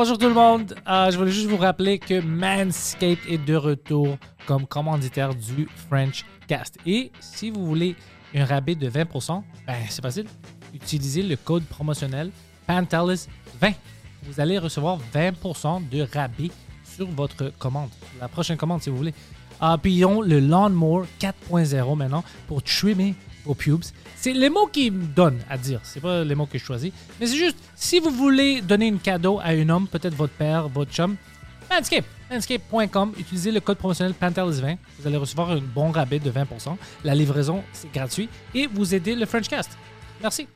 Bonjour 0.00 0.16
tout 0.16 0.28
le 0.28 0.34
monde. 0.34 0.76
Euh, 0.88 1.10
je 1.10 1.18
voulais 1.18 1.32
juste 1.32 1.48
vous 1.48 1.56
rappeler 1.56 1.98
que 1.98 2.20
Manscaped 2.20 3.18
est 3.28 3.44
de 3.44 3.56
retour 3.56 4.16
comme 4.46 4.64
commanditaire 4.64 5.34
du 5.34 5.68
French 5.88 6.24
Cast. 6.46 6.78
Et 6.86 7.10
si 7.18 7.50
vous 7.50 7.66
voulez 7.66 7.96
un 8.32 8.44
rabais 8.44 8.76
de 8.76 8.88
20%, 8.88 9.42
ben 9.66 9.74
c'est 9.88 10.00
facile. 10.00 10.26
Utilisez 10.72 11.24
le 11.24 11.34
code 11.34 11.64
promotionnel 11.64 12.30
Pantelis20. 12.68 13.74
Vous 14.22 14.38
allez 14.38 14.58
recevoir 14.58 15.00
20% 15.12 15.88
de 15.88 16.06
rabais 16.14 16.52
sur 16.84 17.08
votre 17.08 17.50
commande. 17.58 17.90
La 18.20 18.28
prochaine 18.28 18.56
commande 18.56 18.80
si 18.80 18.90
vous 18.90 18.98
voulez. 18.98 19.14
Ah, 19.60 19.78
puis 19.82 19.94
ils 19.94 20.06
le 20.06 20.38
Lawnmower 20.38 21.06
4.0 21.18 21.96
maintenant 21.96 22.22
pour 22.46 22.62
trimmer 22.62 23.16
pubes. 23.54 23.84
C'est 24.16 24.32
les 24.32 24.50
mots 24.50 24.66
qu'ils 24.66 24.92
me 24.92 25.06
donnent 25.06 25.40
à 25.48 25.56
dire. 25.58 25.80
C'est 25.82 26.00
pas 26.00 26.24
les 26.24 26.34
mots 26.34 26.46
que 26.46 26.58
je 26.58 26.64
choisis. 26.64 26.92
Mais 27.20 27.26
c'est 27.26 27.36
juste, 27.36 27.56
si 27.74 28.00
vous 28.00 28.10
voulez 28.10 28.60
donner 28.60 28.90
un 28.90 28.96
cadeau 28.96 29.38
à 29.40 29.48
un 29.48 29.68
homme, 29.68 29.86
peut-être 29.86 30.14
votre 30.14 30.32
père, 30.34 30.68
votre 30.68 30.92
chum, 30.92 31.16
Manscaped. 31.70 32.04
Manscaped.com. 32.30 33.12
Utilisez 33.18 33.50
le 33.50 33.60
code 33.60 33.78
promotionnel 33.78 34.14
Pantelis20. 34.20 34.76
Vous 34.98 35.06
allez 35.06 35.16
recevoir 35.16 35.50
un 35.50 35.60
bon 35.60 35.90
rabais 35.90 36.18
de 36.18 36.30
20%. 36.30 36.76
La 37.04 37.14
livraison, 37.14 37.62
c'est 37.72 37.92
gratuit. 37.92 38.28
Et 38.54 38.66
vous 38.66 38.94
aidez 38.94 39.14
le 39.14 39.26
Frenchcast. 39.26 39.70
Merci. 40.20 40.48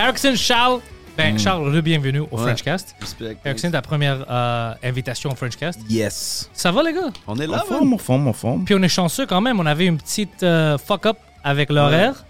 Erickson 0.00 0.34
Charles. 0.36 0.80
Ben, 1.16 1.38
Charles, 1.38 1.68
re-bienvenue 1.76 2.20
au 2.20 2.28
Ouais. 2.30 2.42
Frenchcast. 2.42 2.94
Respect. 3.00 3.36
Erickson, 3.44 3.70
ta 3.70 3.82
première 3.82 4.24
euh, 4.30 4.72
invitation 4.82 5.30
au 5.30 5.34
Frenchcast. 5.34 5.78
Yes. 5.88 6.48
Ça 6.54 6.72
va, 6.72 6.82
les 6.82 6.92
gars? 6.94 7.10
On 7.26 7.36
est 7.38 7.46
En 7.46 7.50
là, 7.50 7.56
man. 7.58 7.66
forme, 7.68 7.92
en 7.92 7.98
forme, 7.98 8.28
en 8.28 8.32
forme. 8.32 8.64
Puis 8.64 8.74
on 8.74 8.82
est 8.82 8.88
chanceux 8.88 9.26
quand 9.26 9.40
même. 9.40 9.60
On 9.60 9.66
avait 9.66 9.86
une 9.86 9.98
petite 9.98 10.42
euh, 10.42 10.78
fuck-up 10.78 11.18
avec 11.44 11.68
l'horaire. 11.70 12.24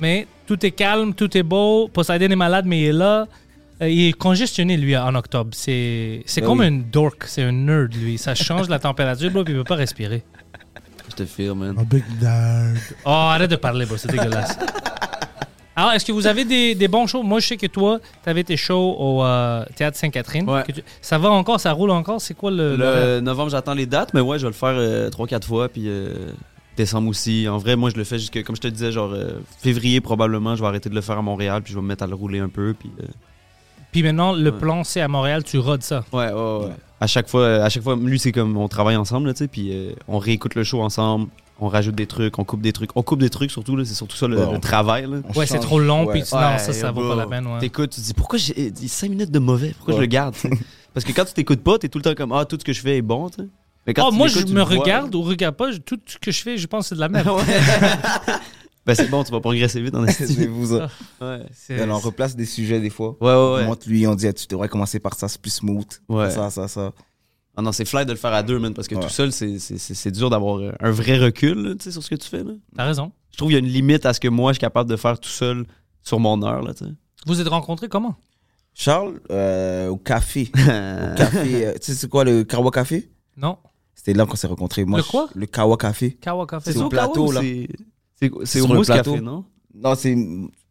Mais 0.00 0.28
tout 0.46 0.64
est 0.64 0.70
calme, 0.70 1.14
tout 1.14 1.36
est 1.36 1.42
beau. 1.42 1.88
Poseidon 1.88 2.26
est 2.30 2.36
malade, 2.36 2.66
mais 2.66 2.80
il 2.82 2.86
est 2.86 2.92
là. 2.92 3.26
Euh, 3.82 3.88
il 3.88 4.08
est 4.08 4.12
congestionné, 4.12 4.76
lui, 4.76 4.96
en 4.96 5.14
octobre. 5.16 5.50
C'est 5.52 6.22
c'est 6.26 6.40
Ben 6.42 6.46
comme 6.46 6.60
oui. 6.60 6.66
un 6.66 6.82
dork. 6.92 7.24
C'est 7.26 7.42
un 7.42 7.52
nerd, 7.52 7.94
lui. 7.96 8.16
Ça 8.18 8.34
change 8.36 8.68
la 8.68 8.78
température, 8.78 9.30
bro, 9.30 9.42
puis 9.42 9.54
il 9.54 9.58
peut 9.58 9.64
pas 9.64 9.74
respirer. 9.76 10.22
Je 11.08 11.16
te 11.16 11.24
file, 11.24 11.54
man. 11.54 11.74
big 11.90 12.04
dad. 12.20 12.76
Oh, 13.04 13.08
arrête 13.10 13.50
de 13.50 13.56
parler, 13.56 13.86
bro. 13.86 13.96
C'est 13.96 14.10
dégueulasse. 14.12 14.56
Alors, 15.80 15.92
est-ce 15.94 16.04
que 16.04 16.12
vous 16.12 16.26
avez 16.26 16.44
des, 16.44 16.74
des 16.74 16.88
bons 16.88 17.06
shows? 17.06 17.22
Moi, 17.22 17.40
je 17.40 17.46
sais 17.46 17.56
que 17.56 17.66
toi, 17.66 18.00
tu 18.22 18.28
avais 18.28 18.44
tes 18.44 18.58
shows 18.58 18.96
au 18.98 19.24
euh, 19.24 19.64
Théâtre 19.76 19.96
Sainte-Catherine. 19.96 20.48
Ouais. 20.48 20.62
Que 20.62 20.72
tu- 20.72 20.82
Ça 21.00 21.16
va 21.16 21.30
encore? 21.30 21.58
Ça 21.58 21.72
roule 21.72 21.90
encore? 21.90 22.20
C'est 22.20 22.34
quoi 22.34 22.50
le... 22.50 22.76
Le 22.76 23.20
novembre, 23.20 23.50
j'attends 23.50 23.72
les 23.72 23.86
dates, 23.86 24.12
mais 24.12 24.20
ouais, 24.20 24.38
je 24.38 24.46
vais 24.46 24.50
le 24.50 24.54
faire 24.54 24.74
3-4 25.10 25.44
fois, 25.46 25.70
puis 25.70 25.84
euh, 25.86 26.32
décembre 26.76 27.08
aussi. 27.08 27.48
En 27.48 27.56
vrai, 27.56 27.76
moi, 27.76 27.88
je 27.88 27.96
le 27.96 28.04
fais 28.04 28.18
jusque, 28.18 28.42
comme 28.44 28.56
je 28.56 28.60
te 28.60 28.68
disais, 28.68 28.92
genre 28.92 29.12
euh, 29.14 29.40
février 29.62 30.02
probablement, 30.02 30.54
je 30.54 30.60
vais 30.60 30.68
arrêter 30.68 30.90
de 30.90 30.94
le 30.94 31.00
faire 31.00 31.16
à 31.16 31.22
Montréal, 31.22 31.62
puis 31.62 31.72
je 31.72 31.78
vais 31.78 31.82
me 31.82 31.88
mettre 31.88 32.02
à 32.04 32.06
le 32.06 32.14
rouler 32.14 32.40
un 32.40 32.50
peu, 32.50 32.74
puis... 32.78 32.90
euh, 33.02 33.06
Puis 33.92 34.02
maintenant, 34.02 34.32
le 34.32 34.50
Ouais. 34.50 34.58
plan, 34.58 34.84
c'est 34.84 35.00
à 35.00 35.08
Montréal, 35.08 35.42
tu 35.44 35.58
rodes 35.58 35.82
ça. 35.82 36.04
ouais, 36.12 36.32
ouais, 36.32 36.58
ouais. 36.64 36.72
À 37.00 37.06
chaque 37.06 37.28
fois, 37.28 37.46
à 37.64 37.68
chaque 37.70 37.82
fois, 37.82 37.96
lui, 37.96 38.18
c'est 38.18 38.30
comme 38.32 38.56
on 38.56 38.68
travaille 38.68 38.96
ensemble, 38.96 39.28
là, 39.28 39.32
tu 39.34 39.38
sais, 39.38 39.48
puis 39.48 39.70
euh, 39.72 39.92
on 40.06 40.18
réécoute 40.18 40.54
le 40.54 40.64
show 40.64 40.82
ensemble, 40.82 41.28
on 41.58 41.68
rajoute 41.68 41.94
des 41.94 42.06
trucs, 42.06 42.38
on 42.38 42.44
coupe 42.44 42.60
des 42.60 42.72
trucs. 42.72 42.90
On 42.94 43.02
coupe 43.02 43.20
des 43.20 43.30
trucs 43.30 43.50
surtout, 43.50 43.74
là, 43.74 43.84
c'est 43.86 43.94
surtout 43.94 44.16
ça 44.16 44.28
le, 44.28 44.36
le 44.52 44.58
travail, 44.58 45.06
là. 45.10 45.18
Ouais, 45.34 45.46
c'est 45.46 45.58
trop 45.60 45.78
long, 45.80 46.06
puis 46.06 46.22
tu- 46.22 46.34
non, 46.34 46.40
Ouais, 46.40 46.58
ça, 46.58 46.72
ça 46.72 46.90
vaut 46.90 47.00
bro. 47.00 47.10
pas 47.10 47.16
la 47.16 47.26
peine. 47.26 47.46
Ouais. 47.46 47.58
T'écoutes, 47.58 47.90
tu 47.90 48.00
te 48.00 48.06
dis 48.06 48.14
pourquoi 48.14 48.38
j'ai 48.38 48.72
5 48.74 49.10
minutes 49.10 49.30
de 49.30 49.38
mauvais, 49.38 49.74
pourquoi 49.76 49.94
je 49.94 50.00
le 50.00 50.06
garde? 50.06 50.34
Parce 50.94 51.04
que 51.06 51.12
quand 51.12 51.24
tu 51.24 51.32
t'écoutes 51.34 51.62
pas, 51.62 51.78
t'es 51.78 51.88
tout 51.88 51.98
le 51.98 52.02
temps 52.04 52.14
comme 52.14 52.32
ah 52.32 52.44
tout 52.44 52.56
ce 52.60 52.64
que 52.64 52.72
je 52.72 52.80
fais 52.80 52.96
est 52.98 53.02
bon, 53.02 53.28
tu 53.30 53.42
sais. 53.42 53.48
Mais 53.86 53.94
quand 53.94 54.06
Oh, 54.08 54.10
tu 54.10 54.16
moi, 54.18 54.26
je 54.28 54.44
me 54.46 54.60
regarde 54.62 55.14
ou 55.14 55.22
regarde 55.22 55.56
pas. 55.56 55.68
Tout 55.86 55.98
ce 56.04 56.18
que 56.18 56.30
je 56.32 56.42
fais, 56.42 56.58
je 56.58 56.66
pense 56.66 56.84
que 56.84 56.88
c'est 56.90 56.94
de 56.96 57.00
la 57.00 57.08
merde. 57.08 57.28
Ben 58.86 58.94
c'est 58.94 59.08
bon, 59.08 59.22
tu 59.24 59.30
vas 59.30 59.40
progresser 59.40 59.80
vite 59.80 59.94
en 59.94 60.06
C'est 60.08 60.24
estime. 60.24 60.50
vous 60.50 60.76
ça. 60.78 60.88
Ouais. 61.20 61.40
C'est- 61.52 61.88
on 61.88 61.98
replace 61.98 62.34
des 62.34 62.46
sujets 62.46 62.80
des 62.80 62.90
fois. 62.90 63.16
Ouais, 63.20 63.26
ouais, 63.28 63.32
On 63.34 63.54
ouais. 63.56 63.66
montre 63.66 63.88
lui, 63.88 64.06
on 64.06 64.14
dit, 64.14 64.26
ah, 64.26 64.32
tu 64.32 64.46
devrais 64.46 64.68
commencer 64.68 64.98
par 65.00 65.14
ça, 65.14 65.28
c'est 65.28 65.40
plus 65.40 65.50
smooth. 65.52 66.00
Ouais. 66.08 66.30
Ça, 66.30 66.50
ça, 66.50 66.66
ça. 66.66 66.92
Ah 67.56 67.62
non, 67.62 67.72
c'est 67.72 67.84
fly 67.84 68.06
de 68.06 68.12
le 68.12 68.16
faire 68.16 68.32
à 68.32 68.42
deux, 68.42 68.58
man, 68.58 68.72
parce 68.72 68.88
que 68.88 68.94
Ouais. 68.94 69.02
tout 69.02 69.08
seul, 69.10 69.32
c'est- 69.32 69.58
c'est 69.58 69.76
c'est- 69.76 69.94
c'est 69.94 70.10
dur 70.10 70.30
d'avoir 70.30 70.58
euh, 70.60 70.72
un 70.80 70.90
vrai 70.90 71.18
recul, 71.18 71.58
là, 71.62 71.74
tu 71.74 71.84
sais, 71.84 71.90
sur 71.90 72.02
ce 72.02 72.08
que 72.10 72.14
tu 72.14 72.28
fais, 72.28 72.42
là. 72.42 72.52
T'as 72.74 72.84
raison. 72.86 73.12
Je 73.32 73.36
trouve 73.36 73.48
qu'il 73.48 73.58
y 73.58 73.60
a 73.60 73.64
une 73.64 73.70
limite 73.72 74.06
à 74.06 74.12
ce 74.14 74.20
que 74.20 74.28
moi, 74.28 74.52
je 74.52 74.54
suis 74.54 74.60
capable 74.60 74.88
de 74.88 74.96
faire 74.96 75.18
tout 75.20 75.28
seul 75.28 75.66
sur 76.02 76.18
mon 76.20 76.42
heure, 76.42 76.62
là, 76.62 76.72
tu 76.72 76.84
sais. 76.84 76.90
Vous 77.26 77.40
êtes 77.40 77.48
rencontrés 77.48 77.88
comment? 77.88 78.16
Charles, 78.72 79.20
euh, 79.30 79.88
au 79.88 79.96
café. 79.98 80.50
au 80.54 81.16
café. 81.16 81.66
euh, 81.66 81.72
tu 81.74 81.78
sais, 81.82 81.94
c'est 81.94 82.08
quoi 82.08 82.24
le 82.24 82.44
Kawa 82.44 82.70
Café? 82.70 83.10
Non. 83.36 83.58
C'était 83.94 84.14
là 84.14 84.24
qu'on 84.24 84.36
s'est 84.36 84.46
rencontrés. 84.46 84.84
Moi, 84.86 85.00
Le 85.00 85.04
quoi? 85.04 85.28
je- 85.34 85.40
Le 85.40 85.46
Kawa 85.46 85.76
Café. 85.76 86.12
Kawa 86.12 86.46
Café. 86.46 86.72
C'est 86.72 86.78
au 86.78 86.84
au 86.84 86.88
plateau, 86.88 87.30
là. 87.32 87.40
c'est- 87.42 87.68
C'est 88.44 88.60
au 88.60 88.66
Mousse. 88.68 88.88
Café, 88.88 89.20
non? 89.20 89.44
Non, 89.74 89.94
c'est 89.94 90.16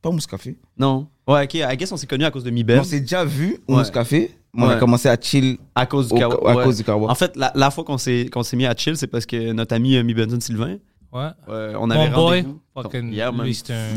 pas 0.02 0.12
Mousse 0.12 0.28
Café. 0.28 0.58
Non. 0.78 1.08
Ouais, 1.28 1.44
ok, 1.44 1.54
I 1.56 1.78
guess 1.78 1.92
on 1.92 1.98
s'est 1.98 2.08
connus 2.08 2.26
à 2.26 2.32
cause 2.32 2.44
de 2.44 2.50
Mi 2.52 2.64
Ben. 2.64 2.80
On 2.80 2.84
s'est 2.84 3.00
déjà 3.02 3.24
vu 3.26 3.58
au 3.68 3.74
Ouais. 3.74 3.80
Mousse 3.80 3.92
Café. 3.92 4.32
On 4.56 4.64
a 4.64 4.74
Ouais. 4.74 4.80
commencé 4.80 5.08
à 5.08 5.16
chill 5.20 5.58
À 5.76 5.86
cause 5.86 6.08
du 6.08 6.16
au- 6.16 6.18
Kawa. 6.18 6.52
à 6.52 6.56
ouais. 6.56 6.64
cause 6.64 6.78
du 6.78 6.84
Kawa. 6.84 7.10
En 7.12 7.16
fait, 7.16 7.36
la, 7.36 7.52
la 7.56 7.70
fois 7.72 7.84
qu'on 7.84 7.98
s'est 8.00 8.28
qu'on 8.32 8.42
s'est 8.44 8.58
mis 8.58 8.66
à 8.66 8.76
chill, 8.76 8.98
c'est 8.98 9.08
parce 9.08 9.26
que 9.28 9.52
notre 9.52 9.76
ami 9.76 9.96
euh, 9.96 10.04
Mi 10.04 10.14
Benson 10.16 10.40
Sylvain, 10.40 10.78
Ouais. 11.14 11.28
euh, 11.50 11.76
on 11.80 11.90
avait 11.92 12.10
Mon 12.10 12.16
boy. 12.16 12.40
rendez-vous. 12.42 12.60
Fucking, 12.76 13.14
Yeah, 13.14 13.32
man. 13.32 13.48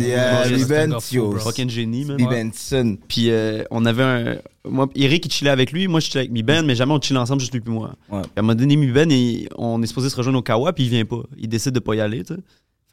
Yeah, 0.00 0.44
Ben, 0.68 0.90
bro. 0.90 1.38
Fucking 1.38 1.70
génie, 1.70 2.04
man. 2.04 2.16
Lee 2.18 2.26
Benson. 2.26 2.98
Puis 3.08 3.30
euh, 3.30 3.64
on 3.70 3.84
avait 3.86 4.02
un. 4.02 4.36
Moi, 4.68 4.88
Eric, 4.94 5.24
il 5.26 5.32
chillait 5.32 5.50
avec 5.50 5.72
lui. 5.72 5.88
Moi, 5.88 6.00
je 6.00 6.06
chillais 6.06 6.20
avec 6.20 6.32
Mi 6.32 6.42
Ben, 6.42 6.64
mais 6.66 6.74
jamais 6.74 6.92
on 6.92 7.00
chillait 7.00 7.18
ensemble, 7.18 7.40
juste 7.40 7.52
lui 7.54 7.60
puis 7.60 7.72
moi. 7.72 7.94
Ouais. 8.10 8.20
Puis 8.22 8.30
à 8.36 8.40
un 8.40 8.42
moment 8.42 8.54
donné, 8.54 8.76
Mi 8.76 8.88
Ben, 8.88 9.10
il- 9.10 9.48
on 9.56 9.82
est 9.82 9.86
supposé 9.86 10.10
se 10.10 10.16
rejoindre 10.16 10.38
au 10.38 10.42
Kawa, 10.42 10.72
puis 10.74 10.84
il 10.84 10.90
vient 10.90 11.04
pas. 11.06 11.22
Il 11.38 11.48
décide 11.48 11.72
de 11.72 11.80
pas 11.80 11.94
y 11.94 12.00
aller, 12.00 12.24
tu 12.24 12.34
sais. 12.34 12.40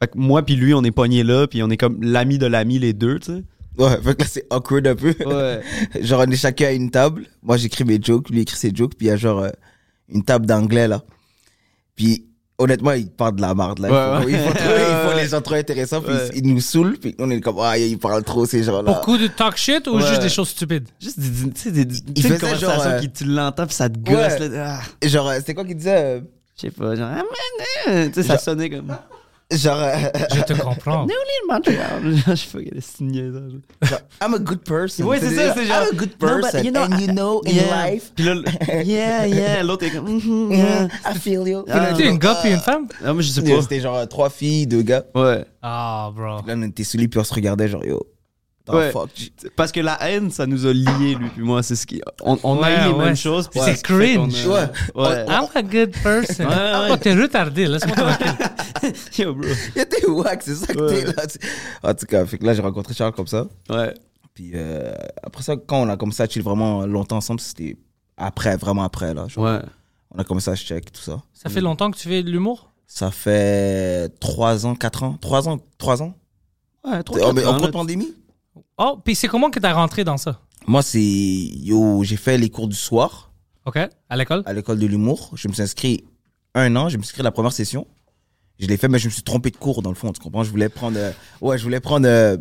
Fait 0.02 0.08
que 0.08 0.16
moi, 0.18 0.42
puis 0.42 0.56
lui, 0.56 0.72
on 0.74 0.82
est 0.84 0.90
pognés 0.90 1.22
là, 1.22 1.46
puis 1.46 1.62
on 1.62 1.68
est 1.70 1.76
comme 1.76 2.02
l'ami 2.02 2.38
de 2.38 2.46
l'ami, 2.46 2.78
les 2.78 2.92
deux, 2.92 3.18
tu 3.18 3.32
sais. 3.32 3.44
Ouais, 3.78 3.96
fait 4.02 4.14
que 4.14 4.22
là, 4.22 4.28
c'est 4.30 4.46
awkward 4.50 4.86
un 4.86 4.94
peu. 4.96 5.14
Ouais. 5.26 5.60
genre, 6.02 6.24
on 6.26 6.30
est 6.30 6.36
chacun 6.36 6.66
à 6.68 6.70
une 6.72 6.90
table. 6.90 7.26
Moi, 7.42 7.56
j'écris 7.56 7.84
mes 7.84 7.98
jokes, 8.02 8.30
lui 8.30 8.40
écrit 8.40 8.56
ses 8.56 8.74
jokes, 8.74 8.94
puis 8.96 9.06
il 9.06 9.10
y 9.10 9.12
a 9.12 9.16
genre 9.16 9.40
euh, 9.40 9.50
une 10.08 10.24
table 10.24 10.46
d'anglais, 10.46 10.88
là. 10.88 11.02
Puis, 11.96 12.26
honnêtement, 12.58 12.92
il 12.92 13.10
parle 13.10 13.36
de 13.36 13.42
la 13.42 13.54
marde, 13.54 13.78
là. 13.78 14.20
Ouais, 14.20 14.24
il, 14.32 14.36
faut, 14.38 14.38
ouais. 14.38 14.42
il, 14.42 14.48
faut 14.48 14.52
trop- 14.54 14.74
il 15.04 15.10
faut 15.10 15.16
les 15.18 15.28
gens 15.28 15.40
trop 15.42 15.54
intéressants, 15.54 16.00
puis 16.00 16.12
Ouais. 16.14 16.28
il, 16.34 16.46
il 16.46 16.54
nous 16.54 16.60
saoule, 16.60 16.98
puis 16.98 17.14
on 17.18 17.30
est 17.30 17.40
comme, 17.40 17.56
ah, 17.60 17.76
il 17.78 17.98
parle 17.98 18.22
trop, 18.24 18.46
ces 18.46 18.62
gens-là. 18.62 18.92
Beaucoup 18.92 19.18
de 19.18 19.26
talk 19.28 19.56
shit 19.56 19.86
ou 19.86 19.96
Ouais. 19.96 20.06
juste 20.06 20.22
des 20.22 20.28
choses 20.30 20.48
stupides? 20.48 20.88
Juste 21.00 21.20
des, 21.20 21.28
des- 21.28 21.50
tu 21.52 21.60
sais, 21.60 21.70
des, 21.72 21.84
des- 21.84 21.94
Il 22.08 22.14
tu 22.14 22.22
sais, 22.22 22.28
une 22.28 22.34
faisait 22.34 22.46
conversation 22.46 22.74
genre, 22.84 22.86
euh, 22.94 22.98
qui 23.00 23.10
tu 23.10 23.24
l'entends, 23.24 23.66
puis 23.66 23.74
ça 23.74 23.88
te 23.90 23.98
gosse, 23.98 24.40
Ouais. 24.40 24.48
là. 24.48 24.80
Ah, 25.02 25.06
Genre, 25.06 25.28
euh, 25.28 25.36
c'était 25.36 25.54
quoi 25.54 25.64
qu'il 25.66 25.76
disait 25.76 25.96
euh, 26.16 26.20
je 26.56 26.62
sais 26.62 26.70
pas, 26.70 26.94
genre, 26.96 27.08
ah, 27.12 27.16
man, 27.16 27.24
euh, 27.96 28.06
tu 28.08 28.14
sais, 28.14 28.22
ça 28.24 28.38
sonnait 28.38 28.68
comme. 28.70 28.88
Genre, 29.52 29.76
euh, 29.78 29.96
Je 30.34 30.42
te 30.42 30.52
comprends. 30.52 31.06
Nous, 31.06 31.12
on 31.12 31.52
est 31.56 31.64
de 31.66 31.74
Montréal. 31.74 32.22
Je 32.26 32.80
ce 32.80 33.02
niaisage. 33.02 33.52
genre, 33.82 33.98
I'm 34.22 34.34
a 34.34 34.38
good 34.38 34.60
person. 34.62 35.06
Ouais, 35.06 35.18
c'est 35.18 35.34
ça, 35.34 35.54
c'est 35.54 35.66
genre. 35.66 35.82
I'm 35.82 35.88
a 35.92 35.96
good 35.96 36.10
No, 36.20 36.28
but, 36.28 36.42
person. 36.42 36.64
you 36.64 36.70
know, 36.70 36.82
and 36.82 37.00
you 37.00 37.06
know, 37.08 37.42
in 37.46 37.50
Yeah. 37.54 37.90
life, 37.90 38.12
Puis 38.14 38.24
là, 38.24 38.34
yeah, 38.84 39.26
yeah. 39.26 39.62
L'autre 39.64 39.84
est 39.86 39.90
comme, 39.90 40.08
mhm, 40.08 40.52
yeah, 40.52 40.58
yeah. 40.82 40.88
I 41.14 41.18
feel 41.18 41.46
you. 41.48 41.62
Puis 41.64 41.74
Ah. 41.74 41.92
Tu 41.96 42.02
es 42.04 42.08
une 42.08 42.18
gars 42.18 42.34
ah. 42.36 42.40
puis 42.42 42.52
une 42.52 42.60
femme? 42.60 42.86
Ah, 43.04 43.12
moi, 43.12 43.22
je 43.22 43.28
sais 43.30 43.42
pas. 43.42 43.60
c'était 43.62 43.80
genre 43.80 44.06
trois 44.08 44.30
filles, 44.30 44.66
deux 44.66 44.82
gars. 44.82 45.04
Ouais. 45.14 45.44
Ah, 45.62 46.10
bro. 46.14 46.46
Là, 46.46 46.54
on 46.56 46.62
était 46.62 46.84
sous 46.84 46.96
lui, 46.96 47.08
puis 47.08 47.18
on 47.18 47.24
se 47.24 47.34
regardait, 47.34 47.66
genre, 47.68 47.84
yo, 47.84 48.06
the 48.70 48.74
Ouais. 48.74 48.90
fuck. 48.92 49.10
Parce 49.56 49.72
que 49.72 49.80
la 49.80 49.96
haine, 50.08 50.30
ça 50.30 50.46
nous 50.46 50.66
a 50.66 50.72
liés, 50.72 51.14
lui 51.14 51.28
puis 51.30 51.42
moi. 51.42 51.62
C'est 51.62 51.76
ce 51.76 51.86
qui. 51.86 52.00
On, 52.22 52.38
on 52.42 52.58
Ouais, 52.58 52.64
a 52.66 52.86
eu 52.86 52.88
les 52.92 52.94
ouais. 52.98 53.04
mêmes 53.06 53.16
choses. 53.16 53.48
C'est 53.52 53.76
ce 53.76 53.82
cringe. 53.82 54.46
a- 54.46 54.48
Ouais. 54.48 54.68
Ouais. 54.94 55.26
I'm 55.28 55.46
a 55.54 55.62
good 55.62 55.92
person. 56.02 56.44
Ouais, 56.46 56.54
ouais. 56.54 56.88
Oh, 56.92 56.96
t'es 56.96 57.14
retardé, 57.14 57.66
laisse-moi 57.66 57.96
tranquille. 57.96 58.94
Yo, 59.18 59.34
bro. 59.34 59.48
Était 59.76 60.06
wack, 60.06 60.42
c'est 60.42 60.54
ça 60.54 60.66
que 60.72 60.78
Ouais. 60.80 61.04
t'es 61.04 61.06
là. 61.12 61.22
En 61.82 61.94
tout 61.94 62.06
cas, 62.06 62.24
fait 62.26 62.38
que 62.38 62.44
là, 62.46 62.54
j'ai 62.54 62.62
rencontré 62.62 62.94
Charles 62.94 63.12
comme 63.12 63.26
ça. 63.26 63.46
Ouais. 63.68 63.94
Puis 64.34 64.52
euh, 64.54 64.92
après 65.22 65.42
ça, 65.42 65.54
quand 65.56 65.82
on 65.82 65.88
a 65.88 65.96
commencé 65.96 66.22
à 66.22 66.28
chill 66.28 66.42
vraiment 66.42 66.86
longtemps 66.86 67.16
ensemble, 67.16 67.40
c'était 67.40 67.76
après, 68.16 68.56
vraiment 68.56 68.84
après, 68.84 69.12
là. 69.14 69.26
Genre, 69.28 69.44
Ouais. 69.44 69.58
On 70.12 70.18
a 70.18 70.24
commencé 70.24 70.50
à 70.50 70.56
check, 70.56 70.90
tout 70.90 71.00
ça. 71.00 71.22
Ça 71.32 71.48
fait 71.50 71.60
longtemps 71.60 71.88
que 71.90 71.96
tu 71.96 72.08
fais 72.08 72.22
de 72.24 72.30
l'humour? 72.30 72.72
Ça 72.86 73.12
fait 73.12 74.08
3 74.18 74.66
ans, 74.66 74.74
4 74.74 75.04
ans. 75.04 75.16
3 75.20 75.48
ans, 75.48 75.60
3 75.78 76.02
ans? 76.02 76.14
Ouais, 76.84 77.00
trois, 77.04 77.18
Oh, 77.22 77.32
mais 77.32 77.42
quatre 77.42 77.46
en 77.46 77.50
ans, 77.50 77.54
cours 77.54 77.60
là. 77.62 77.66
de 77.68 77.72
pandémie? 77.72 78.14
Oh, 78.82 78.98
puis 79.04 79.14
c'est 79.14 79.28
comment 79.28 79.50
que 79.50 79.58
t'as 79.60 79.72
rentré 79.74 80.04
dans 80.04 80.16
ça? 80.16 80.40
Moi, 80.66 80.82
c'est. 80.82 81.00
Yo, 81.00 82.02
j'ai 82.02 82.16
fait 82.16 82.38
les 82.38 82.48
cours 82.50 82.66
du 82.66 82.76
soir 82.76 83.30
OK? 83.66 83.76
À 84.08 84.16
l'école? 84.16 84.42
à 84.46 84.52
l'école 84.54 84.78
de 84.78 84.86
l'humour. 84.86 85.30
Je 85.34 85.46
me 85.48 85.52
suis 85.52 85.62
inscrit 85.62 86.04
un 86.54 86.74
an, 86.76 86.88
je 86.88 86.96
me 86.96 87.02
suis 87.02 87.10
inscrit 87.10 87.20
à 87.20 87.24
la 87.24 87.30
première 87.30 87.52
session. 87.52 87.86
Je 88.58 88.66
l'ai 88.66 88.76
fait, 88.78 88.88
mais 88.88 88.98
je 88.98 89.06
me 89.06 89.10
suis 89.12 89.22
trompé 89.22 89.50
de 89.50 89.56
cours, 89.56 89.82
dans 89.82 89.90
le 89.90 89.96
fond, 89.96 90.10
tu 90.12 90.20
comprends? 90.20 90.42
Je 90.44 90.50
voulais 90.50 90.68
prendre. 90.70 90.96
euh, 90.98 91.12
ouais, 91.42 91.58
je 91.58 91.62
voulais 91.62 91.80
prendre. 91.80 92.06
euh, 92.06 92.36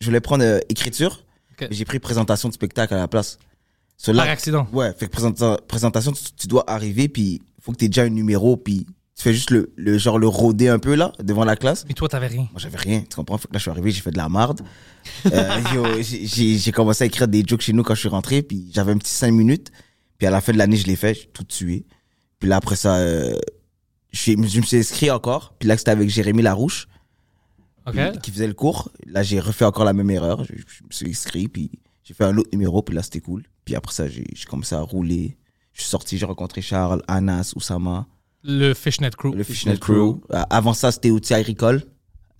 je 0.00 0.06
voulais 0.06 0.20
prendre 0.20 0.44
euh, 0.44 0.58
écriture. 0.68 1.24
Ok. 1.52 1.68
mais 1.70 1.76
J'ai 1.76 1.84
pris 1.84 1.98
présentation 2.00 2.48
de 2.48 2.54
spectacle 2.54 2.94
à 2.94 2.98
la 2.98 3.08
place. 3.08 3.38
So 3.96 4.12
là- 4.12 4.22
Par 4.24 4.32
accident. 4.32 4.66
Ouais, 4.72 4.92
fait 4.94 5.06
que 5.06 5.12
présenta- 5.16 5.58
présentation, 5.66 6.12
tu, 6.12 6.22
tu 6.36 6.46
dois 6.48 6.68
arriver, 6.70 7.08
puis 7.08 7.40
il 7.58 7.62
faut 7.62 7.72
que 7.72 7.76
tu 7.78 7.84
aies 7.84 7.88
déjà 7.88 8.02
un 8.02 8.08
numéro, 8.08 8.56
puis 8.56 8.84
tu 9.18 9.24
fais 9.24 9.34
juste 9.34 9.50
le, 9.50 9.72
le 9.76 9.98
genre 9.98 10.16
le 10.18 10.28
rôder 10.28 10.68
un 10.68 10.78
peu 10.78 10.94
là, 10.94 11.12
devant 11.20 11.44
la 11.44 11.56
classe. 11.56 11.84
Mais 11.88 11.92
toi, 11.94 12.08
t'avais 12.08 12.28
rien. 12.28 12.42
Moi, 12.52 12.58
j'avais 12.58 12.76
rien, 12.78 13.00
tu 13.00 13.16
comprends? 13.16 13.34
Là, 13.36 13.40
je 13.54 13.58
suis 13.58 13.70
arrivé, 13.70 13.90
j'ai 13.90 14.00
fait 14.00 14.12
de 14.12 14.16
la 14.16 14.28
marde. 14.28 14.62
Euh, 15.32 16.02
j'ai- 16.02 16.72
commencé 16.72 17.02
à 17.02 17.06
écrire 17.08 17.26
des 17.26 17.42
jokes 17.44 17.62
chez 17.62 17.72
nous 17.72 17.82
quand 17.82 17.94
je 17.96 18.00
suis 18.00 18.08
rentré, 18.08 18.42
puis 18.42 18.70
j'avais 18.72 18.92
un 18.92 18.98
petit 18.98 19.10
5 19.12 19.32
minutes. 19.32 19.72
Puis 20.18 20.26
à 20.26 20.30
la 20.30 20.40
fin 20.40 20.52
de 20.52 20.58
l'année, 20.58 20.76
je 20.76 20.86
l'ai 20.86 20.94
fait, 20.96 21.14
j'ai 21.14 21.26
tout 21.32 21.42
tué. 21.44 21.84
Puis 22.38 22.48
là, 22.48 22.56
après 22.56 22.76
ça, 22.76 22.94
euh, 22.96 23.36
je, 24.12 24.30
je 24.32 24.36
me 24.36 24.46
suis 24.64 24.76
inscrit 24.78 25.10
encore. 25.10 25.54
Puis 25.58 25.68
là, 25.68 25.76
c'était 25.76 25.90
avec 25.90 26.08
Jérémy 26.08 26.42
Larouche, 26.42 26.86
OK? 27.86 27.94
puis- 27.94 28.20
qui 28.22 28.30
faisait 28.30 28.46
le 28.46 28.54
cours. 28.54 28.90
Là, 29.06 29.22
j'ai 29.24 29.40
refait 29.40 29.64
encore 29.64 29.84
la 29.84 29.92
même 29.94 30.10
erreur. 30.10 30.44
Je, 30.44 30.52
je 30.54 30.84
me 30.84 30.90
suis 30.90 31.08
inscrit, 31.08 31.48
puis 31.48 31.72
j'ai 32.04 32.14
fait 32.14 32.24
un 32.24 32.36
autre 32.36 32.50
numéro, 32.52 32.82
puis 32.82 32.94
là, 32.94 33.02
c'était 33.02 33.20
cool. 33.20 33.42
Puis 33.64 33.74
après 33.74 33.92
ça, 33.92 34.06
j'ai 34.08 34.24
j'ai 34.32 34.44
commencé 34.44 34.74
à 34.76 34.80
rouler. 34.80 35.36
Je 35.72 35.80
suis 35.82 35.90
sorti, 35.90 36.18
j'ai 36.18 36.26
rencontré 36.26 36.62
Charles, 36.62 37.02
Anas, 37.08 37.52
Oussama, 37.56 38.06
Le 38.50 38.72
Fishnet 38.74 39.10
Crew. 39.16 39.34
le 39.34 39.44
Fishnet 39.44 39.76
Crew. 39.76 40.20
Euh, 40.32 40.42
avant 40.48 40.72
ça, 40.72 40.90
c'était 40.90 41.10
Outil 41.10 41.34
Agricole, 41.34 41.82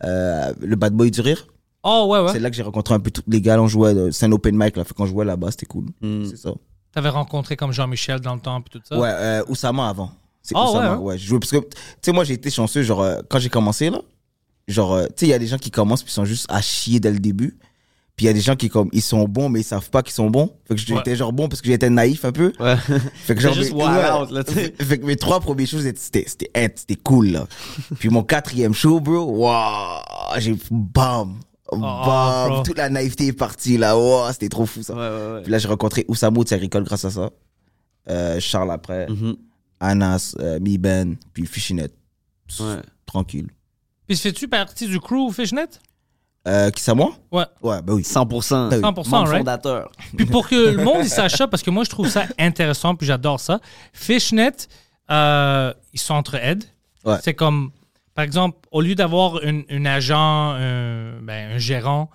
euh, 0.05 0.53
le 0.61 0.75
Bad 0.75 0.95
Boy 0.95 1.11
du 1.11 1.21
Rire. 1.21 1.47
Oh, 1.85 2.07
ouais, 2.11 2.19
C'est 2.29 2.35
ouais. 2.35 2.39
là 2.41 2.51
que 2.51 2.57
j'ai 2.57 2.63
rencontré 2.63 2.95
un 2.95 2.99
peu 3.01 3.11
tous 3.11 3.23
les 3.29 3.41
gars. 3.43 3.61
On 3.61 3.69
jouait, 3.69 3.95
euh, 3.95 4.11
c'est 4.11 4.25
un 4.27 4.33
open 4.33 4.57
mic, 4.57 4.77
là. 4.77 4.85
Fait 4.85 4.95
qu'on 4.95 5.07
jouait 5.07 5.25
là-bas, 5.27 5.51
c'était 5.51 5.67
cool. 5.67 5.87
Hmm. 6.01 6.25
C'est 6.25 6.37
ça. 6.37 6.51
T'avais 6.93 7.11
rencontré 7.11 7.57
comme 7.57 7.73
Jean-Michel 7.73 8.21
dans 8.21 8.35
le 8.35 8.41
temps, 8.41 8.61
puis 8.63 8.79
tout 8.81 8.85
ça? 8.89 8.99
Ouais, 8.99 9.09
euh, 9.13 9.43
Oussama 9.49 9.89
avant. 9.89 10.11
C'est 10.43 10.55
Ah, 10.57 10.65
Oussama, 10.65 10.81
ouais, 10.81 10.87
hein? 10.87 10.99
ouais. 10.99 11.19
Je 11.19 11.27
jouais, 11.27 11.39
parce 11.39 11.53
que, 11.53 11.59
tu 11.59 11.67
sais, 12.01 12.13
moi, 12.13 12.25
j'ai 12.25 12.35
été 12.35 12.51
chanceux, 12.51 12.83
genre, 12.83 13.03
euh, 13.03 13.21
quand 13.29 13.39
j'ai 13.39 13.51
commencé, 13.51 13.91
là, 13.91 14.01
genre, 14.67 14.95
euh, 14.95 15.05
tu 15.09 15.13
sais, 15.17 15.27
il 15.27 15.29
y 15.29 15.35
a 15.35 15.39
des 15.39 15.47
gens 15.47 15.59
qui 15.59 15.71
commencent 15.71 16.03
puis 16.03 16.13
sont 16.13 16.25
juste 16.25 16.47
à 16.49 16.63
chier 16.63 17.01
dès 17.01 17.13
le 17.13 17.19
début. 17.21 17.59
Puis 18.19 18.25
il 18.25 18.27
y 18.27 18.31
a 18.31 18.33
des 18.35 18.41
gens 18.41 18.57
qui, 18.57 18.69
comme, 18.69 18.89
ils 18.93 19.01
sont 19.01 19.29
bons, 19.29 19.49
mais 19.49 19.61
ils 19.61 19.65
savent 19.65 19.89
pas 19.91 20.03
qu'ils 20.03 20.13
sont 20.13 20.29
bons. 20.29 20.53
Fait 20.67 20.75
que 20.75 20.81
j'étais 20.81 21.11
Ouais. 21.13 21.17
genre 21.17 21.33
bon 21.33 21.49
parce 21.49 21.63
que 21.63 21.69
j'étais 21.69 21.89
naïf 21.89 22.25
un 22.25 22.33
peu. 22.33 22.53
Ouais. 22.59 22.77
Fait 23.15 23.37
que 23.37 23.41
genre, 23.41 23.55
juste 23.55 23.73
mes- 23.73 23.81
wild 23.81 23.93
ouais. 23.97 24.11
out, 24.13 24.31
là, 24.33 24.43
tu 24.45 24.55
sais. 24.55 24.75
Fait 24.81 24.99
que 24.99 25.07
mes 25.07 25.15
trois 25.15 25.39
premières 25.39 25.69
choses, 25.69 25.85
c'était, 25.85 25.99
c'était, 26.01 26.25
c'était, 26.27 26.73
c'était 26.75 26.97
cool, 26.97 27.29
là. 27.29 27.47
Puis 28.01 28.09
mon 28.11 28.25
quatrième 28.25 28.75
show, 28.75 28.99
bro, 29.01 29.23
waouh, 29.25 30.03
j'ai, 30.39 30.57
bam, 30.71 30.91
bam, 30.93 31.37
Oh, 31.71 31.77
bro. 32.49 32.63
toute 32.65 32.77
la 32.77 32.91
naïveté 32.91 33.29
est 33.29 33.33
partie, 33.33 33.79
là, 33.79 33.97
waouh, 33.97 34.33
c'était 34.33 34.49
trop 34.49 34.67
fou, 34.67 34.83
ça. 34.83 34.95
Ouais, 34.95 35.01
ouais, 35.01 35.33
ouais. 35.37 35.43
Puis 35.43 35.53
là, 35.53 35.59
j'ai 35.59 35.69
rencontré 35.69 36.05
Oussamo 36.09 36.43
de 36.43 36.53
Agricole 36.55 36.83
grâce 36.83 37.05
à 37.05 37.11
ça. 37.11 37.31
Euh, 38.11 38.41
Charles 38.41 38.73
après, 38.73 39.07
Mhm. 39.09 39.37
Anas, 39.79 40.35
euh, 40.41 40.59
Mi 40.61 40.77
Ben, 40.77 41.15
puis 41.33 41.47
Fishinet. 41.47 41.91
Ouais. 42.59 42.77
Tranquille. 43.07 43.47
Puis 44.09 44.17
fais-tu 44.17 44.49
partie 44.49 44.89
du 44.89 44.99
crew 44.99 45.31
Fishnet? 45.33 45.69
Euh, 46.47 46.71
qui 46.71 46.83
c'est 46.83 46.95
moi? 46.95 47.13
Ouais. 47.31 47.45
Ouais, 47.63 47.83
bah 47.83 47.93
oui. 47.95 48.03
100%. 48.03 48.55
Ah 48.55 48.69
oui. 48.77 48.81
100%, 48.81 48.81
Membre 48.83 49.29
right? 49.29 49.39
fondateur. 49.39 49.91
Puis 50.17 50.25
pour 50.27 50.49
que 50.49 50.55
le 50.55 50.83
monde 50.83 50.99
il 51.03 51.09
sache 51.09 51.35
ça, 51.35 51.47
parce 51.49 51.63
que 51.63 51.71
moi 51.71 51.85
je 51.85 51.91
trouve 51.91 52.09
ça 52.09 52.25
intéressant, 52.39 52.95
puis 52.95 53.07
j'adore 53.07 53.41
ça. 53.41 53.61
Fishnet, 53.93 54.53
euh, 55.11 55.75
ils 55.93 56.01
s'entraident. 56.01 56.65
Ouais. 57.05 57.17
C'est 57.23 57.35
comme, 57.35 57.71
par 58.15 58.25
exemple, 58.25 58.59
au 58.73 58.81
lieu 58.81 58.95
d'avoir 58.95 59.41
un, 59.45 59.61
un 59.71 59.85
agent, 59.85 60.17
un, 60.55 61.21
ben, 61.23 61.53
un 61.55 61.59
gérant, 61.59 62.09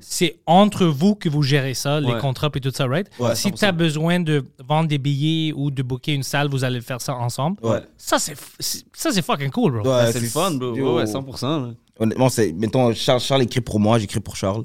c'est 0.00 0.38
entre 0.46 0.84
vous 0.86 1.14
que 1.16 1.28
vous 1.28 1.42
gérez 1.42 1.74
ça, 1.74 1.98
les 2.00 2.16
contrats 2.18 2.50
et 2.54 2.60
tout 2.60 2.70
ça, 2.70 2.86
right? 2.86 3.08
Ouais, 3.18 3.34
si 3.34 3.48
100%. 3.50 3.58
tu 3.58 3.64
as 3.64 3.72
besoin 3.72 4.20
de 4.20 4.44
vendre 4.64 4.88
des 4.88 4.98
billets 4.98 5.52
ou 5.52 5.70
de 5.72 5.82
booker 5.82 6.12
une 6.14 6.22
salle, 6.22 6.48
vous 6.48 6.62
allez 6.62 6.80
faire 6.80 7.00
ça 7.00 7.16
ensemble. 7.16 7.56
Ouais. 7.64 7.80
Ça, 7.96 8.18
c'est 8.20 9.22
fucking 9.22 9.50
cool, 9.50 9.72
bro. 9.72 9.80
Ouais, 9.80 10.04
Ben, 10.04 10.12
c'est 10.12 10.20
le 10.20 10.28
fun, 10.28 10.52
bro. 10.52 10.96
ouais, 10.96 11.04
100%. 11.04 11.74
Honnêtement, 11.98 12.28
c'est, 12.28 12.52
mettons, 12.52 12.92
Charles, 12.94 13.20
Charles 13.20 13.42
écrit 13.42 13.60
pour 13.60 13.80
moi, 13.80 13.98
j'écris 13.98 14.20
pour 14.20 14.36
Charles. 14.36 14.64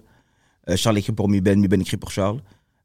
Euh, 0.70 0.76
Charles 0.78 0.98
écrit 1.00 1.12
pour 1.14 1.28
Mi 1.30 1.42
Ben, 1.42 1.60
Mi 1.60 1.68
Ben 1.68 1.82
écrit 1.82 1.98
pour 1.98 2.12
Charles. 2.12 2.40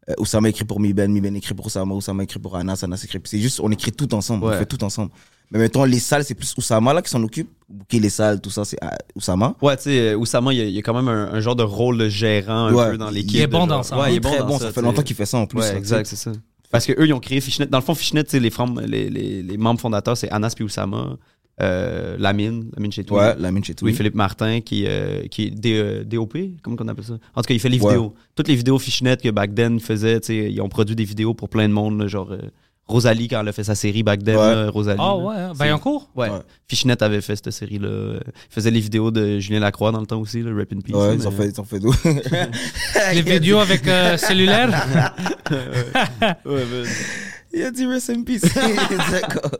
Euh, 0.08 0.14
Oussama 0.18 0.48
écrit 0.48 0.64
pour 0.64 0.80
Mi 0.80 0.92
Ben, 0.94 1.10
Mi 1.12 1.20
Ben 1.20 1.36
écrit 1.36 1.54
pour 1.54 1.66
Oussama, 1.66 1.94
Oussama 1.94 2.22
écrit 2.24 2.38
pour 2.40 2.56
Anas, 2.56 2.80
Anas 2.82 3.00
écrit. 3.04 3.20
C'est 3.24 3.38
juste, 3.38 3.60
on 3.60 3.70
écrit 3.70 3.92
tout 3.92 4.12
ensemble, 4.14 4.44
on 4.46 4.52
fait 4.52 4.66
tout 4.66 4.82
ensemble. 4.82 5.10
Mais 5.50 5.58
mettons, 5.58 5.84
les 5.84 5.98
salles, 5.98 6.24
c'est 6.24 6.34
plus 6.34 6.54
Oussama 6.58 6.92
là 6.92 7.00
qui 7.02 7.10
s'en 7.10 7.22
occupe. 7.22 7.48
Booker 7.68 8.00
les 8.00 8.10
salles, 8.10 8.40
tout 8.40 8.50
ça, 8.50 8.64
c'est 8.64 8.82
euh, 8.82 8.88
Oussama. 9.14 9.54
Ouais, 9.62 9.76
tu 9.76 9.84
sais, 9.84 10.14
Oussama, 10.14 10.52
il 10.52 10.58
y, 10.58 10.60
a- 10.62 10.64
il 10.64 10.72
y 10.74 10.78
a 10.78 10.82
quand 10.82 10.94
même 10.94 11.08
un, 11.08 11.32
un 11.32 11.40
genre 11.40 11.56
de 11.56 11.62
rôle 11.62 11.96
de 11.98 12.08
gérant 12.08 12.66
un 12.66 12.74
Ouais. 12.74 12.90
peu 12.90 12.98
dans 12.98 13.08
Il 13.10 13.14
l'équipe. 13.16 13.40
est 13.40 13.46
bon 13.46 13.66
dans 13.66 13.82
ça. 13.82 13.98
Ouais, 13.98 14.12
il 14.14 14.16
est 14.16 14.20
très 14.20 14.38
bon, 14.40 14.44
bon, 14.46 14.52
dans 14.54 14.58
ça, 14.60 14.72
fait 14.72 14.82
longtemps 14.82 15.02
qu'il 15.02 15.16
fait 15.16 15.26
ça 15.26 15.38
en 15.38 15.46
plus. 15.46 15.58
Ouais, 15.60 15.72
là, 15.72 15.78
exact, 15.78 16.06
c'est 16.06 16.16
ça. 16.16 16.32
Parce 16.70 16.84
que 16.84 16.92
eux, 16.92 17.06
ils 17.06 17.14
ont 17.14 17.20
créé 17.20 17.40
Fishnet. 17.40 17.66
Dans 17.66 17.78
le 17.78 17.84
fond, 17.84 17.94
Fishnet, 17.94 18.24
les, 18.34 18.50
les, 19.10 19.42
les 19.42 19.56
membres 19.56 19.80
fondateurs, 19.80 20.16
c'est 20.18 20.30
Anas 20.30 20.52
puis 20.54 20.64
Oussama, 20.64 21.16
euh, 21.60 22.16
Lamine, 22.18 22.70
Lamine 22.76 22.92
chez 22.92 23.04
toi. 23.04 23.28
Ouais, 23.30 23.34
la 23.38 23.50
mine 23.50 23.64
chez 23.64 23.74
toi. 23.74 23.86
Louis-Philippe 23.88 24.14
Martin, 24.14 24.60
qui, 24.60 24.84
euh, 24.86 25.22
qui 25.30 25.44
est 25.46 25.50
D- 25.50 26.04
DOP, 26.04 26.36
comment 26.62 26.76
on 26.80 26.88
appelle 26.88 27.04
ça? 27.04 27.14
En 27.34 27.42
tout 27.42 27.48
cas, 27.48 27.54
il 27.54 27.60
fait 27.60 27.68
les 27.68 27.80
Ouais. 27.80 27.92
vidéos. 27.92 28.14
Toutes 28.34 28.48
les 28.48 28.54
vidéos 28.54 28.78
Fishnet 28.78 29.16
que 29.16 29.28
back 29.30 29.54
then 29.54 29.80
faisait, 29.80 30.20
tu 30.20 30.26
sais, 30.28 30.52
ils 30.52 30.60
ont 30.60 30.68
produit 30.68 30.94
des 30.96 31.04
vidéos 31.04 31.34
pour 31.34 31.48
plein 31.48 31.68
de 31.68 31.72
monde, 31.74 32.00
là, 32.00 32.06
genre 32.06 32.30
euh, 32.32 32.38
Rosalie, 32.86 33.28
quand 33.28 33.40
elle 33.42 33.48
a 33.48 33.52
fait 33.52 33.64
sa 33.64 33.74
série 33.74 34.02
back 34.02 34.24
then, 34.24 34.36
Ouais. 34.36 34.54
là, 34.54 34.70
Rosalie. 34.70 34.98
Ah 34.98 35.08
là. 35.08 35.16
ouais, 35.16 35.34
hein? 35.36 35.50
C'est- 35.52 35.58
Vaillancourt? 35.58 36.08
Ouais. 36.16 36.30
Ouais. 36.30 36.38
Fishnet 36.68 37.02
avait 37.02 37.20
fait 37.20 37.36
cette 37.36 37.50
série-là. 37.50 38.14
Il 38.14 38.32
faisait 38.54 38.70
les 38.70 38.80
vidéos 38.80 39.10
de 39.10 39.38
Julien 39.40 39.60
Lacroix 39.60 39.92
dans 39.92 40.00
le 40.00 40.06
temps 40.06 40.18
aussi, 40.20 40.40
le 40.40 40.56
Rap 40.56 40.72
in 40.72 40.80
Peace. 40.80 40.94
Ouais, 40.96 41.08
là, 41.08 41.14
ils 41.14 41.28
ont 41.28 41.30
fait, 41.30 41.48
ils 41.50 41.60
ont 41.60 41.64
fait 41.64 41.80
d'où 41.80 41.92
Les 43.12 43.20
vidéos 43.30 43.58
avec 43.58 43.86
euh, 43.86 44.16
cellulaire? 44.16 44.70
Ouais, 45.50 45.64
mais- 46.46 46.84
Il 47.52 47.62
a 47.62 47.70
dit 47.70 47.86
rest 47.86 48.10
in 48.10 48.22
peace. 48.22 48.42
D'accord. 49.10 49.50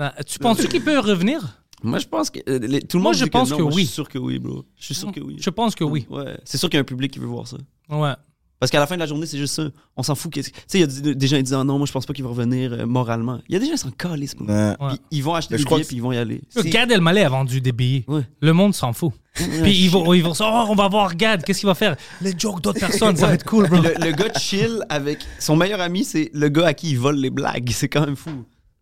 Euh, 0.00 0.10
tu 0.26 0.38
penses-tu 0.38 0.68
qu'il 0.68 0.82
peut 0.82 0.98
revenir? 0.98 1.60
Moi, 1.82 1.98
je 1.98 2.06
pense 2.06 2.30
que. 2.30 2.40
euh, 2.48 2.58
les- 2.58 2.80
tout 2.80 2.96
le 2.96 3.02
Moi, 3.02 3.12
monde 3.12 3.18
je 3.18 3.24
dit 3.24 3.30
pense 3.30 3.50
non. 3.50 3.56
que 3.58 3.62
Moi, 3.62 3.72
oui. 3.74 3.82
Je 3.82 3.86
suis 3.86 3.94
sûr 3.94 4.08
que 4.08 4.18
oui, 4.18 4.38
bro. 4.38 4.64
Je 4.76 4.84
suis 4.84 4.94
sûr 4.94 5.12
que 5.12 5.20
oui. 5.20 5.36
Je 5.40 5.50
pense 5.50 5.74
que 5.74 5.84
oui. 5.84 6.06
Ouais. 6.10 6.36
C'est 6.44 6.58
sûr 6.58 6.68
qu'il 6.70 6.76
y 6.76 6.78
a 6.78 6.80
un 6.80 6.84
public 6.84 7.12
qui 7.12 7.18
veut 7.18 7.26
voir 7.26 7.46
ça. 7.46 7.58
Ouais. 7.90 8.14
Parce 8.58 8.72
qu'à 8.72 8.78
la 8.80 8.86
fin 8.86 8.94
de 8.94 9.00
la 9.00 9.06
journée, 9.06 9.26
c'est 9.26 9.36
juste 9.36 9.54
ça. 9.54 9.68
On 9.96 10.02
s'en 10.02 10.14
fout. 10.14 10.32
qu'est-ce- 10.32 10.50
Tu 10.50 10.56
sais, 10.66 10.78
il 10.78 10.80
y 10.80 10.84
a 10.84 10.86
des- 10.86 11.14
des 11.14 11.26
gens 11.26 11.36
qui 11.36 11.42
disent 11.42 11.52
ah 11.54 11.62
non, 11.62 11.76
moi, 11.76 11.86
je 11.86 11.92
pense 11.92 12.06
pas 12.06 12.14
qu'il 12.14 12.24
va 12.24 12.30
revenir 12.30 12.72
euh, 12.72 12.86
moralement. 12.86 13.38
Il 13.48 13.52
y 13.52 13.56
a 13.56 13.58
des 13.58 13.66
gens 13.66 13.72
qui 13.72 13.78
s'en. 13.78 13.90
Ouais. 13.90 14.74
Puis 14.88 15.00
Ils 15.10 15.22
vont 15.22 15.34
acheter 15.34 15.54
Mais 15.54 15.58
des 15.58 15.64
crois 15.64 15.76
billets 15.78 15.84
que 15.84 15.88
puis 15.88 15.96
ils 15.96 16.02
vont 16.02 16.12
y 16.12 16.16
aller. 16.16 16.40
Le 16.54 16.62
Gad 16.62 16.90
Elmaleh 16.90 17.24
a 17.24 17.28
vendu 17.28 17.60
des 17.60 17.72
billets. 17.72 18.04
Ouais. 18.08 18.22
Le 18.40 18.52
monde 18.54 18.74
s'en 18.74 18.92
fout. 18.94 19.12
Puis 19.34 19.72
ils 19.84 19.90
vont, 19.90 20.12
ils 20.14 20.22
vont 20.22 20.32
dire, 20.32 20.46
oh, 20.50 20.66
on 20.70 20.74
va 20.74 20.88
voir 20.88 21.14
Gad, 21.14 21.44
qu'est-ce 21.44 21.60
qu'il 21.60 21.66
va 21.66 21.74
faire? 21.74 21.96
Les 22.22 22.32
jokes 22.38 22.62
d'autres 22.62 22.80
personnes, 22.80 23.16
ça 23.16 23.26
va 23.26 23.34
être 23.34 23.44
cool, 23.44 23.68
bro. 23.68 23.80
Le, 23.82 23.92
le 24.06 24.12
gars 24.12 24.32
chill 24.38 24.82
avec 24.88 25.18
son 25.38 25.54
meilleur 25.56 25.80
ami, 25.82 26.04
c'est 26.04 26.30
le 26.32 26.48
gars 26.48 26.68
à 26.68 26.74
qui 26.74 26.90
il 26.92 26.98
vole 26.98 27.16
les 27.16 27.28
blagues. 27.30 27.70
C'est 27.72 27.88
quand 27.88 28.06
même 28.06 28.16
fou. 28.16 28.30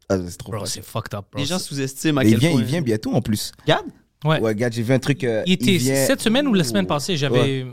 Ah, 0.08 0.16
c'est 0.28 0.36
trop 0.36 0.50
Bro, 0.52 0.60
fort. 0.60 0.68
c'est 0.68 0.84
fucked 0.84 1.14
up, 1.14 1.24
bro. 1.32 1.40
Les 1.40 1.46
gens 1.46 1.58
sous-estiment 1.58 2.20
à 2.20 2.24
Mais 2.24 2.30
il 2.30 2.32
quel 2.34 2.40
vient, 2.40 2.50
point. 2.52 2.60
il 2.60 2.66
vient 2.66 2.82
bientôt 2.82 3.12
en 3.12 3.20
plus. 3.22 3.50
Regarde. 3.62 3.86
Ouais. 4.24 4.40
Ouais, 4.40 4.48
regarde, 4.50 4.72
j'ai 4.72 4.82
vu 4.82 4.94
un 4.94 4.98
truc. 5.00 5.24
euh, 5.24 5.42
Il 5.46 5.54
était 5.54 5.76
vient- 5.76 6.06
cette 6.06 6.20
semaine 6.20 6.46
ou 6.46 6.54
la 6.54 6.62
semaine 6.64 6.86
passée, 6.86 7.16
j'avais 7.16 7.64
Ouais. 7.64 7.66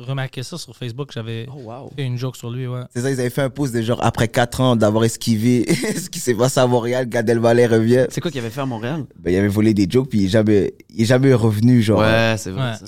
Remarqué 0.00 0.42
ça 0.42 0.58
sur 0.58 0.76
Facebook, 0.76 1.10
j'avais 1.12 1.46
Oh, 1.54 1.60
wow. 1.64 1.90
fait 1.94 2.04
une 2.04 2.16
joke 2.16 2.36
sur 2.36 2.50
lui, 2.50 2.66
ouais. 2.66 2.82
C'est 2.94 3.02
ça, 3.02 3.10
ils 3.10 3.20
avaient 3.20 3.30
fait 3.30 3.42
un 3.42 3.50
post 3.50 3.74
de 3.74 3.82
genre 3.82 4.02
après 4.04 4.28
4 4.28 4.60
ans 4.60 4.76
d'avoir 4.76 5.04
esquivé 5.04 5.66
ce 5.74 6.08
qui 6.10 6.18
s'est 6.18 6.34
passé 6.34 6.60
à 6.60 6.66
Montréal, 6.66 7.08
Gad 7.08 7.28
Elmaleh 7.28 7.66
revient? 7.66 8.06
C'est 8.10 8.20
quoi 8.20 8.30
qu'il 8.30 8.40
avait 8.40 8.50
fait 8.50 8.60
à 8.60 8.66
Montréal? 8.66 9.04
Ben, 9.18 9.30
il 9.32 9.36
avait 9.36 9.48
volé 9.48 9.74
des 9.74 9.86
jokes 9.88 10.08
puis 10.08 10.20
il 10.20 10.24
est 10.26 10.28
jamais, 10.28 10.74
il 10.90 11.02
est 11.02 11.06
jamais 11.06 11.32
revenu 11.34 11.82
genre. 11.82 12.00
Ouais, 12.00 12.34
c'est 12.38 12.50
vrai. 12.50 12.70
Ouais. 12.72 12.76
ça. 12.76 12.84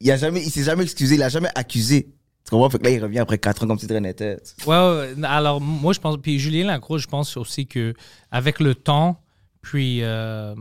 Il 0.00 0.10
a 0.10 0.16
jamais, 0.16 0.42
il 0.42 0.50
s'est 0.50 0.64
jamais 0.64 0.82
excusé, 0.82 1.14
il 1.14 1.22
a 1.22 1.28
jamais 1.28 1.48
accusé. 1.54 2.08
Tu 2.44 2.50
comprends? 2.50 2.68
Fait 2.68 2.78
que 2.78 2.84
là, 2.84 2.90
il 2.90 3.02
revient 3.02 3.20
après 3.20 3.38
4 3.38 3.64
ans 3.64 3.66
comme 3.68 3.78
si 3.78 3.86
de 3.86 3.92
rien 3.92 4.00
n'était. 4.02 4.36
Ouais, 4.66 4.76
ouais, 4.76 5.14
ouais. 5.16 5.24
alors 5.24 5.60
moi 5.60 5.92
je 5.94 6.00
pense, 6.00 6.16
puis 6.20 6.38
Julien 6.38 6.66
Lacroix, 6.66 6.98
je 6.98 7.06
pense 7.06 7.36
aussi 7.36 7.66
que 7.66 7.94
avec 8.30 8.60
le 8.60 8.74
temps, 8.74 9.20
puis 9.62 10.00
euh, 10.02 10.54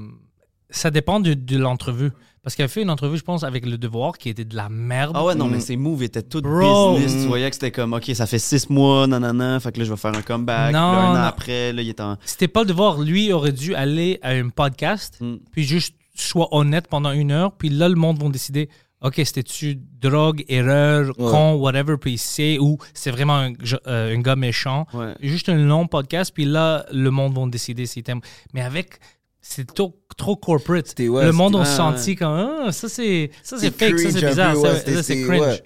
ça 0.69 0.91
dépend 0.91 1.19
de, 1.19 1.33
de 1.33 1.57
l'entrevue. 1.57 2.11
Parce 2.43 2.55
qu'il 2.55 2.65
a 2.65 2.67
fait 2.67 2.81
une 2.81 2.89
entrevue, 2.89 3.17
je 3.17 3.23
pense, 3.23 3.43
avec 3.45 3.65
Le 3.65 3.77
Devoir 3.77 4.17
qui 4.17 4.27
était 4.27 4.43
de 4.43 4.55
la 4.55 4.67
merde. 4.67 5.13
Ah 5.15 5.23
ouais, 5.23 5.33
non, 5.33 5.47
Mm. 5.47 5.51
mais 5.51 5.59
ses 5.61 5.77
moves 5.77 6.03
étaient 6.03 6.21
tout 6.23 6.41
Bro. 6.41 6.95
business. 6.95 7.15
Mm. 7.15 7.21
Tu 7.21 7.27
voyais 7.27 7.49
que 7.49 7.55
c'était 7.55 7.71
comme, 7.71 7.93
OK, 7.93 8.11
ça 8.13 8.25
fait 8.25 8.37
six 8.39 8.69
mois, 8.69 9.07
nanana, 9.07 9.59
fait 9.61 9.71
que 9.71 9.79
là, 9.79 9.85
je 9.85 9.91
vais 9.91 9.97
faire 9.97 10.13
un 10.13 10.21
comeback. 10.21 10.73
Non, 10.73 10.79
là, 10.91 10.97
un 10.99 11.13
non. 11.13 11.19
an 11.19 11.23
après, 11.23 11.71
là, 11.71 11.81
il 11.81 11.87
est 11.89 12.01
en... 12.01 12.17
C'était 12.25 12.49
pas 12.49 12.61
Le 12.63 12.67
Devoir. 12.67 12.99
Lui 12.99 13.31
aurait 13.31 13.53
dû 13.53 13.73
aller 13.75 14.19
à 14.21 14.31
un 14.31 14.49
podcast, 14.49 15.17
Mm. 15.21 15.35
puis 15.51 15.63
juste 15.63 15.95
soit 16.15 16.49
honnête 16.53 16.87
pendant 16.89 17.11
une 17.11 17.31
heure, 17.31 17.53
puis 17.53 17.69
là, 17.69 17.87
le 17.89 17.95
monde 17.95 18.21
va 18.21 18.27
décider 18.29 18.69
OK, 19.01 19.15
c'était-tu 19.17 19.79
drogue, 20.01 20.45
erreur, 20.47 21.07
Ouais. 21.19 21.29
con, 21.31 21.55
whatever, 21.55 21.97
puis 21.97 22.13
il 22.13 22.17
sait, 22.17 22.57
ou 22.59 22.77
c'est 22.93 23.11
vraiment 23.11 23.35
un, 23.37 23.51
euh, 23.87 24.15
un 24.15 24.21
gars 24.21 24.37
méchant. 24.37 24.85
Ouais. 24.93 25.13
Juste 25.21 25.49
un 25.49 25.57
long 25.57 25.87
podcast, 25.87 26.31
puis 26.33 26.45
là, 26.45 26.85
le 26.91 27.09
monde 27.11 27.37
va 27.37 27.45
décider 27.47 27.85
s'il 27.85 28.03
t'aime. 28.03 28.21
Mais 28.53 28.61
avec. 28.61 28.99
C'est 29.45 29.71
trop, 29.73 29.93
trop 30.17 30.35
corporate. 30.37 30.87
C'était- 30.87 31.09
ouais, 31.09 31.25
le 31.25 31.33
monde 31.33 31.55
a 31.57 31.65
c'était- 31.65 31.75
senti 31.77 32.15
comme 32.15 32.31
ah, 32.33 32.71
ça 32.71 32.87
c'est 32.89 33.29
ça 33.43 33.57
c'est 33.59 33.69
fake, 33.71 33.99
ça 33.99 34.05
cringe 34.07 34.13
c'est 34.19 34.27
bizarre, 34.29 34.53
peu, 34.53 34.61
ça, 34.61 34.67
ouais, 34.67 34.73
ça, 34.73 34.79
c'était- 34.79 35.03
c'est 35.03 35.21
cringe. 35.23 35.41
ouais. 35.41 35.63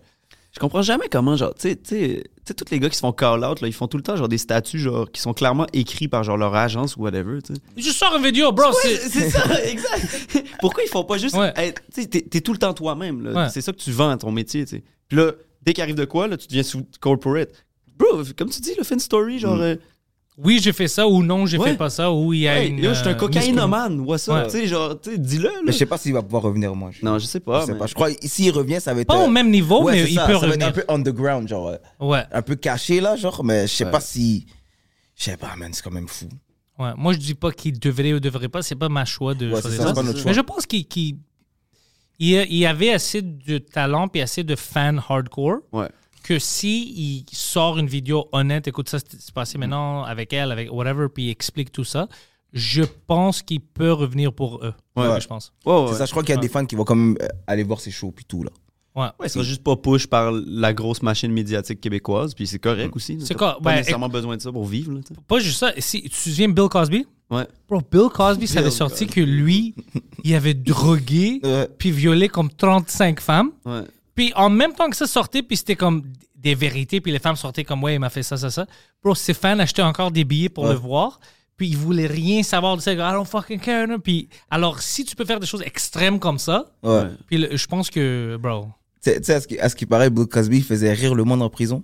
Je 0.52 0.60
comprends 0.60 0.82
jamais 0.82 1.06
comment, 1.12 1.36
genre, 1.36 1.54
tu 1.54 1.70
sais, 1.84 2.24
tous 2.56 2.72
les 2.72 2.80
gars 2.80 2.90
qui 2.90 2.96
se 2.96 3.02
font 3.02 3.12
call 3.12 3.46
out, 3.46 3.62
là, 3.62 3.68
ils 3.68 3.74
font 3.74 3.88
tout 3.88 3.98
le 3.98 4.02
temps, 4.02 4.16
genre, 4.16 4.28
des 4.28 4.40
statuts, 4.40 4.80
genre, 4.80 5.12
qui 5.12 5.22
sont 5.22 5.34
clairement 5.34 5.68
écrits 5.72 6.08
par, 6.08 6.24
genre, 6.24 6.38
leur 6.38 6.56
agence 6.56 6.96
ou 6.96 7.02
whatever, 7.02 7.40
tu 7.44 7.54
sais. 7.54 7.62
Je 7.78 7.92
sors 7.92 8.16
une 8.18 8.24
vidéo, 8.24 8.52
bro. 8.52 8.66
c'est- 8.82 9.08
C'est 9.10 9.30
ça, 9.30 9.44
exact. 9.66 10.44
Pourquoi 10.60 10.84
ils 10.84 10.90
font 10.90 11.04
pas 11.04 11.20
juste. 11.20 11.36
Ouais. 11.36 11.54
être- 11.58 11.84
tu 11.94 12.02
sais, 12.02 12.08
t'es, 12.08 12.42
tout 12.42 12.54
le 12.54 12.58
temps 12.58 12.74
toi-même, 12.74 13.22
là. 13.24 13.44
Ouais. 13.44 13.50
C'est 13.54 13.62
ça 13.62 13.72
que 13.72 13.78
tu 13.78 13.92
vends 13.92 14.10
à 14.10 14.18
ton 14.18 14.32
métier, 14.32 14.66
tu 14.66 14.78
sais. 14.78 14.84
Puis 15.08 15.18
là, 15.18 15.34
dès 15.62 15.74
qu'il 15.74 15.84
arrive 15.84 15.94
de 15.96 16.06
quoi, 16.06 16.28
là, 16.28 16.38
tu 16.38 16.48
deviens 16.48 16.64
sous 16.64 16.82
corporate. 17.02 17.50
Bro, 17.96 18.24
comme 18.36 18.50
tu 18.50 18.60
dis, 18.62 18.74
le 18.76 18.84
fin 18.84 18.98
story, 18.98 19.38
genre. 19.38 19.62
euh, 19.62 19.76
Oui, 20.40 20.60
j'ai 20.62 20.72
fait 20.72 20.88
ça 20.88 21.08
ou 21.08 21.24
non, 21.24 21.48
j'ai 21.48 21.58
Ouais. 21.58 21.72
fait 21.72 21.78
pas 21.78 21.90
ça 21.90 22.12
ou 22.12 22.32
il 22.32 22.42
y 22.42 22.48
a 22.48 22.62
hey, 22.62 22.70
une. 22.70 22.78
yo, 22.78 22.94
je 22.94 23.00
suis 23.00 23.08
un 23.08 23.12
euh, 23.12 23.16
cocaïnomane, 23.16 24.00
ou 24.02 24.16
ça. 24.20 24.34
Ouais. 24.36 24.44
Tu 24.46 24.52
sais, 24.52 24.68
genre, 24.68 25.00
tu 25.02 25.10
sais, 25.12 25.18
dis-le. 25.18 25.50
Mais 25.66 25.72
je 25.72 25.78
sais 25.80 25.88
pas 25.88 25.98
s'il 25.98 26.14
va 26.14 26.22
pouvoir 26.22 26.44
revenir, 26.44 26.76
moi. 26.76 26.92
Je, 26.92 27.04
Non, 27.04 27.18
je 27.18 27.26
sais 27.26 27.40
je 27.40 27.44
pas. 27.44 27.66
sais 27.66 27.74
mais- 27.74 27.80
pas. 27.80 27.88
Je 27.88 27.96
crois 27.96 28.10
s'il 28.22 28.52
revient, 28.52 28.80
ça 28.80 28.94
va 28.94 29.02
être. 29.02 29.08
Pas 29.08 29.18
au 29.18 29.24
euh, 29.24 29.30
même 29.30 29.50
niveau, 29.50 29.84
ouais, 29.84 29.94
mais 29.94 30.04
il 30.12 30.14
ça, 30.16 30.28
peut 30.28 30.34
ça 30.34 30.40
va 30.42 30.46
revenir. 30.48 30.68
être 30.68 30.78
un 30.78 30.82
peu 30.82 30.86
underground, 30.94 31.48
genre. 31.48 31.70
euh, 31.70 31.78
Ouais, 32.00 32.24
un 32.32 32.42
peu 32.44 32.56
caché, 32.56 33.02
là, 33.02 33.16
genre. 33.16 33.44
Mais 33.44 33.66
je 33.66 33.74
sais 33.74 33.86
Ouais. 33.86 33.92
pas 33.92 34.00
si. 34.00 34.46
Je 35.16 35.24
sais 35.24 35.38
pas, 35.38 35.56
man, 35.58 35.72
c'est 35.74 35.82
quand 35.84 35.90
même 35.92 36.08
fou. 36.08 36.28
ouais. 36.78 36.92
Moi, 36.98 37.14
je 37.14 37.18
dis 37.18 37.34
pas 37.34 37.52
qu'il 37.52 37.80
devrait 37.80 38.14
ou 38.14 38.20
devrait 38.20 38.50
pas. 38.50 38.62
C'est 38.62 38.76
pas 38.76 38.90
ma 38.90 39.06
choix 39.06 39.34
de 39.34 39.52
Ouais, 39.52 39.60
ça, 39.62 39.72
ça. 39.72 39.92
pas 39.92 40.04
notre 40.04 40.20
choix. 40.20 40.30
Mais 40.30 40.36
je 40.36 40.42
pense 40.42 40.68
qu'il 40.68 40.86
il 40.94 41.18
il 42.20 42.58
y 42.58 42.66
avait 42.66 42.92
assez 42.94 43.22
de 43.24 43.58
talent 43.58 44.08
et 44.14 44.22
assez 44.22 44.44
de 44.44 44.56
fans 44.56 44.98
hardcore 45.10 45.58
Ouais. 45.72 45.88
Que 46.28 46.40
si 46.40 46.92
il 46.96 47.26
sort 47.32 47.78
une 47.78 47.88
vidéo 47.88 48.28
honnête, 48.32 48.68
écoute 48.68 48.90
ça, 48.90 49.00
c'est 49.00 49.34
passé 49.34 49.58
maintenant 49.58 50.04
avec 50.04 50.34
elle, 50.34 50.52
avec 50.52 50.72
whatever, 50.72 51.08
puis 51.14 51.26
il 51.26 51.30
explique 51.30 51.72
tout 51.72 51.84
ça, 51.84 52.08
je 52.54 52.84
pense 53.08 53.42
qu'il 53.42 53.62
peut 53.62 53.92
revenir 53.94 54.34
pour 54.34 54.64
eux. 54.64 54.74
Ouais. 54.96 55.08
Ouais, 55.08 55.22
je 55.22 55.28
pense. 55.28 55.54
Ouais, 55.66 55.74
ouais. 55.74 55.88
C'est 55.92 56.00
ça, 56.00 56.06
je 56.06 56.12
crois 56.12 56.24
qu'il 56.24 56.36
y 56.36 56.38
a 56.38 56.42
des 56.42 56.50
fans 56.50 56.66
qui 56.66 56.76
vont 56.76 56.84
quand 56.86 56.96
même 56.96 57.18
euh, 57.22 57.28
aller 57.46 57.64
voir 57.64 57.80
ses 57.80 57.92
shows, 57.92 58.12
puis 58.12 58.26
tout, 58.26 58.44
là. 58.44 58.50
Ouais. 58.96 59.04
Ouais, 59.20 59.28
ils 59.28 59.30
sont 59.30 59.44
juste 59.44 59.64
pas 59.64 59.76
push 59.76 60.08
par 60.08 60.32
la 60.32 60.74
grosse 60.74 61.04
machine 61.04 61.32
médiatique 61.32 61.80
québécoise, 61.80 62.34
puis 62.34 62.48
c'est 62.48 62.58
correct 62.58 62.96
aussi. 62.96 63.20
C'est 63.22 63.36
quoi- 63.36 63.60
Pas 63.62 63.70
ouais, 63.70 63.76
nécessairement 63.78 64.10
besoin 64.10 64.38
de 64.38 64.42
ça 64.42 64.52
pour 64.52 64.66
vivre, 64.66 64.92
là. 64.94 65.02
Pas 65.28 65.38
juste 65.40 65.60
ça. 65.60 65.72
Si, 65.78 66.02
tu 66.02 66.10
te 66.10 66.16
souviens 66.16 66.50
Bill 66.50 66.68
Cosby? 66.68 67.06
Ouais. 67.30 67.46
Bro, 67.70 67.82
Bill 67.92 68.10
Cosby, 68.12 68.48
ça 68.48 68.60
avait 68.60 68.72
sorti 68.72 69.06
que 69.06 69.20
lui, 69.22 69.76
il 70.24 70.34
avait 70.34 70.54
drogué 70.56 71.42
puis 71.78 71.92
violé 71.92 72.28
comme 72.30 72.50
35 72.50 73.20
femmes. 73.20 73.52
Ouais. 73.66 73.82
Puis 74.18 74.34
en 74.36 74.50
même 74.50 74.74
temps 74.74 74.90
que 74.90 74.96
ça 74.98 75.08
sortait, 75.08 75.44
puis 75.44 75.56
c'était 75.56 75.76
comme 75.78 76.02
des 76.36 76.56
vérités, 76.56 77.00
puis 77.00 77.12
les 77.12 77.20
femmes 77.20 77.36
sortaient 77.38 77.64
comme 77.64 77.84
ouais, 77.84 77.94
il 77.96 78.00
m'a 78.00 78.10
fait 78.10 78.24
ça, 78.24 78.36
ça, 78.36 78.50
ça. 78.50 78.66
Bro, 79.04 79.16
ses 79.16 79.34
fans 79.34 79.58
achetaient 79.60 79.82
encore 79.84 80.12
des 80.12 80.26
billets 80.26 80.50
pour 80.50 80.66
Ouais. 80.66 80.72
le 80.72 80.78
voir. 80.80 81.20
Puis 81.56 81.70
ils 81.70 81.78
voulaient 81.78 82.06
rien 82.08 82.44
savoir 82.44 82.78
de 82.78 82.82
ça. 82.82 82.94
I 82.94 82.98
don't 82.98 83.26
fucking 83.26 83.60
care. 83.60 83.88
non. 83.88 84.00
Puis 84.00 84.28
alors, 84.52 84.82
si 84.82 85.06
tu 85.06 85.16
peux 85.16 85.24
faire 85.26 85.40
des 85.40 85.48
choses 85.48 85.62
extrêmes 85.64 86.20
comme 86.20 86.38
ça, 86.40 86.66
Ouais. 86.84 87.04
puis 87.28 87.38
le- 87.38 87.56
je 87.56 87.66
pense 87.68 87.90
que, 87.90 88.38
bro. 88.42 88.68
Tu 89.04 89.12
sais, 89.24 89.34
à 89.60 89.70
ce 89.70 89.76
qui- 89.76 89.86
paraît, 89.86 90.10
Bill 90.10 90.26
Cosby 90.26 90.62
faisait 90.62 90.94
rire 90.94 91.16
le 91.16 91.24
monde 91.24 91.42
en 91.44 91.50
prison. 91.50 91.84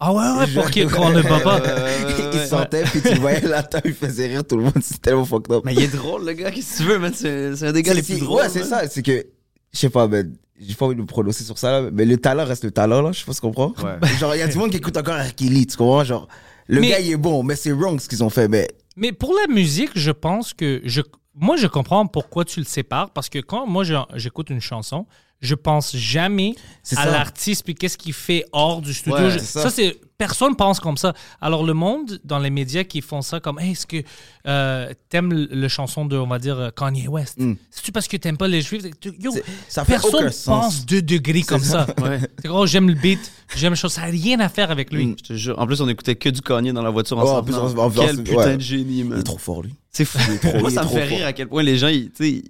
Ah 0.00 0.12
ouais, 0.12 0.38
ouais, 0.38 0.46
pour 0.54 0.70
qu'il- 0.70 0.88
qu'on 0.90 1.10
ne 1.10 1.22
bat 1.22 1.40
pas? 1.40 1.60
il 2.34 2.46
sortait, 2.46 2.82
puis 2.84 3.02
tu 3.02 3.14
le 3.14 3.20
voyais 3.20 3.40
là 3.40 3.66
il 3.84 3.94
faisait 3.94 4.28
rire 4.28 4.44
tout 4.44 4.56
le 4.56 4.64
monde. 4.64 4.72
C'est 4.82 5.00
tellement 5.02 5.24
fucked 5.24 5.50
up. 5.52 5.62
Mais 5.64 5.74
il 5.74 5.82
est 5.82 5.94
drôle, 5.96 6.24
le 6.24 6.32
gars, 6.34 6.50
qu'est-ce 6.52 6.78
que 6.78 6.82
tu 6.84 6.88
veux, 6.88 6.98
man? 6.98 7.12
C'est 7.14 7.62
un 7.66 7.72
des 7.72 7.82
gars 7.82 7.94
les 7.94 8.02
plus 8.02 8.18
drôles. 8.20 8.42
Ouais, 8.42 8.48
c'est 8.48 8.60
man. 8.60 8.68
ça. 8.68 8.88
C'est 8.88 9.02
que, 9.02 9.24
je 9.72 9.78
sais 9.78 9.90
pas, 9.90 10.06
ben, 10.06 10.32
j'ai 10.58 10.74
pas 10.74 10.86
envie 10.86 10.96
de 10.96 11.00
me 11.00 11.06
prononcer 11.06 11.44
sur 11.44 11.56
ça, 11.58 11.80
là, 11.82 11.90
mais 11.92 12.04
le 12.04 12.16
talent 12.16 12.44
reste 12.44 12.64
le 12.64 12.70
talent, 12.70 13.00
là. 13.02 13.12
Je 13.12 13.20
sais 13.20 13.24
pas 13.26 13.32
si 13.32 13.40
tu 13.40 13.46
comprends. 13.46 13.72
Ouais. 13.82 14.06
Genre, 14.18 14.34
il 14.34 14.38
y 14.38 14.42
a 14.42 14.48
du 14.48 14.58
monde 14.58 14.70
qui 14.70 14.76
écoute 14.78 14.96
encore 14.96 15.16
R. 15.18 15.34
Kelly, 15.34 15.66
tu 15.66 15.76
comprends? 15.76 16.04
Genre, 16.04 16.28
le 16.66 16.80
Mais- 16.80 16.88
gars, 16.90 17.00
il 17.00 17.10
est 17.12 17.16
bon, 17.16 17.42
mais 17.42 17.56
c'est 17.56 17.72
wrong 17.72 17.98
ce 18.00 18.08
qu'ils 18.08 18.22
ont 18.24 18.30
fait. 18.30 18.48
Mais 18.48 18.68
Mais 18.96 19.12
pour 19.12 19.32
la 19.34 19.52
musique, 19.52 19.90
je 19.94 20.10
pense 20.10 20.52
que 20.54 20.80
je, 20.84 21.00
moi, 21.34 21.56
je 21.56 21.66
comprends 21.66 22.06
pourquoi 22.06 22.44
tu 22.44 22.60
le 22.60 22.66
sépares 22.66 23.10
parce 23.10 23.28
que 23.28 23.38
quand 23.38 23.66
moi 23.66 23.84
j'écoute 24.14 24.50
une 24.50 24.60
chanson, 24.60 25.06
je 25.40 25.54
pense 25.54 25.96
jamais 25.96 26.54
C'est 26.82 26.96
à 26.98 27.06
l'artiste 27.06 27.64
puis 27.64 27.74
qu'est-ce 27.74 27.96
qu'il 27.98 28.12
fait 28.12 28.44
hors 28.52 28.80
du 28.82 28.92
studio. 28.92 29.18
Ouais, 29.18 29.30
Je- 29.30 29.38
c'est 29.38 29.44
ça, 29.44 29.62
ça. 29.64 29.70
c'est 29.70 29.96
personne 30.16 30.56
pense 30.56 30.80
comme 30.80 30.96
ça. 30.96 31.12
Alors 31.40 31.62
le 31.64 31.74
monde 31.74 32.18
dans 32.24 32.40
les 32.40 32.50
médias 32.50 32.82
qui 32.82 33.00
font 33.02 33.22
ça 33.22 33.38
comme 33.38 33.60
Hey, 33.60 33.70
est-ce 33.72 33.86
que 33.86 34.02
euh, 34.48 34.92
t'aimes 35.08 35.32
le, 35.32 35.68
chanson 35.68 36.04
de 36.06 36.16
on 36.16 36.26
va 36.26 36.40
dire 36.40 36.58
euh, 36.58 36.70
Kanye 36.70 37.06
West? 37.06 37.38
Mm. 37.38 37.54
C'est-tu 37.70 37.92
parce 37.92 38.08
que 38.08 38.16
t'aimes 38.16 38.36
pas 38.36 38.48
les 38.48 38.62
juifs? 38.62 38.82
Tu- 39.00 39.14
Yo, 39.20 39.30
C'est- 39.32 39.44
ça 39.68 39.84
fait 39.84 39.92
personne 39.92 40.30
sens. 40.32 40.44
pense 40.44 40.86
deux 40.86 41.02
degrés 41.02 41.42
comme 41.42 41.62
ça. 41.62 41.86
Ouais. 42.02 42.18
C'est 42.42 42.48
gros, 42.48 42.66
j'aime 42.66 42.88
le 42.88 42.94
beat, 42.94 43.20
j'aime 43.54 43.70
le 43.74 43.76
chose, 43.76 43.92
ça 43.92 44.00
n'a 44.00 44.06
rien 44.08 44.40
à 44.40 44.48
faire 44.48 44.72
avec 44.72 44.92
lui. 44.92 45.06
Mm. 45.06 45.16
Je 45.18 45.22
te 45.24 45.32
jure. 45.34 45.56
En 45.58 45.66
plus, 45.68 45.80
on 45.80 45.88
écoutait 45.88 46.16
que 46.16 46.30
du 46.30 46.40
Kanye 46.40 46.72
dans 46.72 46.82
la 46.82 46.90
voiture 46.90 47.16
Ouais, 47.16 47.22
en 47.22 47.26
ensemble. 47.26 47.44
plus, 47.44 47.54
Non, 47.54 47.74
on- 47.80 47.86
on- 47.86 47.90
Quel 47.90 48.22
putain 48.24 48.36
ouais. 48.38 48.56
de 48.56 48.60
génie, 48.62 48.98
il 48.98 49.04
man. 49.04 49.20
est 49.20 49.22
trop 49.22 49.38
fort, 49.38 49.62
lui. 49.62 49.72
C'est 49.92 50.04
fou. 50.04 50.18
trop- 50.42 50.58
Moi, 50.58 50.70
il 50.70 50.74
ça 50.74 50.82
me 50.82 50.88
fait 50.88 51.06
fort. 51.06 51.16
rire 51.18 51.26
à 51.26 51.32
quel 51.32 51.46
point 51.48 51.62
les 51.62 51.78
gens, 51.78 51.88
ils, 51.88 52.10
tu 52.10 52.24
sais, 52.24 52.42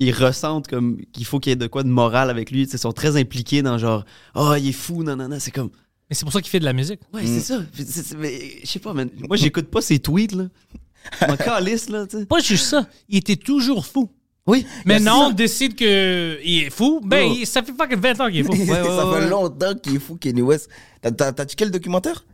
ils 0.00 0.12
ressentent 0.12 0.66
comme 0.66 0.98
qu'il 1.12 1.24
faut 1.24 1.38
qu'il 1.38 1.50
y 1.50 1.52
ait 1.52 1.56
de 1.56 1.66
quoi 1.68 1.82
de 1.84 1.88
moral 1.88 2.28
avec 2.30 2.50
lui. 2.50 2.62
Ils 2.62 2.78
sont 2.78 2.92
très 2.92 3.16
impliqués 3.16 3.62
dans 3.62 3.78
genre, 3.78 4.04
oh, 4.34 4.54
il 4.58 4.68
est 4.68 4.72
fou, 4.72 5.02
non, 5.04 5.14
non, 5.16 5.28
non. 5.28 5.36
C'est 5.38 5.50
comme, 5.52 5.70
Mais 6.08 6.16
c'est 6.16 6.24
pour 6.24 6.32
ça 6.32 6.40
qu'il 6.40 6.50
fait 6.50 6.58
de 6.60 6.64
la 6.64 6.72
musique. 6.72 7.00
ouais, 7.14 7.22
c'est 7.26 7.40
ça. 7.40 7.62
C'est- 7.86 8.16
mais 8.16 8.40
Je 8.62 8.66
sais 8.66 8.78
pas, 8.80 8.92
man. 8.94 9.08
Moi, 9.28 9.36
j'écoute 9.36 9.66
pas 9.68 9.80
ses 9.80 9.98
tweets, 10.00 10.32
là. 10.32 10.44
Je 11.20 11.26
m'en 11.26 11.36
calisse, 11.36 11.88
là, 11.88 12.06
tu 12.06 12.18
sais. 12.18 12.26
Pas 12.26 12.40
juste 12.40 12.66
ça, 12.66 12.86
il 13.08 13.18
était 13.18 13.36
toujours 13.36 13.86
fou. 13.86 14.10
Oui. 14.46 14.66
Maintenant, 14.84 15.26
on 15.26 15.28
ça. 15.28 15.34
décide 15.34 15.74
qu'il 15.76 15.86
est 15.86 16.70
fou. 16.70 17.00
Ben, 17.04 17.28
Oh. 17.30 17.36
il- 17.38 17.46
ça 17.46 17.62
fait 17.62 17.72
fucking 17.72 18.00
20 18.00 18.20
ans 18.20 18.26
qu'il 18.28 18.38
est 18.38 18.42
fou. 18.42 18.52
ouais, 18.52 18.66
ça 18.66 19.06
ouais, 19.10 19.20
fait 19.20 19.28
longtemps 19.28 19.74
qu'il 19.74 19.96
est 19.96 19.98
fou, 20.00 20.16
Kenny 20.16 20.42
West. 20.42 20.68
T'as- 21.02 21.32
checké 21.44 21.64
le 21.66 21.70
documentaire? 21.70 22.24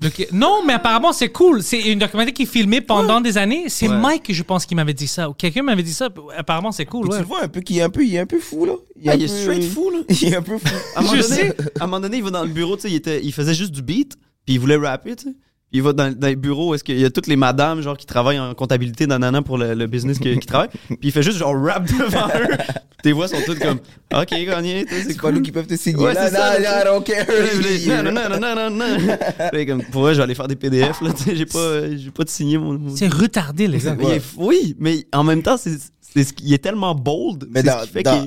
Le- 0.00 0.10
Non, 0.32 0.62
mais 0.66 0.72
apparemment, 0.74 1.12
c'est 1.12 1.30
cool. 1.30 1.62
C'est 1.62 1.80
une 1.80 1.98
documentaire 2.00 2.34
qui 2.34 2.42
est 2.42 2.46
filmée 2.46 2.80
pendant 2.80 3.20
des 3.20 3.38
années. 3.38 3.64
C'est 3.68 3.88
Ouais. 3.88 3.96
Mike, 3.96 4.32
je 4.32 4.42
pense, 4.42 4.66
qui 4.66 4.74
m'avait 4.74 4.92
dit 4.92 5.06
ça. 5.06 5.30
Ou 5.30 5.34
quelqu'un 5.34 5.62
m'avait 5.62 5.82
dit 5.84 5.94
ça. 5.94 6.08
Apparemment, 6.36 6.72
c'est 6.72 6.84
cool. 6.84 7.06
Ouais. 7.06 7.16
Tu 7.16 7.22
le 7.22 7.26
vois 7.28 7.42
un 7.44 7.48
peu 7.48 7.60
qu'il 7.60 7.78
est 7.78 7.82
un 7.82 7.90
peu, 7.90 8.04
il 8.04 8.14
est 8.14 8.18
un 8.18 8.26
peu 8.26 8.40
fou, 8.40 8.64
là. 8.66 8.74
Ah, 9.06 9.14
il 9.14 9.22
est 9.22 9.26
peu- 9.26 9.32
straight 9.40 9.64
fou, 9.64 9.90
là. 9.90 9.98
Il 10.08 10.24
est 10.32 10.36
un 10.36 10.42
peu 10.42 10.58
fou. 10.58 10.66
À 10.96 10.98
un 10.98 11.02
moment 11.02 11.14
Je 11.16 11.22
donné, 11.22 11.34
sais. 11.36 11.56
à 11.80 11.84
un 11.84 11.86
moment 11.86 12.00
donné, 12.00 12.16
il 12.18 12.22
va 12.24 12.30
dans 12.30 12.42
le 12.42 12.48
bureau, 12.50 12.76
tu 12.76 12.82
sais, 12.82 12.90
il, 12.90 12.96
était- 12.96 13.24
il 13.24 13.32
faisait 13.32 13.54
juste 13.54 13.70
du 13.72 13.82
beat, 13.82 14.16
puis 14.44 14.54
il 14.56 14.58
voulait 14.60 14.76
rapper, 14.76 15.16
tu 15.16 15.24
sais. 15.30 15.34
Il 15.74 15.82
va 15.82 15.92
dans, 15.92 16.10
dans 16.16 16.26
les 16.28 16.36
bureaux 16.36 16.70
où 16.70 16.74
est-ce 16.74 16.84
qu'il 16.84 16.98
y 16.98 17.04
a 17.04 17.10
toutes 17.10 17.26
les 17.26 17.34
madames 17.36 17.80
genre 17.82 17.96
qui 17.96 18.06
travaillent 18.06 18.38
en 18.38 18.54
comptabilité 18.54 19.06
nanana 19.06 19.42
pour 19.42 19.58
le, 19.58 19.74
le 19.74 19.86
business 19.88 20.18
qui, 20.20 20.38
qui 20.38 20.46
travaille? 20.46 20.68
Puis 20.88 20.98
il 21.02 21.12
fait 21.12 21.22
juste 21.22 21.36
genre 21.36 21.54
rap 21.60 21.84
devant 21.86 22.28
eux. 22.28 22.56
Tes 23.02 23.12
voix 23.12 23.28
sont 23.28 23.36
toutes 23.44 23.58
comme 23.58 23.78
OK, 24.14 24.28
gagné, 24.30 24.86
c'est 24.88 25.02
C'est 25.02 25.14
pas 25.16 25.20
cool. 25.22 25.34
nous 25.34 25.42
qui 25.42 25.52
peuvent 25.52 25.66
te 25.66 25.76
signer. 25.76 26.02
Ouais, 26.02 26.14
là, 26.14 26.28
c'est 26.28 26.36
ça, 26.36 26.58
là, 26.58 26.60
là, 26.60 26.74
là, 26.76 26.80
I 26.80 26.84
don't 26.84 27.04
care. 27.04 28.02
Non, 28.04 28.12
non, 28.12 28.28
non, 28.30 28.38
non, 28.40 28.70
non, 28.70 28.70
non. 28.70 29.16
Fait 29.50 29.66
comme, 29.66 29.82
pour 29.84 30.02
vrai, 30.02 30.14
je 30.14 30.18
vais 30.18 30.24
aller 30.24 30.34
faire 30.34 30.48
des 30.48 30.56
PDF, 30.56 31.00
là, 31.02 31.10
j'ai 31.26 31.44
pas, 31.44 31.94
j'ai 31.96 32.10
pas 32.10 32.24
de 32.24 32.30
signer 32.30 32.56
mon. 32.56 32.78
mon- 32.78 32.96
C'est 32.96 33.12
retardé, 33.12 33.66
les 33.66 33.78
gars. 33.78 33.96
Oui, 34.38 34.76
mais 34.78 35.04
en 35.12 35.24
même 35.24 35.42
temps, 35.42 35.56
c'est, 35.56 35.76
c'est 36.00 36.22
ce 36.24 36.32
qui- 36.32 36.44
il 36.44 36.54
est 36.54 36.58
tellement 36.62 36.94
bold. 36.94 37.46
Mais 37.50 37.60
c'est 37.60 37.66
dans- 37.66 37.80
ce 37.80 37.86
qui 37.86 37.92
fait 37.92 38.02
dans- 38.04 38.24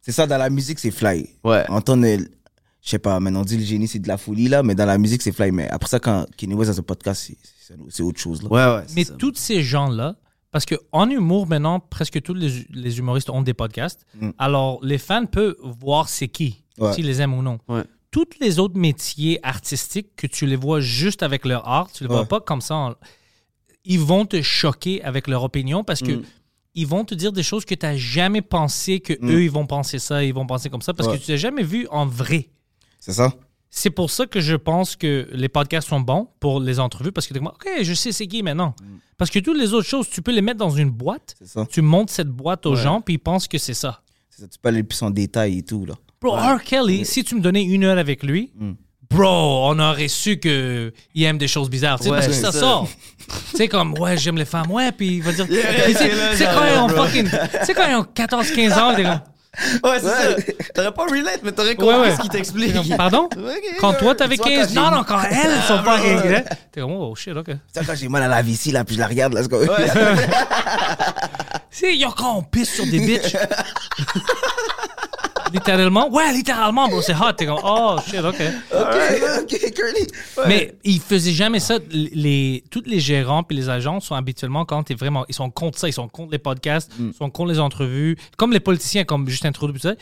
C'est 0.00 0.12
ça, 0.12 0.26
dans 0.26 0.38
la 0.38 0.48
musique, 0.50 0.78
c'est 0.78 0.90
fly. 0.90 1.28
Ouais. 1.44 1.64
Entendre, 1.68 2.06
je 2.82 2.90
sais 2.90 2.98
pas, 2.98 3.18
maintenant 3.20 3.40
on 3.40 3.44
dit 3.44 3.56
le 3.58 3.64
génie, 3.64 3.86
c'est 3.88 3.98
de 3.98 4.08
la 4.08 4.16
folie, 4.16 4.48
là, 4.48 4.62
mais 4.62 4.74
dans 4.74 4.86
la 4.86 4.98
musique, 4.98 5.22
c'est 5.22 5.32
fly. 5.32 5.50
Mais 5.52 5.68
après 5.68 5.88
ça, 5.88 5.98
quand 6.00 6.26
Kenny 6.36 6.54
West 6.54 6.70
a 6.70 6.74
son 6.74 6.82
podcast, 6.82 7.32
c'est- 7.88 8.02
autre 8.02 8.18
chose, 8.20 8.42
là. 8.42 8.48
Ouais, 8.48 8.76
ouais. 8.80 8.84
c'est 8.86 8.94
Mais 9.10 9.16
tous 9.18 9.34
ces 9.36 9.62
gens-là, 9.62 10.16
parce 10.50 10.64
que 10.64 10.74
en 10.92 11.08
humour, 11.08 11.46
maintenant, 11.46 11.78
presque 11.78 12.20
tous 12.22 12.34
les, 12.34 12.66
les 12.70 12.98
humoristes 12.98 13.30
ont 13.30 13.42
des 13.42 13.54
podcasts. 13.54 14.04
Mm. 14.20 14.30
Alors, 14.38 14.80
les 14.82 14.98
fans 14.98 15.26
peuvent 15.26 15.54
voir 15.62 16.08
c'est 16.08 16.26
qui, 16.28 16.64
Ouais. 16.78 16.92
s'ils 16.94 17.06
les 17.06 17.20
aiment 17.20 17.34
ou 17.34 17.42
non. 17.42 17.58
Ouais. 17.68 17.84
Tous 18.10 18.26
les 18.40 18.58
autres 18.58 18.76
métiers 18.76 19.38
artistiques 19.44 20.16
que 20.16 20.26
tu 20.26 20.46
les 20.46 20.56
vois 20.56 20.80
juste 20.80 21.22
avec 21.22 21.44
leur 21.44 21.68
art, 21.68 21.92
tu 21.92 22.02
les 22.02 22.08
vois 22.08 22.24
pas 22.24 22.40
comme 22.40 22.60
ça. 22.60 22.74
en- 22.74 22.94
Ils 23.84 24.00
vont 24.00 24.26
te 24.26 24.42
choquer 24.42 25.02
avec 25.04 25.28
leur 25.28 25.42
opinion 25.44 25.84
parce 25.84 26.00
que 26.00 26.12
Mm. 26.12 26.22
ils 26.74 26.86
vont 26.86 27.04
te 27.04 27.14
dire 27.14 27.32
des 27.32 27.42
choses 27.44 27.64
que 27.64 27.74
tu 27.74 27.86
n'as 27.86 27.96
jamais 27.96 28.42
pensé 28.42 28.98
que 29.00 29.12
Mm. 29.20 29.30
eux 29.30 29.42
ils 29.44 29.50
vont 29.50 29.66
penser 29.66 29.98
ça, 30.00 30.24
ils 30.24 30.34
vont 30.34 30.46
penser 30.46 30.68
comme 30.70 30.82
ça 30.82 30.92
parce 30.92 31.08
Ouais. 31.08 31.18
que 31.18 31.24
tu 31.24 31.30
l'as 31.30 31.36
jamais 31.36 31.62
vu 31.62 31.86
en 31.90 32.04
vrai. 32.06 32.50
C'est 33.00 33.12
ça? 33.12 33.32
C'est 33.72 33.90
pour 33.90 34.10
ça 34.10 34.26
que 34.26 34.40
je 34.40 34.54
pense 34.56 34.96
que 34.96 35.28
les 35.32 35.48
podcasts 35.48 35.88
sont 35.88 36.00
bons 36.00 36.28
pour 36.40 36.60
les 36.60 36.80
entrevues 36.80 37.12
parce 37.12 37.26
que 37.26 37.34
tu 37.34 37.40
OK, 37.40 37.68
je 37.82 37.94
sais 37.94 38.10
c'est 38.12 38.26
qui 38.26 38.42
maintenant. 38.42 38.74
Parce 39.16 39.30
que 39.30 39.38
toutes 39.38 39.58
les 39.58 39.72
autres 39.74 39.86
choses, 39.86 40.08
tu 40.08 40.22
peux 40.22 40.32
les 40.32 40.42
mettre 40.42 40.58
dans 40.58 40.70
une 40.70 40.90
boîte, 40.90 41.36
ça. 41.44 41.66
tu 41.70 41.80
montes 41.82 42.10
cette 42.10 42.28
boîte 42.28 42.66
aux 42.66 42.74
Ouais. 42.74 42.82
gens, 42.82 43.00
puis 43.00 43.14
ils 43.14 43.18
pensent 43.18 43.46
que 43.48 43.58
c'est 43.58 43.74
ça. 43.74 44.00
Tu 44.36 44.46
peux 44.60 44.70
aller 44.70 44.82
plus 44.82 45.00
en 45.02 45.10
détail 45.10 45.58
et 45.58 45.62
tout, 45.62 45.84
là. 45.86 45.94
Bro, 46.20 46.34
R. 46.34 46.62
Kelly, 46.64 47.04
si 47.04 47.22
tu 47.24 47.34
me 47.34 47.40
donnais 47.40 47.62
une 47.62 47.84
heure 47.84 47.98
avec 47.98 48.22
lui, 48.22 48.50
Mm. 48.58 48.72
bro, 49.10 49.68
on 49.70 49.78
aurait 49.78 50.08
su 50.08 50.38
qu'il 50.40 50.92
aime 51.22 51.38
des 51.38 51.48
choses 51.48 51.68
bizarres. 51.70 51.98
Parce 52.02 52.26
que 52.26 52.32
ça, 52.32 52.50
ça. 52.52 52.58
sort. 52.60 52.88
tu 53.50 53.56
sais, 53.56 53.68
comme, 53.68 53.92
ouais, 53.98 54.16
j'aime 54.16 54.36
les 54.36 54.44
femmes, 54.46 54.70
ouais, 54.70 54.90
puis 54.92 55.16
il 55.16 55.22
va 55.22 55.32
dire. 55.32 55.46
Yeah, 55.50 55.84
Puis 55.84 55.92
tu 55.94 55.98
sais, 55.98 56.10
c'est 56.36 57.74
quand 57.74 57.86
ils 57.88 57.94
ont 57.96 58.02
14-15 58.02 58.72
ans, 58.78 58.94
Ouais, 59.82 59.98
c'est 60.00 60.06
ça. 60.06 60.36
T'aurais 60.74 60.92
pas 60.92 61.04
relate, 61.06 61.40
mais 61.42 61.50
t'aurais 61.52 61.74
compris 61.74 61.94
Ouais, 61.96 62.00
ouais. 62.02 62.14
ce 62.16 62.20
qu'il 62.20 62.30
t'explique. 62.30 62.96
Pardon? 62.96 63.28
Quand 63.80 63.94
toi, 63.94 64.14
t'avais 64.14 64.36
Tu 64.36 64.42
vois, 64.42 64.50
15. 64.52 64.74
quand 64.74 64.80
Non, 64.90 64.90
non, 64.98 65.04
quand 65.04 65.20
elles, 65.28 65.50
elles 65.50 65.62
sont 65.62 65.82
pas 65.82 65.98
grandes. 65.98 66.44
T'es 66.70 66.80
comme, 66.80 66.92
oh 66.92 67.14
shit, 67.16 67.36
ok. 67.36 67.50
Ça, 67.74 67.82
quand 67.84 67.94
j'ai 67.96 68.08
mal 68.08 68.22
à 68.22 68.28
la 68.28 68.42
vessie, 68.42 68.70
là, 68.70 68.84
puis 68.84 68.94
je 68.94 69.00
la 69.00 69.06
regarde, 69.08 69.32
là, 69.34 69.42
c'est 69.42 69.48
comme... 69.48 69.66
Tu 71.72 71.78
sais, 71.78 71.96
yo, 71.96 72.10
quand 72.16 72.36
on 72.36 72.42
pisse 72.42 72.74
sur 72.74 72.86
des 72.86 73.00
bitches. 73.00 73.36
littéralement. 75.52 76.10
Ouais, 76.12 76.32
littéralement, 76.32 76.88
bro, 76.88 77.02
c'est 77.02 77.14
hot. 77.14 77.32
T'es 77.36 77.46
comme, 77.46 77.60
oh 77.62 77.96
shit, 78.06 78.20
ok. 78.20 78.42
Ok, 78.72 79.42
ok, 79.42 79.72
Curly. 79.74 80.06
Mais 80.48 80.74
ils 80.84 81.00
faisaient 81.00 81.32
jamais 81.32 81.60
ça. 81.60 81.78
Les, 81.90 82.64
tous 82.70 82.82
les 82.86 83.00
gérants 83.00 83.42
puis 83.42 83.56
les 83.56 83.68
agents 83.68 84.00
sont 84.00 84.14
habituellement 84.14 84.64
quand 84.64 84.82
t'es 84.84 84.94
vraiment, 84.94 85.24
ils 85.28 85.34
sont 85.34 85.50
contre 85.50 85.78
ça, 85.78 85.88
ils 85.88 85.92
sont 85.92 86.08
contre 86.08 86.32
les 86.32 86.38
podcasts, 86.38 86.90
ils 86.98 87.14
sont 87.14 87.30
contre 87.30 87.52
les 87.52 87.58
entrevues, 87.58 88.16
comme 88.36 88.52
les 88.52 88.60
politiciens, 88.60 89.04
comme 89.04 89.28
Justin 89.28 89.52
Trudeau, 89.52 89.72
tout 89.72 89.78
ça. 89.80 89.94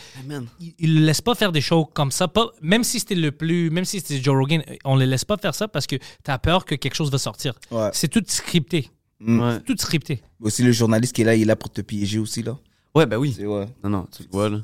Ils, 0.79 0.95
le 0.95 1.07
laissent 1.07 1.21
pas 1.21 1.35
faire 1.35 1.53
des 1.53 1.61
shows 1.61 1.85
comme 1.87 2.11
ça. 2.11 2.29
Pas, 2.29 2.47
même 2.61 2.85
si 2.85 3.01
c'était 3.01 3.15
le 3.15 3.33
plus, 3.33 3.71
même 3.71 3.85
si 3.85 4.01
c'était 4.01 4.23
Joe 4.23 4.37
Rogan, 4.37 4.63
on 4.85 4.97
les 4.97 5.07
laisse 5.07 5.25
pas 5.25 5.37
faire 5.37 5.55
ça 5.55 5.69
parce 5.69 5.87
que 5.87 5.97
t'as 6.23 6.39
peur 6.39 6.65
que 6.65 6.75
quelque 6.75 6.95
chose 6.95 7.11
va 7.11 7.19
sortir. 7.19 7.55
Ouais. 7.71 7.91
C'est 7.93 8.09
tout 8.09 8.23
scripté, 8.27 8.91
Ouais. 9.21 9.61
tout 9.61 9.75
scripté. 9.79 10.23
Aussi, 10.41 10.63
le 10.63 10.73
journaliste 10.73 11.15
qui 11.15 11.23
est 11.23 11.25
là, 11.25 11.35
il 11.35 11.43
est 11.43 11.47
là 11.47 11.57
pour 11.57 11.71
te 11.71 11.81
piéger 11.81 12.19
aussi, 12.19 12.43
là. 12.43 12.57
Ouais, 12.95 13.07
ben 13.07 13.17
oui. 13.17 13.35
C'est 13.37 13.47
ouais. 13.47 13.67
Non, 13.83 13.91
non, 13.91 14.07
tu 14.17 14.25
vois, 14.31 14.49
là. 14.49 14.59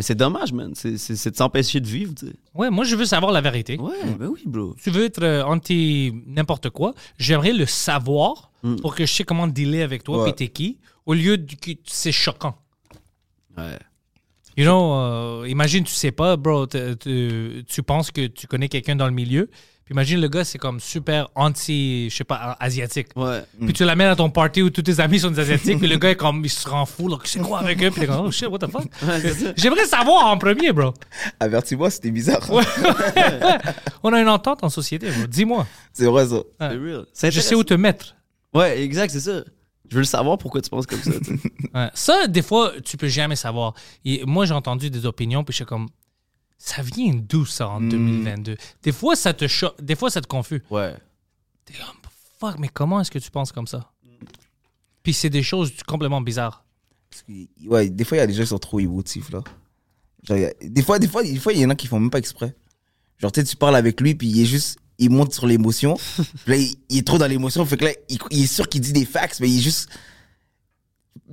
Mais 0.00 0.04
c'est 0.04 0.14
dommage, 0.14 0.50
man. 0.54 0.72
C'est- 0.74 0.96
C'est 0.96 1.14
c'est 1.14 1.30
de 1.30 1.36
s'empêcher 1.36 1.78
de 1.78 1.86
vivre, 1.86 2.14
tu 2.14 2.26
sais. 2.28 2.32
Ouais, 2.54 2.70
moi 2.70 2.86
je 2.86 2.96
veux 2.96 3.04
savoir 3.04 3.32
la 3.32 3.42
vérité. 3.42 3.78
Ouais, 3.78 3.92
ben 4.18 4.28
oui, 4.28 4.40
bro. 4.46 4.74
tu 4.82 4.88
veux 4.90 5.04
être 5.04 5.22
euh, 5.22 5.42
anti 5.44 6.10
n'importe 6.26 6.70
quoi, 6.70 6.94
j'aimerais 7.18 7.52
le 7.52 7.66
savoir 7.66 8.50
Mm. 8.62 8.76
pour 8.76 8.94
que 8.94 9.04
je 9.04 9.12
sais 9.12 9.24
comment 9.24 9.46
dealer 9.46 9.82
avec 9.82 10.02
toi, 10.02 10.22
Ouais. 10.22 10.32
puis 10.32 10.46
t'es 10.46 10.48
qui, 10.50 10.78
au 11.04 11.12
lieu 11.12 11.36
de 11.36 11.54
que 11.54 11.72
c'est 11.84 12.12
choquant. 12.12 12.56
Ouais. 13.58 13.78
You 14.56 14.64
know, 14.64 14.94
euh, 14.94 15.46
imagine, 15.48 15.84
tu 15.84 15.92
sais 15.92 16.12
pas, 16.12 16.36
bro, 16.38 16.66
t- 16.66 16.96
tu, 16.96 17.62
tu 17.66 17.82
penses 17.82 18.10
que 18.10 18.26
tu 18.26 18.46
connais 18.46 18.68
quelqu'un 18.70 18.96
dans 18.96 19.06
le 19.06 19.12
milieu, 19.12 19.50
puis 19.90 19.96
imagine 19.96 20.20
le 20.20 20.28
gars, 20.28 20.44
c'est 20.44 20.58
comme 20.58 20.78
super 20.78 21.30
anti, 21.34 22.08
je 22.10 22.18
sais 22.18 22.22
pas, 22.22 22.56
asiatique. 22.60 23.08
Ouais. 23.16 23.42
Puis 23.60 23.72
tu 23.72 23.84
l'amènes 23.84 24.06
à 24.06 24.14
ton 24.14 24.30
party 24.30 24.62
où 24.62 24.70
tous 24.70 24.82
tes 24.82 25.00
amis 25.00 25.18
sont 25.18 25.32
des 25.32 25.40
asiatiques, 25.40 25.80
puis 25.80 25.88
le 25.88 25.96
gars 25.96 26.10
est 26.10 26.16
comme, 26.16 26.44
il 26.44 26.48
se 26.48 26.68
rend 26.68 26.86
fou, 26.86 27.08
là, 27.08 27.16
c'est 27.24 27.40
quoi 27.40 27.58
avec 27.58 27.82
eux, 27.82 27.90
puis 27.90 28.02
t'es 28.02 28.06
comme, 28.06 28.24
oh 28.24 28.30
shit, 28.30 28.46
what 28.46 28.60
the 28.60 28.70
fuck? 28.70 28.84
J'aimerais 29.56 29.86
savoir 29.86 30.26
en 30.26 30.38
premier, 30.38 30.70
bro. 30.70 30.94
Avertis-moi, 31.40 31.90
c'était 31.90 32.12
bizarre. 32.12 32.48
On 34.04 34.12
a 34.12 34.20
une 34.20 34.28
entente 34.28 34.62
en 34.62 34.68
société, 34.68 35.10
bro. 35.10 35.26
Dis-moi. 35.26 35.66
C'est 35.92 36.06
vrai, 36.06 36.24
ça. 36.24 36.36
C'est 36.60 36.66
real. 36.68 37.06
Je 37.24 37.40
sais 37.40 37.56
où 37.56 37.64
te 37.64 37.74
mettre. 37.74 38.14
Ouais, 38.54 38.80
exact, 38.82 39.10
c'est 39.10 39.18
ça. 39.18 39.42
Je 39.88 39.96
veux 39.96 40.02
le 40.02 40.04
savoir 40.04 40.38
pourquoi 40.38 40.60
tu 40.60 40.70
penses 40.70 40.86
comme 40.86 41.02
ça, 41.02 41.10
tu 41.18 41.36
sais. 41.36 41.50
Ouais. 41.74 41.90
Ça, 41.94 42.28
des 42.28 42.42
fois, 42.42 42.74
tu 42.84 42.96
peux 42.96 43.08
jamais 43.08 43.34
savoir. 43.34 43.74
Et 44.04 44.22
moi, 44.24 44.46
j'ai 44.46 44.54
entendu 44.54 44.88
des 44.88 45.04
opinions, 45.04 45.42
puis 45.42 45.52
je 45.52 45.56
suis 45.56 45.64
comme, 45.64 45.88
ça 46.62 46.82
vient 46.82 47.14
d'où 47.14 47.46
ça 47.46 47.68
en 47.68 47.80
2022? 47.80 48.56
Des 48.82 48.92
fois, 48.92 49.16
ça 49.16 49.32
te 49.32 49.48
choque, 49.48 49.80
des 49.82 49.96
fois, 49.96 50.10
ça 50.10 50.20
te 50.20 50.26
confuse. 50.26 50.60
Ouais. 50.70 50.94
T'es 51.64 51.72
comme, 51.74 51.96
fuck, 52.38 52.58
mais 52.58 52.68
comment 52.68 53.00
est-ce 53.00 53.10
que 53.10 53.18
tu 53.18 53.30
penses 53.30 53.50
comme 53.50 53.66
ça? 53.66 53.90
Puis 55.02 55.14
c'est 55.14 55.30
des 55.30 55.42
choses 55.42 55.72
complètement 55.86 56.20
bizarres. 56.20 56.62
Parce 57.10 57.22
que, 57.22 57.32
ouais, 57.68 57.88
des 57.88 58.04
fois, 58.04 58.18
il 58.18 58.20
y 58.20 58.22
a 58.22 58.26
des 58.26 58.34
gens 58.34 58.42
qui 58.42 58.48
sont 58.48 58.58
trop 58.58 58.78
émotifs, 58.78 59.30
là. 59.30 59.42
Genre, 60.22 60.36
il 60.36 60.42
y 60.42 60.44
a- 60.44 60.52
des 60.62 60.82
fois, 60.82 60.98
des 60.98 61.08
fois, 61.08 61.22
des 61.22 61.38
fois, 61.38 61.52
il 61.54 61.60
y 61.60 61.64
en 61.66 61.70
a 61.70 61.74
qui 61.74 61.86
font 61.86 61.98
même 61.98 62.10
pas 62.10 62.18
exprès. 62.18 62.54
Genre, 63.18 63.32
tu 63.32 63.40
sais, 63.40 63.46
tu 63.46 63.56
parles 63.56 63.76
avec 63.76 63.98
lui, 64.00 64.14
puis 64.14 64.28
il 64.28 64.42
est 64.42 64.46
juste, 64.46 64.78
il 64.98 65.08
monte 65.10 65.32
sur 65.32 65.46
l'émotion. 65.46 65.94
Puis 66.16 66.26
là, 66.46 66.56
il, 66.56 66.74
il 66.90 66.98
est 66.98 67.06
trop 67.06 67.16
dans 67.18 67.26
l'émotion, 67.26 67.64
fait 67.64 67.78
que 67.78 67.86
là, 67.86 67.92
il, 68.10 68.18
il 68.30 68.42
est 68.44 68.46
sûr 68.46 68.68
qu'il 68.68 68.82
dit 68.82 68.92
des 68.92 69.06
facts, 69.06 69.40
mais 69.40 69.48
il 69.48 69.58
est 69.58 69.62
juste 69.62 69.88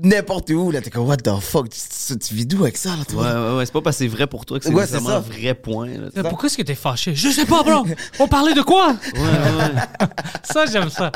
n'importe 0.03 0.49
où, 0.51 0.71
là. 0.71 0.81
T'es 0.81 0.89
comme, 0.89 1.05
what 1.07 1.17
the 1.17 1.35
fuck, 1.39 1.69
tu, 1.69 2.17
tu 2.19 2.33
vis 2.33 2.45
d'où 2.45 2.63
avec 2.63 2.77
ça, 2.77 2.95
là, 2.95 3.05
toi? 3.05 3.23
Ouais, 3.23 3.49
ouais, 3.51 3.57
ouais. 3.57 3.65
C'est 3.65 3.71
pas 3.73 3.81
parce 3.81 3.97
que 3.97 4.03
c'est 4.03 4.07
vrai 4.09 4.27
pour 4.27 4.45
toi 4.45 4.59
que 4.59 4.65
c'est 4.65 4.73
Ouais, 4.73 4.85
c'est 4.85 4.93
nécessairement 4.99 5.09
ça. 5.09 5.17
un 5.17 5.19
vrai 5.39 5.53
point, 5.53 5.87
là. 5.89 6.09
Mais 6.15 6.23
Pourquoi 6.23 6.47
est-ce 6.47 6.57
que 6.57 6.63
t'es 6.63 6.75
fâché? 6.75 7.15
Je 7.15 7.29
sais 7.29 7.45
pas, 7.45 7.63
bro! 7.63 7.85
On 8.19 8.27
parlait 8.27 8.53
de 8.53 8.61
quoi? 8.61 8.89
Ouais, 9.13 9.19
ouais, 9.21 9.65
ouais. 9.65 10.07
Ça, 10.43 10.65
j'aime 10.65 10.89
ça. 10.89 11.11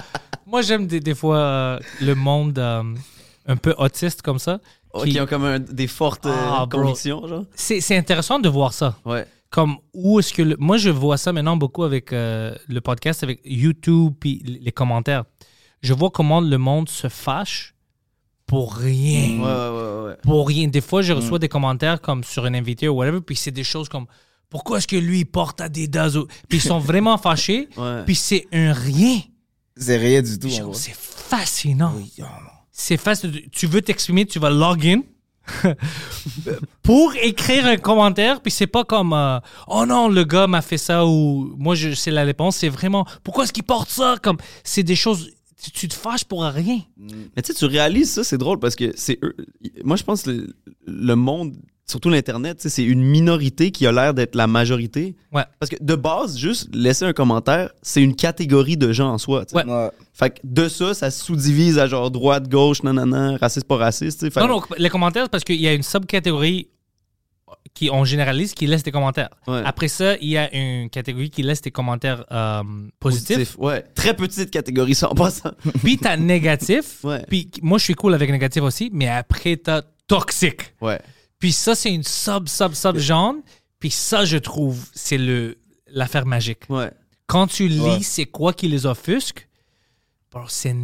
Moi, 0.46 0.62
j'aime 0.62 0.88
des, 0.88 1.00
des 1.00 1.16
fois 1.16 1.38
euh, 1.38 1.80
le 2.02 2.16
monde 2.16 2.58
euh, 2.60 2.84
un 3.48 3.56
peu 3.56 3.74
autiste 3.78 4.22
comme 4.22 4.40
ça. 4.40 4.60
Ouais, 4.94 5.06
qui- 5.06 5.12
Qui 5.14 5.22
ont 5.22 5.26
comme 5.26 5.46
un- 5.46 5.60
des 5.60 5.88
fortes 5.88 6.26
euh, 6.26 6.34
Ah, 6.36 6.66
bro. 6.66 6.82
convictions, 6.82 7.26
genre. 7.28 7.46
C'est 7.56 7.80
c'est 7.80 7.96
intéressant 7.96 8.40
de 8.40 8.50
voir 8.50 8.74
ça. 8.74 8.98
Ouais. 9.06 9.26
comme 9.50 9.78
où 9.94 10.20
est-ce 10.20 10.34
que 10.34 10.42
le- 10.42 10.56
moi 10.60 10.78
je 10.78 10.90
vois 10.90 11.18
ça 11.18 11.32
maintenant 11.34 11.56
beaucoup 11.58 11.84
avec 11.84 12.12
euh, 12.14 12.54
le 12.70 12.80
podcast 12.82 13.22
avec 13.24 13.40
YouTube 13.46 14.14
puis 14.20 14.42
les 14.64 14.72
commentaires 14.72 15.24
je 15.82 15.94
vois 15.94 16.10
comment 16.10 16.40
le 16.42 16.58
monde 16.58 16.88
se 16.88 17.10
fâche 17.10 17.74
pour 18.52 18.76
rien 18.76 19.40
Ouais, 19.40 19.46
ouais, 19.46 19.70
ouais, 20.04 20.08
ouais. 20.10 20.18
pour 20.24 20.46
rien 20.48 20.68
des 20.68 20.82
fois 20.82 21.02
je 21.02 21.14
reçois 21.14 21.40
des 21.40 21.48
commentaires 21.48 22.02
comme 22.02 22.22
sur 22.26 22.44
un 22.46 22.54
invité 22.54 22.90
ou 22.90 22.96
whatever 22.98 23.22
puis 23.22 23.38
c'est 23.38 23.52
des 23.62 23.64
choses 23.64 23.88
comme 23.88 24.06
pourquoi 24.50 24.78
est-ce 24.80 24.88
que 24.88 24.98
lui 24.98 25.20
il 25.20 25.26
porte 25.26 25.62
Adidas 25.62 26.16
ou- 26.18 26.28
puis 26.50 26.58
ils 26.58 26.62
sont 26.62 26.80
vraiment 26.80 27.18
fâchés 27.18 27.70
Ouais. 27.78 28.04
puis 28.06 28.16
c'est 28.16 28.48
un 28.52 28.74
rien 28.74 29.20
C'est 29.78 29.96
rien 29.98 30.22
du 30.22 30.38
tout. 30.38 30.50
C'est 30.74 30.94
fascinant 30.94 31.94
Oui, 31.96 32.12
oh, 32.22 32.26
c'est 32.74 32.98
facile. 32.98 33.48
Tu 33.54 33.68
veux 33.68 33.82
t'exprimer, 33.82 34.26
tu 34.26 34.38
vas 34.40 34.50
log 34.50 34.86
in 34.86 35.02
pour 36.84 37.14
écrire 37.16 37.66
un 37.66 37.78
commentaire, 37.78 38.42
puis 38.42 38.52
c'est 38.52 38.68
pas 38.68 38.84
comme 38.84 39.14
euh, 39.14 39.40
oh 39.68 39.86
non 39.86 40.08
le 40.08 40.24
gars 40.24 40.48
m'a 40.48 40.62
fait 40.62 40.78
ça 40.78 41.06
ou 41.06 41.54
moi 41.58 41.74
je 41.76 41.94
sais 41.94 42.12
la 42.12 42.24
réponse. 42.24 42.58
C'est 42.58 42.70
vraiment 42.70 43.06
pourquoi 43.24 43.44
est-ce 43.46 43.54
qu'il 43.54 43.64
porte 43.64 43.90
ça? 43.90 44.16
Comme 44.22 44.38
c'est 44.64 44.84
des 44.84 44.96
choses. 44.96 45.30
Tu, 45.62 45.72
tu 45.72 45.88
te 45.88 45.94
fâches 45.94 46.26
pour 46.26 46.44
rien. 46.44 46.80
Mais 46.98 47.42
tu 47.42 47.48
sais, 47.48 47.54
tu 47.54 47.66
réalises 47.66 48.12
ça, 48.12 48.24
c'est 48.24 48.38
drôle 48.38 48.60
parce 48.60 48.76
que 48.76 48.92
c'est 48.96 49.20
eux. 49.24 49.36
Moi, 49.84 49.96
je 49.96 50.04
pense 50.04 50.24
que 50.24 50.32
le, 50.32 50.56
le 50.88 51.16
monde, 51.16 51.56
surtout 51.86 52.10
l'Internet, 52.10 52.58
c'est 52.68 52.84
une 52.84 53.04
minorité 53.04 53.72
qui 53.72 53.86
a 53.86 53.92
l'air 53.92 54.14
d'être 54.14 54.36
la 54.36 54.48
majorité. 54.48 55.16
Ouais. 55.32 55.44
Parce 55.60 55.70
que 55.70 55.76
de 55.80 55.96
base, 55.96 56.38
juste 56.38 56.74
laisser 56.74 57.06
un 57.06 57.14
commentaire, 57.14 57.72
c'est 57.82 58.02
une 58.02 58.16
catégorie 58.16 58.78
de 58.78 58.92
gens 58.92 59.10
en 59.14 59.18
soi. 59.18 59.46
Ouais. 59.54 59.64
Ouais. 59.66 59.90
Fait 60.14 60.32
que 60.32 60.40
de 60.44 60.68
ça, 60.68 60.94
ça 60.94 61.12
se 61.12 61.24
sous-divise 61.24 61.78
à 61.78 61.88
genre 61.88 62.10
droite, 62.10 62.50
gauche, 62.50 62.82
nanana, 62.84 63.38
raciste, 63.38 63.68
pas 63.68 63.78
raciste. 63.78 64.30
Fait 64.32 64.40
Non 64.40 64.48
non 64.48 64.62
les 64.78 64.90
commentaires 64.90 65.24
c'est 65.26 65.32
parce 65.32 65.44
qu'il 65.44 65.62
y 65.62 65.68
a 65.68 65.74
une 65.74 65.84
subcatégorie 65.84 66.70
qui 67.74 67.90
on 67.90 68.04
généralise 68.04 68.54
qui 68.54 68.68
laisse 68.68 68.84
des 68.84 68.92
commentaires. 68.92 69.30
Ouais. 69.48 69.62
Après 69.66 69.88
ça 69.88 70.16
il 70.18 70.30
y 70.30 70.38
a 70.38 70.54
une 70.54 70.90
catégorie 70.90 71.30
qui 71.30 71.42
laisse 71.44 71.62
des 71.62 71.72
commentaires 71.72 72.26
euh, 72.32 72.64
positifs. 73.00 73.38
Positif, 73.38 73.58
Ouais. 73.60 73.84
Très 73.96 74.16
petite 74.16 74.52
catégorie, 74.52 74.96
ça 74.96 75.10
en 75.10 75.16
passant. 75.16 75.52
Puis 75.84 75.98
t'as 75.98 76.18
négatif. 76.18 77.00
Ouais. 77.04 77.24
Puis 77.28 77.50
moi 77.62 77.78
je 77.78 77.84
suis 77.86 77.96
cool 77.96 78.14
avec 78.14 78.30
négatif 78.30 78.62
aussi, 78.64 78.90
mais 78.94 79.08
après 79.08 79.58
t'as 79.58 79.82
toxique. 80.08 80.74
Ouais. 80.82 81.00
Puis 81.40 81.52
ça, 81.54 81.74
c'est 81.74 81.92
une 81.92 82.04
sub, 82.04 82.48
sub, 82.48 82.74
sub 82.74 82.98
genre. 82.98 83.34
Puis 83.80 83.90
ça, 83.90 84.26
je 84.26 84.38
trouve, 84.38 84.88
c'est 84.94 85.18
le 85.18 85.58
l'affaire 85.88 86.26
magique. 86.26 86.70
Ouais. 86.70 86.92
Quand 87.26 87.48
tu 87.48 87.68
lis 87.68 88.04
c'est 88.04 88.26
quoi 88.26 88.54
qui 88.54 88.68
les 88.68 88.86
offusque, 88.86 89.48
c'est 90.48 90.76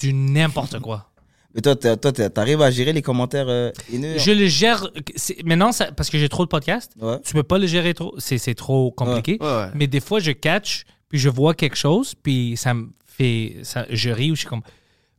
du 0.00 0.12
n'importe 0.12 0.80
quoi. 0.80 1.09
Mais 1.54 1.60
toi, 1.62 1.74
toi, 1.74 2.12
t'arrives 2.12 2.62
à 2.62 2.70
gérer 2.70 2.92
les 2.92 3.02
commentaires 3.02 3.48
euh, 3.48 3.72
haineux? 3.92 4.18
Je 4.18 4.30
le 4.30 4.46
gère. 4.46 4.86
c'est- 5.16 5.42
Maintenant, 5.44 5.72
ça- 5.72 5.90
parce 5.92 6.08
que 6.10 6.18
j'ai 6.18 6.28
trop 6.28 6.44
de 6.44 6.48
podcasts, 6.48 6.92
Ouais. 7.00 7.18
tu 7.24 7.32
peux 7.34 7.42
pas 7.42 7.58
le 7.58 7.66
gérer 7.66 7.92
trop. 7.94 8.14
C'est 8.18 8.38
c'est 8.38 8.54
trop 8.54 8.90
compliqué. 8.92 9.36
Ouais, 9.40 9.46
ouais. 9.46 9.70
Mais 9.74 9.86
des 9.88 10.00
fois, 10.00 10.20
je 10.20 10.30
catch, 10.32 10.84
puis 11.08 11.18
je 11.18 11.28
vois 11.28 11.54
quelque 11.54 11.76
chose, 11.76 12.14
puis 12.14 12.56
ça 12.56 12.72
me 12.74 12.90
fait. 13.06 13.56
Ça, 13.64 13.84
je 13.90 14.10
ris 14.10 14.30
ou 14.30 14.34
je 14.36 14.40
suis 14.40 14.48
comme. 14.48 14.62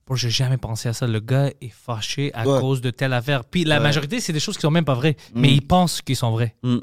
Bro, 0.08 0.16
j'ai 0.16 0.30
jamais 0.30 0.58
pensé 0.58 0.90
à 0.90 0.94
ça. 0.94 1.06
Le 1.06 1.20
gars 1.20 1.48
est 1.62 1.70
fâché 1.70 2.32
à 2.34 2.48
Ouais. 2.48 2.60
cause 2.60 2.82
de 2.82 2.92
telle 2.92 3.14
affaire. 3.14 3.44
Puis 3.46 3.64
la 3.66 3.78
Ouais. 3.78 3.84
majorité, 3.84 4.20
c'est 4.20 4.34
des 4.34 4.40
choses 4.40 4.56
qui 4.56 4.62
sont 4.62 4.72
même 4.72 4.86
pas 4.86 4.96
vraies, 4.96 5.16
mais 5.36 5.50
Mm. 5.50 5.54
ils 5.54 5.68
pensent 5.68 6.02
qu'ils 6.02 6.16
sont 6.16 6.32
vraies. 6.32 6.56
Mm. 6.64 6.78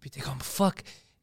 Puis 0.00 0.10
t'es 0.10 0.20
comme, 0.20 0.38
fuck. 0.40 0.82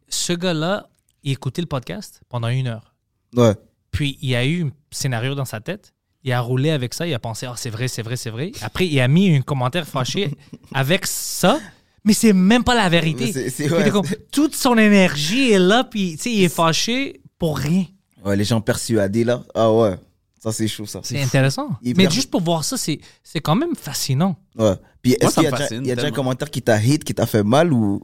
Ce 0.09 0.33
gars-là, 0.33 0.89
il 1.23 1.31
écoutait 1.31 1.61
le 1.61 1.67
podcast 1.67 2.21
pendant 2.29 2.49
une 2.49 2.67
heure. 2.67 2.93
Ouais. 3.35 3.55
Puis 3.91 4.17
il 4.21 4.35
a 4.35 4.45
eu 4.45 4.65
un 4.65 4.71
scénario 4.91 5.33
dans 5.33 5.45
sa 5.45 5.59
tête. 5.61 5.93
Il 6.23 6.31
a 6.31 6.39
roulé 6.41 6.69
avec 6.69 6.93
ça. 6.93 7.05
Il 7.05 7.13
a 7.13 7.19
pensé, 7.19 7.45
ah, 7.45 7.53
c'est 7.57 7.69
vrai, 7.69 7.87
c'est 7.87 8.01
vrai, 8.01 8.15
c'est 8.15 8.29
vrai. 8.29 8.51
Après, 8.61 8.87
il 8.87 8.99
a 9.01 9.07
mis 9.07 9.35
un 9.35 9.41
commentaire 9.41 9.87
fâché 9.87 10.31
avec 10.73 11.05
ça. 11.05 11.59
Mais 12.05 12.13
c'est 12.13 12.33
même 12.33 12.63
pas 12.63 12.75
la 12.75 12.89
vérité. 12.89 13.31
C'est- 13.31 13.49
c'est- 13.49 13.65
Puis 13.65 13.73
ouais, 13.73 13.83
t'es 13.85 13.89
comme, 13.91 14.05
c'est- 14.05 14.29
toute 14.31 14.55
son 14.55 14.77
énergie 14.77 15.51
est 15.51 15.59
là. 15.59 15.83
Puis 15.83 16.13
il 16.25 16.43
est 16.43 16.49
fâché 16.53 17.21
pour 17.39 17.57
rien. 17.57 17.85
Ouais, 18.25 18.35
les 18.35 18.43
gens 18.43 18.59
persuadés, 18.61 19.23
là. 19.23 19.43
Ah 19.53 19.71
ouais. 19.71 19.95
Ça, 20.41 20.51
c'est 20.51 20.67
chaud, 20.67 20.85
ça. 20.85 20.99
C'est 21.03 21.21
intéressant. 21.21 21.69
Hyper- 21.81 22.05
Mais 22.05 22.11
juste 22.13 22.29
pour 22.29 22.41
voir 22.41 22.65
ça, 22.65 22.75
c'est 22.77 22.99
c'est 23.23 23.39
quand 23.39 23.55
même 23.55 23.75
fascinant. 23.75 24.35
Ouais. 24.57 24.73
Puis, 25.01 25.13
est-ce 25.13 25.35
qu'il 25.35 25.43
y 25.43 25.47
a, 25.47 25.51
déjà- 25.51 25.75
y 25.75 25.91
a 25.91 25.95
déjà 25.95 26.07
un 26.07 26.11
commentaire 26.11 26.49
qui 26.51 26.61
t'a 26.61 26.75
hate, 26.75 27.03
qui 27.05 27.13
t'a 27.13 27.25
fait 27.25 27.43
mal 27.43 27.71
ou. 27.71 28.01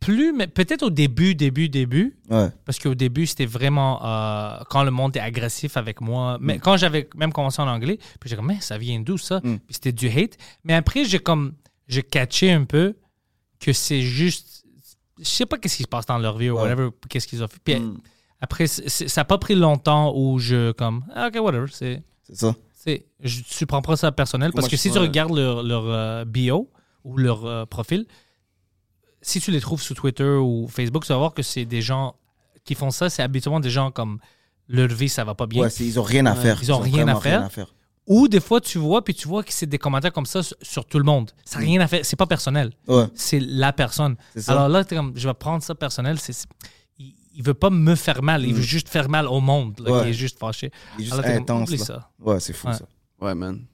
Plus, 0.00 0.32
mais 0.32 0.46
peut-être 0.46 0.82
au 0.82 0.88
début, 0.90 1.34
début, 1.34 1.68
début. 1.68 2.16
Ouais. 2.30 2.48
Parce 2.64 2.78
qu'au 2.78 2.94
début, 2.94 3.26
c'était 3.26 3.44
vraiment 3.46 4.02
euh, 4.04 4.58
quand 4.70 4.82
le 4.82 4.90
monde 4.90 5.14
est 5.16 5.20
agressif 5.20 5.76
avec 5.76 6.00
moi. 6.00 6.38
Mais 6.40 6.58
quand 6.58 6.78
j'avais 6.78 7.08
même 7.16 7.32
commencé 7.34 7.60
en 7.60 7.68
anglais, 7.68 7.98
puis 8.18 8.30
j'ai 8.30 8.36
comme, 8.36 8.46
mais 8.46 8.60
ça 8.60 8.78
vient 8.78 8.98
d'où 9.00 9.18
ça? 9.18 9.40
Mm. 9.44 9.58
Puis 9.58 9.74
c'était 9.74 9.92
du 9.92 10.08
hate. 10.08 10.38
Mais 10.64 10.72
après, 10.72 11.04
j'ai 11.04 11.18
comme, 11.18 11.52
j'ai 11.86 12.02
catché 12.02 12.50
un 12.50 12.64
peu 12.64 12.96
que 13.60 13.74
c'est 13.74 14.00
juste, 14.00 14.64
je 15.18 15.24
sais 15.24 15.44
pas 15.44 15.58
qu'est-ce 15.58 15.76
qui 15.76 15.82
se 15.82 15.88
passe 15.88 16.06
dans 16.06 16.18
leur 16.18 16.38
vie 16.38 16.48
ou 16.48 16.54
Ouais. 16.56 16.62
whatever, 16.62 16.88
qu'est-ce 17.10 17.28
qu'ils 17.28 17.44
ont 17.44 17.48
fait. 17.48 17.60
Puis 17.62 17.74
Mm. 17.78 17.98
après, 18.40 18.66
ça 18.68 19.20
n'a 19.20 19.24
pas 19.26 19.36
pris 19.36 19.54
longtemps 19.54 20.14
où 20.16 20.38
je, 20.38 20.72
comme, 20.72 21.04
ah, 21.14 21.28
ok, 21.28 21.42
whatever, 21.44 21.66
c'est. 21.70 22.02
C'est 22.22 22.36
ça. 22.36 22.54
c'est- 22.74 23.04
Je, 23.22 23.42
tu 23.42 23.66
prends 23.66 23.82
pas 23.82 23.96
ça 23.96 24.10
personnel 24.12 24.52
parce 24.52 24.62
Moi, 24.64 24.70
que 24.70 24.76
si 24.78 24.90
tu 24.90 24.96
regardes 24.98 25.36
leur, 25.36 25.62
leur 25.62 25.84
euh, 25.84 26.24
bio 26.24 26.70
ou 27.04 27.18
leur 27.18 27.44
euh, 27.44 27.66
profil, 27.66 28.06
si 29.22 29.40
tu 29.40 29.50
les 29.50 29.60
trouves 29.60 29.82
sur 29.82 29.94
Twitter 29.94 30.24
ou 30.24 30.66
Facebook, 30.68 31.04
tu 31.04 31.12
vas 31.12 31.18
voir 31.18 31.34
que 31.34 31.42
c'est 31.42 31.64
des 31.64 31.82
gens 31.82 32.14
qui 32.64 32.74
font 32.74 32.90
ça, 32.90 33.10
c'est 33.10 33.22
habituellement 33.22 33.60
des 33.60 33.70
gens 33.70 33.90
comme 33.90 34.18
leur 34.68 34.88
vie, 34.88 35.08
ça 35.08 35.24
va 35.24 35.34
pas 35.34 35.46
bien. 35.46 35.62
Ouais, 35.64 35.68
ils 35.80 35.98
ont 35.98 36.02
rien 36.04 36.26
à 36.26 36.34
faire. 36.34 36.58
Ils 36.62 36.72
ont 36.72 36.78
rien 36.78 37.08
à 37.08 37.18
faire. 37.20 37.48
Ou 38.06 38.26
des 38.28 38.40
fois, 38.40 38.60
tu 38.60 38.78
vois, 38.78 39.04
puis 39.04 39.14
tu 39.14 39.28
vois 39.28 39.42
que 39.44 39.52
c'est 39.52 39.66
des 39.66 39.78
commentaires 39.78 40.12
comme 40.12 40.26
ça 40.26 40.42
sur, 40.42 40.56
sur 40.62 40.84
tout 40.84 40.98
le 40.98 41.04
monde. 41.04 41.30
Ça 41.44 41.58
n'a 41.58 41.64
rien 41.66 41.80
à 41.80 41.86
faire. 41.86 42.04
C'est 42.04 42.16
pas 42.16 42.26
personnel. 42.26 42.72
Ouais. 42.88 43.04
C'est 43.14 43.38
la 43.40 43.72
personne. 43.72 44.16
Alors 44.48 44.68
là, 44.68 44.82
comme, 44.84 45.12
je 45.16 45.28
vais 45.28 45.34
prendre 45.34 45.62
ça 45.62 45.74
personnel. 45.74 46.18
C'est, 46.18 46.34
il, 46.98 47.14
il 47.34 47.42
veut 47.42 47.54
pas 47.54 47.70
me 47.70 47.94
faire 47.94 48.22
mal. 48.22 48.44
Il 48.44 48.54
veut 48.54 48.62
juste 48.62 48.88
faire 48.88 49.08
mal 49.08 49.26
au 49.28 49.40
monde. 49.40 49.78
Là, 49.80 49.90
Mm. 49.90 49.94
Ouais. 49.94 50.02
Il 50.06 50.08
est 50.10 50.14
juste 50.14 50.38
fâché. 50.38 50.72
Il 50.98 51.02
est 51.02 51.04
juste 51.04 51.12
Alors, 51.14 51.24
comme, 51.26 51.34
intense, 51.42 51.68
oublie 51.68 51.78
là. 51.78 51.84
ça. 51.84 52.10
Ouais, 52.18 52.40
c'est 52.40 52.52
fou 52.52 52.68
Ouais. 52.68 52.74
ça. 52.74 52.84
Ouais, 53.20 53.34
man. 53.34 53.64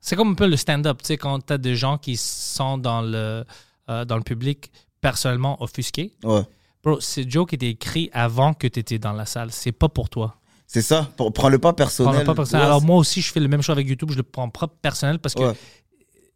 C'est 0.00 0.16
comme 0.16 0.30
un 0.30 0.34
peu 0.34 0.46
le 0.46 0.56
stand-up, 0.56 0.98
tu 1.02 1.08
sais, 1.08 1.16
quand 1.18 1.38
t'as 1.40 1.58
des 1.58 1.76
gens 1.76 1.98
qui 1.98 2.16
sont 2.16 2.78
dans 2.78 3.02
le, 3.02 3.44
euh, 3.90 4.04
dans 4.04 4.16
le 4.16 4.22
public 4.22 4.70
personnellement 5.00 5.62
offusqués. 5.62 6.12
Ouais. 6.24 6.42
Bro, 6.82 7.00
ce 7.00 7.20
joke 7.28 7.52
était 7.52 7.68
écrit 7.70 8.08
avant 8.12 8.54
que 8.54 8.66
tu 8.66 8.80
étais 8.80 8.98
dans 8.98 9.12
la 9.12 9.26
salle. 9.26 9.50
C'est 9.52 9.72
pas 9.72 9.88
pour 9.88 10.08
toi. 10.08 10.36
C'est 10.66 10.82
ça. 10.82 11.10
Prends-le 11.34 11.58
pas 11.58 11.72
personnel. 11.72 12.12
Prends-le 12.12 12.24
pas 12.26 12.34
personnel. 12.34 12.62
Ouais, 12.62 12.66
Alors 12.70 12.82
moi 12.82 12.96
aussi, 12.96 13.20
je 13.20 13.32
fais 13.32 13.40
le 13.40 13.48
même 13.48 13.60
chose 13.62 13.74
avec 13.74 13.88
YouTube. 13.88 14.10
Je 14.12 14.16
le 14.16 14.22
prends 14.22 14.48
pas 14.48 14.68
personnel 14.68 15.18
parce 15.18 15.34
que 15.34 15.42
Ouais. 15.42 15.54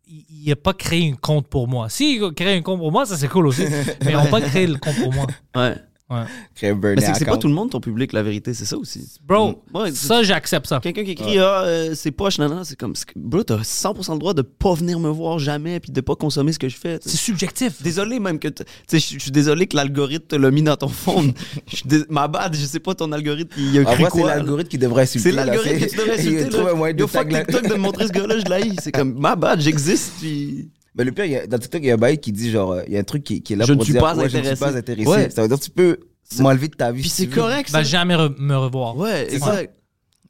il 0.07 0.25
il 0.29 0.53
a 0.53 0.57
pas 0.57 0.75
créé 0.75 1.11
un 1.11 1.15
compte 1.17 1.47
pour 1.47 1.69
moi. 1.69 1.89
Si 1.89 2.17
il 2.17 2.25
a 2.25 2.31
créé 2.33 2.57
un 2.57 2.63
compte 2.63 2.79
pour 2.81 2.93
moi, 2.93 3.07
ça 3.07 3.17
c'est 3.17 3.29
cool 3.29 3.47
aussi. 3.47 3.63
Mais 4.05 4.11
ils 4.13 4.17
ont 4.17 4.27
pas 4.31 4.41
créé 4.41 4.67
le 4.67 4.77
compte 4.77 4.97
pour 5.01 5.13
moi. 5.15 5.27
Ouais. 5.57 5.77
Ouais. 6.11 6.25
Créer 6.55 6.69
un 6.71 6.75
burn 6.75 6.97
Mais 6.97 7.01
c'est 7.01 7.13
que 7.13 7.19
c'est 7.19 7.25
pas 7.25 7.39
tout 7.39 7.49
le 7.49 7.55
monde 7.55 7.71
ton 7.71 7.81
public, 7.81 8.13
la 8.13 8.23
vérité, 8.23 8.53
c'est 8.53 8.67
ça 8.67 8.77
aussi. 8.77 9.09
Bro, 9.27 9.63
Ouais, 9.73 9.91
c'est- 9.91 10.07
ça 10.07 10.23
j'accepte 10.23 10.67
ça. 10.67 10.79
Quelqu'un 10.81 11.03
qui 11.03 11.13
écrit 11.13 11.39
Ah, 11.39 11.63
euh, 11.65 11.95
c'est 11.95 12.11
poche, 12.11 12.39
non, 12.39 12.47
non, 12.51 12.63
c'est 12.63 12.77
comme. 12.77 12.95
c'est 12.95 13.07
Bro, 13.17 13.43
t'as 13.43 13.63
100% 13.65 14.13
le 14.13 14.19
droit 14.19 14.35
de 14.35 14.43
pas 14.43 14.75
venir 14.75 15.01
me 15.01 15.09
voir 15.09 15.39
jamais 15.39 15.81
puis 15.81 15.93
de 15.93 16.01
pas 16.03 16.15
consommer 16.15 16.53
ce 16.53 16.59
que 16.59 16.69
je 16.69 16.77
fais. 16.77 16.99
C'est 17.01 17.17
subjectif. 17.17 17.83
Désolé 17.83 18.21
même 18.21 18.39
que. 18.39 18.49
Tu 18.49 18.65
sais, 18.87 18.99
je 18.99 19.19
suis 19.19 19.31
désolé 19.31 19.67
que 19.67 19.77
l'algorithme 19.77 20.27
te 20.27 20.37
l'a 20.37 20.51
mis 20.51 20.63
dans 20.63 20.77
ton 20.77 20.89
fond. 20.89 21.33
Dé- 21.87 22.05
Ma 22.11 22.29
bad, 22.29 22.55
je 22.55 22.65
sais 22.67 22.81
pas 22.81 22.95
ton 22.95 23.11
algorithme, 23.11 23.55
il 23.57 23.79
a 23.79 23.83
écrit 23.83 23.95
vrai, 23.95 24.05
c'est 24.05 24.11
quoi. 24.11 24.29
là. 24.29 24.37
l'algorithme 24.37 24.69
qui 24.69 24.79
devrait 24.79 25.03
insulter. 25.05 25.31
C'est 25.31 25.35
l'algorithme 25.35 25.79
c'est- 25.89 25.97
devrais 25.97 26.17
Il 26.23 26.37
insulter. 26.39 27.07
fuck 27.07 27.13
tag 27.13 27.33
la- 27.33 27.45
TikTok 27.47 27.63
de 27.67 27.73
me 27.75 27.79
montrer 27.79 28.07
ce 28.09 28.13
gars-là, 28.13 28.39
je 28.45 28.51
l'haïs. 28.51 28.77
C'est 28.83 28.93
comme, 28.93 29.15
ma 29.19 29.37
bad, 29.37 29.59
j'existe, 29.61 30.13
puis. 30.21 30.69
Mais 30.97 31.05
le 31.05 31.13
pire, 31.13 31.25
il 31.25 31.33
y 31.33 31.37
a- 31.37 31.47
dans 31.47 31.59
TikTok, 31.59 31.83
il 31.83 31.87
y 31.87 31.91
a 31.91 31.95
un 31.95 31.99
bail 31.99 32.19
qui 32.19 32.31
dit 32.33 32.51
genre, 32.51 32.73
euh, 32.73 32.83
il 32.87 32.93
y 32.93 32.97
a 32.97 33.01
un 33.01 33.05
truc 33.05 33.25
qui, 33.25 33.43
qui 33.43 33.53
est 33.53 33.57
là 33.57 33.65
Je 33.65 33.73
ne 33.73 33.77
pour 33.77 33.85
suis 33.85 33.93
dire 33.95 34.03
pas 34.03 34.15
ouais, 34.17 34.29
je 34.29 34.39
ne 34.39 34.45
suis 34.45 34.57
pas 34.57 34.77
intéressé. 34.77 35.09
Ouais. 35.09 35.31
Ça 35.31 35.43
veut 35.43 35.49
dire 35.49 35.59
que 35.59 35.65
tu 35.65 35.71
peux 35.71 35.99
m'enlever 36.39 36.69
de 36.69 36.75
ta 36.77 36.93
vie. 36.93 37.01
Puis 37.03 37.11
si 37.11 37.23
c'est 37.23 37.29
correct, 37.29 37.69
ça. 37.69 37.83
jamais 37.83 38.15
re- 38.15 38.35
me 38.39 38.57
revoir. 38.57 38.97
Ouais, 38.97 39.33
exact. 39.33 39.75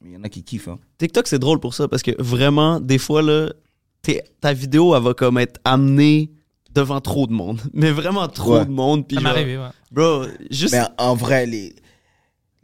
Mais 0.01 0.09
Il 0.11 0.13
y 0.13 0.17
en 0.17 0.23
a 0.23 0.29
qui 0.29 0.43
kiffent. 0.43 0.67
Hein. 0.67 0.79
TikTok, 0.97 1.27
c'est 1.27 1.39
drôle 1.39 1.59
pour 1.59 1.73
ça 1.73 1.87
parce 1.87 2.01
que 2.03 2.11
vraiment, 2.21 2.79
des 2.79 2.97
fois, 2.97 3.21
là, 3.21 3.51
t'es- 4.01 4.23
ta 4.41 4.53
vidéo, 4.53 4.95
elle 4.95 5.03
va 5.03 5.13
comme 5.13 5.37
être 5.37 5.59
amenée 5.65 6.31
devant 6.73 6.99
trop 7.01 7.25
de 7.27 7.31
monde. 7.33 7.61
Mais 7.73 7.91
vraiment 7.91 8.27
trop 8.27 8.57
Ouais. 8.59 8.65
de 8.65 8.71
monde. 8.71 9.07
Puis 9.07 9.15
Ça 9.17 9.21
m'est 9.23 9.29
arrivé, 9.29 9.57
ouais. 9.57 9.69
Bro, 9.91 10.25
juste. 10.51 10.73
Mais 10.73 10.81
en 10.97 11.15
vrai, 11.15 11.45
les, 11.45 11.75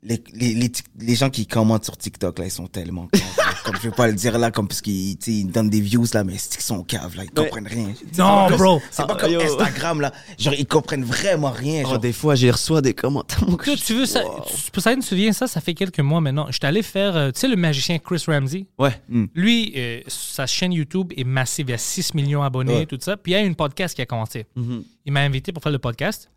les, 0.04 0.22
les, 0.34 0.54
les, 0.56 0.72
les 1.00 1.16
gens 1.16 1.30
qui 1.30 1.46
commentent 1.48 1.86
sur 1.86 1.96
TikTok, 1.98 2.40
là, 2.40 2.46
ils 2.46 2.52
sont 2.52 2.68
tellement. 2.68 3.08
comme 3.64 3.76
je 3.76 3.82
vais 3.82 3.92
pas 3.96 4.08
le 4.08 4.14
dire 4.14 4.38
là, 4.38 4.52
comme 4.52 4.68
parce 4.68 4.82
qu'ils 4.82 5.18
ils 5.28 5.46
donnent 5.46 5.70
des 5.70 5.82
views 5.82 6.06
là, 6.14 6.24
mais 6.24 6.38
c'est 6.38 6.52
qu'ils 6.54 6.62
sont 6.62 6.84
caves 6.84 7.16
là, 7.16 7.24
ils 7.24 7.30
Mais- 7.36 7.44
comprennent 7.44 7.68
rien. 7.68 7.94
Non, 8.18 8.50
bro. 8.56 8.82
C'est 8.92 9.06
pas 9.06 9.18
Ah, 9.18 9.22
comme. 9.22 9.34
Instagram 9.36 10.02
là, 10.02 10.12
genre 10.38 10.54
ils 10.54 10.66
comprennent 10.68 11.04
vraiment 11.04 11.52
rien. 11.52 11.84
Oh, 11.86 11.90
Genre, 11.92 12.00
des 12.00 12.14
fois, 12.14 12.36
j'ai 12.36 12.52
reçu 12.52 12.74
des 12.82 12.94
commentaires. 12.94 13.48
mon 13.48 13.58
tu 13.58 13.94
veux 13.94 14.06
ça? 14.06 14.24
Tu, 14.74 14.82
ça 14.82 14.96
me 14.96 15.02
souviens 15.02 15.34
ça, 15.34 15.48
ça 15.48 15.62
fait 15.62 15.74
quelques 15.74 16.00
mois 16.00 16.22
maintenant. 16.22 16.48
J'étais 16.50 16.68
allé 16.68 16.82
faire, 16.84 17.16
euh, 17.16 17.32
tu 17.32 17.40
sais, 17.42 17.48
le 17.48 17.56
magicien 17.56 17.98
Chris 18.00 18.24
Ramsey? 18.28 18.66
Ouais. 18.80 19.00
Lui, 19.36 19.74
euh, 19.76 20.02
sa 20.08 20.46
chaîne 20.48 20.74
YouTube 20.74 21.12
est 21.16 21.24
massive. 21.24 21.68
Il 21.68 21.72
y 21.72 21.76
a 21.76 21.78
6 21.78 22.14
millions 22.14 22.42
d'abonnés, 22.42 22.80
Ouais. 22.80 22.86
tout 22.86 22.98
ça. 23.02 23.18
Puis 23.18 23.32
il 23.32 23.36
y 23.36 23.38
a 23.38 23.42
une 23.42 23.56
podcast 23.56 23.96
qui 23.96 24.02
a 24.02 24.06
commencé. 24.06 24.46
Mhm. 24.56 24.84
Il 25.06 25.12
m'a 25.14 25.22
invité 25.22 25.52
pour 25.52 25.62
faire 25.64 25.72
le 25.72 25.80
podcast. 25.80 26.30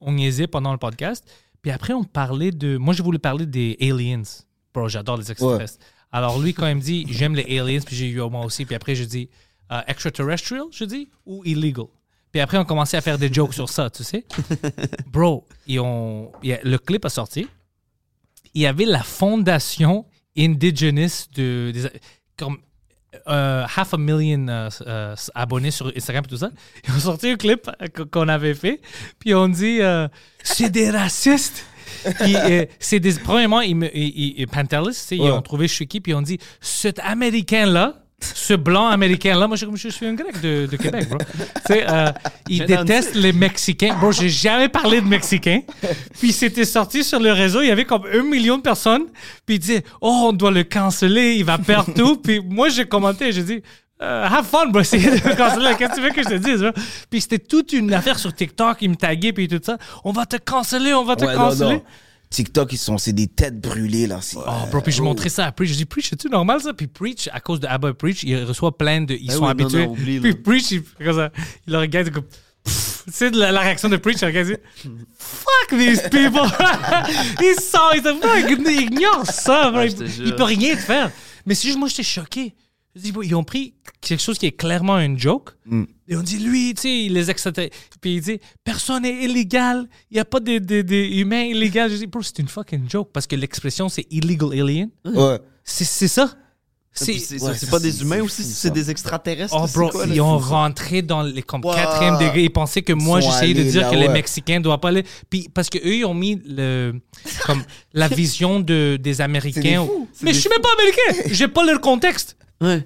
On 0.00 0.12
niaisait 0.12 0.46
pendant 0.46 0.72
le 0.72 0.78
podcast. 0.78 1.24
Puis 1.62 1.70
après, 1.70 1.92
on 1.92 2.04
parlait 2.04 2.50
de. 2.52 2.76
Moi, 2.76 2.94
j'ai 2.94 3.02
voulu 3.02 3.18
parler 3.18 3.46
des 3.46 3.76
aliens. 3.80 4.22
Bro, 4.72 4.88
j'adore 4.88 5.16
les 5.16 5.30
extraterrestres. 5.30 5.78
Alors 6.12 6.38
lui, 6.40 6.54
quand 6.54 6.66
il 6.66 6.76
me 6.76 6.80
dit 6.80 7.06
j'aime 7.08 7.34
les 7.34 7.58
aliens, 7.58 7.80
puis 7.80 7.94
j'ai 7.96 8.08
eu 8.08 8.20
moi 8.22 8.44
aussi. 8.44 8.64
Puis 8.64 8.74
après, 8.74 8.94
je 8.94 9.04
dis 9.04 9.28
euh, 9.72 9.80
extraterrestrial, 9.86 10.64
je 10.70 10.84
dis, 10.84 11.08
ou 11.26 11.44
illegal? 11.44 11.86
Puis 12.32 12.40
après, 12.40 12.56
on 12.58 12.64
commençait 12.64 12.96
à 12.96 13.00
faire 13.00 13.18
des 13.18 13.32
jokes 13.32 13.54
sur 13.54 13.68
ça, 13.68 13.90
tu 13.90 14.02
sais. 14.04 14.24
Bro, 15.06 15.46
et 15.66 15.78
on, 15.78 16.30
il 16.42 16.50
y 16.50 16.52
a- 16.52 16.60
le 16.62 16.78
clip 16.78 17.04
a 17.04 17.08
sorti. 17.10 17.46
Il 18.54 18.62
y 18.62 18.66
avait 18.66 18.84
la 18.86 19.02
fondation 19.02 20.06
indigenous 20.36 21.26
de. 21.34 21.70
Des, 21.74 21.88
comme 22.36 22.58
euh, 23.26 23.64
half 23.76 23.94
a 23.94 23.98
million 23.98 24.46
euh, 24.48 25.14
abonnés 25.34 25.70
sur 25.70 25.90
Instagram 25.96 26.24
et 26.26 26.28
tout 26.28 26.36
ça. 26.36 26.50
Ils 26.86 26.94
ont 26.94 27.00
sorti 27.00 27.28
un 27.30 27.36
clip 27.36 27.68
qu'on 28.10 28.28
avait 28.28 28.54
fait, 28.54 28.80
puis 29.18 29.34
on 29.34 29.48
dit 29.48 29.80
c'est 30.42 30.70
des 30.70 30.90
racistes. 30.90 31.64
Puis, 32.20 32.34
euh, 32.36 32.64
c'est 32.78 33.00
des, 33.00 33.12
premièrement, 33.14 33.60
ils, 33.60 33.74
me- 33.76 33.96
ils, 33.96 34.34
ils- 34.40 34.46
Pantelis, 34.46 34.88
tu 34.90 34.92
sais, 34.94 35.16
ils 35.16 35.22
Ouais. 35.22 35.30
ont 35.30 35.42
trouvé 35.42 35.68
je 35.68 35.74
suis 35.74 35.86
qui, 35.86 36.00
puis 36.00 36.12
ils 36.12 36.14
ont 36.14 36.22
dit 36.22 36.38
cet 36.60 36.98
Américain-là, 37.00 38.02
ce 38.20 38.54
blanc 38.54 38.88
Américain-là, 38.88 39.46
moi 39.46 39.56
je, 39.56 39.64
je 39.76 39.88
suis 39.90 40.04
un 40.06 40.14
grec 40.14 40.40
de, 40.40 40.66
de 40.66 40.76
Québec, 40.76 41.08
bro. 41.08 41.18
tu 41.18 41.42
sais, 41.72 41.84
euh, 41.88 42.10
il 42.48 42.60
Mais 42.62 42.66
dans- 42.66 42.82
déteste 42.82 43.14
les 43.14 43.32
Mexicains. 43.32 43.96
Bro, 43.96 44.10
j'ai 44.10 44.28
jamais 44.28 44.68
parlé 44.68 45.00
de 45.00 45.06
Mexicains. 45.06 45.60
Puis 46.18 46.32
c'était 46.32 46.64
sorti 46.64 47.04
sur 47.04 47.20
le 47.20 47.30
réseau, 47.32 47.62
il 47.62 47.68
y 47.68 47.70
avait 47.70 47.84
comme 47.84 48.06
un 48.12 48.22
million 48.24 48.56
de 48.56 48.62
personnes. 48.62 49.04
Puis 49.46 49.56
il 49.56 49.58
disait, 49.60 49.84
oh, 50.00 50.26
on 50.30 50.32
doit 50.32 50.50
le 50.50 50.64
canceller, 50.64 51.34
il 51.36 51.44
va 51.44 51.58
perdre 51.58 51.94
tout. 51.94 52.16
Puis 52.16 52.40
moi, 52.44 52.68
j'ai 52.70 52.86
commenté, 52.86 53.30
j'ai 53.30 53.44
dit, 53.44 53.62
euh, 54.02 54.24
have 54.26 54.44
fun, 54.46 54.66
bro, 54.66 54.80
le 54.82 55.36
canceller. 55.36 55.74
Qu'est-ce 55.76 55.90
que 55.90 55.94
tu 55.96 56.00
veux 56.02 56.10
que 56.10 56.22
je 56.22 56.28
te 56.28 56.34
dise, 56.34 56.60
bro? 56.60 56.70
Puis 57.10 57.20
c'était 57.20 57.38
toute 57.38 57.72
une 57.72 57.92
affaire 57.92 58.18
sur 58.18 58.32
TikTok, 58.34 58.78
il 58.82 58.90
me 58.90 58.96
taguait, 58.96 59.32
puis 59.32 59.48
tout 59.48 59.60
ça. 59.62 59.76
On 60.04 60.12
va 60.12 60.24
te 60.26 60.36
canceller, 60.36 60.94
on 60.94 61.04
va 61.04 61.16
te 61.16 61.24
Ouais, 61.24 61.32
non, 61.34 61.38
canceller. 61.48 61.74
non. 61.76 61.82
TikTok, 62.30 62.72
ils 62.74 62.76
sont, 62.78 62.98
c'est 62.98 63.14
des 63.14 63.26
têtes 63.26 63.58
brûlées 63.58 64.06
là. 64.06 64.18
c'est- 64.20 64.36
Oh, 64.36 64.66
bro, 64.70 64.82
puis 64.82 64.92
je 64.92 65.00
montrais 65.02 65.30
ça 65.30 65.46
à 65.46 65.52
Preach. 65.52 65.70
Je 65.70 65.74
dis, 65.76 65.84
Preach, 65.86 66.10
c'est-tu 66.10 66.28
normal 66.28 66.60
ça? 66.60 66.74
Puis 66.74 66.86
Preach, 66.86 67.28
à 67.32 67.40
cause 67.40 67.58
de 67.58 67.66
Abba 67.66 67.94
Preach, 67.94 68.22
il 68.22 68.44
reçoit 68.44 68.76
plein 68.76 69.00
de. 69.00 69.14
Ils 69.14 69.28
Ben 69.28 69.34
sont 69.36 69.44
oui, 69.46 69.50
habitués. 69.50 69.86
non, 69.86 69.92
oublie, 69.92 70.20
puis 70.20 70.30
là. 70.32 70.36
Preach, 70.44 70.70
il, 70.72 70.82
comme 71.04 71.16
ça, 71.16 71.30
il 71.66 71.72
le 71.72 71.78
regarde 71.78 72.10
comme. 72.10 72.24
Pff, 72.64 73.02
Tu 73.06 73.12
sais, 73.12 73.30
de 73.30 73.38
la, 73.38 73.50
la 73.50 73.60
réaction 73.60 73.88
de 73.88 73.96
Preach, 73.96 74.18
il 74.20 74.26
regarde, 74.26 74.48
il 74.48 74.56
dit, 74.56 75.00
Fuck 75.18 75.78
these 75.78 76.02
people! 76.10 76.42
il 77.40 77.54
sent, 77.58 77.78
il 77.94 78.02
dit, 78.02 78.20
Bro, 78.20 78.70
il 78.70 78.80
ignore 78.82 79.24
ça, 79.26 79.70
bro. 79.70 79.80
Ah, 79.80 79.86
il, 79.86 80.26
il 80.26 80.34
peut 80.36 80.44
rien 80.44 80.74
te 80.76 80.80
faire. 80.82 81.10
Mais 81.46 81.54
c'est 81.54 81.66
juste, 81.68 81.78
moi, 81.78 81.88
j'étais 81.88 82.02
choqué. 82.02 82.54
Ils 83.24 83.34
ont 83.34 83.44
pris 83.44 83.74
quelque 84.00 84.22
chose 84.22 84.38
qui 84.38 84.46
est 84.46 84.52
clairement 84.52 84.94
un 84.94 85.16
joke. 85.16 85.50
Et 86.08 86.16
on 86.16 86.22
dit, 86.22 86.38
lui, 86.38 86.72
tu 86.74 86.82
sais, 86.82 87.08
les 87.12 87.30
extraterrestres. 87.30 87.76
Puis 88.00 88.14
il 88.16 88.20
dit, 88.20 88.38
personne 88.64 89.02
n'est 89.02 89.24
illégal. 89.24 89.88
Il 90.10 90.14
n'y 90.14 90.20
a 90.20 90.24
pas 90.24 90.40
de, 90.40 90.58
de, 90.58 90.82
de 90.82 90.94
humains 90.94 91.42
illégaux. 91.44 91.88
Je 91.88 91.96
dis, 91.96 92.06
bro, 92.06 92.22
c'est 92.22 92.38
une 92.38 92.48
fucking 92.48 92.88
joke 92.88 93.10
parce 93.12 93.26
que 93.26 93.36
l'expression, 93.36 93.88
c'est 93.88 94.06
illegal 94.10 94.52
alien. 94.52 94.88
Ouais. 95.04 95.38
C'est 95.64 95.84
c'est 95.84 96.08
ça. 96.08 96.34
C'est. 96.90 97.40
Ouais, 97.40 97.52
pas 97.70 97.78
des 97.78 98.02
humains 98.02 98.22
aussi, 98.22 98.42
c'est 98.42 98.70
des 98.72 98.90
extraterrestres. 98.90 99.54
Oh, 99.56 99.66
bro, 99.72 99.90
quoi, 99.90 100.04
ils 100.06 100.20
ont 100.20 100.38
rentré 100.38 101.00
dans 101.02 101.22
les 101.22 101.42
comme 101.42 101.64
Wow. 101.64 101.74
quatrième 101.74 102.18
degré. 102.18 102.44
Ils 102.44 102.50
pensaient 102.50 102.82
que 102.82 102.92
moi, 102.94 103.20
j'essayais 103.20 103.54
de 103.54 103.62
dire 103.62 103.82
là, 103.82 103.90
que 103.90 103.94
les. 103.94 104.08
Mexicains 104.08 104.58
doivent 104.60 104.80
pas 104.80 104.88
aller. 104.88 105.04
Puis 105.30 105.48
parce 105.52 105.68
que 105.70 105.78
eux, 105.78 105.96
ils 105.96 106.04
ont 106.04 106.14
mis 106.14 106.40
le, 106.44 106.94
comme 107.44 107.62
la 107.92 108.08
vision 108.22 108.58
de, 108.58 108.96
des 109.00 109.20
Américains. 109.20 109.84
fous. 109.86 110.08
Mais 110.22 110.32
je 110.32 110.40
suis 110.40 110.48
même 110.48 110.60
pas 110.62 110.70
américain. 110.72 111.28
J'ai 111.32 111.46
pas 111.46 111.64
leur 111.64 111.80
contexte. 111.80 112.36
Ouais. 112.60 112.82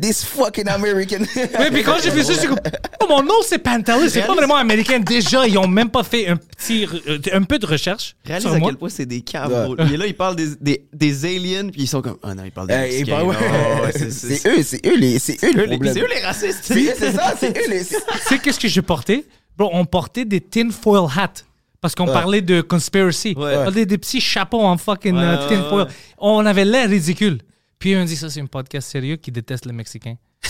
This 0.00 0.24
fucking 0.24 0.66
American. 0.68 1.18
Mais 1.58 1.70
puis 1.70 1.82
quand 1.82 1.96
j'ai 2.02 2.08
vu 2.10 2.22
ça, 2.22 2.32
je 2.32 2.38
suis 2.38 2.48
comme, 2.48 2.58
oh, 3.02 3.06
mon 3.06 3.22
nom 3.22 3.34
c'est 3.44 3.58
Pantelis, 3.58 4.08
c'est 4.08 4.22
pas 4.26 4.34
vraiment 4.34 4.56
américain. 4.56 4.98
Déjà, 4.98 5.46
ils 5.46 5.58
ont 5.58 5.68
même 5.68 5.90
pas 5.90 6.02
fait 6.02 6.28
un 6.28 6.36
petit, 6.36 6.88
euh, 7.06 7.18
un 7.34 7.42
peu 7.42 7.58
de 7.58 7.66
recherche. 7.66 8.16
Réalise 8.24 8.46
sur 8.46 8.54
à 8.54 8.58
moi. 8.58 8.68
quel 8.70 8.78
point 8.78 8.88
c'est 8.88 9.04
des 9.04 9.20
caves, 9.20 9.52
Ouais. 9.78 9.92
est 9.92 9.96
là, 9.98 10.06
il 10.06 10.14
parle 10.14 10.36
des, 10.36 10.56
des, 10.60 10.86
des 10.94 11.24
aliens, 11.26 11.68
puis 11.70 11.82
ils 11.82 11.86
sont 11.86 12.00
comme. 12.00 12.16
Ah 12.22 12.34
non, 12.34 12.44
il 12.46 12.50
parle 12.50 12.68
des 12.68 12.74
Eh, 12.92 13.00
et 13.00 13.04
bah 13.04 13.22
ouais. 13.22 13.36
Oh, 13.38 13.84
ouais, 13.84 13.92
c'est- 13.94 14.10
c'est- 14.10 14.36
C'est 14.36 14.48
eux, 14.58 14.62
c'est 14.62 14.86
eux 14.86 14.96
les, 14.96 15.18
c'est 15.18 15.36
eux 15.44 15.48
eux 15.50 15.66
le 15.66 15.76
les-. 15.76 15.92
C'est 15.92 16.00
eux 16.00 16.08
les 16.14 16.20
racistes. 16.24 16.60
C'est 16.62 16.74
eux, 16.88 16.94
c'est 16.98 17.12
ça, 17.12 17.34
c'est 17.38 17.50
eux 17.58 17.68
les. 17.70 17.84
Tu 17.84 17.94
sais 18.26 18.38
qu'est-ce 18.38 18.58
que 18.58 18.68
j'ai 18.68 18.82
porté? 18.82 19.26
Bro, 19.58 19.68
on 19.74 19.84
portait 19.84 20.24
des 20.24 20.40
tinfoil 20.40 21.06
hats. 21.14 21.28
Parce 21.82 21.94
qu'on 21.94 22.06
parlait 22.06 22.42
de 22.42 22.60
conspiracy. 22.62 23.34
Ouais. 23.36 23.54
On 23.56 23.66
avait 23.68 23.86
des 23.86 23.96
petits 23.98 24.20
chapeaux 24.20 24.60
en 24.60 24.76
fucking 24.76 25.14
Ouais, 25.16 25.22
euh, 25.22 25.42
ouais, 25.48 25.56
tinfoil. 25.56 25.82
ouais. 25.86 25.92
On 26.18 26.44
avait 26.44 26.64
l'air 26.66 26.88
ridicule. 26.90 27.38
Puis 27.80 27.96
on 27.96 28.04
dit 28.04 28.14
ça, 28.14 28.30
c'est 28.30 28.40
un 28.40 28.46
podcast 28.46 28.88
sérieux 28.88 29.16
qui 29.16 29.32
déteste 29.32 29.64
les 29.66 29.72
Mexicains. 29.72 30.16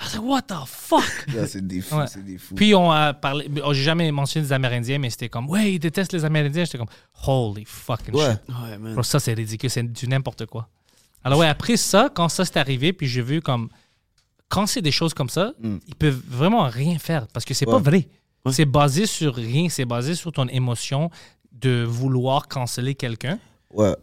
I 0.00 0.04
was 0.04 0.14
like, 0.14 0.22
what 0.22 0.42
the 0.42 0.54
fuck? 0.66 1.02
C'est 1.48 1.66
des 1.66 1.80
fous, 1.80 1.96
Ouais. 1.96 2.06
c'est 2.06 2.24
des 2.24 2.38
fous. 2.38 2.54
Puis 2.54 2.74
on 2.74 2.90
a 2.90 3.12
parlé. 3.14 3.50
oh, 3.64 3.72
J'ai 3.74 3.82
jamais 3.82 4.10
mentionné 4.12 4.46
des 4.46 4.52
Amérindiens, 4.52 4.98
mais 4.98 5.10
c'était 5.10 5.28
comme, 5.28 5.48
ouais, 5.50 5.72
ils 5.74 5.78
détestent 5.78 6.12
les 6.12 6.24
Amérindiens. 6.24 6.64
J'étais 6.64 6.78
comme, 6.78 6.86
holy 7.26 7.64
fucking 7.64 8.14
Ouais. 8.14 8.30
shit. 8.32 8.40
Ouais, 8.62 8.78
man. 8.78 8.94
Bro, 8.94 9.02
ça, 9.02 9.18
c'est 9.18 9.34
ridicule, 9.34 9.68
c'est 9.70 9.82
du 9.82 10.06
n'importe 10.06 10.46
quoi. 10.46 10.68
Alors, 11.24 11.40
ouais, 11.40 11.48
après 11.48 11.76
ça, 11.76 12.10
quand 12.14 12.28
ça 12.28 12.44
s'est 12.44 12.58
arrivé, 12.58 12.92
puis 12.92 13.06
j'ai 13.08 13.22
vu 13.22 13.40
comme. 13.42 13.68
Quand 14.48 14.66
c'est 14.66 14.80
des 14.82 14.92
choses 14.92 15.12
comme 15.14 15.28
ça, 15.28 15.52
ils 15.62 15.94
peuvent 15.94 16.22
vraiment 16.26 16.62
rien 16.68 16.98
faire 16.98 17.26
parce 17.28 17.44
que 17.44 17.52
c'est 17.54 17.66
pas. 17.66 17.76
Ouais. 17.76 17.82
vrai. 17.82 18.08
C'est 18.52 18.64
basé 18.64 19.04
sur 19.06 19.34
rien, 19.34 19.68
c'est 19.68 19.84
basé 19.84 20.14
sur 20.14 20.30
ton 20.32 20.46
émotion 20.48 21.10
de 21.52 21.82
vouloir 21.84 22.48
canceller 22.48 22.94
quelqu'un. 22.94 23.38
Ouais. 23.74 23.94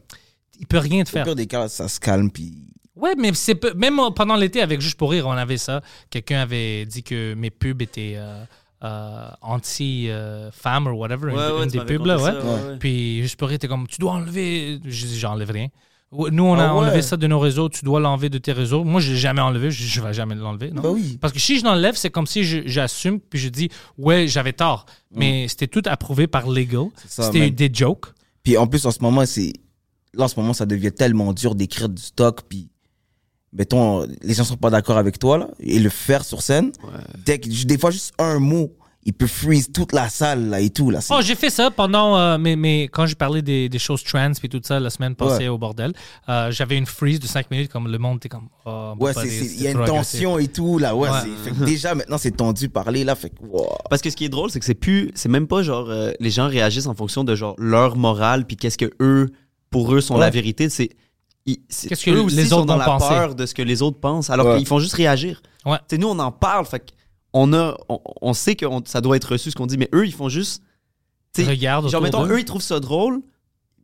Il 0.60 0.68
peut 0.68 0.78
rien 0.80 1.04
te 1.04 1.10
Au 1.10 1.14
faire. 1.14 1.24
pire 1.26 1.36
des 1.36 1.48
cas, 1.48 1.68
ça 1.68 1.88
se 1.88 2.00
calme, 2.00 2.30
puis. 2.32 2.54
Ouais, 2.96 3.14
mais 3.18 3.34
c'est 3.34 3.62
même 3.76 4.00
pendant 4.16 4.36
l'été, 4.38 4.62
avec 4.62 4.80
Juste 4.82 4.98
pour 4.98 5.12
rire, 5.12 5.28
on 5.28 5.32
avait 5.32 5.58
ça. 5.58 5.82
Quelqu'un 6.10 6.40
avait 6.40 6.86
dit 6.86 7.04
que 7.04 7.34
mes 7.34 7.50
pubs 7.50 7.82
étaient 7.82 8.14
euh, 8.16 8.44
euh, 8.84 9.28
anti-femmes 9.42 10.88
ou 10.88 10.92
whatever. 10.98 11.32
une, 11.32 11.38
Ouais, 11.38 11.68
des 11.68 11.80
pubs, 11.82 12.06
là, 12.06 12.18
ouais. 12.18 12.24
ça, 12.24 12.40
ouais, 12.40 12.44
ouais. 12.72 12.78
Puis 12.80 13.22
Juste 13.22 13.38
pour 13.38 13.50
rire, 13.50 13.60
t'es 13.60 13.68
comme, 13.68 13.88
tu 13.88 14.00
dois 14.00 14.14
enlever. 14.14 14.80
Je 14.86 15.06
dis, 15.08 15.20
j'enlève 15.20 15.52
rien. 15.52 15.68
Nous, 16.12 16.44
on 16.44 16.54
a 16.58 16.68
Ah 16.68 16.74
ouais. 16.74 16.80
enlevé 16.86 17.02
ça 17.02 17.18
de 17.18 17.28
nos 17.28 17.40
réseaux. 17.40 17.68
Tu 17.68 17.84
dois 17.84 18.00
l'enlever 18.00 18.30
de 18.30 18.38
tes 18.38 18.54
réseaux. 18.54 18.86
Moi, 18.86 19.02
je 19.02 19.12
l'ai 19.12 19.18
jamais 19.18 19.42
enlevé. 19.42 19.70
Je, 19.72 19.84
je 19.84 20.00
vais 20.02 20.14
jamais 20.14 20.36
l'enlever. 20.36 20.72
non? 20.72 20.82
Bah 20.82 20.90
oui. 20.92 21.18
Parce 21.20 21.34
que 21.34 21.40
si 21.40 21.60
je 21.60 21.66
l'enlève, 21.66 21.96
c'est 21.96 22.10
comme 22.12 22.28
si 22.28 22.44
j'assume 22.70 23.20
puis 23.20 23.40
je 23.40 23.50
dis 23.50 23.70
ouais, 23.98 24.28
j'avais 24.28 24.54
tort. 24.54 24.86
Mais 25.14 25.48
c'était 25.50 25.68
tout 25.68 25.82
approuvé 25.86 26.28
par 26.28 26.48
legal. 26.48 26.86
ça, 27.08 27.24
C'était 27.24 27.50
des 27.50 27.70
jokes. 27.74 28.06
Puis 28.44 28.56
en 28.58 28.68
plus, 28.68 28.86
en 28.86 28.92
ce 28.92 29.00
moment, 29.02 29.26
c'est. 29.26 29.52
Là, 30.18 30.26
en 30.26 30.28
ce 30.28 30.40
moment, 30.40 30.54
ça 30.54 30.66
devient 30.66 30.92
tellement 30.92 31.34
dur 31.34 31.56
d'écrire 31.56 31.90
du 31.90 32.02
stock. 32.02 32.42
Puis, 32.50 32.70
mettons, 33.54 34.06
les 34.22 34.34
gens 34.34 34.44
sont 34.44 34.58
pas 34.58 34.70
d'accord 34.70 34.98
avec 34.98 35.20
toi, 35.20 35.38
là. 35.38 35.48
Et 35.60 35.80
le 35.80 35.90
faire 35.90 36.24
sur 36.26 36.42
scène, 36.42 36.72
dès 37.26 37.40
que, 37.40 37.48
des 37.66 37.78
fois, 37.78 37.92
juste 37.92 38.14
un 38.20 38.40
mot, 38.40 38.72
il 39.08 39.14
peut 39.14 39.28
freeze 39.28 39.72
toute 39.72 39.94
la 39.94 40.10
salle, 40.10 40.50
là, 40.50 40.60
et 40.60 40.72
tout, 40.72 40.90
là. 40.90 40.98
Oh, 41.12 41.20
j'ai 41.22 41.36
fait 41.36 41.52
ça 41.52 41.70
pendant 41.70 42.18
euh, 42.18 42.40
mais, 42.40 42.56
mais 42.56 42.86
quand 42.92 43.06
j'ai 43.06 43.14
parlé 43.14 43.44
des, 43.44 43.70
des 43.70 43.78
choses 43.78 44.04
trans 44.04 44.32
puis 44.40 44.50
tout 44.50 44.60
ça 44.64 44.80
la 44.80 44.90
semaine 44.90 45.14
passée 45.14 45.44
Ouais. 45.44 45.48
au 45.48 45.60
bordel, 45.60 45.94
euh, 46.28 46.50
j'avais 46.50 46.76
une 46.76 46.88
freeze 46.88 47.20
de 47.20 47.28
5 47.28 47.52
minutes 47.52 47.72
comme 47.72 47.88
le 47.88 48.00
monde 48.00 48.18
était 48.18 48.30
comme 48.30 48.48
oh, 48.66 48.96
ouais, 49.00 49.12
il 49.26 49.62
y 49.62 49.68
a 49.68 49.72
une 49.74 49.86
tension 49.86 50.40
et 50.40 50.48
tout, 50.48 50.80
là. 50.80 50.96
Ouais, 50.96 51.08
Ouais. 51.08 51.20
c'est- 51.24 51.50
fait 51.52 51.56
que 51.56 51.66
déjà, 51.66 51.94
maintenant, 51.94 52.18
c'est 52.18 52.32
tendu 52.32 52.68
parler, 52.68 53.04
là. 53.04 53.14
Fait 53.14 53.30
que, 53.30 53.36
wow. 53.48 53.68
Parce 53.92 54.02
que 54.02 54.10
ce 54.10 54.16
qui 54.16 54.26
est 54.26 54.30
drôle, 54.30 54.50
c'est 54.50 54.60
que 54.60 54.66
c'est 54.66 54.74
plus, 54.74 55.12
c'est 55.14 55.30
même 55.30 55.46
pas 55.46 55.62
genre 55.62 55.88
euh, 55.92 56.12
les 56.20 56.32
gens 56.32 56.48
réagissent 56.48 56.88
en 56.88 56.96
fonction 56.96 57.24
de 57.24 57.36
genre 57.36 57.54
leur 57.60 57.98
morale 57.98 58.48
puis 58.48 58.58
qu'est-ce 58.58 58.80
que 58.80 58.90
eux, 59.00 59.30
pour 59.84 59.94
eux, 59.94 60.02
sont 60.02 60.16
Ouais. 60.16 60.22
la 60.22 60.30
vérité. 60.30 60.70
C'est 60.70 60.90
Qu'est-ce 61.46 62.06
que 62.06 62.12
eux 62.12 62.22
aussi 62.22 62.36
les 62.36 62.46
sont 62.48 62.56
autres 62.58 62.66
dans 62.66 62.74
vont 62.74 62.80
la 62.80 62.86
penser. 62.86 63.10
peur 63.10 63.36
de 63.36 63.46
ce 63.46 63.54
que 63.54 63.62
les 63.62 63.82
autres 63.82 64.00
pensent, 64.00 64.30
alors 64.30 64.48
Ouais. 64.48 64.58
qu'ils 64.58 64.68
font 64.68 64.80
juste 64.80 64.94
réagir. 64.94 65.42
Ouais. 65.66 65.78
Tu 65.88 65.96
sais, 65.96 65.98
nous 65.98 66.08
on 66.08 66.18
en 66.20 66.32
parle, 66.32 66.66
fait 66.66 66.92
on 67.34 67.52
a, 67.54 67.76
on, 67.90 68.00
on 68.22 68.34
sait 68.34 68.56
que 68.56 68.66
on- 68.66 68.82
ça 68.86 69.02
doit 69.02 69.16
être 69.18 69.32
reçu 69.34 69.52
ce 69.52 69.56
qu'on 69.56 69.66
dit, 69.68 69.78
mais 69.78 69.90
eux 69.94 70.06
ils 70.06 70.14
font 70.14 70.30
juste. 70.30 70.64
Regarde 71.38 71.90
Genre 71.90 72.02
mettons, 72.02 72.26
eux 72.26 72.40
ils 72.40 72.46
trouvent 72.46 72.62
ça 72.62 72.80
drôle. 72.80 73.22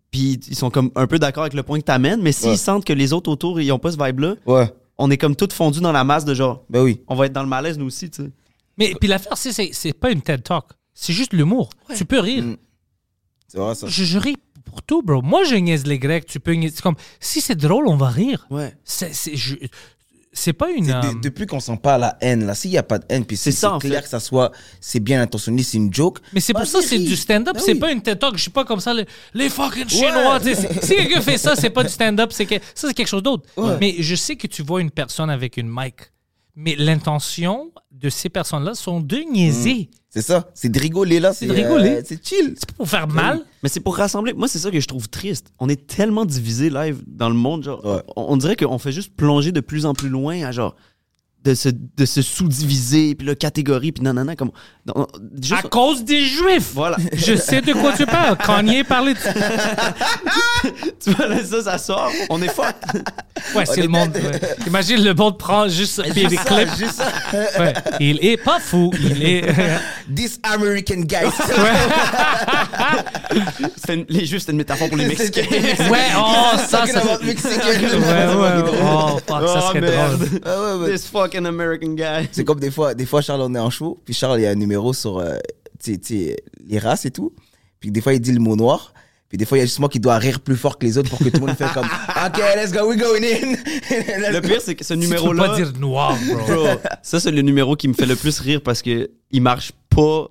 Puis 0.10 0.40
ils 0.48 0.56
sont 0.56 0.70
comme 0.70 0.90
un 0.96 1.06
peu 1.08 1.20
d'accord 1.20 1.44
avec 1.44 1.54
le 1.54 1.64
point 1.64 1.80
que 1.80 1.86
t'amènes, 1.86 2.22
mais 2.22 2.32
s'ils 2.32 2.50
Ouais. 2.52 2.58
sentent 2.58 2.86
que 2.86 2.94
les 2.94 3.12
autres 3.14 3.30
autour 3.30 3.60
ils 3.62 3.72
ont 3.72 3.80
pas 3.80 3.92
ce 3.92 3.98
vibe-là, 4.04 4.36
Ouais, 4.46 4.74
on 4.98 5.12
est 5.12 5.18
comme 5.18 5.36
tout 5.36 5.48
fondus 5.52 5.82
dans 5.82 5.92
la 5.92 6.04
masse 6.04 6.26
de 6.26 6.34
genre, 6.34 6.64
ben 6.70 6.82
oui. 6.82 7.02
on 7.08 7.16
va 7.16 7.26
être 7.28 7.34
dans 7.34 7.44
le 7.44 7.50
malaise 7.50 7.78
nous 7.78 7.86
aussi, 7.88 8.10
tu 8.10 8.24
sais. 8.24 8.32
Mais 8.78 8.94
puis 9.00 9.08
l'affaire 9.10 9.38
c'est 9.38 9.52
c'est 9.52 9.70
c'est 9.74 9.94
pas 9.94 10.12
une 10.12 10.22
TED 10.22 10.44
Talk. 10.44 10.66
C'est 10.94 11.14
juste 11.14 11.34
l'humour. 11.34 11.70
Tu 11.96 12.06
peux 12.06 12.20
rire. 12.20 12.44
Mm. 12.44 12.58
C'est 13.48 13.58
vrai, 13.60 13.76
ça. 13.76 13.88
Je, 13.88 14.04
je 14.06 14.18
ris 14.18 14.38
pour 14.72 14.82
tout, 14.82 15.04
bro. 15.04 15.22
Moi, 15.22 15.44
je 15.44 15.56
niaise 15.56 15.86
les 15.86 16.00
Grecs. 16.00 16.26
Tu 16.26 16.40
peux 16.40 16.54
niaiser. 16.54 16.76
C'est 16.78 16.82
comme 16.82 16.96
si 17.20 17.42
c'est 17.42 17.56
drôle, 17.56 17.88
on 17.88 17.96
va 17.98 18.08
rire. 18.10 18.48
Ouais. 18.50 18.74
C'est 18.84 19.14
c'est 19.14 19.36
je- 19.36 19.58
c'est 20.34 20.54
pas 20.54 20.72
une. 20.72 20.86
C'est 20.86 20.94
euh, 20.94 21.02
de- 21.14 21.20
depuis 21.20 21.46
qu'on 21.46 21.60
sent 21.60 21.78
pas 21.84 21.98
la 21.98 22.18
haine, 22.22 22.46
là, 22.46 22.56
s'il 22.56 22.72
y 22.72 22.78
a 22.78 22.84
pas 22.84 23.00
de 23.00 23.06
haine, 23.10 23.26
puis 23.26 23.36
C'est 23.36 23.52
c'est, 23.52 23.58
ça, 23.68 23.78
clair 23.82 23.98
fait. 24.00 24.04
que 24.04 24.10
ça 24.10 24.22
soit, 24.22 24.52
c'est 24.80 25.02
bien 25.02 25.22
intentionné, 25.22 25.62
c'est 25.62 25.76
une 25.76 25.94
joke. 25.94 26.20
Mais 26.32 26.40
c'est 26.40 26.54
pour 26.54 26.66
ça, 26.66 26.82
c'est 26.82 27.00
du 27.00 27.18
stand-up, 27.18 27.54
Ben 27.56 27.62
c'est 27.62 27.74
oui. 27.74 27.80
pas 27.80 27.92
une 27.92 28.02
TED 28.02 28.18
Talk. 28.18 28.38
Je 28.38 28.42
suis 28.44 28.50
pas 28.52 28.64
comme 28.64 28.80
ça, 28.80 28.94
les, 28.94 29.06
les 29.34 29.50
fucking 29.50 29.90
chinois. 29.90 30.40
tu 30.40 30.56
sais. 30.56 30.70
Si 30.80 30.80
si 30.88 30.96
quelqu'un 30.96 31.20
fait 31.22 31.38
ça, 31.38 31.56
c'est 31.58 31.70
pas 31.70 31.84
du 31.84 31.90
stand-up, 31.90 32.32
c'est 32.32 32.46
que 32.46 32.56
ça, 32.74 32.88
c'est 32.88 32.94
quelque 32.94 33.08
chose 33.10 33.24
d'autre. 33.24 33.44
Ouais. 33.58 33.76
Mais 33.82 33.96
je 34.00 34.16
sais 34.16 34.38
que 34.38 34.48
tu 34.48 34.64
vois 34.64 34.80
une 34.80 34.92
personne 34.92 35.30
avec 35.30 35.58
une 35.58 35.68
mic. 35.70 35.96
Mais 36.56 36.76
l'intention 36.78 37.70
de 37.92 38.10
ces 38.10 38.30
personnes-là 38.30 38.74
sont 38.76 39.00
de 39.00 39.18
niaiser. 39.32 39.90
C'est 40.10 40.22
ça, 40.22 40.50
c'est 40.54 40.70
de 40.70 40.78
rigoler, 40.80 41.20
là. 41.22 41.34
C'est 41.34 41.46
de 41.48 41.54
rigoler. 41.54 41.90
euh, 41.98 42.02
c'est 42.04 42.26
chill. 42.26 42.56
C'est 42.58 42.66
pas 42.68 42.74
pour 42.76 42.90
faire 42.90 43.08
mal. 43.08 43.46
Mais 43.64 43.70
c'est 43.70 43.80
pour 43.80 43.96
rassembler. 43.96 44.34
Moi, 44.34 44.48
c'est 44.50 44.60
ça 44.60 44.70
que 44.70 44.80
je 44.80 44.88
trouve 44.88 45.08
triste. 45.08 45.54
On 45.60 45.70
est 45.70 45.88
tellement 45.88 46.26
divisé 46.26 46.70
live 46.70 47.02
dans 47.08 47.30
le 47.30 47.36
monde. 47.36 47.64
Genre, 47.64 47.86
Ouais. 47.86 48.02
on, 48.18 48.34
on 48.34 48.38
dirait 48.38 48.56
qu'on 48.58 48.78
fait 48.78 48.92
juste 48.92 49.16
plonger 49.16 49.52
de 49.54 49.62
plus 49.62 49.86
en 49.86 49.94
plus 49.94 50.10
loin 50.10 50.44
à 50.44 50.52
genre 50.52 50.76
de 51.44 51.56
se, 51.56 51.70
de 51.70 52.06
se 52.06 52.22
sous-diviser, 52.22 53.16
puis 53.16 53.26
la 53.26 53.34
catégorie, 53.36 53.92
puis 53.92 54.04
nanana. 54.04 54.36
Comme, 54.36 54.52
non, 54.86 55.08
juste- 55.42 55.66
À 55.66 55.68
cause 55.68 56.04
des 56.04 56.24
Juifs. 56.26 56.72
Voilà. 56.74 56.98
Je 57.14 57.36
sais 57.36 57.62
de 57.62 57.74
quoi 57.74 57.94
tu 57.94 58.06
parles. 58.06 58.38
Kanye 58.46 58.84
parlait 58.84 59.14
de 59.16 59.20
ça. 59.20 59.34
tu 61.04 61.12
vois, 61.12 61.28
là, 61.28 61.44
ça, 61.44 61.64
ça 61.64 61.78
sort. 61.78 62.12
On 62.30 62.42
est 62.42 62.50
fucked. 62.54 63.04
Ouais, 63.56 63.66
c'est 63.66 63.80
est 63.80 63.84
le 63.84 63.88
monde. 63.88 64.12
ouais. 64.14 64.40
Imagine 64.68 65.04
le 65.04 65.16
monde 65.16 65.38
prend 65.40 65.68
juste 65.68 66.00
puis 66.12 66.28
des 66.28 66.36
ça, 66.36 66.44
clips. 66.44 66.76
juste 66.78 66.94
ça. 67.02 67.12
Ouais. 67.60 67.74
Il 68.00 68.24
est 68.24 68.38
pas 68.38 68.60
fou. 68.60 68.92
Il 69.02 69.24
est. 69.26 69.46
This 70.16 70.40
American 70.44 70.98
guy. 71.02 71.26
Une- 73.90 74.06
les 74.10 74.26
Juifs, 74.26 74.42
c'était 74.42 74.52
une 74.52 74.58
métaphore 74.60 74.88
pour 74.90 74.98
les 74.98 75.08
Mexicains. 75.08 75.42
ouais, 75.90 76.00
oh, 76.18 76.58
ça, 76.68 76.86
ça. 76.86 77.02
Mexican. 77.24 77.68
Ouais, 77.68 78.36
ouais. 78.36 78.64
Oh, 78.84 79.20
fuck, 79.28 79.48
ça 79.48 79.60
Oh, 79.64 79.68
serait 79.70 79.82
merde. 79.82 80.20
drôle. 80.20 80.80
Ouais, 80.80 80.86
ouais. 80.86 80.94
This 80.96 81.08
fucking 81.32 81.46
American 81.46 81.94
guy. 81.94 82.28
C'est 82.32 82.44
comme 82.44 82.60
des 82.60 82.72
fois, 82.72 82.94
des 82.94 83.06
fois, 83.06 83.22
Charles, 83.22 83.42
on 83.42 83.56
est 83.56 83.60
en 83.60 83.70
show, 83.70 84.00
puis 84.06 84.14
Charles, 84.14 84.40
il 84.40 84.44
y 84.44 84.48
a 84.48 84.52
un 84.52 84.56
numéro 84.56 84.94
sur 84.94 85.20
euh, 85.20 85.38
tu 85.84 85.94
sais, 85.94 85.98
tu 85.98 86.08
sais, 86.28 86.38
les 86.68 86.80
races 86.80 87.06
et 87.06 87.12
tout. 87.12 87.34
Puis 87.80 87.92
des 87.92 88.02
fois, 88.02 88.14
il 88.14 88.20
dit 88.22 88.32
le 88.32 88.40
mot 88.40 88.56
noir. 88.56 88.94
Puis 89.30 89.38
des 89.38 89.46
fois, 89.46 89.58
il 89.58 89.62
y 89.62 89.64
a 89.64 89.66
juste 89.66 89.80
moi 89.80 89.88
qui 89.88 90.00
dois 90.02 90.18
rire 90.18 90.42
plus 90.42 90.58
fort 90.58 90.78
que 90.78 90.86
les 90.86 90.98
autres 90.98 91.10
pour 91.10 91.18
que 91.20 91.30
tout 91.30 91.40
le 91.40 91.48
monde 91.48 91.56
fasse 91.56 91.72
comme 91.74 91.86
OK, 92.26 92.38
let's 92.58 92.74
go, 92.74 92.90
we 92.90 92.98
going 92.98 93.24
in. 93.24 93.56
Le 94.34 94.40
pire, 94.42 94.60
c'est 94.62 94.76
que 94.76 94.84
ce 94.84 94.94
Tu 94.94 95.00
peux 95.00 95.06
numéro-là. 95.06 95.48
pas 95.48 95.56
dire 95.56 95.72
noir, 95.80 96.18
bro. 96.28 96.38
Bro, 96.56 96.68
ça, 97.02 97.20
c'est 97.22 97.32
le 97.32 97.42
numéro 97.42 97.76
qui 97.78 97.88
me 97.88 97.94
fait 97.94 98.06
le 98.06 98.18
plus 98.18 98.38
rire 98.40 98.62
parce 98.62 98.82
que 98.82 99.10
il 99.32 99.42
marche 99.42 99.72
pas 99.90 100.28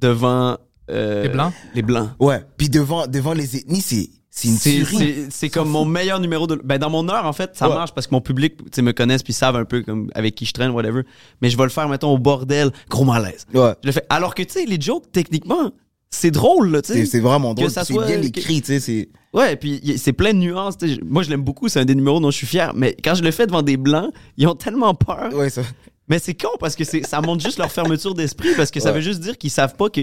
devant. 0.00 0.56
euh, 0.88 1.24
Les 1.24 1.28
Blancs? 1.30 1.52
Les 1.74 1.82
Blancs. 1.82 2.10
Ouais. 2.20 2.40
Puis 2.56 2.68
devant, 2.68 3.06
devant 3.08 3.32
les 3.34 3.56
ethnies, 3.56 3.80
c'est, 3.82 4.08
c'est 4.40 4.48
une 4.48 4.56
C'est- 4.56 4.70
tuerie. 4.70 4.96
C'est 4.96 5.26
c'est 5.30 5.48
comme 5.48 5.68
mon 5.68 5.84
meilleur 5.84 6.20
numéro 6.20 6.46
de. 6.46 6.60
Ben, 6.62 6.78
dans 6.78 6.90
mon 6.90 7.08
heure, 7.08 7.26
en 7.26 7.32
fait, 7.32 7.50
ça 7.54 7.68
Ouais. 7.68 7.74
marche 7.74 7.92
parce 7.92 8.06
que 8.06 8.14
mon 8.14 8.20
public 8.20 8.54
me 8.80 8.92
connaissent 8.92 9.22
puis 9.22 9.32
savent 9.32 9.56
un 9.56 9.64
peu 9.64 9.82
comme 9.82 10.10
avec 10.14 10.34
qui 10.34 10.44
je 10.46 10.52
traîne, 10.52 10.70
whatever. 10.70 11.02
Mais 11.42 11.50
je 11.50 11.56
vais 11.56 11.64
le 11.64 11.68
faire, 11.70 11.88
mettons, 11.88 12.12
au 12.12 12.18
bordel, 12.18 12.70
gros 12.88 13.04
malaise. 13.04 13.46
Ouais. 13.54 13.74
Je 13.82 13.88
le 13.88 13.92
fais. 13.92 14.04
Alors 14.10 14.34
que, 14.34 14.42
tu 14.42 14.52
sais, 14.54 14.64
les 14.66 14.80
jokes, 14.80 15.10
techniquement, 15.12 15.72
c'est 16.10 16.30
drôle, 16.30 16.70
là, 16.70 16.80
tu 16.82 16.92
C'est, 16.92 17.00
sais. 17.00 17.06
c'est 17.06 17.20
vraiment 17.20 17.52
drôle. 17.54 17.70
ça 17.70 17.84
C'est 17.84 17.92
soit- 17.92 18.06
bien 18.06 18.22
écrit, 18.22 18.62
tu 18.62 18.80
sais. 18.80 19.08
Ouais, 19.34 19.56
puis 19.56 19.94
c'est 19.98 20.12
plein 20.14 20.32
de 20.32 20.38
nuances. 20.38 20.76
Moi, 21.04 21.22
je 21.22 21.30
l'aime 21.30 21.42
beaucoup. 21.42 21.68
C'est 21.68 21.80
un 21.80 21.84
des 21.84 21.94
numéros 21.94 22.18
dont 22.20 22.30
je 22.30 22.36
suis 22.36 22.46
fier. 22.46 22.72
Mais 22.74 22.96
quand 23.04 23.14
je 23.14 23.22
le 23.22 23.30
fais 23.30 23.46
devant 23.46 23.62
des 23.62 23.76
blancs, 23.76 24.10
ils 24.36 24.46
ont 24.46 24.54
tellement 24.54 24.94
peur. 24.94 25.34
Ouais, 25.34 25.50
ça. 25.50 25.62
Mais 26.08 26.18
c'est 26.18 26.32
con 26.34 26.48
parce 26.58 26.74
que 26.76 26.84
ça 26.84 27.20
montre 27.20 27.44
juste 27.44 27.58
leur 27.58 27.70
fermeture 27.70 28.14
d'esprit 28.14 28.48
parce 28.56 28.70
que 28.70 28.80
ça 28.80 28.88
Ouais. 28.88 28.94
veut 28.94 29.00
juste 29.02 29.20
dire 29.20 29.36
qu'ils 29.36 29.50
savent 29.50 29.74
pas 29.74 29.90
que 29.90 30.00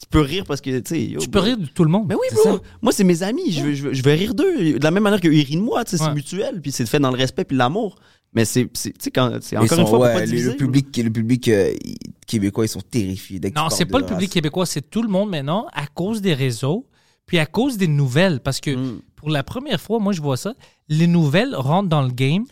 tu 0.00 0.06
peux 0.10 0.20
rire 0.20 0.44
parce 0.46 0.60
que, 0.60 0.78
tu 0.80 1.12
sais. 1.12 1.16
Tu 1.18 1.28
peux 1.28 1.38
rire 1.38 1.56
de 1.56 1.66
tout 1.66 1.82
le 1.84 1.90
monde. 1.90 2.06
Mais 2.08 2.14
oui, 2.14 2.26
bro. 2.32 2.60
Moi, 2.82 2.92
c'est 2.92 3.04
mes 3.04 3.22
amis. 3.22 3.50
Je, 3.50 3.60
veux- 3.62 3.74
je, 3.74 3.82
veux- 3.84 3.92
je 3.94 4.02
vais 4.02 4.14
rire 4.14 4.34
d'eux. 4.34 4.78
De 4.78 4.84
la 4.84 4.90
même 4.90 5.02
manière 5.02 5.20
qu'ils 5.20 5.30
rient 5.30 5.56
de 5.56 5.62
moi. 5.62 5.84
tu 5.84 5.96
sais, 5.96 6.02
Ouais. 6.02 6.08
C'est 6.10 6.14
mutuel. 6.14 6.60
Puis 6.60 6.70
c'est 6.72 6.86
fait 6.86 6.98
dans 7.00 7.10
le 7.10 7.16
respect 7.16 7.44
puis 7.44 7.56
l'amour. 7.56 7.96
Mais 8.34 8.44
c'est, 8.44 8.68
c'est, 8.74 8.90
tu 8.90 8.96
sais, 9.04 9.10
quand, 9.10 9.38
c'est 9.40 9.56
encore 9.56 9.68
sont- 9.76 9.82
une 9.82 9.88
fois, 9.88 9.98
ouais, 10.00 10.20
le- 10.20 10.26
diviser. 10.26 10.50
le, 10.50 10.56
public, 10.56 10.94
le 10.98 11.10
public 11.10 11.48
euh, 11.48 11.72
québécois, 12.26 12.66
ils 12.66 12.68
sont 12.68 12.82
terrifiés. 12.82 13.40
Non, 13.54 13.70
c'est 13.70 13.86
pas 13.86 13.98
le 13.98 14.04
race. 14.04 14.12
public 14.12 14.30
québécois, 14.30 14.66
c'est 14.66 14.82
tout 14.90 15.00
le 15.02 15.08
monde 15.08 15.30
maintenant 15.30 15.66
à 15.72 15.86
cause 15.86 16.20
des 16.20 16.34
réseaux, 16.34 16.86
puis 17.24 17.38
à 17.38 17.46
cause 17.46 17.78
des 17.78 17.88
nouvelles. 17.88 18.40
Parce 18.40 18.60
que 18.60 18.70
Mm. 18.76 19.00
pour 19.14 19.30
la 19.30 19.42
première 19.42 19.80
fois, 19.80 19.98
moi, 20.00 20.12
je 20.12 20.20
vois 20.20 20.36
ça, 20.36 20.54
les 20.90 21.06
nouvelles 21.06 21.54
rentrent 21.54 21.88
dans 21.88 22.02
le 22.02 22.10
game 22.10 22.44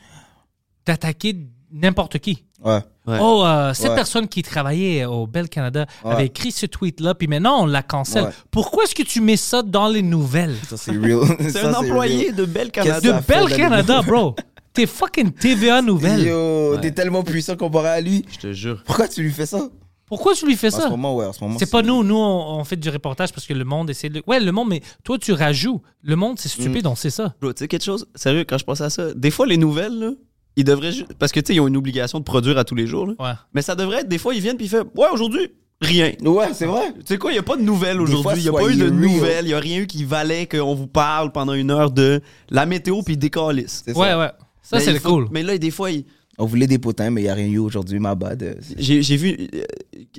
d'attaquer 0.87 1.37
n'importe 1.71 2.19
qui. 2.19 2.45
Ouais. 2.65 2.81
Ouais. 3.07 3.19
Oh, 3.21 3.43
euh, 3.45 3.75
cette 3.75 3.91
Ouais. 3.91 3.95
personne 3.95 4.29
qui 4.29 4.43
travaillait 4.43 5.05
au 5.05 5.27
Bell 5.27 5.49
Canada 5.49 5.85
Ouais. 6.05 6.13
avait 6.13 6.27
écrit 6.27 6.53
ce 6.53 6.65
tweet-là, 6.67 7.15
puis 7.15 7.27
maintenant 7.29 7.63
on 7.63 7.67
la 7.67 7.83
cancelle. 7.83 8.25
Ouais. 8.25 8.31
Pourquoi 8.51 8.85
est-ce 8.85 8.95
que 8.95 9.03
tu 9.03 9.21
mets 9.21 9.37
ça 9.37 9.63
dans 9.63 9.89
les 9.89 10.01
nouvelles? 10.03 10.57
Ça, 10.69 10.77
c'est 10.79 10.93
real. 10.93 11.21
C'est 11.41 11.51
Ça, 11.51 11.69
un 11.69 11.75
employé 11.75 12.27
real. 12.27 12.35
de 12.37 12.45
Belle 12.47 12.71
Qu'est-ce 12.71 12.87
Canada. 12.87 13.21
De 13.21 13.33
ça 13.33 13.47
les 13.49 13.57
Canada, 13.57 14.03
bro! 14.03 14.35
T'es 14.73 14.87
fucking 14.87 15.31
TVA 15.33 15.83
Nouvelles. 15.83 16.27
Yo, 16.27 16.77
t'es 16.79 16.91
tellement 16.93 17.23
puissant 17.23 17.57
comparé 17.57 17.89
à 17.91 18.01
lui. 18.01 18.25
Je 18.33 18.39
te 18.39 18.53
jure. 18.53 18.83
Pourquoi 18.85 19.07
tu 19.07 19.23
lui 19.23 19.31
fais 19.31 19.47
ça? 19.47 19.69
Pourquoi 20.07 20.35
tu 20.35 20.47
lui 20.47 20.57
fais 20.57 20.67
En 20.69 20.77
ce 20.77 20.83
ça? 20.83 20.89
moment, 20.91 21.15
ouais, 21.17 21.27
en 21.27 21.33
ce 21.33 21.43
moment. 21.45 21.59
C'est 21.59 21.71
pas 21.71 21.81
nous, 21.83 22.03
nous 22.03 22.17
on, 22.17 22.59
on 22.59 22.65
fait 22.65 22.77
du 22.77 22.89
reportage 22.91 23.33
parce 23.33 23.47
que 23.47 23.55
le 23.55 23.65
monde 23.65 23.89
essaie 23.91 24.09
de... 24.11 24.23
Ouais, 24.27 24.39
le 24.41 24.51
monde, 24.53 24.69
mais 24.69 24.83
toi 25.03 25.17
tu 25.19 25.33
rajoutes. 25.33 25.81
Le 26.03 26.17
monde 26.17 26.39
c'est 26.39 26.49
stupide, 26.49 26.87
on 26.87 26.95
sait 26.97 27.11
ça. 27.11 27.35
Bro, 27.41 27.53
tu 27.53 27.61
sais 27.61 27.69
quelque 27.69 27.85
chose? 27.85 28.07
Sérieux, 28.15 28.45
quand 28.49 28.59
je 28.59 28.65
pense 28.65 28.81
à 28.81 28.91
ça, 28.91 29.15
des 29.15 29.31
fois, 29.31 29.47
les 29.47 29.57
nouvelles, 29.57 29.99
là, 29.99 30.11
ils 30.57 30.65
devraient 30.65 30.93
Parce 31.19 31.33
que, 31.33 31.41
tu 31.41 31.47
sais, 31.49 31.55
ils 31.55 31.61
ont 31.61 31.69
une 31.69 31.77
obligation 31.77 32.19
de 32.19 32.25
produire 32.25 32.59
à 32.59 32.65
tous 32.65 32.75
les 32.75 32.87
jours, 32.87 33.07
là. 33.07 33.15
Ouais. 33.19 33.33
Mais 33.55 33.63
ça 33.63 33.75
devrait 33.75 34.01
être, 34.01 34.09
des 34.09 34.19
fois, 34.19 34.35
ils 34.35 34.41
viennent 34.41 34.57
puis 34.57 34.67
ils 34.67 34.69
font 34.69 34.85
Ouais, 34.97 35.09
aujourd'hui, 35.13 35.49
rien. 35.81 36.13
Ouais, 36.23 36.49
c'est 36.55 36.67
vrai. 36.67 36.93
Tu 37.01 37.01
sais 37.07 37.19
quoi, 37.19 37.31
il 37.31 37.35
n'y 37.35 37.39
a 37.41 37.43
pas 37.43 37.57
de 37.57 37.63
nouvelles 37.63 38.01
aujourd'hui. 38.01 38.41
Il 38.41 38.43
n'y 38.43 38.49
a 38.49 38.53
pas 38.53 38.69
eu 38.71 38.77
de 38.77 38.89
nouvelles. 38.91 39.45
Il 39.45 39.49
n'y 39.49 39.55
a 39.55 39.59
rien 39.61 39.79
eu 39.81 39.87
qui 39.87 40.05
valait 40.05 40.47
qu'on 40.47 40.75
vous 40.75 40.87
parle 40.87 41.33
pendant 41.33 41.55
une 41.55 41.71
heure 41.71 41.91
de 41.91 42.21
la 42.51 42.67
météo 42.67 43.03
puis 43.03 43.17
des 43.17 43.31
calices. 43.31 43.83
C'est 43.87 43.97
Ouais, 43.97 44.15
ouais. 44.15 44.31
Ça, 44.63 44.81
c'est 44.81 44.93
le 44.93 44.99
faut- 44.99 45.11
cool. 45.11 45.29
Mais 45.31 45.43
là, 45.43 45.59
des 45.59 45.71
fois, 45.71 45.91
il- 45.91 46.05
On 46.39 46.47
voulait 46.47 46.67
des 46.67 46.79
potins, 46.79 47.11
mais 47.11 47.21
il 47.21 47.25
n'y 47.25 47.31
a 47.31 47.35
rien 47.35 47.47
eu 47.47 47.59
aujourd'hui, 47.59 47.99
ma 48.01 48.15
bad. 48.15 48.59
J'ai 48.77 49.17
vu. 49.17 49.37
euh, 49.55 49.63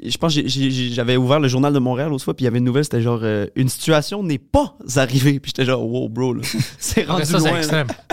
Je 0.04 0.18
pense 0.18 0.34
que 0.36 0.48
j'ai- 0.48 0.70
j'ai- 0.70 0.90
j'avais 0.92 1.18
ouvert 1.18 1.40
le 1.40 1.48
journal 1.48 1.74
de 1.74 1.80
Montréal 1.80 2.10
l'autre 2.10 2.24
fois 2.24 2.34
puis 2.34 2.44
il 2.44 2.46
y 2.46 2.48
avait 2.48 2.60
une 2.60 2.64
nouvelle, 2.66 2.84
c'était 2.86 3.02
genre 3.02 3.20
euh, 3.24 3.48
Une 3.56 3.68
situation 3.70 4.24
n'est 4.24 4.38
pas 4.38 4.78
arrivée. 4.96 5.40
Puis 5.40 5.52
j'étais 5.56 5.66
genre 5.66 5.86
Wow, 5.86 6.08
bro, 6.10 6.34
là. 6.34 6.42
C'est 6.80 7.04
rendu 7.04 7.26
ça, 7.26 7.40
c'est 7.40 7.50
loin. 7.50 7.62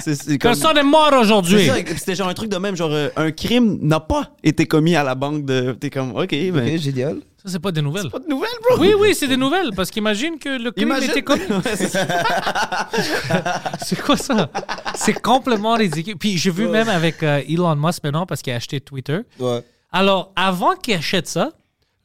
C'est- 0.01 0.39
comme- 0.39 0.51
Personne 0.53 0.75
n'est 0.77 0.83
mort 0.83 1.13
aujourd'hui. 1.21 1.59
C'était 1.97 2.15
genre 2.15 2.29
un 2.29 2.35
truc 2.35 2.51
de 2.51 2.57
même, 2.57 2.77
genre 2.77 2.91
euh, 2.93 3.09
un 3.17 3.31
crime 3.31 3.79
n'a 3.83 4.01
pas 4.01 4.35
été 4.43 4.67
commis 4.67 4.95
à 4.97 5.05
la 5.05 5.15
banque 5.15 5.45
de. 5.45 5.73
T'es 5.73 5.91
comme, 5.91 6.11
ok, 6.17 6.29
ben. 6.31 6.75
Ok, 6.75 6.81
génial. 6.81 7.19
Ça, 7.43 7.49
c'est 7.51 7.59
pas 7.59 7.73
des 7.73 7.83
nouvelles. 7.83 8.09
Pas 8.09 8.21
de 8.21 8.29
nouvelles, 8.29 8.51
bro! 8.63 8.79
Oui, 8.81 8.95
oui, 8.97 9.17
c'est 9.17 9.27
des 9.27 9.37
nouvelles, 9.37 9.71
parce 9.75 9.91
qu'imagine 9.91 10.39
que 10.39 10.49
le 10.49 10.71
crime 10.71 10.89
Imagine. 10.89 11.11
était 11.11 11.23
commis. 11.23 11.43
Ouais, 11.51 11.77
c'est. 11.77 11.91
C'est 13.85 14.01
quoi 14.01 14.17
ça? 14.17 14.49
C'est 14.95 15.21
complètement 15.21 15.75
ridicule. 15.75 16.17
Puis 16.17 16.39
j'ai 16.39 16.51
vu 16.51 16.69
même 16.69 16.89
avec 16.89 17.23
euh, 17.25 17.43
Elon 17.49 17.75
Musk 17.75 18.05
maintenant, 18.05 18.27
parce 18.27 18.43
qu'il 18.43 18.53
a 18.53 18.57
acheté 18.57 18.81
Twitter. 18.81 19.21
Ouais. 19.41 19.65
Alors, 19.91 20.33
avant 20.37 20.77
qu'il 20.77 20.95
achète 20.95 21.27
ça, 21.27 21.51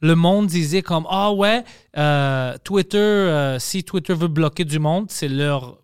le 0.00 0.14
monde 0.16 0.48
disait 0.48 0.82
comme 0.82 1.06
Ah 1.08 1.32
ouais, 1.32 1.62
euh, 1.96 2.56
Twitter, 2.64 2.98
euh, 2.98 3.58
si 3.60 3.84
Twitter 3.84 4.14
veut 4.14 4.28
bloquer 4.28 4.64
du 4.64 4.78
monde, 4.80 5.06
c'est 5.08 5.28
leur 5.28 5.78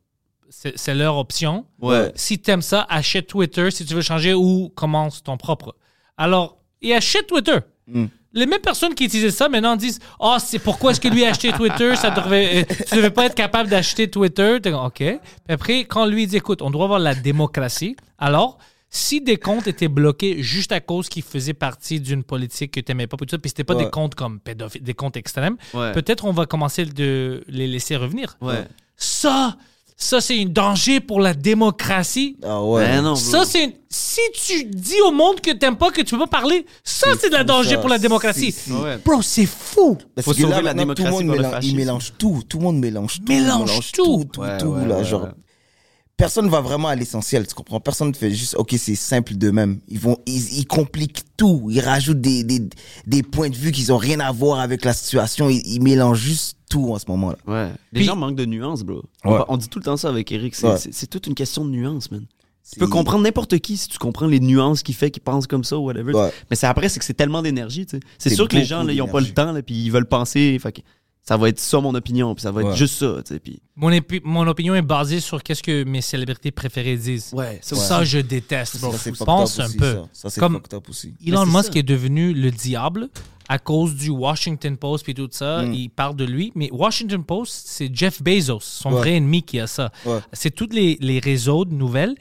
c'est 0.50 0.76
c'est 0.76 0.94
leur 0.94 1.16
option. 1.16 1.64
Ouais. 1.80 2.10
Si 2.16 2.40
t'aimes 2.40 2.62
ça, 2.62 2.86
achète 2.88 3.28
Twitter. 3.28 3.70
Si 3.70 3.84
tu 3.84 3.94
veux 3.94 4.02
changer 4.02 4.34
ou 4.34 4.68
commence 4.74 5.22
ton 5.22 5.36
propre. 5.36 5.76
Alors, 6.16 6.58
et 6.82 6.94
achète 6.94 7.26
Twitter. 7.28 7.58
Mm. 7.86 8.06
Les 8.34 8.46
mêmes 8.46 8.60
personnes 8.60 8.94
qui 8.94 9.04
utilisaient 9.04 9.30
ça 9.30 9.48
maintenant 9.48 9.76
disent 9.76 10.00
Oh, 10.20 10.36
c'est 10.38 10.58
pourquoi 10.58 10.90
est-ce 10.90 11.00
que 11.00 11.08
lui 11.08 11.24
a 11.24 11.30
acheté 11.30 11.52
Twitter? 11.52 11.94
Ça 11.96 12.10
devrait, 12.10 12.66
euh, 12.70 12.74
Tu 12.88 12.96
devais 12.96 13.10
pas 13.10 13.26
être 13.26 13.34
capable 13.34 13.70
d'acheter 13.70 14.10
Twitter. 14.10 14.58
OK. 14.74 14.96
Puis 14.98 15.18
après, 15.48 15.84
quand 15.84 16.04
lui 16.06 16.26
dit 16.26 16.36
Écoute, 16.36 16.60
on 16.60 16.70
doit 16.70 16.84
avoir 16.84 16.98
la 16.98 17.14
démocratie. 17.14 17.96
Alors, 18.18 18.58
si 18.90 19.20
des 19.20 19.36
comptes 19.38 19.66
étaient 19.66 19.88
bloqués 19.88 20.42
juste 20.42 20.70
à 20.72 20.80
cause 20.80 21.08
qu'ils 21.08 21.22
faisaient 21.24 21.54
partie 21.54 22.00
d'une 22.00 22.22
politique 22.22 22.72
que 22.72 22.80
tu 22.80 22.90
n'aimais 22.92 23.06
pas, 23.08 23.16
puis 23.16 23.26
c'était 23.46 23.64
pas 23.64 23.74
Ouais. 23.74 23.84
des 23.84 23.90
comptes 23.90 24.14
comme 24.14 24.38
pédophiles, 24.40 24.82
des 24.82 24.94
comptes 24.94 25.16
extrêmes, 25.16 25.56
Ouais. 25.72 25.92
peut-être 25.92 26.24
on 26.24 26.32
va 26.32 26.46
commencer 26.46 26.84
de 26.84 27.42
les 27.48 27.66
laisser 27.66 27.96
revenir. 27.96 28.36
Ouais. 28.40 28.64
Ça, 28.96 29.56
ça 29.96 30.20
c'est 30.20 30.40
un 30.40 30.46
danger 30.46 31.00
pour 31.00 31.20
la 31.20 31.34
démocratie. 31.34 32.36
Ah 32.44 32.62
ouais. 32.62 32.84
Ben 32.84 33.02
non. 33.02 33.14
Ça, 33.14 33.44
c'est 33.44 33.64
une- 33.64 33.72
Si 33.88 34.20
tu 34.32 34.64
dis 34.64 35.00
au 35.06 35.12
monde 35.12 35.40
que 35.40 35.52
t'aimes 35.52 35.76
pas, 35.76 35.90
que 35.90 36.02
tu 36.02 36.14
peux 36.16 36.18
pas 36.18 36.26
parler, 36.26 36.66
ça, 36.82 37.06
c'est 37.20 37.30
de 37.30 37.34
la 37.36 37.44
danger 37.44 37.76
ça. 37.76 37.78
pour 37.78 37.88
la 37.88 37.98
démocratie. 37.98 38.50
C'est- 38.52 38.72
Ouais. 38.72 38.98
Bro, 39.04 39.22
c'est 39.22 39.46
fou. 39.46 39.96
Parce 40.16 40.24
Faut 40.24 40.32
que 40.34 40.42
là, 40.42 40.48
sauver 40.48 40.62
la 40.62 40.74
maintenant, 40.74 40.94
tout 40.94 41.02
le 41.04 41.08
démocratie 41.10 41.24
monde 41.24 41.36
le 41.36 41.42
mélange, 41.42 41.64
il 41.64 41.76
mélange 41.76 42.12
tout. 42.18 42.42
Tout 42.48 42.58
le 42.58 42.64
monde 42.64 42.78
mélange 42.80 43.18
tout. 43.24 43.32
Mélange 43.32 43.92
tout. 43.92 44.24
tout, 44.32 44.40
Ouais, 44.40 44.58
tout, 44.58 44.66
ouais, 44.66 44.86
là, 44.86 44.98
ouais, 44.98 45.04
genre. 45.04 45.28
Personne 46.16 46.48
va 46.48 46.60
vraiment 46.60 46.88
à 46.88 46.94
l'essentiel, 46.94 47.44
tu 47.46 47.54
comprends? 47.54 47.80
Personne 47.80 48.08
ne 48.08 48.12
fait 48.14 48.30
juste, 48.30 48.54
ok, 48.56 48.74
c'est 48.78 48.94
simple 48.94 49.34
d'eux-mêmes. 49.34 49.80
Ils 49.88 49.98
vont, 49.98 50.16
ils, 50.26 50.58
ils 50.58 50.66
compliquent 50.66 51.24
tout. 51.36 51.66
Ils 51.70 51.80
rajoutent 51.80 52.20
des, 52.20 52.44
des, 52.44 52.60
des 53.06 53.22
points 53.24 53.50
de 53.50 53.56
vue 53.56 53.72
qui 53.72 53.90
ont 53.90 53.96
rien 53.98 54.20
à 54.20 54.30
voir 54.30 54.60
avec 54.60 54.84
la 54.84 54.92
situation. 54.92 55.50
Ils, 55.50 55.60
ils 55.66 55.82
mélangent 55.82 56.20
juste 56.20 56.56
tout 56.70 56.92
en 56.92 56.98
ce 57.00 57.06
moment-là. 57.08 57.38
Ouais. 57.48 57.68
Les 57.92 57.98
Puis- 58.00 58.04
gens 58.04 58.14
manquent 58.14 58.36
de 58.36 58.44
nuances, 58.44 58.84
bro. 58.84 59.02
On, 59.24 59.32
Ouais. 59.32 59.38
pa- 59.38 59.46
on 59.48 59.56
dit 59.56 59.68
tout 59.68 59.80
le 59.80 59.84
temps 59.84 59.96
ça 59.96 60.08
avec 60.08 60.30
Eric. 60.30 60.54
C'est 60.54 60.68
Ouais. 60.68 61.06
toute 61.10 61.26
une 61.26 61.34
question 61.34 61.64
de 61.64 61.70
nuances, 61.70 62.10
man. 62.12 62.24
Tu 62.72 62.78
peux 62.78 62.86
comprendre 62.86 63.24
n'importe 63.24 63.58
qui 63.58 63.76
si 63.76 63.88
tu 63.88 63.98
comprends 63.98 64.26
les 64.26 64.40
nuances 64.40 64.82
qu'il 64.82 64.94
fait, 64.94 65.10
qu'il 65.10 65.22
pense 65.22 65.46
comme 65.48 65.64
ça 65.64 65.76
ou 65.76 65.82
whatever. 65.84 66.14
Ouais. 66.14 66.32
Mais 66.48 66.56
c'est 66.56 66.66
après, 66.68 66.88
c'est 66.88 66.98
que 67.00 67.04
c'est 67.04 67.12
tellement 67.12 67.42
d'énergie, 67.42 67.84
tu 67.86 67.96
sais. 67.98 68.02
C'est 68.18 68.30
sûr 68.34 68.48
que 68.48 68.56
les 68.56 68.64
gens, 68.64 68.84
là, 68.84 68.92
ils 68.92 69.02
ont 69.02 69.08
pas 69.08 69.20
le 69.20 69.26
temps, 69.34 69.52
là, 69.52 69.62
puis 69.62 69.74
ils 69.74 69.90
veulent 69.90 70.08
penser. 70.08 70.56
Fait 70.62 70.82
ça 71.26 71.36
va 71.38 71.48
être 71.48 71.58
ça, 71.58 71.80
mon 71.80 71.94
opinion, 71.94 72.34
puis 72.34 72.42
ça 72.42 72.50
va 72.52 72.60
être 72.60 72.70
Ouais. 72.70 72.76
juste 72.76 72.96
ça, 72.96 73.16
tu 73.24 73.32
sais. 73.34 73.40
Puis... 73.40 73.58
Mon, 73.76 73.90
épi- 73.90 74.20
mon 74.24 74.46
opinion 74.46 74.74
est 74.74 74.82
basée 74.82 75.20
sur 75.20 75.42
qu'est-ce 75.42 75.62
que 75.62 75.82
mes 75.84 76.02
célébrités 76.02 76.50
préférées 76.50 76.96
disent. 76.96 77.30
Ouais, 77.32 77.58
ça 77.62 77.76
Ça, 77.76 78.04
je 78.04 78.18
déteste, 78.18 78.78
bro. 78.80 78.92
Ça, 78.92 78.98
c'est 78.98 79.10
fucked 79.10 79.26
Pense 79.26 79.58
un 79.58 79.64
aussi, 79.66 79.76
peu. 79.78 79.94
Ça, 79.94 80.08
Ça, 80.12 80.30
c'est 80.30 80.40
Comme 80.40 80.60
aussi. 80.88 81.14
Elon 81.26 81.46
Musk 81.46 81.72
ça. 81.72 81.78
est 81.78 81.82
devenu 81.82 82.34
le 82.34 82.50
diable 82.50 83.08
à 83.48 83.58
cause 83.58 83.94
du 83.94 84.10
Washington 84.10 84.76
Post 84.76 85.04
puis 85.04 85.14
tout 85.14 85.28
ça. 85.30 85.62
Mm. 85.62 85.72
Il 85.74 85.88
parle 85.88 86.14
de 86.16 86.24
lui. 86.24 86.52
Mais 86.54 86.68
Washington 86.72 87.24
Post, 87.24 87.64
c'est 87.68 87.94
Jeff 87.94 88.22
Bezos, 88.22 88.60
son 88.60 88.90
Ouais. 88.92 88.98
vrai 88.98 89.12
ennemi 89.14 89.42
qui 89.42 89.58
a 89.60 89.66
ça. 89.66 89.90
Ouais. 90.04 90.18
C'est 90.34 90.50
tous 90.54 90.68
les, 90.72 90.98
les 91.00 91.20
réseaux 91.20 91.64
de 91.64 91.72
nouvelles 91.74 92.14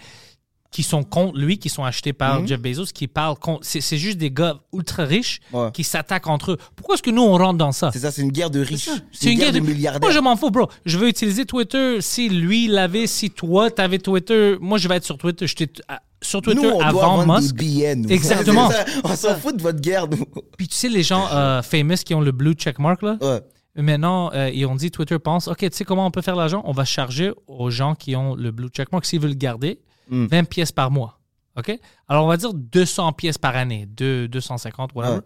qui 0.73 0.83
sont 0.83 1.03
contre 1.03 1.37
lui, 1.37 1.59
qui 1.59 1.69
sont 1.69 1.83
achetés 1.85 2.11
par 2.11 2.41
Mhm. 2.41 2.47
Jeff 2.47 2.59
Bezos, 2.59 2.85
qui 2.93 3.07
parlent 3.07 3.37
contre. 3.37 3.59
C'est 3.63 3.79
c'est 3.79 3.97
juste 3.97 4.17
des 4.17 4.31
gars 4.31 4.57
ultra 4.73 5.05
riches 5.05 5.39
Ouais. 5.53 5.69
qui 5.71 5.83
s'attaquent 5.85 6.27
entre 6.27 6.51
eux. 6.53 6.57
Pourquoi 6.75 6.95
est-ce 6.95 7.03
que 7.03 7.11
nous, 7.11 7.21
on 7.21 7.37
rentre 7.37 7.57
dans 7.59 7.71
ça? 7.71 7.91
C'est 7.93 7.99
ça, 7.99 8.11
c'est 8.11 8.23
une 8.23 8.31
guerre 8.31 8.49
de 8.49 8.59
riches. 8.59 8.89
C'est 9.11 9.31
une 9.31 9.39
guerre 9.39 9.51
de 9.53 9.59
milliardaires. 9.59 10.01
Moi, 10.01 10.11
je 10.11 10.19
m'en 10.19 10.35
fous, 10.35 10.49
bro. 10.51 10.67
Je 10.85 10.97
veux 10.97 11.07
utiliser 11.07 11.45
Twitter. 11.45 12.01
Si 12.01 12.27
lui 12.27 12.67
l'avait, 12.67 13.07
si 13.07 13.29
toi, 13.29 13.69
t'avais 13.71 13.99
Twitter, 13.99 14.57
moi, 14.59 14.77
je 14.79 14.87
vais 14.89 14.95
être 14.95 15.05
sur 15.05 15.17
Twitter. 15.17 15.45
À- 15.87 16.01
sur 16.23 16.41
Twitter 16.41 16.61
nous, 16.61 16.69
on 16.69 16.77
doit 16.77 16.85
avant 16.85 17.17
vendre 17.17 17.39
Musk. 17.39 17.53
des 17.55 17.63
billets, 17.65 17.95
nous. 17.95 18.09
Exactement. 18.09 18.69
On 19.03 19.15
s'en 19.15 19.35
fout 19.35 19.55
de 19.57 19.61
votre 19.61 19.81
guerre, 19.81 20.07
nous. 20.09 20.25
Puis 20.57 20.67
tu 20.69 20.75
sais, 20.75 20.87
les 20.89 21.03
gens 21.03 21.27
euh, 21.33 21.61
famous 21.61 21.97
qui 22.05 22.15
ont 22.15 22.21
le 22.21 22.31
blue 22.31 22.53
checkmark, 22.53 23.01
là, 23.01 23.17
Ouais. 23.21 23.41
maintenant, 23.83 24.31
euh, 24.33 24.49
ils 24.53 24.65
ont 24.65 24.75
dit, 24.75 24.89
Twitter 24.89 25.19
pense, 25.19 25.47
OK, 25.49 25.57
tu 25.59 25.69
sais 25.71 25.83
comment 25.83 26.05
on 26.07 26.11
peut 26.11 26.21
faire 26.21 26.37
l'argent? 26.37 26.61
On 26.65 26.71
va 26.71 26.85
charger 26.85 27.31
aux 27.47 27.69
gens 27.69 27.93
qui 27.93 28.15
ont 28.15 28.35
le 28.35 28.51
blue 28.51 28.69
checkmark, 28.69 29.05
s'ils 29.05 29.19
veulent 29.19 29.31
le 29.31 29.35
garder, 29.35 29.79
Mm. 30.09 30.25
20 30.25 30.43
pièces 30.49 30.71
par 30.71 30.91
mois. 30.91 31.19
OK? 31.57 31.77
Alors, 32.07 32.25
on 32.25 32.27
va 32.27 32.37
dire 32.37 32.53
200 32.53 33.13
pièces 33.13 33.37
par 33.37 33.55
année, 33.55 33.85
deux- 33.85 34.27
250, 34.27 34.93
whatever. 34.95 35.15
Ouais. 35.17 35.21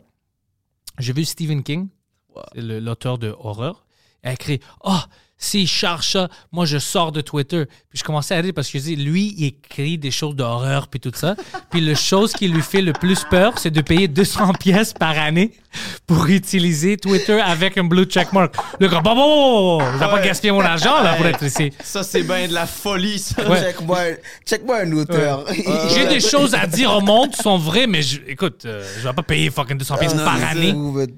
J'ai 1.00 1.14
vu 1.14 1.24
Stephen 1.26 1.64
King, 1.64 1.88
l'auteur 2.56 3.18
de 3.18 3.36
horreur, 3.40 3.86
a 4.24 4.34
écrit 4.34 4.60
Ah, 4.84 5.08
s'il 5.38 5.68
charge 5.68 6.10
ça, 6.12 6.30
moi 6.52 6.66
je 6.66 6.78
sors 6.78 7.12
de 7.12 7.22
Twitter. 7.22 7.66
Puis 7.90 8.00
je 8.00 8.04
commençais 8.04 8.36
à 8.36 8.42
rire 8.42 8.54
parce 8.56 8.70
que 8.70 8.80
je 8.80 8.84
dis, 8.84 8.96
lui, 8.96 9.36
il 9.38 9.46
écrit 9.46 9.98
des 9.98 10.12
choses 10.12 10.36
d'horreur 10.36 10.88
puis 10.88 11.00
tout 11.00 11.12
ça. 11.14 11.36
puis 11.70 11.80
la 11.82 11.96
chose 11.96 12.34
qui 12.34 12.48
lui 12.48 12.62
fait 12.62 12.82
le 12.82 12.94
plus 12.94 13.24
peur, 13.30 13.54
c'est 13.58 13.72
de 13.72 13.82
payer 13.82 14.08
200 14.08 14.54
pièces 14.54 14.94
par 14.94 15.18
année 15.18 15.52
pour 16.08 16.26
utiliser 16.28 16.98
Twitter 16.98 17.40
avec 17.40 17.78
un 17.78 17.84
blue 17.84 18.06
checkmark. 18.06 18.56
Le 18.80 18.88
gars, 18.88 19.02
bon, 19.02 19.16
bon, 19.16 19.26
bon, 19.26 19.78
bon, 19.80 19.92
je 19.94 19.98
vais 19.98 20.06
pas 20.08 20.22
gaspiller 20.22 20.52
mon 20.52 20.62
argent 20.62 21.02
là 21.04 21.14
pour 21.16 21.26
être 21.28 21.44
ici. 21.44 21.72
Ça, 21.84 22.02
c'est 22.04 22.24
bien 22.24 22.48
de 22.48 22.54
la 22.54 22.66
folie, 22.66 23.20
ça. 23.20 23.48
Ouais. 23.48 23.62
Check-moi 23.62 24.00
check-moi 24.46 24.78
un 24.82 24.92
auteur. 24.94 25.46
J'ai 25.94 26.08
des 26.08 26.20
choses 26.20 26.56
à 26.56 26.66
dire 26.66 26.92
au 26.96 27.02
monde 27.02 27.32
qui 27.32 27.42
sont 27.42 27.58
vraies, 27.58 27.86
mais 27.88 28.02
je- 28.02 28.22
écoute, 28.28 28.64
euh, 28.66 28.84
je 29.00 29.08
vais 29.08 29.14
pas 29.14 29.24
payer 29.24 29.50
fucking 29.52 29.78
200 29.78 29.98
pièces 29.98 30.14
Ah, 30.20 30.24
par 30.24 30.44
année. 30.50 30.74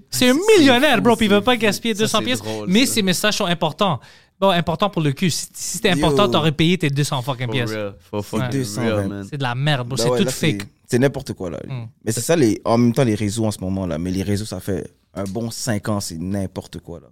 C'est 0.09 0.29
un 0.29 0.35
millionnaire, 0.57 1.01
bro, 1.01 1.15
puis 1.15 1.27
il 1.27 1.31
veut 1.31 1.41
pas 1.41 1.55
gaspiller 1.55 1.93
Ça, 1.95 2.01
200 2.01 2.17
c'est 2.19 2.25
pièces. 2.25 2.41
mais 2.67 2.85
ses 2.85 3.01
messages 3.01 3.35
sont 3.37 3.45
importants. 3.45 3.99
Bon, 4.39 4.49
important 4.49 4.89
pour 4.89 5.01
le 5.01 5.11
cul. 5.11 5.29
Si, 5.29 5.47
si 5.53 5.77
c'était 5.77 5.89
important, 5.89 6.25
Yo. 6.25 6.31
t'aurais 6.31 6.51
payé 6.53 6.77
tes 6.77 6.89
200 6.89 7.21
fucking 7.23 7.45
For 7.47 7.53
pièces. 7.53 7.71
real. 7.71 7.93
For 7.99 8.25
fucking 8.25 8.49
200, 8.51 8.81
real, 8.81 8.95
man. 8.95 9.07
man. 9.09 9.27
C'est 9.29 9.37
de 9.37 9.43
la 9.43 9.53
merde, 9.55 9.87
bro. 9.87 9.97
Ben 9.97 10.03
c'est 10.03 10.09
ouais, 10.09 10.19
tout 10.19 10.25
là, 10.25 10.31
fake. 10.31 10.61
c'est- 10.61 10.67
C'est 10.91 10.99
n'importe 10.99 11.33
quoi, 11.33 11.49
là. 11.49 11.59
Mm. 11.67 11.87
Mais 12.05 12.11
c'est 12.11 12.21
ça, 12.21 12.35
les, 12.35 12.61
en 12.65 12.77
même 12.77 12.93
temps, 12.93 13.03
les 13.03 13.15
réseaux 13.15 13.45
en 13.45 13.51
ce 13.51 13.59
moment, 13.59 13.85
là. 13.85 13.97
Mais 13.99 14.11
les 14.11 14.23
réseaux, 14.23 14.45
ça 14.45 14.59
fait 14.59 14.89
un 15.13 15.23
bon 15.25 15.51
5 15.51 15.87
ans, 15.89 15.99
c'est 15.99 16.17
n'importe 16.17 16.79
quoi, 16.79 16.99
là. 17.01 17.07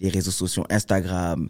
Les 0.00 0.08
réseaux 0.08 0.30
sociaux, 0.32 0.64
Instagram, 0.68 1.48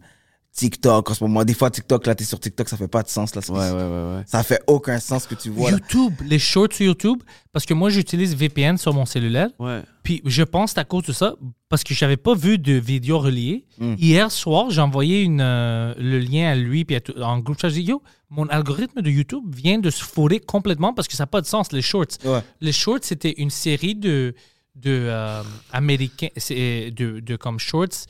TikTok, 0.54 1.10
en 1.10 1.14
ce 1.14 1.24
moment. 1.24 1.44
Des 1.44 1.54
fois, 1.54 1.70
TikTok, 1.70 2.06
là, 2.06 2.14
t'es 2.14 2.24
sur 2.24 2.38
TikTok, 2.38 2.68
ça 2.68 2.76
fait 2.76 2.86
pas 2.88 3.02
de 3.02 3.08
sens, 3.08 3.34
là. 3.34 3.40
Ouais, 3.48 3.58
ouais, 3.58 3.72
ouais, 3.72 4.16
ouais. 4.16 4.22
Ça 4.26 4.42
fait 4.42 4.60
aucun 4.66 5.00
sens 5.00 5.26
que 5.26 5.34
tu 5.34 5.48
vois, 5.48 5.70
là. 5.70 5.78
YouTube, 5.78 6.12
les 6.26 6.38
shorts 6.38 6.72
sur 6.74 6.84
YouTube, 6.84 7.22
parce 7.52 7.64
que 7.64 7.72
moi, 7.72 7.88
j'utilise 7.88 8.36
VPN 8.36 8.76
sur 8.76 8.92
mon 8.92 9.06
cellulaire. 9.06 9.48
Ouais. 9.58 9.80
Puis 10.02 10.20
je 10.26 10.42
pense 10.42 10.76
à 10.76 10.84
cause 10.84 11.04
de 11.04 11.12
ça, 11.12 11.36
parce 11.70 11.82
que 11.84 11.94
j'avais 11.94 12.18
pas 12.18 12.34
vu 12.34 12.58
de 12.58 12.74
vidéo 12.74 13.18
reliée. 13.18 13.64
Mm. 13.78 13.94
Hier 13.98 14.30
soir, 14.30 14.68
j'ai 14.70 14.82
envoyé 14.82 15.22
une, 15.22 15.40
euh, 15.40 15.94
le 15.96 16.18
lien 16.18 16.50
à 16.50 16.54
lui 16.54 16.84
puis 16.84 16.96
à 16.96 17.00
tout- 17.00 17.18
en 17.18 17.38
groupe 17.38 17.58
chat. 17.58 17.70
J'ai 17.70 17.80
dit, 17.82 17.88
yo, 17.88 18.02
mon 18.28 18.46
algorithme 18.48 19.00
de 19.00 19.10
YouTube 19.10 19.44
vient 19.54 19.78
de 19.78 19.88
se 19.88 20.04
fourrer 20.04 20.38
complètement 20.40 20.92
parce 20.92 21.08
que 21.08 21.14
ça 21.16 21.22
n'a 21.22 21.28
pas 21.28 21.40
de 21.40 21.46
sens, 21.46 21.72
les 21.72 21.82
shorts. 21.82 22.18
Ouais. 22.24 22.40
Les 22.60 22.72
shorts, 22.72 22.98
c'était 23.02 23.34
une 23.38 23.50
série 23.50 23.94
de, 23.94 24.34
de 24.74 24.90
euh, 24.90 25.42
américains, 25.72 26.28
c'est, 26.36 26.90
de, 26.90 27.20
de 27.20 27.36
comme 27.36 27.58
shorts 27.58 28.06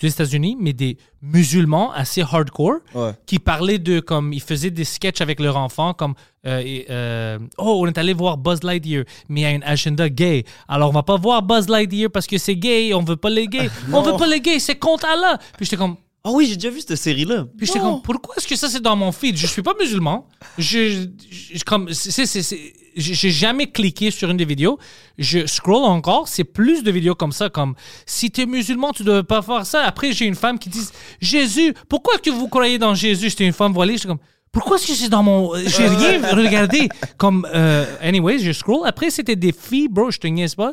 des 0.00 0.08
États-Unis, 0.08 0.56
mais 0.60 0.72
des 0.72 0.96
musulmans 1.22 1.92
assez 1.92 2.22
hardcore 2.22 2.78
Ouais. 2.94 3.12
qui 3.26 3.38
parlaient 3.38 3.78
de 3.78 4.00
comme 4.00 4.32
ils 4.32 4.42
faisaient 4.42 4.70
des 4.70 4.84
sketchs 4.84 5.20
avec 5.20 5.40
leurs 5.40 5.56
enfants 5.56 5.94
comme 5.94 6.14
euh, 6.46 6.60
et, 6.64 6.86
euh, 6.90 7.38
oh 7.58 7.80
on 7.82 7.86
est 7.86 7.96
allé 7.98 8.12
voir 8.12 8.36
Buzz 8.36 8.62
Lightyear 8.62 9.04
mais 9.28 9.40
il 9.40 9.42
y 9.44 9.46
a 9.46 9.50
une 9.52 9.62
agenda 9.62 10.08
gay. 10.08 10.44
Alors 10.68 10.90
on 10.90 10.92
va 10.92 11.02
pas 11.02 11.16
voir 11.16 11.42
Buzz 11.42 11.68
Lightyear 11.68 12.10
parce 12.10 12.26
que 12.26 12.36
c'est 12.38 12.56
gay 12.56 12.92
on 12.94 13.02
veut 13.02 13.16
pas 13.16 13.30
les 13.30 13.46
gays. 13.46 13.70
On 13.92 14.02
veut 14.02 14.16
pas 14.16 14.26
les 14.26 14.40
gays 14.40 14.58
c'est 14.58 14.76
contre 14.76 15.06
Allah. 15.06 15.38
Puis 15.56 15.64
j'étais 15.66 15.76
comme 15.76 15.96
Ah 16.24 16.30
oui, 16.32 16.46
j'ai 16.46 16.56
déjà 16.56 16.70
vu 16.70 16.80
cette 16.80 16.96
série-là. 16.96 17.46
puis 17.56 17.66
j'étais 17.66 17.78
comme 17.80 18.02
pourquoi 18.02 18.34
est-ce 18.36 18.46
que 18.48 18.56
ça 18.56 18.68
c'est 18.68 18.80
dans 18.82 18.96
mon 18.96 19.12
feed? 19.12 19.36
Je 19.36 19.46
suis 19.46 19.62
pas 19.62 19.74
musulman. 19.78 20.26
Je, 20.58 21.06
je- 21.30 21.64
comme 21.64 21.92
c'est 21.92 22.26
c'est- 22.26 22.42
c'est- 22.42 22.72
j'ai 22.96 23.30
jamais 23.30 23.66
cliqué 23.66 24.10
sur 24.10 24.30
une 24.30 24.36
des 24.36 24.44
vidéos. 24.44 24.78
Je 25.18 25.46
scroll 25.46 25.84
encore 25.84 26.28
c'est 26.28 26.44
plus 26.44 26.82
de 26.82 26.90
vidéos 26.90 27.14
comme 27.14 27.32
ça 27.32 27.48
comme 27.48 27.74
si 28.06 28.30
tu 28.30 28.42
es 28.42 28.46
musulman 28.46 28.92
tu 28.92 29.02
devrais 29.04 29.22
pas 29.24 29.42
faire 29.42 29.64
ça. 29.66 29.82
Après 29.82 30.12
j'ai 30.12 30.26
une 30.26 30.34
femme 30.34 30.58
qui 30.58 30.68
dit 30.68 30.86
Jésus 31.20 31.74
pourquoi 31.88 32.18
que 32.18 32.30
vous 32.30 32.48
croyez 32.48 32.78
dans 32.78 32.94
Jésus? 32.94 33.30
J'étais 33.30 33.46
une 33.46 33.52
femme 33.52 33.72
voilée 33.72 33.94
j'étais 33.96 34.08
comme 34.08 34.18
pourquoi 34.52 34.76
est-ce 34.76 34.86
que 34.86 34.92
c'est 34.94 35.08
dans 35.08 35.22
mon 35.22 35.52
j'ai 35.66 35.86
rien 35.88 36.20
regardé? 36.36 36.88
Comme 37.16 37.46
euh, 37.54 37.84
anyways 38.00 38.38
je 38.38 38.52
scroll. 38.52 38.86
Après 38.86 39.10
c'était 39.10 39.36
des 39.36 39.52
filles 39.52 39.88
bro 39.88 40.10
je 40.10 40.18
te 40.18 40.26
niaise 40.26 40.54
pas. 40.54 40.72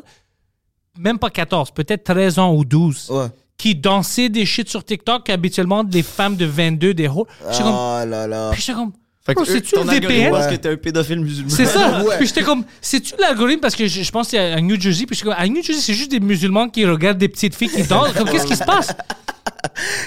Même 0.98 1.18
pas 1.18 1.30
14 1.30 1.70
peut-être 1.70 2.04
13 2.04 2.38
ans 2.38 2.54
ou 2.54 2.64
12 2.64 3.10
Ouais. 3.10 3.26
qui 3.58 3.74
dansaient 3.74 4.28
des 4.28 4.44
shit 4.44 4.68
sur 4.68 4.84
TikTok 4.84 5.30
habituellement 5.30 5.84
des 5.84 6.02
femmes 6.02 6.36
de 6.36 6.44
22 6.44 6.94
des 6.94 7.08
ho 7.08 7.26
j'étais 7.50 7.62
comme 7.64 7.74
Oh 7.74 8.04
là 8.06 8.26
là. 8.26 8.50
puis 8.52 8.60
j'étais 8.60 8.74
comme 8.74 8.92
Fait 9.24 9.34
que 9.36 9.40
eux, 9.42 9.44
c'est-tu 9.44 9.74
ton 9.76 9.84
le 9.84 9.90
algorithme 9.90 10.08
VPN? 10.22 10.30
pense 10.32 10.46
que 10.48 10.54
t'es 10.56 10.68
un 10.70 10.76
pédophile 10.76 11.20
musulman. 11.20 11.50
c'est 11.50 11.66
ça. 11.66 12.02
Ouais. 12.02 12.16
Puis 12.18 12.26
j'étais 12.26 12.42
comme, 12.42 12.64
c'est-tu 12.80 13.14
l'algorithme? 13.20 13.60
Parce 13.60 13.76
que 13.76 13.86
je, 13.86 14.02
je 14.02 14.10
pense 14.10 14.28
qu'il 14.28 14.38
y 14.38 14.42
a 14.42 14.54
à 14.56 14.60
New 14.60 14.80
Jersey. 14.80 15.06
Puis 15.06 15.14
j'étais 15.16 15.28
comme, 15.30 15.38
à 15.38 15.46
New 15.46 15.62
Jersey, 15.62 15.80
c'est 15.80 15.94
juste 15.94 16.10
des 16.10 16.18
musulmans 16.20 16.68
qui 16.68 16.84
regardent 16.84 17.18
des 17.18 17.28
petites 17.28 17.54
filles 17.54 17.68
qui 17.68 17.82
dansent. 17.84 18.12
Comme, 18.14 18.28
qu'est-ce 18.28 18.46
qui 18.46 18.56
se 18.56 18.64
passe? 18.64 18.88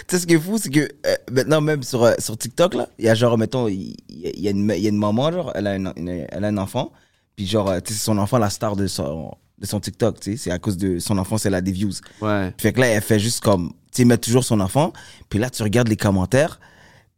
Tu 0.08 0.16
sais, 0.16 0.20
ce 0.20 0.28
qui 0.28 0.34
est 0.34 0.40
fou, 0.40 0.58
c'est 0.62 0.70
que 0.70 0.82
euh, 0.82 1.16
maintenant, 1.32 1.60
même 1.62 1.82
sur, 1.82 2.04
euh, 2.04 2.14
sur 2.20 2.38
TikTok, 2.38 2.74
là, 2.76 2.88
il 3.00 3.06
y 3.06 3.10
a 3.10 3.16
genre, 3.16 3.38
mettons, 3.38 3.68
il 3.68 3.96
y, 4.10 4.48
a 4.48 4.52
une, 4.52 4.72
il 4.76 4.82
y 4.84 4.86
a 4.86 4.90
une 4.90 4.98
maman, 4.98 5.32
genre, 5.32 5.52
elle 5.56 5.68
a, 5.68 5.76
une, 5.76 5.92
une- 5.96 6.26
elle 6.30 6.44
a 6.44 6.48
un 6.48 6.58
enfant, 6.58 6.92
puis 7.36 7.48
genre, 7.48 7.70
euh, 7.70 7.80
tu 7.80 7.94
sais, 7.94 8.00
c'est 8.00 8.06
son 8.06 8.18
enfant, 8.18 8.38
la 8.38 8.50
star 8.50 8.76
de 8.76 8.86
son, 8.88 9.32
de 9.58 9.66
son 9.66 9.80
TikTok, 9.80 10.20
tu 10.20 10.32
sais, 10.32 10.38
c'est 10.38 10.52
à 10.52 10.60
cause 10.60 10.78
de 10.78 11.00
son 11.00 11.18
enfant, 11.18 11.38
c'est 11.38 11.50
la 11.50 11.62
des 11.62 11.72
views. 11.72 11.92
Ouais. 12.22 12.54
Fait 12.58 12.74
que 12.74 12.82
là, 12.82 12.88
elle 12.88 13.02
fait 13.02 13.20
juste 13.20 13.42
comme, 13.42 13.70
tu 13.92 14.02
sais, 14.02 14.06
mettre 14.06 14.26
toujours 14.26 14.44
son 14.44 14.60
enfant, 14.60 14.94
puis 15.30 15.40
là, 15.40 15.50
tu 15.50 15.64
regardes 15.64 15.88
les 15.88 15.98
commentaires, 15.98 16.60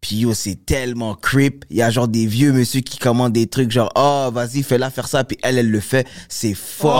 puis 0.01 0.17
yo, 0.17 0.33
c'est 0.33 0.65
tellement 0.65 1.15
creep. 1.15 1.65
Il 1.69 1.77
y 1.77 1.81
a 1.81 1.89
genre 1.89 2.07
des 2.07 2.25
vieux 2.27 2.53
monsieur 2.53 2.81
qui 2.81 2.97
commandent 2.97 3.33
des 3.33 3.47
trucs 3.47 3.71
genre, 3.71 3.91
oh, 3.95 4.29
vas-y, 4.31 4.63
fais-la 4.63 4.89
faire 4.89 5.07
ça, 5.07 5.23
puis 5.23 5.37
elle, 5.43 5.57
elle 5.57 5.69
le 5.71 5.79
fait. 5.79 6.07
C'est 6.29 6.53
fucked 6.53 6.91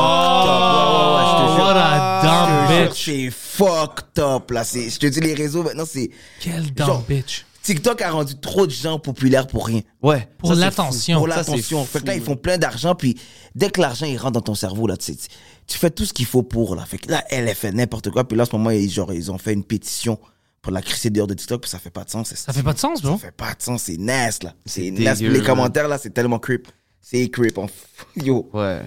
up. 2.84 2.94
C'est 2.96 3.30
fucked 3.32 4.20
up, 4.20 4.52
là. 4.52 4.64
C'est, 4.64 4.90
je 4.90 5.00
te 5.00 5.08
dis, 5.08 5.20
les 5.20 5.34
réseaux, 5.34 5.64
maintenant, 5.64 5.86
c'est, 5.88 6.10
Quel 6.40 6.72
dumb 6.74 7.02
bitch. 7.08 7.46
TikTok 7.64 8.02
a 8.02 8.12
rendu 8.12 8.36
trop 8.40 8.66
de 8.66 8.72
gens 8.72 8.98
populaires 8.98 9.46
pour 9.46 9.66
rien. 9.68 9.82
Ouais. 10.02 10.30
Pour 10.38 10.54
l'attention. 10.54 11.18
Pour 11.18 11.28
l'attention. 11.28 11.84
Fait 11.84 12.00
que 12.00 12.06
là, 12.08 12.16
ils 12.16 12.22
font 12.22 12.38
plein 12.38 12.58
d'argent, 12.58 12.96
puis 12.96 13.20
dès 13.56 13.70
que 13.70 13.82
l'argent, 13.82 14.06
il 14.06 14.18
rentre 14.18 14.34
dans 14.34 14.42
ton 14.42 14.56
cerveau, 14.56 14.88
là, 14.88 14.96
tu, 14.96 15.06
sais, 15.08 15.16
tu- 15.16 15.28
tu 15.68 15.78
fais 15.78 15.90
tout 15.90 16.06
ce 16.06 16.14
qu'il 16.14 16.26
faut 16.26 16.44
pour, 16.44 16.76
là. 16.76 16.86
Fait 16.86 16.98
que 16.98 17.12
là, 17.12 17.26
elle, 17.30 17.48
elle 17.50 17.56
fait 17.56 17.74
n'importe 17.74 18.10
quoi, 18.10 18.26
puis 18.26 18.38
là, 18.38 18.44
en 18.44 18.46
ce 18.46 18.56
moment, 18.56 18.70
ils, 18.70 18.90
genre, 18.90 19.12
ils 19.14 19.30
ont 19.32 19.38
fait 19.38 19.52
une 19.52 19.66
pétition 19.66 20.18
pour 20.68 20.74
la 20.74 20.82
crisser 20.82 21.10
dehors 21.10 21.28
de 21.28 21.34
TikTok, 21.34 21.62
puis 21.62 21.70
ça 21.70 21.80
fait 21.80 21.90
pas 21.90 22.04
de 22.04 22.10
sens. 22.10 22.34
Ça 22.36 22.52
fait 22.52 22.62
pas 22.62 22.74
de 22.74 22.78
sens, 22.78 23.00
Ça 23.02 23.08
bro. 23.08 23.18
fait 23.18 23.32
pas 23.32 23.54
de 23.54 23.62
sens, 23.62 23.84
c'est 23.84 23.96
nasty, 23.96 24.48
là. 24.48 24.54
C'est 24.66 24.92
nasty. 24.92 25.30
Les 25.30 25.42
commentaires, 25.42 25.88
là, 25.88 25.98
c'est 25.98 26.10
tellement 26.10 26.40
creep. 26.40 26.68
C'est 27.00 27.30
creep, 27.30 27.58
on 27.58 27.68
f- 27.68 27.72
Yo. 28.26 28.50
Ouais. 28.52 28.82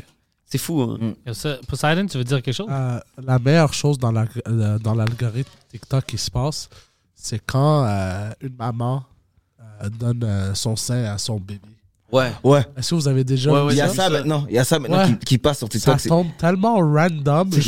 C'est 0.44 0.58
fou, 0.58 0.82
hein. 0.82 1.14
Yo, 1.26 1.32
ça- 1.32 1.56
Poseidon, 1.66 2.04
tu 2.04 2.18
veux 2.18 2.24
dire 2.24 2.42
quelque 2.42 2.54
chose? 2.54 2.66
Euh, 2.70 3.00
la 3.24 3.38
meilleure 3.38 3.72
chose 3.72 3.96
dans 3.98 4.12
la- 4.12 4.26
euh, 4.46 4.78
dans 4.78 4.92
l'algorithme 4.92 5.50
TikTok 5.70 6.04
qui 6.04 6.18
se 6.18 6.30
passe, 6.30 6.68
c'est 7.14 7.38
quand 7.46 7.86
euh, 7.86 8.30
une 8.42 8.56
maman 8.58 9.02
euh, 9.82 9.88
donne 9.88 10.22
euh, 10.24 10.52
son 10.54 10.76
sein 10.76 11.04
à 11.04 11.16
son 11.16 11.40
bébé. 11.40 11.60
Ouais. 12.12 12.32
Ouais. 12.42 12.60
Est-ce 12.76 12.90
que 12.90 12.94
vous 12.96 13.06
avez 13.08 13.22
déjà 13.24 13.50
Ouais, 13.52 13.60
vu 13.60 13.66
ouais, 13.68 13.72
Il 13.74 13.76
y 13.78 13.80
a 13.80 13.88
ça? 13.88 13.94
ça 14.04 14.10
maintenant, 14.10 14.44
il 14.48 14.54
y 14.56 14.58
a 14.58 14.64
ça 14.64 14.78
maintenant 14.78 14.98
Ouais. 15.04 15.10
qui, 15.20 15.24
qui 15.26 15.38
passe 15.38 15.58
sur 15.58 15.68
Ça 15.68 15.78
TikTok. 15.78 16.00
c'est- 16.00 16.08
tombe 16.08 16.26
tellement 16.38 16.76
random. 16.78 17.48
C'est. 17.52 17.62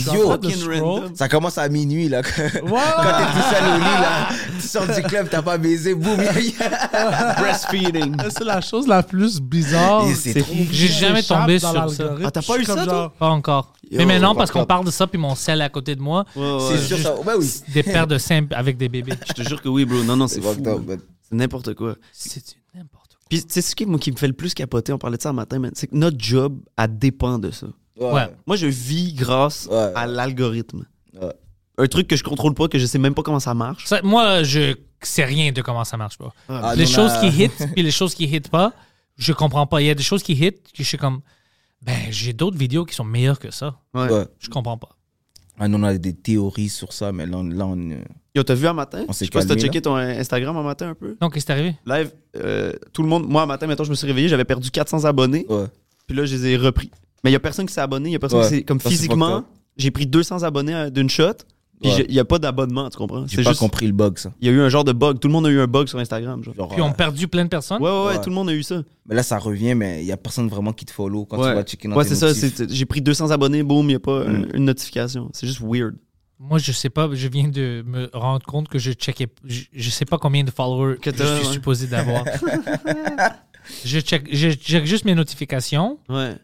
Ça 1.15 1.29
commence 1.29 1.59
à 1.59 1.69
minuit, 1.69 2.09
là. 2.09 2.23
Quand 2.25 2.31
t'es 2.33 2.43
tout 2.61 2.69
seul 2.71 3.65
au 3.75 3.79
lit, 3.79 3.85
là, 3.85 4.29
tu 4.61 4.67
sors 4.67 4.87
du 4.87 5.03
club, 5.03 5.29
t'as 5.31 5.43
pas 5.43 5.59
baisé, 5.59 5.95
boum, 5.95 6.17
Breastfeeding. 7.39 8.17
C'est 8.31 8.45
la 8.45 8.61
chose 8.61 8.87
la 8.87 9.03
plus 9.03 9.41
bizarre. 9.41 10.05
J'ai 10.71 10.89
jamais 10.89 11.23
tombé 11.23 11.59
sur 11.59 11.91
ça. 11.91 12.15
Ah, 12.25 12.31
t'as 12.31 12.43
pas 12.43 12.59
eu 12.59 12.65
ça, 12.65 12.75
toi? 12.75 12.85
genre, 12.85 13.13
Pas 13.13 13.29
encore. 13.29 13.73
Yo, 13.91 13.99
Mais 13.99 14.07
maintenant, 14.07 14.35
parce 14.35 14.51
qu'on 14.51 14.65
parle 14.65 14.85
de 14.87 14.91
ça, 14.91 15.07
puis 15.07 15.19
mon 15.19 15.35
sel 15.35 15.61
à 15.61 15.69
côté 15.69 15.95
de 15.95 16.01
moi. 16.01 16.25
C'est 16.35 16.79
sûr, 16.79 16.99
ça. 16.99 17.15
Des 17.73 17.83
paires 17.83 18.07
de 18.07 18.19
seins 18.19 18.47
avec 18.53 18.77
des 18.77 18.89
bébés. 18.89 19.13
Je 19.29 19.33
te 19.43 19.49
jure 19.49 19.61
que 19.63 19.69
oui, 19.69 19.85
bro. 19.85 20.03
Non, 20.03 20.17
non, 20.17 20.27
c'est 20.29 20.41
fou. 20.41 20.49
fucked 20.49 20.67
up, 20.67 20.81
but- 20.81 21.01
C'est 21.29 21.37
n'importe 21.37 21.75
quoi. 21.75 21.95
C'est 22.13 22.41
du 22.41 22.45
n'importe 22.45 22.55
quoi. 22.55 22.62
Puis, 23.33 23.47
tu 23.47 23.55
sais, 23.55 23.63
ce 23.63 23.75
qui, 23.75 23.87
moi, 23.87 23.99
qui 23.99 24.13
me 24.13 24.17
fait 24.19 24.27
le 24.27 24.35
plus 24.35 24.53
capoter, 24.53 24.93
on 24.93 24.99
parlait 24.99 25.17
de 25.17 25.23
ça 25.23 25.31
un 25.31 25.33
matin, 25.33 25.59
c'est 25.73 25.87
que 25.87 25.97
notre 25.97 26.19
job, 26.21 26.59
elle 26.77 26.99
dépend 26.99 27.39
de 27.39 27.51
ça. 27.51 27.67
Ouais. 27.99 28.29
Moi, 28.47 28.57
je 28.57 28.67
vis 28.67 29.15
grâce 29.15 29.67
Ouais. 29.71 29.91
à 29.95 30.07
l'algorithme. 30.07 30.85
Ouais. 31.19 31.33
Un 31.79 31.87
truc 31.87 32.09
que 32.09 32.17
je 32.17 32.23
contrôle 32.25 32.53
pas, 32.55 32.69
que 32.69 32.79
je 32.79 32.85
sais 32.85 32.99
même 32.99 33.15
pas 33.15 33.23
comment 33.23 33.41
ça 33.41 33.55
marche. 33.55 33.87
Ça, 33.87 34.03
moi, 34.03 34.43
je 34.43 34.75
sais 35.01 35.25
rien 35.25 35.51
de 35.51 35.63
comment 35.63 35.85
ça 35.85 35.97
marche 35.97 36.19
pas. 36.19 36.33
Ah, 36.51 36.75
les 36.77 36.85
nous, 36.85 36.91
on 36.91 36.95
choses 36.95 37.11
a- 37.13 37.21
qui 37.21 37.29
hit, 37.45 37.53
puis 37.75 37.83
les 37.83 37.91
choses 37.91 38.15
qui 38.15 38.25
hit 38.25 38.51
pas, 38.51 38.75
je 39.17 39.33
comprends 39.33 39.67
pas. 39.67 39.81
Il 39.81 39.87
y 39.87 39.91
a 39.91 39.95
des 39.95 40.03
choses 40.03 40.23
qui 40.23 40.35
hit, 40.35 40.63
que 40.71 40.83
je 40.83 40.89
suis 40.89 40.99
comme, 40.99 41.23
ben, 41.81 41.97
j'ai 42.11 42.35
d'autres 42.35 42.59
vidéos 42.59 42.85
qui 42.85 42.95
sont 42.95 43.05
meilleures 43.05 43.39
que 43.39 43.51
ça. 43.51 43.81
Ouais. 43.95 44.11
Ouais. 44.11 44.27
Je 44.41 44.49
comprends 44.51 44.77
pas. 44.77 44.91
Ah, 45.59 45.67
on 45.69 45.83
a 45.83 45.97
des 45.99 46.15
théories 46.15 46.69
sur 46.69 46.93
ça, 46.93 47.13
mais 47.13 47.27
là, 47.27 47.37
on, 47.39 47.45
là, 47.45 47.67
on, 47.67 47.79
euh, 47.91 47.97
Yo, 48.35 48.43
t'as 48.43 48.55
vu 48.55 48.67
un 48.67 48.73
matin? 48.73 49.05
On 49.09 49.13
Je 49.13 49.19
sais 49.19 49.27
pas 49.29 49.43
si 49.43 49.47
t'as 49.47 49.57
checké 49.57 49.83
ton 49.83 49.95
Instagram 49.97 50.57
un 50.57 50.63
matin 50.63 50.89
un 50.91 50.95
peu. 50.95 51.17
Donc, 51.21 51.35
qu'est-ce 51.35 51.45
qui 51.47 51.53
est 51.53 51.55
arrivé? 51.55 51.77
Live, 51.87 52.11
euh, 52.37 52.73
tout 52.93 53.03
le 53.03 53.09
monde, 53.09 53.29
moi, 53.29 53.43
un 53.43 53.47
matin, 53.47 53.67
mettons, 53.67 53.85
je 53.85 53.91
me 53.91 53.95
suis 53.95 54.07
réveillé, 54.07 54.29
j'avais 54.29 54.45
perdu 54.47 54.71
400 54.71 55.05
abonnés, 55.05 55.45
ouais. 55.49 55.67
puis 56.07 56.17
là, 56.17 56.25
je 56.25 56.35
les 56.37 56.47
ai 56.49 56.57
repris. 56.57 56.91
Mais 57.23 57.31
il 57.31 57.35
y 57.35 57.37
a 57.37 57.41
personne 57.41 57.67
qui 57.67 57.75
s'est 57.75 57.81
abonné, 57.83 58.09
il 58.09 58.13
y 58.13 58.17
a 58.17 58.19
personne 58.19 58.41
Ouais. 58.41 58.49
qui 58.49 58.55
s'est. 58.57 58.63
Comme 58.65 58.81
Ça, 58.81 58.89
physiquement, 58.89 59.45
j'ai 59.77 59.91
pris 59.91 60.07
200 60.07 60.43
abonnés 60.43 60.91
d'une 60.91 61.11
shot, 61.11 61.35
puis 61.83 62.05
il 62.09 62.15
y 62.15 62.21
a 62.21 62.25
pas 62.25 62.39
d'abonnement, 62.39 62.89
tu 62.89 62.97
comprends? 62.97 63.27
J'ai 63.27 63.37
C'est 63.37 63.43
pas 63.43 63.51
juste. 63.51 63.61
compris 63.61 63.87
le 63.87 63.93
bug, 63.93 64.17
ça. 64.19 64.33
Il 64.41 64.47
y 64.47 64.51
a 64.51 64.53
eu 64.55 64.61
un 64.61 64.69
genre 64.69 64.85
de 64.85 64.93
bug. 64.93 65.19
Tout 65.19 65.29
le 65.29 65.33
monde 65.33 65.47
a 65.47 65.51
eu 65.51 65.61
un 65.61 65.67
bug 65.67 65.89
sur 65.89 65.99
Instagram. 65.99 66.43
Genre. 66.43 66.55
Genre, 66.55 66.69
Puis, 66.69 66.81
on 66.81 66.87
euh, 66.87 66.91
a 66.91 66.95
perdu 66.95 67.29
plein 67.29 67.45
de 67.45 67.49
personnes? 67.51 67.83
Ouais, 67.83 67.91
ouais, 67.91 67.99
ouais, 68.07 68.07
Ouais. 68.17 68.21
tout 68.21 68.31
le 68.31 68.35
monde 68.35 68.49
a 68.49 68.55
eu 68.55 68.63
ça. 68.63 68.83
mais 69.07 69.15
là, 69.15 69.23
ça 69.23 69.39
revient, 69.39 69.75
mais 69.75 70.03
il 70.03 70.07
y 70.07 70.13
a 70.13 70.17
personne 70.17 70.49
vraiment 70.49 70.73
qui 70.73 70.85
te 70.85 70.93
follow 70.93 71.25
quand 71.27 71.39
ouais, 71.39 71.51
tu 71.51 71.55
vas 71.55 71.63
checker 71.65 71.89
dans 71.89 71.97
ouais 71.97 72.05
c'est 72.05 72.15
ça. 72.15 72.29
J'ai 72.69 72.87
pris 72.87 73.01
200 73.03 73.31
abonnés, 73.31 73.63
boum, 73.63 73.85
il 73.87 73.89
n'y 73.89 73.95
a 73.97 74.01
pas 74.01 74.25
Mm. 74.25 74.49
une 74.55 74.65
notification. 74.65 75.29
C'est 75.33 75.47
juste 75.47 75.61
weird. 75.63 75.95
Moi, 76.39 76.59
je 76.59 76.73
sais 76.73 76.91
pas, 76.91 77.09
je 77.13 77.29
viens 77.29 77.47
de 77.49 77.85
me 77.87 78.11
rendre 78.13 78.45
compte 78.45 78.67
que 78.69 78.79
je 78.81 78.91
checkais, 78.93 79.29
je, 79.45 79.63
je 79.73 79.91
sais 79.91 80.05
pas 80.05 80.19
combien 80.19 80.43
de 80.43 80.51
followers 80.51 80.97
Que 80.99 81.13
je 81.17 81.23
suis 81.23 81.47
ouais. 81.47 81.53
supposé 81.53 81.87
d'avoir. 81.87 82.25
je, 83.85 84.01
check, 84.01 84.29
je 84.35 84.51
check 84.51 84.85
juste 84.85 85.05
mes 85.05 85.15
notifications. 85.15 85.99
Ouais. 86.09 86.35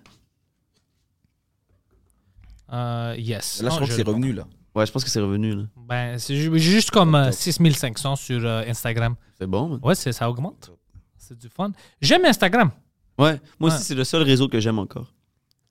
Euh, 2.73 3.15
yes. 3.19 3.63
Là, 3.63 3.71
je 3.71 3.75
crois 3.77 3.87
que 3.89 3.93
c'est 3.95 4.07
revenu, 4.07 4.33
là. 4.33 4.47
Ouais, 4.75 4.87
je 4.87 4.93
pense 4.93 5.03
que 5.05 5.11
c'est 5.11 5.21
revenu. 5.21 5.55
là. 5.55 5.63
Ben, 5.89 6.19
c'est 6.19 6.37
ju- 6.37 6.59
juste 6.59 6.91
comme 6.91 7.15
euh, 7.15 7.33
6500 7.33 8.17
sur 8.17 8.45
euh, 8.45 8.63
Instagram. 8.69 9.15
C'est 9.39 9.47
bon, 9.47 9.69
man. 9.69 9.81
Ouais, 9.83 9.95
c'est- 9.95 10.13
ça 10.13 10.29
augmente. 10.31 10.71
C'est 11.17 11.37
du 11.39 11.49
fun. 11.49 11.73
J'aime 12.01 12.25
Instagram. 12.25 12.71
Ouais. 13.19 13.41
Moi 13.59 13.71
Ouais. 13.71 13.75
aussi, 13.77 13.85
c'est 13.85 13.95
le 13.95 14.05
seul 14.05 14.23
réseau 14.23 14.49
que 14.49 14.61
j'aime 14.61 14.79
encore. 14.79 15.13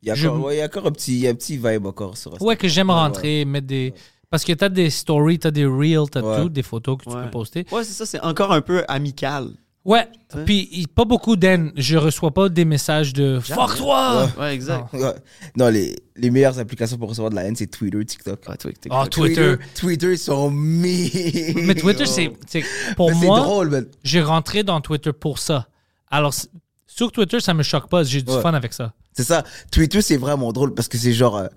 Il 0.02 0.10
y 0.10 0.12
a 0.12 0.16
Je- 0.16 0.28
encore, 0.28 0.46
ouais, 0.46 0.56
il 0.56 0.60
y 0.60 0.62
a 0.62 0.66
encore 0.66 0.86
un 0.88 0.92
petit, 0.92 1.14
il 1.14 1.20
y 1.20 1.28
a 1.28 1.32
un 1.32 1.36
petit 1.36 1.58
vibe 1.58 1.86
encore 1.86 2.18
sur 2.18 2.40
Ouais, 2.42 2.56
que 2.58 2.68
j'aime 2.68 2.90
Ouais, 2.90 2.96
rentrer, 2.96 3.46
mettre 3.46 3.68
des. 3.68 3.94
Parce 4.30 4.44
que 4.44 4.52
t'as 4.54 4.68
des 4.70 4.90
stories, 4.90 5.40
t'as 5.40 5.52
des 5.52 5.66
reels, 5.66 6.10
t'as 6.12 6.22
Ouais. 6.22 6.42
tout, 6.44 6.50
des 6.50 6.62
photos 6.64 6.98
que 6.98 7.04
tu 7.10 7.16
Ouais. 7.16 7.24
peux 7.24 7.30
poster. 7.32 7.66
Ouais, 7.72 7.84
c'est 7.86 7.94
ça. 7.94 8.06
C'est 8.06 8.20
encore 8.20 8.52
un 8.52 8.62
peu 8.62 8.84
amical. 8.90 9.52
Ouais. 9.88 10.06
Puis, 10.46 10.86
pas 10.94 11.06
beaucoup 11.06 11.38
d'aine. 11.38 11.72
Je 11.78 11.96
reçois 11.98 12.32
pas 12.32 12.50
des 12.50 12.66
messages 12.66 13.14
de 13.14 13.40
Fuck 13.40 13.78
toi! 13.78 14.30
Ouais, 14.38 14.54
exact. 14.54 14.92
Ouais. 14.94 15.14
Non, 15.56 15.70
les, 15.70 15.96
les 16.18 16.30
meilleures 16.30 16.60
applications 16.60 16.98
pour 16.98 17.08
recevoir 17.08 17.30
de 17.32 17.36
la 17.36 17.46
haine, 17.46 17.56
c'est 17.56 17.68
Twitter, 17.68 18.04
TikTok. 18.06 18.42
Toi, 18.42 18.56
t'es- 18.58 18.90
Ah, 18.92 19.06
Twitter. 19.10 19.56
Twitter, 19.74 20.12
ils 20.12 20.18
sont 20.20 20.52
mis. 20.52 21.10
Mais 21.56 21.74
Twitter, 21.74 22.06
c'est. 22.06 22.34
c'est- 22.48 22.66
Pour 22.98 23.10
Mais 23.12 23.16
c'est 23.20 23.26
moi, 23.26 23.40
drôle, 23.40 23.70
man. 23.70 23.86
j'ai 24.04 24.22
rentré 24.22 24.64
dans 24.64 24.82
Twitter 24.82 25.14
pour 25.14 25.40
ça. 25.40 25.70
Alors, 26.12 26.34
c- 26.34 26.50
sur 26.86 27.12
Twitter, 27.14 27.40
ça 27.40 27.54
me 27.54 27.64
choque 27.64 27.88
pas. 27.90 28.04
J'ai 28.04 28.22
du 28.22 28.32
Ouais. 28.32 28.42
fun 28.42 28.54
avec 28.54 28.74
ça. 28.74 28.94
C'est 29.14 29.24
ça. 29.24 29.44
Twitter, 29.72 30.02
c'est 30.02 30.18
vraiment 30.18 30.52
drôle 30.52 30.74
parce 30.74 30.90
que 30.90 30.98
c'est 30.98 31.14
genre, 31.14 31.38
euh, 31.38 31.48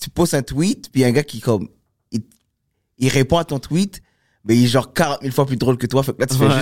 tu 0.00 0.08
postes 0.08 0.32
un 0.34 0.42
tweet, 0.42 0.90
puis 0.90 1.00
il 1.00 1.02
y 1.02 1.04
a 1.04 1.08
un 1.08 1.12
gars 1.12 1.22
qui, 1.22 1.40
comme, 1.40 1.68
il, 2.12 2.22
il 2.96 3.08
répond 3.10 3.36
à 3.36 3.44
ton 3.44 3.58
tweet, 3.58 4.00
mais 4.48 4.56
il 4.56 4.64
est 4.64 4.68
genre 4.68 4.92
40 4.92 5.18
000 5.20 5.32
fois 5.34 5.44
plus 5.46 5.56
drôle 5.56 5.76
que 5.76 5.86
toi. 5.86 6.02
Fait 6.02 6.14
que 6.14 6.20
là, 6.22 6.26
tu 6.26 6.36
fais 6.36 6.46
Ouais. 6.46 6.52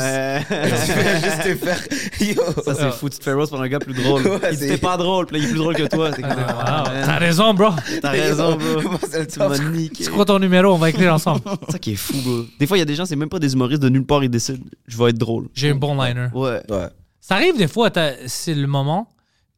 juste, 0.41 0.87
tu 0.87 0.93
fais 0.93 1.21
juste 1.21 1.43
te 1.43 1.55
faire. 1.65 1.83
Yo. 2.21 2.63
Ça, 2.65 2.75
c'est 2.75 2.91
fou. 2.91 3.09
Tu 3.09 3.19
te 3.19 3.23
fais 3.25 3.33
rose 3.33 3.49
pour 3.49 3.61
un 3.63 3.69
gars 3.69 3.79
plus 3.79 3.95
drôle. 3.95 4.23
Ouais, 4.27 4.39
il 4.53 4.59
c'est- 4.59 4.67
était 4.67 4.77
pas 4.79 4.97
drôle, 4.97 5.27
puis 5.27 5.37
là, 5.39 5.43
il 5.43 5.47
est 5.47 5.51
plus 5.53 5.59
drôle 5.59 5.75
que 5.77 5.87
toi. 5.87 6.11
Ah, 6.23 6.27
wow. 6.29 6.35
ah, 6.67 6.85
T'as 7.07 7.19
raison, 7.19 7.55
bro. 7.55 7.71
T'as 8.03 8.11
raison, 8.11 8.57
bro. 8.57 8.99
Tu 9.31 9.39
m'as 9.39 9.59
niqué. 9.71 10.05
C'est 10.05 10.11
quoi 10.11 10.25
ton 10.25 10.39
numéro? 10.39 10.75
On 10.75 10.79
va 10.79 10.91
écrire 10.91 11.15
ensemble. 11.15 11.41
C'est 11.67 11.73
ça 11.73 11.79
qui 11.79 11.93
est 11.93 11.97
fou, 11.97 12.15
bro. 12.25 12.43
Des 12.59 12.67
fois, 12.67 12.77
il 12.77 12.81
y 12.81 12.83
a 12.83 12.87
des 12.87 12.95
gens, 12.97 13.07
c'est 13.07 13.17
même 13.17 13.29
pas 13.29 13.39
des 13.39 13.53
humoristes 13.55 13.83
de 13.83 13.89
nulle 13.89 14.05
part, 14.05 14.25
ils 14.25 14.29
décident, 14.31 14.59
je 14.87 14.97
vais 14.99 15.11
être 15.11 15.19
drôle. 15.19 15.49
J'ai 15.55 15.71
un 15.71 15.77
bon 15.77 15.95
liner. 16.03 16.27
Ouais. 16.35 16.61
Ouais. 16.69 16.89
Ça 17.21 17.37
arrive 17.37 17.57
des 17.57 17.69
fois, 17.69 17.91
t'as- 17.91 18.15
c'est 18.27 18.55
le 18.55 18.67
moment, 18.67 19.09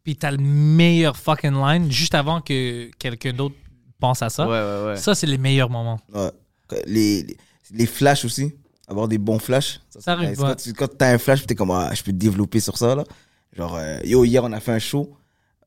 puis 0.05 0.17
t'as 0.17 0.31
le 0.31 0.39
meilleur 0.39 1.17
fucking 1.17 1.53
line 1.55 1.91
juste 1.91 2.15
avant 2.15 2.41
que 2.41 2.91
quelqu'un 2.99 3.33
d'autre 3.33 3.55
pense 4.01 4.23
à 4.23 4.29
ça. 4.31 4.47
Ouais, 4.47 4.53
ouais, 4.61 4.87
ouais. 4.91 4.97
Ça, 4.97 5.15
c'est 5.15 5.27
les 5.27 5.39
meilleurs 5.39 5.71
moments. 5.71 5.99
Ouais. 6.15 6.31
Les, 6.87 7.23
les, 7.23 7.37
les 7.73 7.87
flashs 7.87 8.25
aussi. 8.25 8.53
Avoir 8.87 9.07
des 9.09 9.19
bons 9.19 9.39
flashs. 9.39 9.81
Ça 9.99 10.13
arrive, 10.13 10.35
c'est 10.35 10.41
ouais. 10.43 10.49
Quand, 10.49 10.55
tu, 10.57 10.73
quand 10.73 10.89
t'as 10.97 11.13
un 11.13 11.19
flash, 11.19 11.45
t'es 11.47 11.55
comme, 11.55 11.71
ah, 11.73 11.91
je 11.95 12.03
peux 12.03 12.11
te 12.13 12.17
développer 12.17 12.59
sur 12.61 12.79
ça, 12.79 12.95
là. 12.95 13.05
Genre, 13.55 13.77
euh, 13.79 13.99
yo, 14.05 14.25
hier, 14.25 14.43
on 14.45 14.53
a 14.53 14.61
fait 14.61 14.73
un 14.73 14.79
show, 14.79 15.15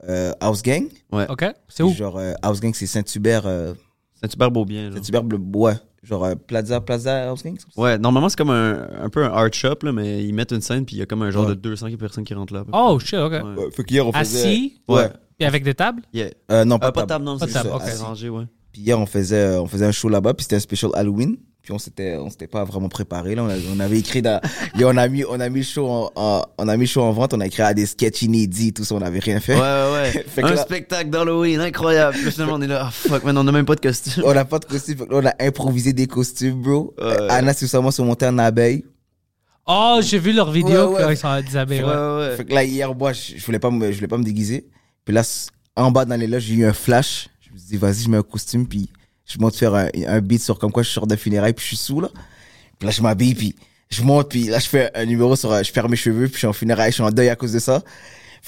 euh, 0.10 0.32
House 0.40 0.62
Gang. 0.64 0.86
OK? 1.12 1.46
C'est 1.68 1.84
où? 1.84 1.94
Genre, 1.94 2.18
euh, 2.18 2.34
House 2.42 2.60
Gang, 2.60 2.74
c'est 2.74 2.88
Saint-Hubert, 2.88 3.44
euh, 3.46 3.74
C'est 4.16 4.26
un 4.26 4.30
super 4.30 4.50
beau 4.50 4.66
bien. 4.66 4.90
genre. 4.90 4.96
Saint-Hubert, 4.98 5.24
bleu, 5.24 5.38
ouais. 5.56 5.74
Genre, 6.02 6.26
euh, 6.26 6.34
Plaza, 6.34 6.82
Plaza 6.82 7.30
House 7.30 7.44
Gang. 7.44 7.56
Ouais, 7.78 8.00
normalement, 8.00 8.28
c'est 8.28 8.38
comme 8.38 8.50
un, 8.50 8.88
un 9.04 9.10
peu 9.10 9.24
un 9.24 9.30
art 9.32 9.54
shop, 9.54 9.76
là, 9.84 9.92
mais 9.92 10.24
ils 10.26 10.34
mettent 10.34 10.52
une 10.52 10.62
scène, 10.62 10.84
puis 10.84 10.96
il 10.96 11.00
y 11.00 11.02
a 11.04 11.06
comme 11.06 11.22
un 11.22 11.30
genre 11.30 11.44
Ouais. 11.44 11.50
de 11.50 11.54
200 11.62 11.90
personnes 12.00 12.24
qui 12.24 12.34
rentrent 12.34 12.54
là. 12.56 12.64
Oh, 12.74 12.98
shit, 12.98 13.20
OK. 13.20 13.32
Ouais. 13.34 13.42
Ouais, 13.42 13.72
fait 13.72 13.84
qu'hier, 13.84 14.08
on 14.08 14.12
faisait. 14.12 14.40
Assis, 14.40 14.82
Ouais. 14.88 15.10
puis 15.38 15.46
avec 15.48 15.64
des 15.64 15.76
tables? 15.76 16.02
Yeah. 16.12 16.32
Euh, 16.52 16.66
non, 16.66 16.80
pas, 16.80 16.92
pas 16.92 17.04
de 17.04 17.08
table. 17.08 17.24
table, 17.24 17.26
non, 17.26 17.38
Pas 17.38 17.46
de 17.46 17.52
c'est 17.52 17.58
table, 17.60 17.70
ça. 17.70 17.76
ok. 17.76 17.82
C'est 17.86 18.02
rangé, 18.04 18.30
ouais. 18.30 18.46
Puis 18.72 18.82
hier, 18.82 19.00
on 19.00 19.06
faisait, 19.06 19.58
on 19.58 19.68
faisait 19.68 19.86
un 19.86 19.92
show 19.92 20.10
là-bas, 20.10 20.34
puis 20.34 20.44
c'était 20.44 20.56
un 20.56 20.60
special 20.60 20.90
Halloween. 20.96 21.38
Puis 21.64 21.72
on 21.74 21.78
s'était, 21.78 22.16
on 22.18 22.30
s'était 22.32 22.48
pas 22.48 22.64
vraiment 22.64 22.90
préparé 22.90 23.36
là. 23.36 23.44
On, 23.44 23.50
a- 23.50 23.56
on 23.76 23.80
avait 23.80 24.00
écrit, 24.00 24.24
dans, 24.24 24.42
et 24.80 24.84
on 24.84 24.98
a 24.98 25.08
mis, 25.08 25.24
on 25.26 25.40
a 25.40 25.48
mis 25.48 25.60
le 25.60 25.66
show 25.66 25.88
en, 25.88 26.12
en- 26.16 26.44
on 26.58 26.68
a 26.68 26.76
mis 26.76 26.88
show 26.88 27.02
en 27.04 27.12
vente. 27.12 27.36
On 27.36 27.40
a 27.40 27.46
écrit 27.46 27.62
à 27.62 27.74
des 27.76 27.86
sketchs 27.86 28.24
inédits, 28.24 28.74
tout 28.74 28.84
ça. 28.84 28.96
On 28.96 29.00
n'avait 29.00 29.20
rien 29.20 29.40
fait. 29.40 29.54
Ouais, 29.54 29.60
ouais, 29.62 29.92
ouais. 30.16 30.24
Fait 30.28 30.42
un 30.44 30.50
là- 30.52 30.58
spectacle 30.58 31.10
d'Halloween, 31.12 31.60
incroyable. 31.62 32.18
Puis 32.20 32.32
finalement, 32.32 32.56
on 32.56 32.62
est 32.64 32.68
là, 32.68 32.86
ah 32.88 32.92
fuck, 32.92 33.24
man, 33.24 33.38
on 33.38 33.48
a 33.48 33.52
même 33.52 33.66
pas 33.66 33.76
de 33.76 33.82
costume. 33.82 34.24
On 34.26 34.34
n'a 34.34 34.44
pas 34.46 34.58
de 34.58 34.66
costume. 34.66 34.98
Fait 34.98 35.06
que 35.06 35.12
là, 35.14 35.20
on 35.24 35.26
a 35.28 35.46
improvisé 35.48 35.94
des 35.94 36.08
costumes, 36.08 36.62
bro. 36.64 36.96
Euh, 37.00 37.28
Anna, 37.30 37.54
c'est 37.54 37.68
seulement 37.68 37.92
se 37.92 38.02
monter 38.02 38.26
en 38.26 38.38
abeille. 38.40 38.84
Oh, 39.68 40.00
j'ai 40.02 40.18
vu 40.18 40.34
leur 40.34 40.50
vidéo 40.52 40.90
Ouais, 40.90 40.96
ouais. 40.96 41.02
quand 41.04 41.10
ils 41.12 41.18
sont 41.18 41.52
des 41.52 41.58
abeilles. 41.58 41.84
Ouais, 41.84 41.90
ouais. 41.90 41.96
ouais, 41.96 42.28
ouais. 42.30 42.36
Fait 42.38 42.46
que 42.46 42.54
là, 42.56 42.64
hier, 42.64 42.94
moi, 42.96 43.14
je, 43.14 43.38
je 43.38 43.46
voulais 43.46 43.60
pas 43.60 43.70
me, 43.70 43.92
je 43.92 43.96
voulais 43.98 44.08
pas 44.08 44.18
me 44.18 44.24
déguiser. 44.24 44.68
Puis 45.06 45.14
là, 45.14 45.22
en 45.76 45.92
bas 45.92 46.06
dans 46.06 46.16
les 46.20 46.26
loges, 46.28 46.42
j'ai 46.44 46.56
eu 46.56 46.66
un 46.66 46.74
flash. 46.74 47.30
Je 47.40 47.54
me 47.54 47.58
suis 47.60 47.68
dit, 47.68 47.78
vas-y, 47.78 48.02
je 48.04 48.10
mets 48.10 48.18
un 48.18 48.24
costume, 48.24 48.68
puis 48.68 48.90
je 49.32 49.40
monte 49.40 49.56
faire 49.56 49.74
un, 49.76 49.88
un 50.08 50.22
beat 50.22 50.42
sur 50.42 50.58
comme 50.60 50.72
quoi 50.72 50.84
je 50.84 50.90
sors 50.90 51.08
de 51.08 51.16
funérailles, 51.16 51.54
puis 51.54 51.64
je 51.64 51.68
suis 51.70 51.78
sous, 51.78 52.02
là. 52.02 52.10
Puis 52.80 52.88
là, 52.88 52.92
je 52.92 53.02
m'habille, 53.02 53.36
puis 53.36 53.56
je 53.90 54.02
monte, 54.04 54.30
puis 54.30 54.46
là, 54.46 54.60
je 54.60 54.68
fais 54.68 54.90
un 54.96 55.06
numéro 55.06 55.36
sur, 55.36 55.52
euh, 55.52 55.64
je 55.64 55.72
perds 55.72 55.90
mes 55.90 55.96
cheveux, 55.96 56.26
puis 56.26 56.34
je 56.34 56.40
suis 56.40 56.48
en 56.48 56.54
funérailles, 56.54 56.92
je 56.92 56.96
suis 56.96 57.04
en 57.04 57.12
deuil 57.12 57.30
à 57.30 57.36
cause 57.36 57.54
de 57.54 57.60
ça. 57.60 57.82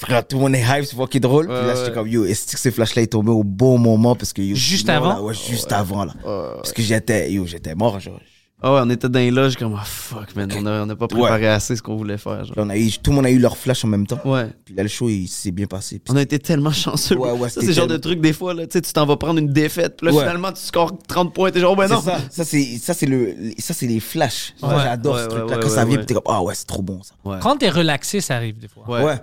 Là, 0.08 0.22
tout 0.24 0.36
le 0.36 0.42
monde 0.42 0.56
est 0.56 0.62
hype, 0.62 0.84
c'est 0.84 0.96
fucking 0.96 1.20
drôle. 1.20 1.46
puis 1.46 1.54
là, 1.54 1.74
j'étais 1.76 1.88
ouais. 1.88 1.94
comme, 1.94 2.08
yo, 2.08 2.24
est-ce 2.24 2.52
que 2.52 2.58
ce 2.58 2.70
flash-là 2.70 3.02
est 3.02 3.06
tombé 3.12 3.30
au 3.30 3.44
bon 3.44 3.78
moment? 3.78 4.16
Parce 4.16 4.32
que, 4.32 4.42
yo, 4.42 4.56
Juste 4.56 4.86
sinon, 4.86 4.94
avant? 4.94 5.08
là, 5.10 5.22
ouais, 5.22 5.34
juste 5.34 5.70
avant, 5.70 6.04
là. 6.04 6.14
Parce 6.24 6.72
que 6.72 6.82
j'étais, 6.82 7.30
yo, 7.32 7.46
j'étais 7.46 7.74
mort, 7.76 8.00
genre. 8.00 8.20
Ah 8.62 8.72
ouais, 8.72 8.80
on 8.82 8.88
était 8.88 9.10
dans 9.10 9.18
les 9.18 9.30
loges 9.30 9.56
comme, 9.56 9.76
ah 9.78 9.84
fuck, 9.84 10.34
man, 10.36 10.50
on 10.56 10.64
a, 10.64 10.84
on 10.86 10.88
a 10.88 10.96
pas 10.96 11.06
préparé 11.06 11.48
assez 11.48 11.76
ce 11.76 11.82
qu'on 11.82 11.96
voulait 11.96 12.16
faire. 12.16 12.44
genre. 12.44 12.54
Puis 12.54 12.62
on 12.64 12.70
a 12.70 12.76
eu, 12.78 12.90
tout 12.92 13.10
le 13.10 13.16
monde 13.16 13.26
a 13.26 13.30
eu 13.30 13.38
leur 13.38 13.58
flash 13.58 13.84
en 13.84 13.88
même 13.88 14.06
temps. 14.06 14.20
Ouais. 14.24 14.48
Puis 14.64 14.74
là, 14.74 14.82
le 14.84 14.88
show, 14.88 15.10
il 15.10 15.28
s'est 15.28 15.50
bien 15.50 15.66
passé. 15.66 15.98
Puis 15.98 16.14
On 16.14 16.16
a 16.16 16.22
été 16.22 16.38
tellement 16.38 16.70
chanceux. 16.72 17.16
Ouais, 17.18 17.32
ouais, 17.32 17.50
ça, 17.50 17.60
c'est 17.60 17.66
le 17.66 17.72
genre 17.74 17.86
de 17.86 17.98
truc, 17.98 18.20
des 18.22 18.32
fois, 18.32 18.54
là, 18.54 18.66
tu 18.66 18.72
sais, 18.72 18.80
tu 18.80 18.90
t'en 18.94 19.04
vas 19.04 19.18
prendre 19.18 19.38
une 19.38 19.52
défaite, 19.52 19.96
puis 19.98 20.06
là, 20.06 20.14
Ouais. 20.14 20.20
finalement, 20.22 20.50
tu 20.52 20.62
scores 20.62 20.96
30 21.06 21.34
points, 21.34 21.50
t'es 21.50 21.60
genre, 21.60 21.72
oh, 21.72 21.76
ben 21.76 21.88
non. 21.88 22.00
Ça, 22.00 22.18
ça 22.30 22.44
c'est 22.44 22.78
ça 22.78 22.94
c'est 22.94 23.06
le 23.06 23.34
ça 23.58 23.74
c'est 23.74 23.86
les 23.86 24.00
flashs. 24.00 24.54
J'adore 24.62 25.14
Ouais, 25.16 25.20
ce 25.20 25.24
ouais, 25.28 25.30
truc 25.40 25.48
quand 25.50 25.56
ouais, 25.62 25.68
ça 25.68 25.84
vient 25.84 25.98
t'es 25.98 26.14
comme 26.14 26.22
ah 26.26 26.42
ouais, 26.42 26.54
c'est 26.54 26.66
trop 26.66 26.82
bon 26.82 27.02
ça. 27.02 27.14
Ouais. 27.24 27.36
Quand 27.42 27.56
t'es 27.58 27.68
relaxé, 27.68 28.20
ça 28.22 28.36
arrive 28.36 28.58
des 28.58 28.68
fois. 28.68 28.88
Ouais. 28.88 29.04
Ouais. 29.04 29.18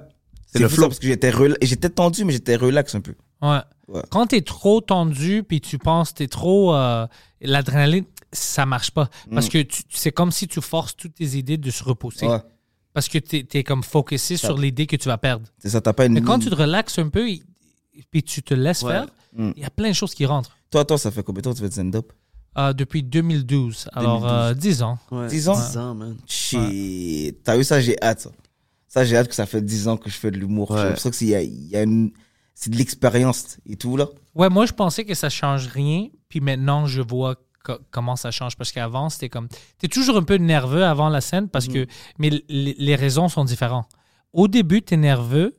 C'est 0.53 0.59
le 0.59 0.67
flow. 0.67 0.87
parce 0.89 0.99
que 0.99 1.07
j'étais 1.07 1.31
rela- 1.31 1.55
j'étais 1.61 1.89
tendu 1.89 2.25
mais 2.25 2.33
j'étais 2.33 2.57
relax 2.57 2.93
un 2.93 3.01
peu. 3.01 3.13
Ouais. 3.41 3.57
Ouais. 3.87 4.01
Quand 4.11 4.27
t'es 4.27 4.41
trop 4.41 4.81
tendu 4.81 5.43
puis 5.43 5.61
tu 5.61 5.77
penses 5.77 6.13
t'es 6.13 6.27
trop 6.27 6.75
euh, 6.75 7.07
l'adrénaline, 7.41 8.03
ça 8.33 8.65
marche 8.65 8.91
pas 8.91 9.09
parce 9.33 9.49
que 9.49 9.61
tu- 9.61 9.83
c'est 9.89 10.11
comme 10.11 10.31
si 10.31 10.47
tu 10.47 10.61
forces 10.61 10.95
toutes 10.95 11.15
tes 11.15 11.37
idées 11.37 11.57
de 11.57 11.69
se 11.71 11.83
repousser 11.83 12.27
Ouais. 12.27 12.39
parce 12.93 13.07
que 13.09 13.17
t'es 13.17 13.45
es 13.53 13.63
comme 13.63 13.83
focusé 13.83 14.37
sur 14.37 14.57
l'idée 14.57 14.87
que 14.87 14.95
tu 14.95 15.07
vas 15.07 15.17
perdre. 15.17 15.47
C'est 15.59 15.69
ça 15.69 15.81
t'as 15.81 15.93
pas 15.93 16.05
une 16.05 16.13
Mais 16.13 16.21
quand 16.21 16.39
tu 16.39 16.49
te 16.49 16.55
relaxes 16.55 16.97
un 16.99 17.09
peu 17.09 17.29
et- 17.29 17.43
puis 18.09 18.23
tu 18.23 18.41
te 18.41 18.53
laisses 18.53 18.83
Ouais. 18.83 18.91
faire, 18.93 19.07
il 19.37 19.43
Mm. 19.45 19.53
y 19.57 19.63
a 19.65 19.69
plein 19.69 19.89
de 19.89 19.95
choses 19.95 20.13
qui 20.15 20.25
rentrent. 20.25 20.55
Toi 20.69 20.85
toi 20.85 20.97
ça 20.97 21.11
fait 21.11 21.23
combien 21.23 21.41
de 21.41 21.43
temps 21.45 21.51
que 21.51 21.57
tu 21.57 21.61
fais 21.63 21.69
de 21.69 21.73
stand 21.73 21.95
up 21.95 22.13
Euh, 22.57 22.73
depuis 22.73 23.01
2012, 23.03 23.87
alors 23.93 24.21
2012. 24.21 24.41
euh, 24.51 24.53
10 24.53 24.81
ans. 24.83 24.99
Ouais. 25.11 25.27
10 25.27 25.47
ans? 25.49 25.53
10 25.55 25.77
ans, 25.77 25.95
man. 25.95 26.17
Shit. 26.27 27.43
T'as 27.43 27.57
vu 27.57 27.63
ça 27.63 27.79
j'ai 27.81 28.01
hâte 28.01 28.21
ça. 28.21 28.31
Ça 28.87 29.05
j'ai 29.05 29.15
hâte 29.17 29.27
que 29.29 29.35
ça 29.35 29.45
fait 29.45 29.61
10 29.61 29.87
ans 29.87 29.97
que 29.97 30.09
je 30.09 30.15
fais 30.17 30.31
de 30.31 30.37
l'humour. 30.37 30.71
Ouais. 30.71 30.77
J'ai 30.77 30.83
l'impression 30.83 31.09
que 31.09 31.15
c'est 31.15 31.25
il 31.25 31.29
y 31.31 31.35
a, 31.35 31.41
il 31.41 31.67
y 31.67 31.75
a 31.75 31.83
une 31.83 32.11
c'est 32.53 32.69
de 32.69 32.75
l'expérience 32.77 33.57
et 33.65 33.75
tout 33.77 33.95
là. 33.97 34.07
Ouais, 34.35 34.49
moi 34.49 34.65
je 34.65 34.73
pensais 34.73 35.05
que 35.05 35.13
ça 35.13 35.29
change 35.29 35.67
rien, 35.67 36.07
puis 36.29 36.41
maintenant 36.41 36.85
je 36.87 37.01
vois 37.01 37.35
co- 37.63 37.79
comment 37.91 38.15
ça 38.15 38.31
change? 38.31 38.55
Parce 38.57 38.71
qu'avant 38.71 39.09
c'était 39.09 39.29
comme 39.29 39.47
t'es 39.77 39.87
toujours 39.87 40.17
un 40.17 40.23
peu 40.23 40.35
nerveux 40.35 40.83
avant 40.85 41.09
la 41.09 41.21
scène 41.21 41.47
parce 41.49 41.67
que 41.67 41.85
mais 42.17 42.29
les 42.49 42.95
raisons 42.95 43.27
sont 43.29 43.43
différentes. 43.45 43.89
Au 44.33 44.47
début, 44.47 44.81
tu 44.81 44.93
es 44.93 44.97
nerveux 44.97 45.57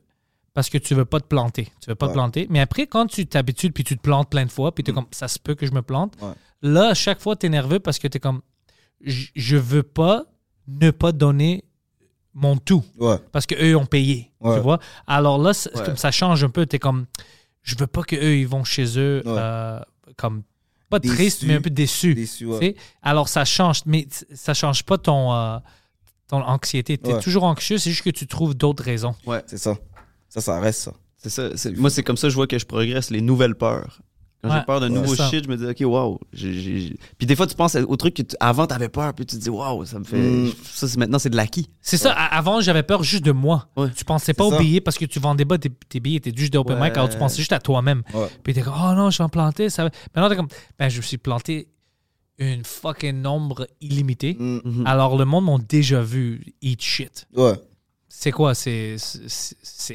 parce 0.53 0.69
que 0.69 0.77
tu 0.77 0.93
veux 0.95 1.05
pas 1.05 1.19
te 1.19 1.25
planter, 1.25 1.65
tu 1.81 1.89
veux 1.89 1.95
pas 1.95 2.07
te 2.07 2.13
planter, 2.13 2.47
mais 2.49 2.59
après 2.59 2.85
quand 2.87 3.07
tu 3.07 3.25
t'habitues 3.25 3.71
puis 3.71 3.83
tu 3.83 3.97
te 3.97 4.01
plantes 4.01 4.29
plein 4.29 4.45
de 4.45 4.51
fois, 4.51 4.73
puis 4.73 4.83
tu 4.83 4.93
comme 4.93 5.07
ça 5.11 5.27
se 5.27 5.39
peut 5.39 5.55
que 5.55 5.65
je 5.65 5.71
me 5.71 5.81
plante. 5.81 6.15
Ouais. 6.21 6.33
Là, 6.61 6.89
à 6.89 6.93
chaque 6.93 7.19
fois 7.19 7.35
tu 7.35 7.45
es 7.47 7.49
nerveux 7.49 7.79
parce 7.79 7.99
que 7.99 8.07
tu 8.07 8.17
es 8.17 8.19
comme 8.19 8.41
je 9.01 9.57
veux 9.57 9.83
pas 9.83 10.23
ne 10.67 10.91
pas 10.91 11.11
donner 11.11 11.65
mon 12.33 12.57
tout 12.57 12.83
Ouais. 12.97 13.17
parce 13.31 13.45
que 13.45 13.53
eux 13.55 13.75
ont 13.75 13.85
payé, 13.85 14.31
tu 14.43 14.59
vois? 14.59 14.79
Alors 15.07 15.37
là, 15.37 15.51
comme 15.85 15.97
ça 15.97 16.09
change 16.11 16.43
un 16.43 16.49
peu. 16.49 16.65
T'es 16.65 16.79
comme, 16.79 17.05
je 17.61 17.75
veux 17.77 17.85
pas 17.87 18.01
que 18.03 18.15
eux 18.15 18.37
ils 18.37 18.47
vont 18.47 18.63
chez 18.63 18.97
eux 18.97 19.21
euh, 19.25 19.79
comme 20.17 20.43
pas 21.01 21.07
triste 21.07 21.43
mais 21.43 21.55
un 21.55 21.61
peu. 21.61 21.69
Déçu, 21.69 22.15
tu 22.37 22.45
ouais. 22.45 22.59
sais. 22.59 22.75
Alors 23.01 23.27
ça 23.29 23.45
change, 23.45 23.81
mais 23.85 24.07
ça 24.33 24.53
change 24.53 24.83
pas 24.83 24.97
ton 24.97 25.33
euh, 25.33 25.57
ton 26.27 26.41
anxiété. 26.41 26.97
T'es 26.97 27.13
Ouais. 27.13 27.19
toujours 27.21 27.43
anxieux, 27.43 27.77
c'est 27.77 27.89
juste 27.91 28.03
que 28.03 28.09
tu 28.09 28.27
trouves 28.27 28.55
d'autres 28.55 28.83
raisons. 28.83 29.15
C'est 29.47 29.57
ça. 29.57 29.75
Ça 30.29 30.41
ça 30.41 30.59
reste 30.59 30.81
ça. 30.81 30.93
C'est 31.17 31.29
ça. 31.29 31.55
c'est- 31.55 31.71
Moi, 31.77 31.89
c'est 31.89 32.03
comme 32.03 32.17
ça 32.17 32.27
que 32.27 32.31
je 32.31 32.35
vois 32.35 32.47
que 32.47 32.57
je 32.57 32.65
progresse, 32.65 33.09
les 33.09 33.21
nouvelles 33.21 33.55
peurs. 33.55 34.01
Quand 34.43 34.49
Ouais. 34.49 34.57
j'ai 34.59 34.65
peur 34.65 34.81
d'un 34.81 34.89
nouveau 34.89 35.15
ça. 35.15 35.29
shit, 35.29 35.45
je 35.45 35.49
me 35.49 35.55
dis, 35.55 35.65
OK, 35.65 35.89
wow. 35.89 36.19
Puis 36.33 37.25
des 37.25 37.35
fois, 37.35 37.47
tu 37.47 37.55
penses 37.55 37.75
au 37.75 37.95
truc 37.95 38.13
que 38.15 38.23
tu- 38.23 38.35
avant, 38.41 38.67
t'avais 38.67 38.89
peur, 38.89 39.13
puis 39.13 39.25
tu 39.25 39.37
te 39.37 39.41
dis, 39.41 39.49
wow, 39.49 39.85
ça 39.85 39.99
me 39.99 40.03
fait. 40.03 40.17
Mm. 40.17 40.51
Ça, 40.63 40.87
c'est- 40.87 40.97
maintenant, 40.97 41.17
c'est 41.17 41.29
de 41.29 41.37
l'acquis. 41.37 41.69
C'est 41.81 41.95
ça. 41.97 42.11
Avant, 42.11 42.59
j'avais 42.59 42.83
peur 42.83 43.03
juste 43.03 43.23
de 43.23 43.31
moi. 43.31 43.69
Ouais. 43.77 43.87
Tu 43.95 44.03
pensais 44.03 44.33
pas 44.33 44.43
aux 44.43 44.51
ça. 44.51 44.59
billets 44.59 44.81
parce 44.81 44.97
que 44.97 45.05
tu 45.05 45.19
vendais 45.19 45.45
pas 45.45 45.57
tes, 45.57 45.69
tes 45.69 45.99
billets, 46.01 46.19
t'es 46.19 46.33
juste 46.35 46.55
open 46.55 46.77
Ouais. 46.77 46.89
mic, 46.89 46.97
alors 46.97 47.09
tu 47.09 47.17
pensais 47.17 47.37
juste 47.37 47.53
à 47.53 47.59
toi-même. 47.59 48.03
Ouais. 48.13 48.27
Puis 48.43 48.53
t'es 48.53 48.61
comme, 48.61 48.73
oh 48.75 48.93
non, 48.95 49.09
je 49.09 49.17
vais 49.17 49.23
me 49.23 49.29
planter. 49.29 49.69
Ça... 49.69 49.85
va- 49.85 49.89
Maintenant, 50.13 50.29
t'es 50.29 50.35
comme, 50.35 50.49
ben, 50.77 50.89
je 50.89 50.97
me 50.97 51.01
suis 51.03 51.17
planté 51.17 51.69
une 52.37 52.65
fucking 52.65 53.21
nombre 53.21 53.67
illimité. 53.79 54.35
Mm. 54.37 54.59
Mhm. 54.65 54.83
Alors, 54.87 55.17
le 55.17 55.23
monde 55.25 55.45
m'a 55.45 55.57
déjà 55.69 56.01
vu 56.01 56.43
eat 56.61 56.81
shit. 56.81 57.27
Ouais. 57.35 57.53
C'est 58.09 58.31
quoi? 58.31 58.53
C'est 58.55 58.97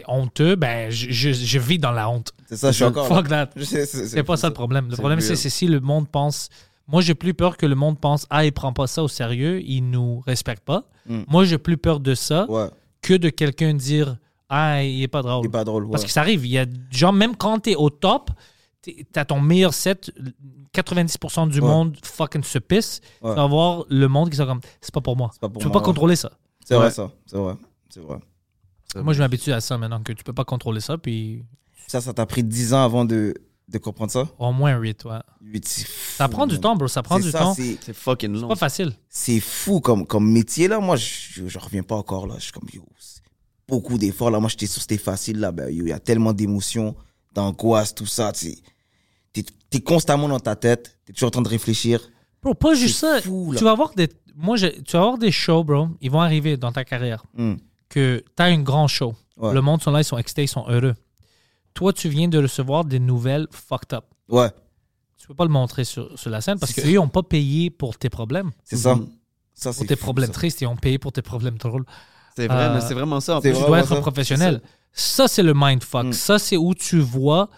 honteux? 0.07 0.57
Ben, 0.57 0.91
je, 0.91 1.11
je, 1.11 1.33
je 1.33 1.59
vis 1.59 1.79
dans 1.79 1.93
la 1.93 2.09
honte. 2.09 2.33
C'est 2.49 2.57
ça, 2.57 2.71
je 2.71 2.77
suis 2.77 2.85
encore 2.85 3.09
là. 3.09 3.17
Fuck 3.17 3.29
that. 3.29 3.51
Je 3.57 3.65
sais, 3.65 3.85
c'est- 3.87 4.23
pas 4.23 4.37
ça 4.39 4.49
le 4.49 4.55
problème. 4.55 4.89
Le 4.89 4.97
problème, 4.97 5.21
c'est 5.21 5.37
si 5.37 5.67
le 5.67 5.81
monde 5.81 6.09
pense. 6.09 6.49
Moi, 6.87 7.03
j'ai 7.03 7.15
plus 7.15 7.35
peur 7.35 7.59
que 7.59 7.67
le 7.67 7.75
monde 7.75 8.01
pense 8.01 8.27
Ah, 8.31 8.47
il 8.47 8.53
prend 8.53 8.73
pas 8.73 8.87
ça 8.87 9.03
au 9.03 9.09
sérieux, 9.09 9.61
il 9.63 9.83
nous 9.91 10.21
respecte 10.21 10.65
pas. 10.65 10.85
Mm. 11.07 11.21
Moi, 11.29 11.45
j'ai 11.45 11.59
plus 11.59 11.77
peur 11.77 12.01
de 12.01 12.15
ça 12.15 12.47
Ouais. 12.51 12.69
que 13.03 13.13
de 13.15 13.29
quelqu'un 13.29 13.75
dire 13.75 14.17
Ah, 14.49 14.83
il 14.83 15.03
est 15.03 15.09
pas 15.09 15.21
drôle. 15.21 15.45
Il 15.45 15.49
est 15.49 15.51
pas 15.51 15.65
drôle. 15.65 15.85
Ouais. 15.85 15.91
Parce 15.91 16.05
que 16.05 16.11
ça 16.11 16.23
arrive. 16.23 16.47
Il 16.47 16.53
y 16.53 16.59
a 16.59 16.65
genre, 16.91 17.13
même 17.13 17.37
quand 17.37 17.59
t'es 17.59 17.75
au 17.75 17.91
top, 17.91 18.31
t'as 19.13 19.27
ton 19.27 19.41
meilleur 19.43 19.75
set, 19.75 20.11
90% 20.73 21.47
du 21.49 21.61
Ouais. 21.61 21.67
monde 21.69 21.97
fucking 22.03 22.43
se 22.43 22.59
pisse. 22.59 23.01
Tu 23.21 23.27
vas 23.29 23.47
voir 23.47 23.85
le 23.91 24.07
monde 24.09 24.31
qui 24.31 24.37
sont 24.37 24.47
comme 24.47 24.61
C'est 24.81 24.95
pas 24.95 25.03
pour 25.03 25.17
moi. 25.17 25.31
Pas 25.41 25.49
pour 25.51 25.61
tu 25.61 25.67
peux 25.69 25.73
moi, 25.73 25.83
pas 25.83 25.85
contrôler 25.85 26.17
ça. 26.17 26.31
C'est 26.65 26.75
vrai 26.77 26.91
ça. 26.91 27.11
C'est 27.27 27.37
vrai. 27.37 27.55
C'est 27.91 28.01
vrai. 28.01 28.19
Moi, 28.97 29.13
je 29.13 29.19
m'habitue 29.19 29.53
à 29.53 29.61
ça 29.61 29.77
maintenant 29.77 30.03
que 30.03 30.13
tu 30.15 30.25
peux 30.25 30.33
pas 30.33 30.45
contrôler 30.45 30.81
ça. 30.81 30.97
Puis 30.97 31.45
Ça, 31.89 32.01
ça 32.01 32.13
t'a 32.13 32.27
pris 32.27 32.45
10 32.45 32.75
ans 32.75 32.85
avant 32.85 33.05
de, 33.05 33.35
de 33.69 33.79
comprendre 33.79 34.13
ça? 34.13 34.29
Au 34.39 34.53
moins 34.53 34.77
8, 34.77 35.05
ouais. 35.07 35.19
Huit, 35.43 35.67
c'est 35.67 35.87
fou, 35.87 36.15
Ça 36.17 36.29
prend 36.29 36.47
du 36.47 36.55
man. 36.55 36.61
temps, 36.61 36.77
bro. 36.77 36.87
Ça 36.89 37.03
prend 37.03 37.17
C'est 37.17 37.23
du 37.23 37.31
ça, 37.31 37.39
temps. 37.41 37.55
c'est- 37.55 37.79
C'est 37.85 37.93
fucking 37.95 38.33
long. 38.41 38.49
Pas 38.49 38.55
facile. 38.57 38.93
C'est 39.09 39.41
fou 39.41 39.81
comme, 39.81 40.07
comme 40.07 40.31
métier 40.31 40.69
là. 40.69 40.79
Moi, 40.81 40.97
je, 40.97 41.47
je 41.49 41.59
reviens 41.59 41.83
pas 41.83 41.97
encore 41.97 42.27
là. 42.27 42.35
Je 42.39 42.45
suis 42.45 42.53
comme 42.53 42.69
yo, 42.73 42.83
c'est 42.99 43.23
beaucoup 43.67 43.99
d'efforts 43.99 44.31
là. 44.31 44.39
Moi, 44.39 44.49
j'étais 44.51 44.67
sûr 44.67 44.77
que 44.77 44.83
c'était 44.83 44.99
facile 44.99 45.41
là. 45.41 45.51
Ben, 45.51 45.69
yo, 45.75 45.85
il 45.87 45.89
y 45.89 45.93
a 45.93 45.99
tellement 45.99 46.33
d'émotions, 46.33 46.95
d'angoisse, 47.35 47.95
tout 47.95 48.07
ça. 48.07 48.33
Tu 48.33 48.49
es, 49.37 49.45
es 49.73 49.81
constamment 49.81 50.29
dans 50.29 50.41
ta 50.41 50.57
tête. 50.57 50.99
T'es 51.07 51.13
toujours 51.13 51.29
en 51.29 51.33
train 51.33 51.43
de 51.43 51.49
réfléchir. 51.49 52.01
Bro, 52.43 52.55
pas 52.55 52.75
juste 52.75 52.99
ça. 52.99 53.21
fou, 53.23 53.55
tu 53.57 53.65
vas 53.65 53.73
avoir 53.73 53.95
des. 53.95 54.09
Moi, 54.37 54.57
je- 54.57 54.69
tu 54.83 54.93
vas 54.93 55.01
avoir 55.01 55.19
des 55.19 55.33
shows, 55.33 55.65
bro. 55.65 55.89
Ils 56.01 56.11
vont 56.11 56.21
arriver 56.21 56.57
dans 56.57 56.71
ta 56.71 56.85
carrière. 56.85 57.25
Hmm. 57.37 57.55
Que 57.89 58.23
tu 58.37 58.43
as 58.43 58.47
un 58.47 58.61
grand 58.61 58.87
show. 58.89 59.15
Ouais. 59.39 59.53
Le 59.55 59.61
monde 59.63 59.83
sont 59.83 59.91
là, 59.91 60.01
ils 60.01 60.05
sont 60.05 60.19
excités, 60.19 60.43
ils 60.45 60.49
sont 60.49 60.65
heureux. 60.69 60.95
Toi, 61.75 61.93
tu 61.93 62.09
viens 62.09 62.29
de 62.29 62.39
recevoir 62.39 62.85
des 62.85 62.99
nouvelles 62.99 63.47
fucked 63.51 63.93
up. 63.95 64.05
Ouais, 64.29 64.51
Tu 65.17 65.27
peux 65.27 65.35
pas 65.35 65.45
le 65.45 65.51
montrer 65.51 65.85
sur, 65.85 66.19
sur 66.19 66.31
la 66.31 66.41
scène 66.41 66.59
parce 66.59 66.73
qu'eux, 66.73 66.87
ils 66.91 66.95
n'ont 66.95 67.09
pas 67.09 67.23
payé 67.23 67.71
pour 67.71 67.97
tes 67.99 68.11
problèmes. 68.11 68.51
c'est 68.65 68.77
ça. 68.77 68.95
Mhm. 68.95 69.09
Ça, 69.55 69.73
Pour 69.73 69.87
tes 69.87 69.97
fou, 69.97 70.03
problèmes 70.05 70.29
ça. 70.29 70.35
tristes, 70.35 70.61
ils 70.61 70.67
ont 70.67 70.77
payé 70.77 70.99
pour 70.99 71.11
tes 71.13 71.23
problèmes 71.23 71.59
drôles. 71.59 71.85
C'est 72.37 72.47
vrai, 72.47 72.57
Euh, 72.67 72.75
mais 72.75 72.81
c'est 72.81 72.95
vraiment 72.95 73.19
ça. 73.21 73.39
En 73.39 73.41
c'est 73.41 73.51
plus. 73.51 73.59
Tu 73.61 73.67
dois 73.67 73.81
être 73.81 73.89
ça, 73.89 73.97
professionnel. 74.01 74.61
Ça, 74.93 75.27
c'est 75.27 75.43
le 75.43 75.53
mindfuck. 75.55 76.07
Mm. 76.07 76.13
Ça, 76.13 76.39
c'est 76.39 76.57
où 76.57 76.75
tu 76.75 77.01
vois 77.01 77.49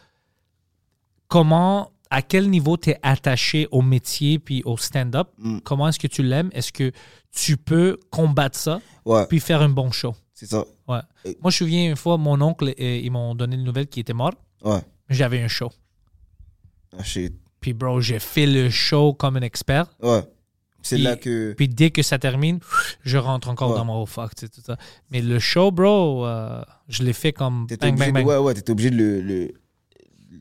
comment, 1.29 1.93
à 2.11 2.23
quel 2.23 2.49
niveau 2.51 2.77
tu 2.77 2.91
es 2.91 2.99
attaché 3.03 3.69
au 3.71 3.83
métier 3.83 4.39
puis 4.39 4.63
au 4.65 4.77
stand-up. 4.77 5.29
Mm. 5.39 5.59
Comment 5.61 5.89
est-ce 5.89 5.99
que 5.99 6.07
tu 6.07 6.23
l'aimes? 6.23 6.51
Est-ce 6.53 6.73
que 6.73 6.93
tu 7.33 7.57
peux 7.57 7.99
combattre 8.11 8.59
ça 8.59 8.81
Ouais, 9.05 9.27
puis 9.27 9.41
faire 9.41 9.61
un 9.63 9.69
bon 9.69 9.91
show? 9.91 10.15
C'est 10.41 10.47
ça. 10.47 10.65
Ouais. 10.89 11.01
Et- 11.25 11.37
Moi, 11.43 11.51
je 11.51 11.65
me 11.65 11.69
souviens 11.69 11.91
une 11.91 11.97
fois, 11.97 12.17
mon 12.17 12.41
oncle, 12.41 12.69
euh, 12.69 12.97
ils 13.03 13.11
m'ont 13.11 13.35
donné 13.35 13.57
une 13.57 13.65
nouvelle 13.65 13.87
qu'il 13.89 14.01
était 14.01 14.15
mort. 14.15 14.33
Ouais. 14.65 14.81
J'avais 15.11 15.43
un 15.43 15.49
show. 15.49 15.71
Ah, 16.97 17.03
shit. 17.05 17.35
Puis, 17.61 17.73
bro, 17.75 18.01
j'ai 18.01 18.19
fait 18.19 18.47
le 18.47 18.71
show 18.71 19.13
comme 19.13 19.37
un 19.37 19.43
expert. 19.43 19.87
Ouais. 20.03 20.23
C'est 20.83 20.97
Puis- 20.97 21.05
là 21.05 21.17
que. 21.17 21.53
Puis 21.57 21.69
dès 21.69 21.91
que 21.91 22.03
ça 22.03 22.19
termine, 22.19 22.59
je 23.03 23.19
rentre 23.19 23.49
encore 23.51 23.73
Ouais. 23.73 23.77
dans 23.77 23.85
mon 23.85 24.01
oh, 24.03 24.07
fuck, 24.07 24.35
tu 24.35 24.47
sais, 24.47 24.49
tout 24.49 24.63
ça. 24.65 24.79
Mais 25.11 25.21
le 25.21 25.39
show, 25.39 25.71
bro, 25.71 26.25
euh, 26.27 26.63
je 26.89 27.03
l'ai 27.03 27.13
fait 27.13 27.35
comme 27.35 27.67
T'étais 27.69 27.89
obligé, 27.89 28.13
bang, 28.13 28.23
de, 28.25 28.29
ouais, 28.29 28.37
ouais, 28.39 28.55
t'étais 28.55 28.71
obligé 28.73 28.89
de 28.91 28.97
le, 28.97 29.21
le, 29.21 29.53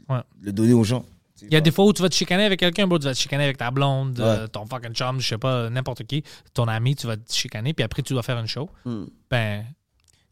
Ouais. 0.07 0.21
le 0.41 0.53
donner 0.53 0.71
aux 0.73 0.83
gens. 0.85 1.03
Il 1.41 1.53
y 1.53 1.55
a 1.55 1.61
des 1.61 1.71
fois 1.71 1.85
où 1.85 1.93
tu 1.93 2.01
vas 2.01 2.09
te 2.09 2.15
chicaner 2.15 2.43
avec 2.43 2.59
quelqu'un, 2.59 2.85
bro, 2.87 2.99
tu 2.99 3.05
vas 3.05 3.13
te 3.13 3.17
chicaner 3.19 3.43
avec 3.45 3.57
ta 3.57 3.71
blonde, 3.71 4.17
Ouais. 4.19 4.25
euh, 4.25 4.47
ton 4.47 4.65
fucking 4.65 4.93
chum, 4.93 5.19
je 5.21 5.27
sais 5.27 5.37
pas, 5.37 5.69
n'importe 5.69 6.03
qui, 6.03 6.23
ton 6.53 6.65
ami, 6.67 6.95
tu 6.95 7.07
vas 7.07 7.15
te 7.17 7.31
chicaner, 7.33 7.73
puis 7.73 7.83
après 7.83 8.01
tu 8.01 8.11
dois 8.13 8.23
faire 8.23 8.37
une 8.39 8.47
show. 8.47 8.69
Hmm. 8.85 9.05
Ben, 9.29 9.65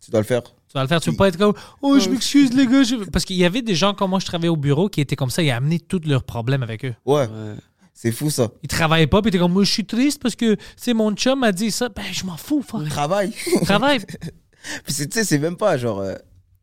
Tu 0.03 0.11
dois 0.11 0.19
le 0.21 0.25
faire. 0.25 0.43
tu 0.43 0.51
vas 0.73 0.81
le 0.83 0.87
faire, 0.87 1.01
tu 1.01 1.09
peux 1.11 1.17
pas 1.17 1.27
être 1.29 1.37
comme, 1.37 1.53
oh, 1.81 1.99
je 1.99 2.09
m'excuse, 2.09 2.53
les 2.53 2.65
gars. 2.67 2.83
je- 2.83 2.95
Parce 3.09 3.25
qu'il 3.25 3.35
y 3.37 3.45
avait 3.45 3.61
des 3.61 3.75
gens 3.75 3.93
comme 3.93 4.09
moi, 4.11 4.19
je 4.19 4.25
travaillais 4.25 4.49
au 4.49 4.55
bureau, 4.57 4.87
qui 4.89 5.01
étaient 5.01 5.15
comme 5.15 5.29
ça, 5.29 5.41
ils 5.43 5.51
amenaient 5.51 5.79
tous 5.79 6.01
leurs 6.05 6.23
problèmes 6.23 6.63
avec 6.63 6.85
eux. 6.85 6.93
Ouais, 7.05 7.21
Ouais. 7.21 7.55
c'est 7.93 8.11
fou 8.11 8.29
ça. 8.29 8.49
Ils 8.63 8.67
travaillaient 8.69 9.07
pas, 9.07 9.21
puis 9.21 9.31
t'es 9.31 9.37
comme, 9.39 9.53
moi, 9.53 9.63
je 9.63 9.71
suis 9.71 9.85
triste 9.85 10.21
parce 10.21 10.35
que, 10.35 10.55
c'est 10.75 10.93
mon 10.93 11.13
chum 11.13 11.39
m'a 11.39 11.51
dit 11.51 11.71
ça. 11.71 11.89
Ben, 11.89 12.03
je 12.11 12.25
m'en 12.25 12.37
fous, 12.37 12.61
fuck. 12.61 12.87
Travail. 12.89 13.33
Travaille. 13.63 13.99
Puis 14.83 14.93
c'est- 14.93 15.07
tu 15.07 15.19
sais, 15.19 15.23
c'est 15.23 15.39
même 15.39 15.55
pas 15.55 15.77
genre. 15.77 15.99
euh, 15.99 16.15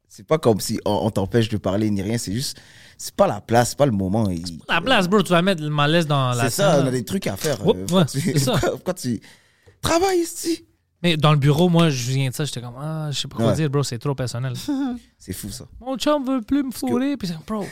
c'est 0.09 0.26
pas 0.26 0.37
comme 0.39 0.61
si 0.61 0.78
on, 0.85 0.93
on 1.07 1.11
t'empêche 1.11 1.49
de 1.49 1.57
parler 1.57 1.91
ni 1.91 2.03
rien. 2.03 2.18
C'est 2.18 2.32
juste. 2.32 2.59
C'est 2.99 3.14
pas 3.14 3.26
la 3.26 3.41
place, 3.41 3.70
c'est 3.70 3.78
pas 3.78 3.87
le 3.87 3.93
moment. 3.93 4.28
Il- 4.30 4.61
La 4.68 4.80
place, 4.80 5.09
bro, 5.09 5.22
tu 5.22 5.30
vas 5.30 5.43
mettre 5.43 5.62
le 5.62 5.70
malaise 5.70 6.07
dans 6.07 6.30
la 6.32 6.45
C'est 6.45 6.51
ça, 6.62 6.80
on 6.82 6.87
a 6.87 6.91
des 6.91 7.05
trucs 7.05 7.26
à 7.26 7.37
faire. 7.37 7.66
Oups, 7.66 7.93
euh, 7.93 7.97
ouais, 7.99 8.05
tu- 8.07 8.20
c'est 8.20 8.39
ça. 8.39 8.53
Pourquoi, 8.53 8.70
pourquoi 8.76 8.95
tu. 8.95 9.20
Travaille 9.80 10.18
ici. 10.20 10.64
Mais 11.05 11.16
dans 11.18 11.32
le 11.32 11.38
bureau, 11.38 11.68
moi, 11.68 11.90
je 11.90 12.11
viens 12.11 12.30
de 12.30 12.34
ça, 12.34 12.44
j'étais 12.46 12.62
comme, 12.62 12.74
ah, 12.80 13.11
je 13.12 13.20
sais 13.20 13.28
pas 13.28 13.36
quoi 13.36 13.46
Ouais. 13.48 13.55
dire, 13.55 13.68
bro, 13.70 13.82
c'est 13.82 13.98
trop 13.98 14.14
personnel. 14.14 14.55
C'est 15.18 15.32
fou 15.34 15.50
ça. 15.50 15.66
Mon 15.80 15.96
chum 15.98 16.24
veut 16.24 16.40
plus 16.42 16.62
me 16.62 16.70
fourrer, 16.70 17.16
puis 17.16 17.28
c'est 17.28 17.34
comme, 17.34 17.44
bro. 17.61 17.66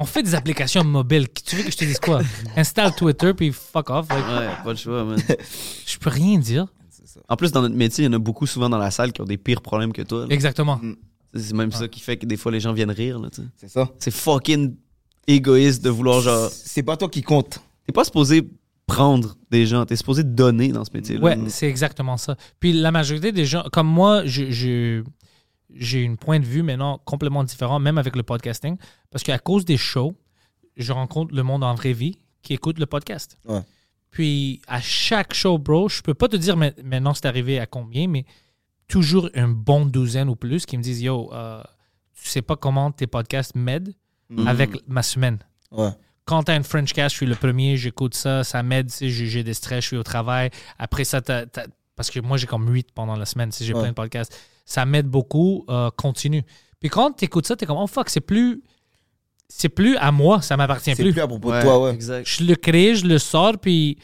On 0.00 0.04
fait 0.04 0.22
des 0.22 0.34
applications 0.34 0.84
mobiles. 0.84 1.26
Tu 1.44 1.56
veux 1.56 1.64
que 1.64 1.70
je 1.72 1.76
te 1.76 1.84
dise 1.84 1.98
quoi? 1.98 2.20
Installe 2.56 2.94
Twitter, 2.94 3.34
puis 3.34 3.50
fuck 3.52 3.90
off. 3.90 4.06
Like, 4.10 4.24
Ouais, 4.26 4.48
pas 4.64 4.70
le 4.70 4.76
choix, 4.76 5.04
man. 5.04 5.18
Je 5.86 5.98
peux 5.98 6.10
rien 6.10 6.38
dire. 6.38 6.66
En 7.28 7.36
plus, 7.36 7.50
dans 7.50 7.62
notre 7.62 7.74
métier, 7.74 8.04
il 8.04 8.06
y 8.06 8.10
en 8.10 8.12
a 8.14 8.18
beaucoup 8.18 8.46
souvent 8.46 8.68
dans 8.70 8.78
la 8.78 8.90
salle 8.92 9.12
qui 9.12 9.20
ont 9.20 9.24
des 9.26 9.36
pires 9.38 9.60
problèmes 9.60 9.92
que 9.92 10.02
toi. 10.02 10.20
là. 10.20 10.26
Exactement. 10.30 10.80
C'est 11.34 11.52
même 11.54 11.72
ça 11.72 11.88
qui 11.88 12.00
fait 12.00 12.16
que 12.16 12.26
des 12.26 12.36
fois 12.36 12.52
les 12.52 12.60
gens 12.60 12.72
viennent 12.72 12.90
rire. 12.92 13.18
là, 13.18 13.28
tu 13.30 13.42
sais. 13.42 13.48
C'est 13.56 13.68
ça. 13.68 13.88
C'est 13.98 14.10
fucking 14.12 14.74
égoïste 15.26 15.82
de 15.84 15.90
vouloir 15.90 16.20
genre. 16.20 16.48
C'est 16.50 16.82
pas 16.84 16.96
toi 16.96 17.08
qui 17.08 17.22
compte. 17.22 17.58
t'es 17.86 17.92
pas 17.92 18.04
supposé 18.04 18.48
prendre 18.88 19.36
des 19.50 19.66
gens, 19.66 19.84
t'es 19.86 19.94
supposé 19.94 20.24
donner 20.24 20.72
dans 20.72 20.84
ce 20.84 20.90
métier-là. 20.92 21.22
Ouais, 21.22 21.38
c'est 21.48 21.68
exactement 21.68 22.16
ça. 22.16 22.36
Puis 22.58 22.72
la 22.72 22.90
majorité 22.90 23.30
des 23.30 23.44
gens, 23.44 23.62
comme 23.72 23.86
moi, 23.86 24.24
je, 24.26 24.50
je- 24.50 25.04
j'ai 25.74 26.00
une 26.02 26.16
point 26.16 26.40
de 26.40 26.46
vue 26.46 26.62
maintenant 26.62 26.98
complètement 27.04 27.44
différent, 27.44 27.78
même 27.78 27.98
avec 27.98 28.16
le 28.16 28.22
podcasting, 28.22 28.76
parce 29.10 29.22
qu'à 29.22 29.38
cause 29.38 29.64
des 29.66 29.76
shows, 29.76 30.14
je 30.76 30.92
rencontre 30.92 31.34
le 31.34 31.42
monde 31.42 31.62
en 31.62 31.74
vraie 31.74 31.92
vie 31.92 32.18
qui 32.42 32.54
écoute 32.54 32.78
le 32.80 32.86
podcast. 32.86 33.38
Ouais. 33.46 33.60
Puis 34.10 34.62
à 34.66 34.80
chaque 34.80 35.34
show, 35.34 35.58
bro, 35.58 35.88
je 35.90 36.00
peux 36.00 36.14
pas 36.14 36.28
te 36.28 36.36
dire 36.36 36.56
ma- 36.56 36.70
maintenant 36.82 37.12
c'est 37.12 37.26
arrivé 37.26 37.58
à 37.60 37.66
combien, 37.66 38.08
mais 38.08 38.24
toujours 38.88 39.28
une 39.34 39.52
bonne 39.52 39.90
douzaine 39.90 40.30
ou 40.30 40.36
plus 40.36 40.64
qui 40.64 40.78
me 40.78 40.82
disent 40.82 41.02
Yo, 41.02 41.30
euh, 41.34 41.62
tu 42.14 42.26
sais 42.28 42.40
pas 42.42 42.56
comment 42.56 42.90
tes 42.90 43.06
podcasts 43.06 43.54
m'aident 43.54 43.94
avec 44.46 44.70
ma 44.88 45.02
semaine 45.02 45.38
Ouais. 45.70 45.90
Quand 46.28 46.42
t'as 46.42 46.56
une 46.56 46.62
French 46.64 46.92
Cast, 46.92 47.12
je 47.14 47.16
suis 47.16 47.26
le 47.26 47.34
premier, 47.34 47.76
j'écoute 47.78 48.14
ça, 48.14 48.44
ça 48.44 48.62
m'aide, 48.62 48.88
tu 48.90 48.96
sais, 48.96 49.08
j'ai 49.08 49.42
des 49.42 49.54
stress, 49.54 49.82
je 49.82 49.86
suis 49.88 49.96
au 49.96 50.02
travail. 50.02 50.50
Après 50.78 51.04
ça, 51.04 51.22
parce 51.96 52.10
que 52.10 52.20
moi, 52.20 52.36
j'ai 52.36 52.46
comme 52.46 52.68
8 52.72 52.88
pendant 52.94 53.16
la 53.16 53.24
semaine, 53.24 53.50
si 53.50 53.64
j'ai 53.64 53.72
Ouais. 53.72 53.80
plein 53.80 53.88
de 53.88 53.94
podcasts. 53.94 54.36
Ça 54.66 54.84
m'aide 54.84 55.06
beaucoup, 55.06 55.64
euh, 55.70 55.90
continue. 55.96 56.42
Puis 56.80 56.90
quand 56.90 57.12
t'écoutes 57.12 57.46
ça, 57.46 57.56
t'es 57.56 57.64
comme, 57.64 57.78
oh 57.78 57.86
fuck, 57.86 58.10
c'est 58.10 58.20
plus, 58.20 58.62
c'est 59.48 59.70
plus 59.70 59.96
à 59.96 60.12
moi, 60.12 60.42
ça 60.42 60.56
m'appartient 60.58 60.94
C'est 60.94 61.02
plus. 61.02 61.12
plus 61.12 61.22
à 61.22 61.26
propos 61.26 61.50
de 61.52 61.62
toi, 61.62 61.82
ouais. 61.82 61.92
Exact. 61.94 62.26
Je 62.28 62.44
le 62.44 62.54
crée, 62.54 62.94
je 62.94 63.06
le 63.06 63.18
sors, 63.18 63.56
puis 63.58 63.96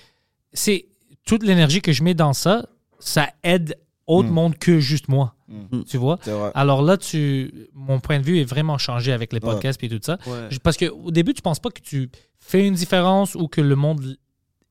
c'est 0.53 0.87
toute 1.27 1.43
l'énergie 1.43 1.83
que 1.83 1.93
je 1.93 2.03
mets 2.03 2.15
dans 2.15 2.33
ça, 2.33 2.67
ça 2.99 3.29
aide 3.43 3.77
autre 4.07 4.29
Mm. 4.31 4.33
monde 4.33 4.59
que 4.59 4.81
juste 4.81 5.09
moi. 5.09 5.35
Mm. 5.71 5.85
Tu 5.85 5.97
vois? 5.97 6.19
Alors 6.55 6.83
là, 6.83 6.97
tu, 6.97 7.69
mon 7.75 8.01
point 8.01 8.19
de 8.19 8.25
vue 8.25 8.39
est 8.41 8.45
vraiment 8.45 8.79
changé 8.79 9.13
avec 9.13 9.33
les 9.33 9.41
podcasts 9.41 9.83
et 9.83 9.89
tout 9.89 10.01
ça. 10.03 10.19
Ouais. 10.27 10.49
Parce 10.63 10.77
qu'au 10.77 11.11
début, 11.11 11.35
tu 11.35 11.43
penses 11.43 11.61
pas 11.61 11.71
que 11.71 11.81
tu 11.81 12.11
fais 12.39 12.67
une 12.67 12.75
différence 12.75 13.35
ou 13.35 13.49
que 13.49 13.61
le 13.61 13.77
monde 13.77 14.17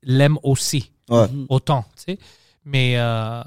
l'aime 0.03 0.37
aussi, 0.43 0.91
Ouais. 1.09 1.27
autant, 1.49 1.85
tu 1.95 2.03
sais. 2.13 2.19
Mais 2.65 2.93
euh, 2.97 3.41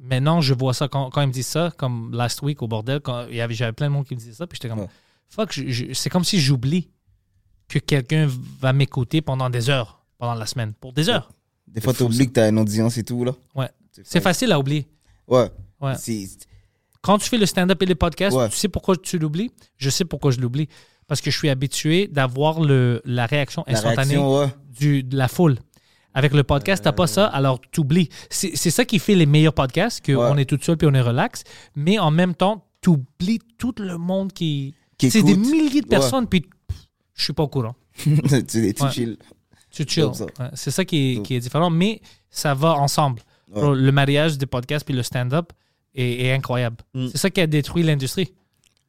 maintenant, 0.00 0.40
je 0.40 0.52
vois 0.54 0.74
ça 0.74 0.88
quand, 0.88 1.10
quand 1.10 1.20
ils 1.22 1.28
me 1.28 1.32
disent 1.32 1.46
ça, 1.46 1.72
comme 1.76 2.12
last 2.14 2.42
week 2.42 2.62
au 2.62 2.68
bordel, 2.68 3.00
quand 3.00 3.26
il 3.28 3.36
y 3.36 3.40
avait, 3.40 3.54
j'avais 3.54 3.72
plein 3.72 3.86
de 3.88 3.92
monde 3.92 4.06
qui 4.06 4.14
me 4.14 4.18
disait 4.20 4.32
ça, 4.32 4.46
puis 4.46 4.56
j'étais 4.56 4.68
comme, 4.68 4.80
Ouais. 4.80 4.88
fuck, 5.28 5.52
je- 5.52 5.68
je- 5.68 5.92
c'est 5.92 6.10
comme 6.10 6.24
si 6.24 6.40
j'oublie 6.40 6.90
que 7.68 7.78
quelqu'un 7.78 8.28
va 8.60 8.72
m'écouter 8.72 9.20
pendant 9.22 9.50
des 9.50 9.70
heures, 9.70 10.04
pendant 10.18 10.34
la 10.34 10.46
semaine, 10.46 10.72
pour 10.74 10.92
des 10.92 11.08
heures. 11.08 11.30
Des 11.68 11.80
fois, 11.80 11.92
fou, 11.92 12.04
t'oublies 12.04 12.26
que 12.28 12.32
t'as 12.32 12.48
une 12.50 12.58
audience 12.58 12.96
et 12.98 13.04
tout, 13.04 13.24
là. 13.24 13.32
Ouais. 13.54 13.68
C'est 14.04 14.20
facile 14.20 14.52
à 14.52 14.58
oublier. 14.58 14.86
Ouais. 15.28 15.50
Ouais. 15.80 15.94
Quand 17.06 17.18
tu 17.18 17.28
fais 17.28 17.38
le 17.38 17.46
stand-up 17.46 17.80
et 17.82 17.86
les 17.86 17.94
podcasts, 17.94 18.36
Ouais. 18.36 18.48
tu 18.48 18.56
sais 18.56 18.68
pourquoi 18.68 18.96
tu 18.96 19.18
l'oublies? 19.18 19.50
Je 19.78 19.88
sais 19.90 20.04
pourquoi 20.04 20.30
je 20.32 20.40
l'oublie. 20.40 20.68
Parce 21.06 21.20
que 21.20 21.30
je 21.30 21.38
suis 21.38 21.48
habitué 21.48 22.08
d'avoir 22.08 22.60
le, 22.60 23.00
la 23.04 23.26
réaction 23.26 23.62
La 23.68 23.74
instantanée 23.74 24.16
réaction, 24.16 24.38
ouais. 24.40 24.48
du, 24.76 25.02
de 25.04 25.16
la 25.16 25.28
foule. 25.28 25.56
Avec 26.14 26.32
le 26.34 26.42
podcast, 26.42 26.82
t'as 26.82 26.92
pas 26.92 27.06
ça, 27.06 27.26
alors 27.26 27.60
tu 27.70 27.80
oublies. 27.80 28.08
C'est 28.30 28.56
ça 28.56 28.84
qui 28.84 28.98
fait 28.98 29.14
les 29.14 29.26
meilleurs 29.26 29.52
podcasts, 29.54 30.04
qu'on 30.04 30.34
Ouais. 30.34 30.42
est 30.42 30.46
tout 30.46 30.58
seul 30.60 30.76
puis 30.76 30.88
on 30.90 30.94
est 30.94 31.00
relax, 31.00 31.44
mais 31.76 31.98
en 31.98 32.10
même 32.10 32.34
temps, 32.34 32.64
tu 32.82 32.90
oublies 32.90 33.38
tout 33.58 33.74
le 33.78 33.98
monde 33.98 34.32
qui. 34.32 34.74
Qui 34.98 35.10
C'est 35.10 35.22
des 35.22 35.36
milliers 35.36 35.82
de 35.82 35.86
Ouais. 35.86 35.90
personnes, 35.90 36.26
puis 36.26 36.44
je 37.14 37.22
suis 37.24 37.32
pas 37.34 37.42
au 37.44 37.48
courant. 37.48 37.74
tu 37.96 38.16
tu 38.44 38.58
Ouais. 38.82 38.90
chill. 38.90 39.16
Tu 39.70 39.84
chill. 39.86 40.08
C'est 40.54 40.70
ça 40.70 40.84
qui 40.86 41.12
est, 41.18 41.22
qui 41.22 41.34
est 41.36 41.40
différent, 41.40 41.68
mais 41.70 42.00
ça 42.30 42.54
va 42.54 42.74
ensemble. 42.74 43.20
Le 43.54 43.90
mariage 43.92 44.38
des 44.38 44.46
podcasts 44.46 44.84
puis 44.84 44.94
le 44.94 45.02
stand-up 45.04 45.52
est, 45.96 46.26
est 46.26 46.32
incroyable. 46.32 46.76
Mm. 46.94 47.08
C'est 47.08 47.18
ça 47.18 47.30
qui 47.30 47.40
a 47.40 47.46
détruit 47.46 47.82
l'industrie. 47.82 48.32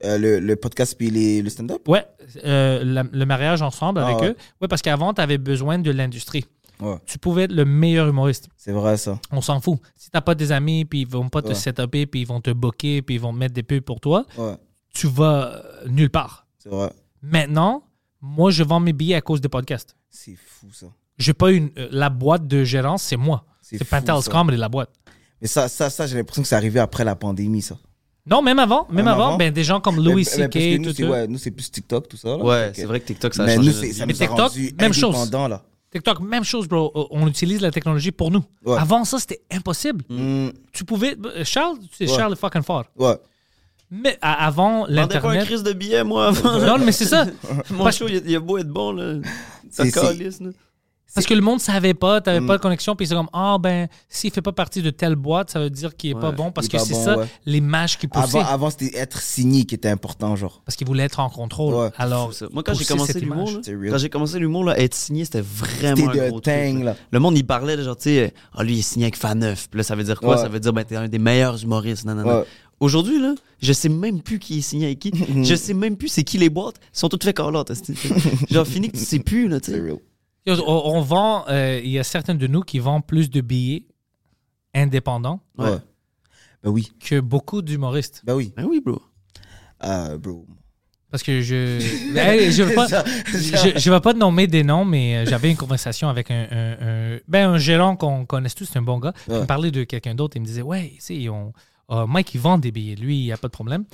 Euh, 0.03 0.17
le, 0.19 0.39
le 0.39 0.55
podcast 0.55 0.95
puis 0.95 1.09
les- 1.09 1.41
le 1.41 1.49
stand-up? 1.49 1.87
Ouais, 1.87 2.05
euh, 2.45 2.83
la- 2.83 3.03
le 3.11 3.25
mariage 3.25 3.63
ensemble 3.63 3.99
Ah 4.01 4.07
avec 4.07 4.19
ouais. 4.19 4.27
eux. 4.29 4.35
Ouais, 4.61 4.67
parce 4.67 4.83
qu'avant, 4.83 5.11
tu 5.13 5.21
avais 5.21 5.39
besoin 5.39 5.79
de 5.79 5.89
l'industrie. 5.89 6.45
Ouais. 6.79 6.97
Tu 7.07 7.17
pouvais 7.17 7.45
être 7.45 7.51
le 7.51 7.65
meilleur 7.65 8.07
humoriste. 8.07 8.49
C'est 8.55 8.71
vrai, 8.71 8.97
ça. 8.97 9.19
On 9.31 9.41
s'en 9.41 9.59
fout. 9.59 9.79
Si 9.95 10.11
t'as 10.11 10.21
pas 10.21 10.35
des 10.35 10.51
amis, 10.51 10.85
puis 10.85 11.01
ils 11.01 11.07
vont 11.07 11.27
pas 11.29 11.41
te 11.41 11.47
Ouais. 11.47 11.55
setuper, 11.55 12.05
puis 12.05 12.21
ils 12.21 12.27
vont 12.27 12.39
te 12.41 12.51
booker, 12.51 13.01
puis 13.01 13.15
ils 13.15 13.21
vont 13.21 13.33
mettre 13.33 13.55
des 13.55 13.63
pubs 13.63 13.81
pour 13.83 13.99
toi, 13.99 14.25
Ouais. 14.37 14.53
tu 14.93 15.07
vas 15.07 15.53
euh, 15.55 15.87
nulle 15.87 16.11
part. 16.11 16.45
C'est 16.59 16.69
vrai. 16.69 16.91
Maintenant, 17.23 17.83
moi, 18.21 18.51
je 18.51 18.63
vends 18.63 18.79
mes 18.79 18.93
billets 18.93 19.15
à 19.15 19.21
cause 19.21 19.41
des 19.41 19.49
podcasts. 19.49 19.95
C'est 20.11 20.35
fou, 20.35 20.67
ça. 20.71 20.85
J'ai 21.17 21.33
pas 21.33 21.49
une. 21.51 21.71
euh, 21.79 21.87
la 21.89 22.11
boîte 22.11 22.45
de 22.47 22.63
gérance, 22.63 23.01
c'est 23.01 23.17
moi. 23.17 23.45
C'est 23.61 23.83
Penthouse. 23.83 24.29
Comedy, 24.29 24.57
la 24.57 24.69
boîte. 24.69 24.91
Mais 25.41 25.47
ça, 25.47 25.67
ça, 25.67 25.89
ça 25.89 26.07
j'ai 26.07 26.15
l'impression 26.17 26.41
que 26.41 26.47
c'est 26.47 26.55
arrivé 26.55 26.79
après 26.79 27.03
la 27.03 27.15
pandémie, 27.15 27.61
ça. 27.61 27.77
Non, 28.29 28.41
même 28.41 28.59
avant, 28.59 28.85
même, 28.89 28.97
Même 28.97 29.07
avant, 29.07 29.27
avant? 29.29 29.37
ben, 29.37 29.53
des 29.53 29.63
gens 29.63 29.79
comme 29.79 30.03
Louis 30.03 30.25
C.K. 30.25 30.55
nous, 30.79 30.85
tout 30.89 30.93
c'est 30.97 31.03
ça. 31.03 31.09
ouais, 31.09 31.27
nous, 31.27 31.37
c'est 31.37 31.51
plus 31.51 31.71
TikTok, 31.71 32.09
tout 32.09 32.17
ça. 32.17 32.29
là. 32.29 32.37
Ouais, 32.43 32.71
c'est 32.75 32.81
que- 32.81 32.87
vrai 32.87 32.99
que 32.99 33.05
TikTok, 33.07 33.33
ça 33.33 33.43
a 33.43 33.45
Mais 33.45 33.55
changé 33.55 33.67
nous, 33.69 33.73
ça 33.93 34.05
Mais 34.05 34.13
nous 34.13 34.23
a 34.23 34.27
TikTok, 34.27 34.39
rendu 34.39 34.73
même 34.79 34.93
chose. 34.93 35.31
là. 35.31 35.63
TikTok, 35.93 36.19
même 36.19 36.43
chose, 36.43 36.67
bro. 36.67 36.91
Euh, 36.93 37.03
On 37.11 37.25
utilise 37.27 37.61
la 37.61 37.71
technologie 37.71 38.11
pour 38.11 38.29
nous. 38.29 38.43
Ouais. 38.65 38.77
Avant 38.77 39.05
ça, 39.05 39.19
c'était 39.19 39.39
impossible. 39.49 40.03
Mm, 40.09 40.49
Tu 40.73 40.83
pouvais. 40.83 41.15
euh, 41.25 41.45
Charles, 41.45 41.77
tu 41.79 41.87
sais, 42.05 42.11
Ouais. 42.11 42.17
Charles 42.17 42.33
est 42.33 42.35
fucking 42.35 42.63
fort. 42.63 42.85
ouais. 42.97 43.15
Mais 43.89 44.17
avant 44.21 44.81
Vendais 44.81 44.95
pas 44.95 45.01
un 45.01 45.05
l'Internet. 45.05 45.45
crise 45.45 45.63
de 45.63 45.71
billets, 45.71 46.03
moi, 46.03 46.27
avant. 46.27 46.59
Non, 46.59 46.77
mais 46.85 46.91
c'est 46.91 47.05
ça. 47.05 47.25
Mon 47.69 47.89
show, 47.91 48.05
il 48.09 48.35
a- 48.35 48.39
beau 48.41 48.57
être 48.57 48.67
bon, 48.67 48.91
là. 48.91 49.19
Ça 49.71 49.89
calisse, 49.89 50.41
là. 50.41 50.49
Parce 51.15 51.25
que 51.25 51.33
le 51.33 51.41
monde 51.41 51.59
savait 51.59 51.93
pas, 51.93 52.21
t'avais 52.21 52.39
Mm. 52.41 52.47
pas 52.47 52.57
de 52.57 52.61
connexion, 52.61 52.95
puis 52.95 53.07
c'est 53.07 53.15
comme, 53.15 53.29
ah 53.33 53.57
ben, 53.59 53.87
s'il 54.09 54.31
fait 54.31 54.41
pas 54.41 54.51
partie 54.51 54.81
de 54.81 54.89
telle 54.89 55.15
boîte, 55.15 55.49
ça 55.49 55.59
veut 55.59 55.69
dire 55.69 55.95
qu'il 55.95 56.11
est 56.11 56.19
pas 56.19 56.31
bon, 56.31 56.51
parce 56.51 56.67
que 56.67 56.77
c'est 56.77 56.93
bon, 56.93 57.03
ça, 57.03 57.17
ouais. 57.17 57.25
l'image 57.45 57.97
qui 57.97 58.07
poussait. 58.07 58.39
Avant, 58.39 58.47
avant 58.49 58.69
c'était 58.69 58.95
être 58.97 59.21
signé 59.21 59.65
qui 59.65 59.75
était 59.75 59.89
important, 59.89 60.35
genre. 60.35 60.61
Parce 60.65 60.75
qu'il 60.75 60.85
voulait 60.85 61.03
être 61.03 61.19
en 61.19 61.29
contrôle. 61.29 61.73
Ouais. 61.73 61.89
Alors. 61.97 62.33
Moi, 62.51 62.63
quand 62.63 62.73
j'ai 62.73 62.85
commencé 62.85 63.19
l'humour, 63.19 63.51
quand 63.65 63.97
j'ai 63.97 64.09
commencé 64.09 64.39
l'humour, 64.39 64.63
là, 64.65 64.79
être 64.79 64.93
signé, 64.95 65.25
c'était 65.25 65.41
vraiment 65.41 66.09
un 66.09 66.13
C'était 66.13 66.29
gros 66.29 66.39
de 66.39 66.71
truc, 66.71 66.83
là. 66.83 66.95
Le 67.11 67.19
monde, 67.19 67.37
il 67.37 67.45
parlait, 67.45 67.75
là, 67.75 67.83
genre, 67.83 67.95
tu 67.95 68.03
sais, 68.03 68.33
ah, 68.55 68.63
lui, 68.63 68.75
il 68.75 68.79
est 68.79 68.81
signé 68.83 69.05
avec 69.05 69.15
Faneuf. 69.17 69.69
Puis 69.69 69.77
là, 69.77 69.83
ça 69.83 69.95
veut 69.95 70.03
dire 70.03 70.19
quoi? 70.19 70.35
Ouais. 70.35 70.41
Ça 70.41 70.49
veut 70.49 70.59
dire, 70.59 70.73
ben, 70.73 70.83
t'es 70.83 70.95
un 70.97 71.07
des 71.07 71.19
meilleurs 71.19 71.63
humoristes. 71.63 72.05
Non, 72.05 72.15
non. 72.15 72.43
Aujourd'hui, 72.79 73.19
là, 73.19 73.33
je 73.59 73.73
sais 73.73 73.89
même 73.89 74.21
plus 74.21 74.37
qui 74.37 74.59
est 74.59 74.61
signé 74.61 74.85
avec 74.87 74.99
qui. 74.99 75.11
je 75.43 75.55
sais 75.55 75.73
même 75.73 75.97
plus 75.97 76.09
c'est 76.09 76.23
qui 76.23 76.37
les 76.37 76.49
boîtes. 76.49 76.75
Ils 76.93 76.99
sont 76.99 77.09
toutes 77.09 77.23
faites 77.23 77.35
call-out. 77.35 77.69
esti. 77.71 77.95
Genre, 78.51 78.67
fini 78.67 78.91
que 78.91 78.97
tu 78.97 79.03
sais 79.03 79.19
plus, 79.19 79.47
là, 79.47 79.59
tu 79.59 79.71
sais. 79.71 79.81
On, 80.51 80.95
on 80.95 81.01
vend, 81.01 81.45
euh, 81.49 81.79
il 81.83 81.89
y 81.91 81.99
a 81.99 82.03
certains 82.03 82.35
de 82.35 82.47
nous 82.47 82.61
qui 82.61 82.79
vendent 82.79 83.05
plus 83.05 83.29
de 83.29 83.41
billets 83.41 83.85
indépendants 84.73 85.41
Ouais. 85.57 85.69
Ouais. 85.71 85.77
Ben 86.63 86.69
oui. 86.71 86.91
que 86.99 87.19
beaucoup 87.19 87.61
d'humoristes. 87.61 88.21
Ben 88.25 88.33
oui. 88.35 88.53
Ben 88.55 88.65
oui, 88.69 88.81
bro. 88.83 89.01
Ah, 89.79 90.17
bro. 90.17 90.45
Parce 91.11 91.23
que 91.23 91.41
je. 91.41 91.79
Hey, 92.17 92.51
je 92.51 92.63
je 93.79 93.91
vais 93.91 93.99
pas 94.01 94.13
te 94.13 94.17
nommer 94.17 94.47
des 94.47 94.63
noms, 94.63 94.83
mais 94.83 95.17
euh, 95.17 95.25
j'avais 95.29 95.49
une 95.51 95.55
conversation 95.57 96.09
avec 96.09 96.31
un, 96.31 96.47
un- 96.51 96.77
un- 97.15 97.19
ben, 97.27 97.49
un 97.51 97.57
gérant 97.57 97.95
qu'on 97.95 98.25
connaisse 98.25 98.55
tous, 98.55 98.65
c'est 98.65 98.79
un 98.79 98.81
bon 98.81 98.99
gars. 98.99 99.13
Il 99.27 99.35
me 99.35 99.45
parlait 99.45 99.71
de 99.71 99.83
quelqu'un 99.83 100.15
d'autre. 100.15 100.35
Il 100.35 100.41
me 100.41 100.45
disait 100.45 100.61
Ouais, 100.63 100.91
tu 100.95 101.01
sais, 101.01 101.27
euh, 101.27 102.05
Mike, 102.07 102.33
il 102.35 102.41
vend 102.41 102.57
des 102.57 102.71
billets. 102.71 102.95
Lui, 102.95 103.19
il 103.19 103.23
n'y 103.23 103.31
a 103.31 103.37
pas 103.37 103.47
de 103.47 103.53
problème. 103.53 103.85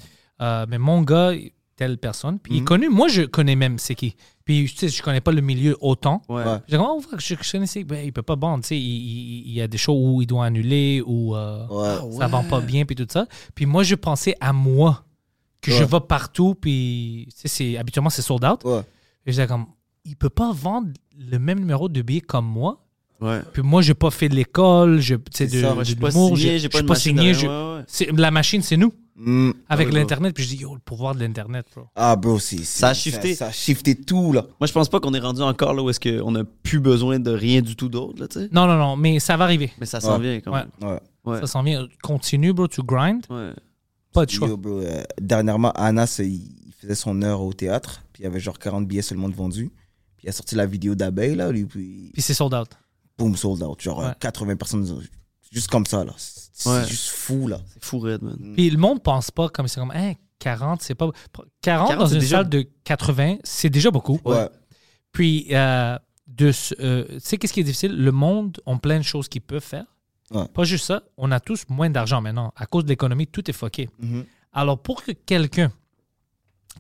Euh, 0.41 0.66
mais 0.68 0.78
mon 0.80 1.01
gars, 1.04 1.34
telle 1.76 1.98
personne. 1.98 2.40
Puis 2.40 2.54
il 2.54 2.58
est 2.58 2.60
Mhm. 2.62 2.66
connu. 2.66 2.90
Moi, 2.90 3.08
je 3.08 3.24
connais 3.24 3.56
même 3.56 3.78
c'est 3.80 3.96
qui. 3.96 4.16
Puis, 4.46 4.66
tu 4.70 4.78
sais, 4.78 4.90
je 4.90 5.02
connais 5.02 5.22
pas 5.22 5.32
le 5.32 5.42
milieu 5.42 5.78
autant. 5.80 6.22
Ouais. 6.30 6.44
Ouais. 6.44 6.58
J'ai 6.68 6.78
dit, 6.78 6.84
oh, 6.86 7.02
je, 7.18 7.36
je 7.42 7.52
connaissais. 7.52 7.84
Ben, 7.86 8.04
il 8.06 8.12
peut 8.12 8.22
pas 8.22 8.36
vendre. 8.36 8.62
Tu 8.64 8.70
sais, 8.70 8.78
il, 8.78 8.82
il- 8.84 9.48
il 9.48 9.54
y 9.54 9.62
a 9.62 9.68
des 9.68 9.78
shows 9.78 9.94
où 9.98 10.22
il 10.22 10.28
doit 10.28 10.46
annuler 10.46 11.02
ou 11.06 11.36
euh, 11.36 11.66
Ouais. 11.70 12.18
ça 12.20 12.28
vend 12.28 12.44
pas 12.44 12.60
bien, 12.60 12.86
puis 12.86 12.96
tout 12.96 13.08
ça. 13.10 13.26
Puis 13.56 13.66
moi, 13.66 13.84
je 13.84 13.96
pensais 13.96 14.36
à 14.42 14.52
moi, 14.54 15.06
que 15.62 15.72
je 15.72 15.84
vais 15.86 16.00
partout, 16.02 16.56
puis 16.60 17.28
tu 17.34 17.42
sais, 17.42 17.48
c'est- 17.48 17.78
habituellement, 17.78 18.10
c'est 18.10 18.22
sold 18.22 18.44
out. 18.44 18.64
Ouais. 18.66 18.80
Et 19.26 19.28
je 19.28 19.32
disais 19.32 19.48
comme, 19.48 19.66
il 20.04 20.18
peut 20.18 20.30
pas 20.30 20.52
vendre 20.52 20.90
le 21.18 21.40
même 21.40 21.60
numéro 21.60 21.88
de 21.88 22.02
billets 22.02 22.20
comme 22.20 22.46
moi. 22.46 22.80
Ouais. 23.22 23.40
Puis 23.54 23.62
moi, 23.62 23.82
j'ai 23.82 23.94
pas 23.94 24.12
fait 24.12 24.28
de 24.28 24.36
l'école, 24.36 25.00
je, 25.00 25.16
tu 25.16 25.22
sais, 25.32 25.48
de, 25.48 25.52
de 25.62 26.06
l'humour, 26.06 26.36
j'ai- 26.36 26.68
pas 26.68 26.96
signé. 26.96 27.32
derrière, 27.32 27.34
je- 27.40 27.48
ouais, 27.48 27.78
ouais. 27.78 27.84
c'est- 27.88 28.12
la 28.12 28.32
machine, 28.32 28.62
c'est 28.62 28.76
nous. 28.76 28.92
Mm. 29.16 29.51
Avec 29.70 29.93
l'Internet, 29.93 30.34
puis 30.34 30.43
je 30.43 30.49
dis, 30.49 30.57
yo, 30.57 30.74
le 30.74 30.80
pouvoir 30.80 31.14
de 31.14 31.20
l'Internet, 31.20 31.68
bro. 31.76 31.86
Ah, 31.95 32.16
bro, 32.16 32.39
c'est. 32.39 32.57
c'est- 32.57 32.80
Ça 32.80 32.89
a 32.89 32.93
shifté. 32.95 33.36
Ça, 33.36 33.47
a 33.47 33.51
shifté 33.51 33.93
tout, 33.95 34.34
là. 34.34 34.45
Moi, 34.59 34.66
je 34.68 34.74
pense 34.74 34.89
pas 34.89 34.99
qu'on 34.99 35.14
est 35.14 35.20
rendu 35.20 35.41
encore 35.41 35.74
là 35.76 35.84
où 35.84 35.89
est-ce 35.91 35.99
qu'on 35.99 36.32
n'a 36.32 36.43
plus 36.43 36.80
besoin 36.80 37.20
de 37.20 37.30
rien 37.32 37.61
du 37.61 37.76
tout 37.76 37.89
d'autre, 37.89 38.20
là, 38.22 38.28
tu 38.28 38.39
sais. 38.39 38.49
Non, 38.51 38.66
non, 38.66 38.76
non, 38.78 38.95
mais 38.95 39.20
ça 39.20 39.38
va 39.38 39.43
arriver. 39.43 39.72
Mais 39.80 39.86
ça 39.86 39.99
s'en 40.01 40.18
Ouais. 40.20 40.22
vient 40.22 40.41
quand 40.41 40.53
même. 40.55 40.70
Ouais. 40.82 40.99
Ouais. 41.26 41.39
Ça 41.41 41.47
s'en 41.47 41.61
vient. 41.64 41.88
Continue, 42.01 42.53
bro, 42.53 42.68
tu 42.68 42.82
grind. 42.82 43.24
Ouais. 43.30 43.51
Pas 44.14 44.26
de 44.26 44.32
choix. 44.32 44.47
Yo, 44.47 44.57
bro, 44.57 44.80
euh, 44.80 45.03
dernièrement, 45.22 45.72
Anas, 45.74 46.20
il 46.24 46.74
faisait 46.80 46.95
son 46.95 47.22
heure 47.22 47.41
au 47.41 47.53
théâtre. 47.53 48.01
Puis 48.14 48.24
il 48.24 48.26
y 48.26 48.28
avait 48.28 48.39
genre 48.39 48.57
40 48.57 48.88
billets 48.88 49.01
seulement 49.03 49.30
de 49.30 49.36
vendus. 49.36 49.72
Puis 50.18 50.26
il 50.26 50.30
a 50.30 50.32
sorti 50.32 50.55
la 50.55 50.66
vidéo 50.66 50.95
d'abeille, 50.95 51.36
là. 51.36 51.51
Lui, 51.51 51.66
puis 51.66 52.09
Puis 52.14 52.22
c'est 52.22 52.34
sold 52.34 52.53
out. 52.55 52.70
boom, 53.18 53.36
sold 53.36 53.61
out. 53.64 53.80
Genre 53.82 53.99
Ouais. 53.99 54.05
euh, 54.05 54.14
80 54.20 54.55
personnes. 54.55 55.01
Juste 55.51 55.70
comme 55.70 55.86
ça, 55.86 56.03
là. 56.03 56.14
C'est 56.56 56.70
Ouais. 56.70 56.86
juste 56.88 57.10
fou, 57.10 57.47
là. 57.47 57.60
C'est 57.74 57.84
fou, 57.84 57.99
Red, 57.99 58.22
man. 58.22 58.38
Puis 58.54 58.70
le 58.70 58.78
monde 58.78 59.01
pense 59.01 59.32
pas 59.32 59.49
comme 59.49 59.68
c'est 59.68 59.80
comme, 59.80 59.91
hein, 59.91 60.14
40, 60.39 60.82
c'est 60.84 60.93
pas. 60.95 61.10
40, 61.62 61.88
40, 61.89 61.97
dans 61.99 62.06
une 62.08 62.20
déjà- 62.20 62.38
salle 62.38 62.49
de 62.49 62.62
80, 62.84 63.38
c'est 63.43 63.70
déjà 63.72 63.89
beaucoup. 63.91 64.20
Ouais. 64.24 64.47
Puis, 65.12 65.47
euh, 65.51 65.97
de, 66.28 66.51
euh, 66.80 67.06
tu 67.08 67.20
sais, 67.20 67.38
qu'est-ce 67.38 67.54
qui 67.54 67.60
est 67.62 67.64
difficile? 67.64 67.95
Le 67.95 68.12
monde 68.12 68.60
ont 68.66 68.78
plein 68.78 68.97
de 68.99 69.04
choses 69.04 69.28
qu'ils 69.28 69.41
peuvent 69.41 69.64
faire. 69.64 69.86
Ouais. 70.32 70.47
Pas 70.54 70.64
juste 70.64 70.86
ça, 70.86 71.04
on 71.18 71.32
a 71.32 71.39
tous 71.39 71.64
moins 71.70 71.89
d'argent 71.89 72.22
maintenant. 72.22 72.54
À 72.56 72.66
cause 72.66 72.84
de 72.86 72.89
l'économie, 72.89 73.28
tout 73.28 73.49
est 73.49 73.54
fucké. 73.54 73.89
Mhm. 73.99 74.26
Alors, 74.54 74.78
pour 74.80 75.04
que 75.04 75.12
quelqu'un 75.12 75.72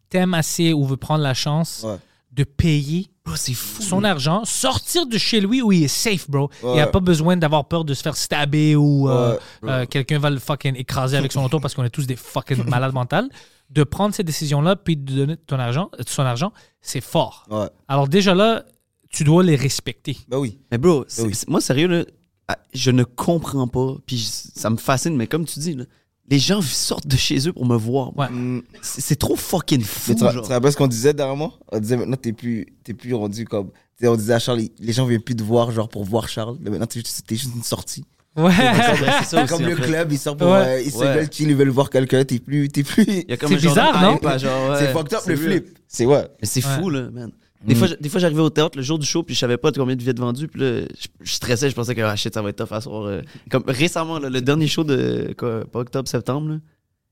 t'aime 0.09 0.33
assez 0.33 0.73
ou 0.73 0.85
veut 0.85 0.97
prendre 0.97 1.23
la 1.23 1.33
chance 1.33 1.83
Ouais. 1.83 1.97
De 2.33 2.43
payer 2.43 3.07
Bro, 3.25 3.35
c'est 3.35 3.53
fou. 3.53 3.81
son 3.81 4.03
argent, 4.03 4.43
sortir 4.43 5.05
de 5.05 5.17
chez 5.17 5.39
lui 5.39 5.61
où 5.61 5.71
il 5.71 5.83
est 5.83 5.87
safe, 5.87 6.29
bro. 6.29 6.49
Il 6.63 6.67
Ouais. 6.69 6.79
a 6.81 6.87
pas 6.87 6.99
besoin 6.99 7.37
d'avoir 7.37 7.65
peur 7.67 7.85
de 7.85 7.93
se 7.93 8.01
faire 8.01 8.17
stabber 8.17 8.75
ou 8.75 9.07
euh, 9.09 9.37
Ouais, 9.61 9.69
euh, 9.69 9.85
quelqu'un 9.85 10.19
va 10.19 10.29
le 10.29 10.39
fucking 10.39 10.75
écraser 10.75 11.15
avec 11.15 11.31
son 11.31 11.43
auto 11.43 11.59
parce 11.59 11.73
qu'on 11.73 11.83
est 11.83 11.89
tous 11.89 12.05
des 12.07 12.15
fucking 12.15 12.63
malades 12.67 12.93
mentales. 12.93 13.29
De 13.69 13.83
prendre 13.83 14.13
ces 14.13 14.23
décisions-là 14.23 14.75
puis 14.75 14.97
de 14.97 15.15
donner 15.15 15.37
ton 15.37 15.57
argent, 15.57 15.89
son 16.05 16.23
argent, 16.23 16.51
c'est 16.81 17.01
fort. 17.01 17.45
Ouais. 17.49 17.67
Alors 17.87 18.07
déjà 18.07 18.35
là, 18.35 18.63
tu 19.09 19.23
dois 19.23 19.43
les 19.43 19.55
respecter. 19.55 20.17
Ben 20.27 20.37
oui. 20.39 20.59
Mais 20.71 20.77
bro, 20.77 20.99
Oui. 21.19 21.33
c'est- 21.33 21.47
moi, 21.47 21.61
sérieux, 21.61 21.87
là, 21.87 22.03
ah, 22.49 22.57
je 22.73 22.91
ne 22.91 23.03
comprends 23.03 23.67
pas. 23.67 23.93
Puis 24.05 24.17
je- 24.17 24.59
ça 24.59 24.69
me 24.69 24.77
fascine, 24.77 25.15
mais 25.15 25.27
comme 25.27 25.45
tu 25.45 25.59
dis, 25.59 25.75
là, 25.75 25.85
les 26.29 26.39
gens 26.39 26.61
sortent 26.61 27.07
de 27.07 27.17
chez 27.17 27.47
eux 27.47 27.53
pour 27.53 27.65
me 27.65 27.75
voir. 27.75 28.15
Ouais. 28.17 28.29
Mm. 28.29 28.63
C'est 28.81 29.01
c'est 29.01 29.15
trop 29.15 29.35
fucking 29.35 29.81
fou. 29.81 30.11
Mais 30.11 30.15
tu, 30.15 30.41
te 30.41 30.47
rappelles 30.47 30.71
ce 30.71 30.77
qu'on 30.77 30.87
disait 30.87 31.13
dernièrement 31.13 31.53
On 31.71 31.79
disait 31.79 31.97
maintenant, 31.97 32.15
t'es 32.15 32.33
plus, 32.33 32.65
t'es 32.83 32.93
plus 32.93 33.13
rendu 33.13 33.45
comme. 33.45 33.67
tu 33.71 34.05
sais, 34.05 34.07
On 34.07 34.15
disait 34.15 34.33
à 34.33 34.39
Charles, 34.39 34.61
les 34.79 34.93
gens 34.93 35.05
viennent 35.05 35.21
plus 35.21 35.35
te 35.35 35.43
voir, 35.43 35.71
genre 35.71 35.89
pour 35.89 36.03
voir 36.05 36.27
Charles. 36.29 36.57
Mais 36.61 36.69
maintenant, 36.69 36.87
t'es 36.87 36.99
juste, 37.01 37.23
t'es 37.27 37.35
juste 37.35 37.53
une 37.55 37.63
sortie. 37.63 38.05
Ouais. 38.35 38.51
c'est 39.19 39.25
ça 39.25 39.43
aussi, 39.43 39.53
comme 39.53 39.63
le 39.63 39.75
fait. 39.75 39.83
club, 39.83 40.11
ils 40.11 40.17
sortent 40.17 40.39
pour. 40.39 40.47
Ouais. 40.47 40.65
euh, 40.65 40.81
ils 40.81 40.91
se 40.91 40.97
Ouais. 40.97 41.13
veulent 41.13 41.29
chill, 41.31 41.49
ils 41.49 41.55
veulent 41.55 41.69
voir 41.69 41.89
quelqu'un. 41.89 42.23
T'es 42.25 42.39
plus. 42.39 42.67
T'es 42.69 42.83
plus. 42.83 43.03
Il 43.07 43.29
y 43.29 43.33
a 43.33 43.37
comme 43.37 43.49
C'est 43.49 43.55
un 43.55 43.59
genre 43.59 43.75
de 43.75 43.79
bizarre, 43.81 44.01
non? 44.23 44.37
genre, 44.39 44.69
ouais, 44.71 44.75
c'est 44.79 44.91
fucked 44.91 45.13
up 45.13 45.21
le 45.27 45.35
flip. 45.35 45.77
C'est 45.87 46.05
ouais. 46.05 46.27
Mais 46.41 46.47
c'est 46.47 46.65
Ouais. 46.65 46.79
fou, 46.79 46.89
là, 46.89 47.11
man. 47.11 47.31
Des 47.65 47.75
Mm. 47.75 47.77
fois, 47.77 47.87
des 47.99 48.09
fois, 48.09 48.19
j'arrivais 48.19 48.41
au 48.41 48.49
théâtre 48.49 48.77
le 48.77 48.83
jour 48.83 48.99
du 48.99 49.05
show, 49.05 49.23
puis 49.23 49.33
je 49.35 49.39
savais 49.39 49.57
pas 49.57 49.71
de 49.71 49.77
combien 49.77 49.95
de 49.95 49.99
billets 49.99 50.13
de 50.13 50.19
vendus, 50.19 50.47
puis 50.47 50.59
là, 50.59 50.81
je, 50.81 51.07
je 51.21 51.31
stressais, 51.33 51.69
je 51.69 51.75
pensais 51.75 51.95
que 51.95 52.01
ah, 52.01 52.15
shit, 52.15 52.33
ça 52.33 52.41
va 52.41 52.49
être 52.49 52.57
tough 52.65 52.75
à 52.75 52.81
soir. 52.81 53.03
euh. 53.05 53.21
Comme 53.49 53.63
récemment, 53.67 54.19
là, 54.19 54.29
le 54.29 54.41
dernier 54.41 54.67
show 54.67 54.83
de 54.83 55.33
quoi, 55.37 55.63
pas 55.65 55.79
octobre, 55.79 56.07
septembre, 56.09 56.49
là. 56.49 56.55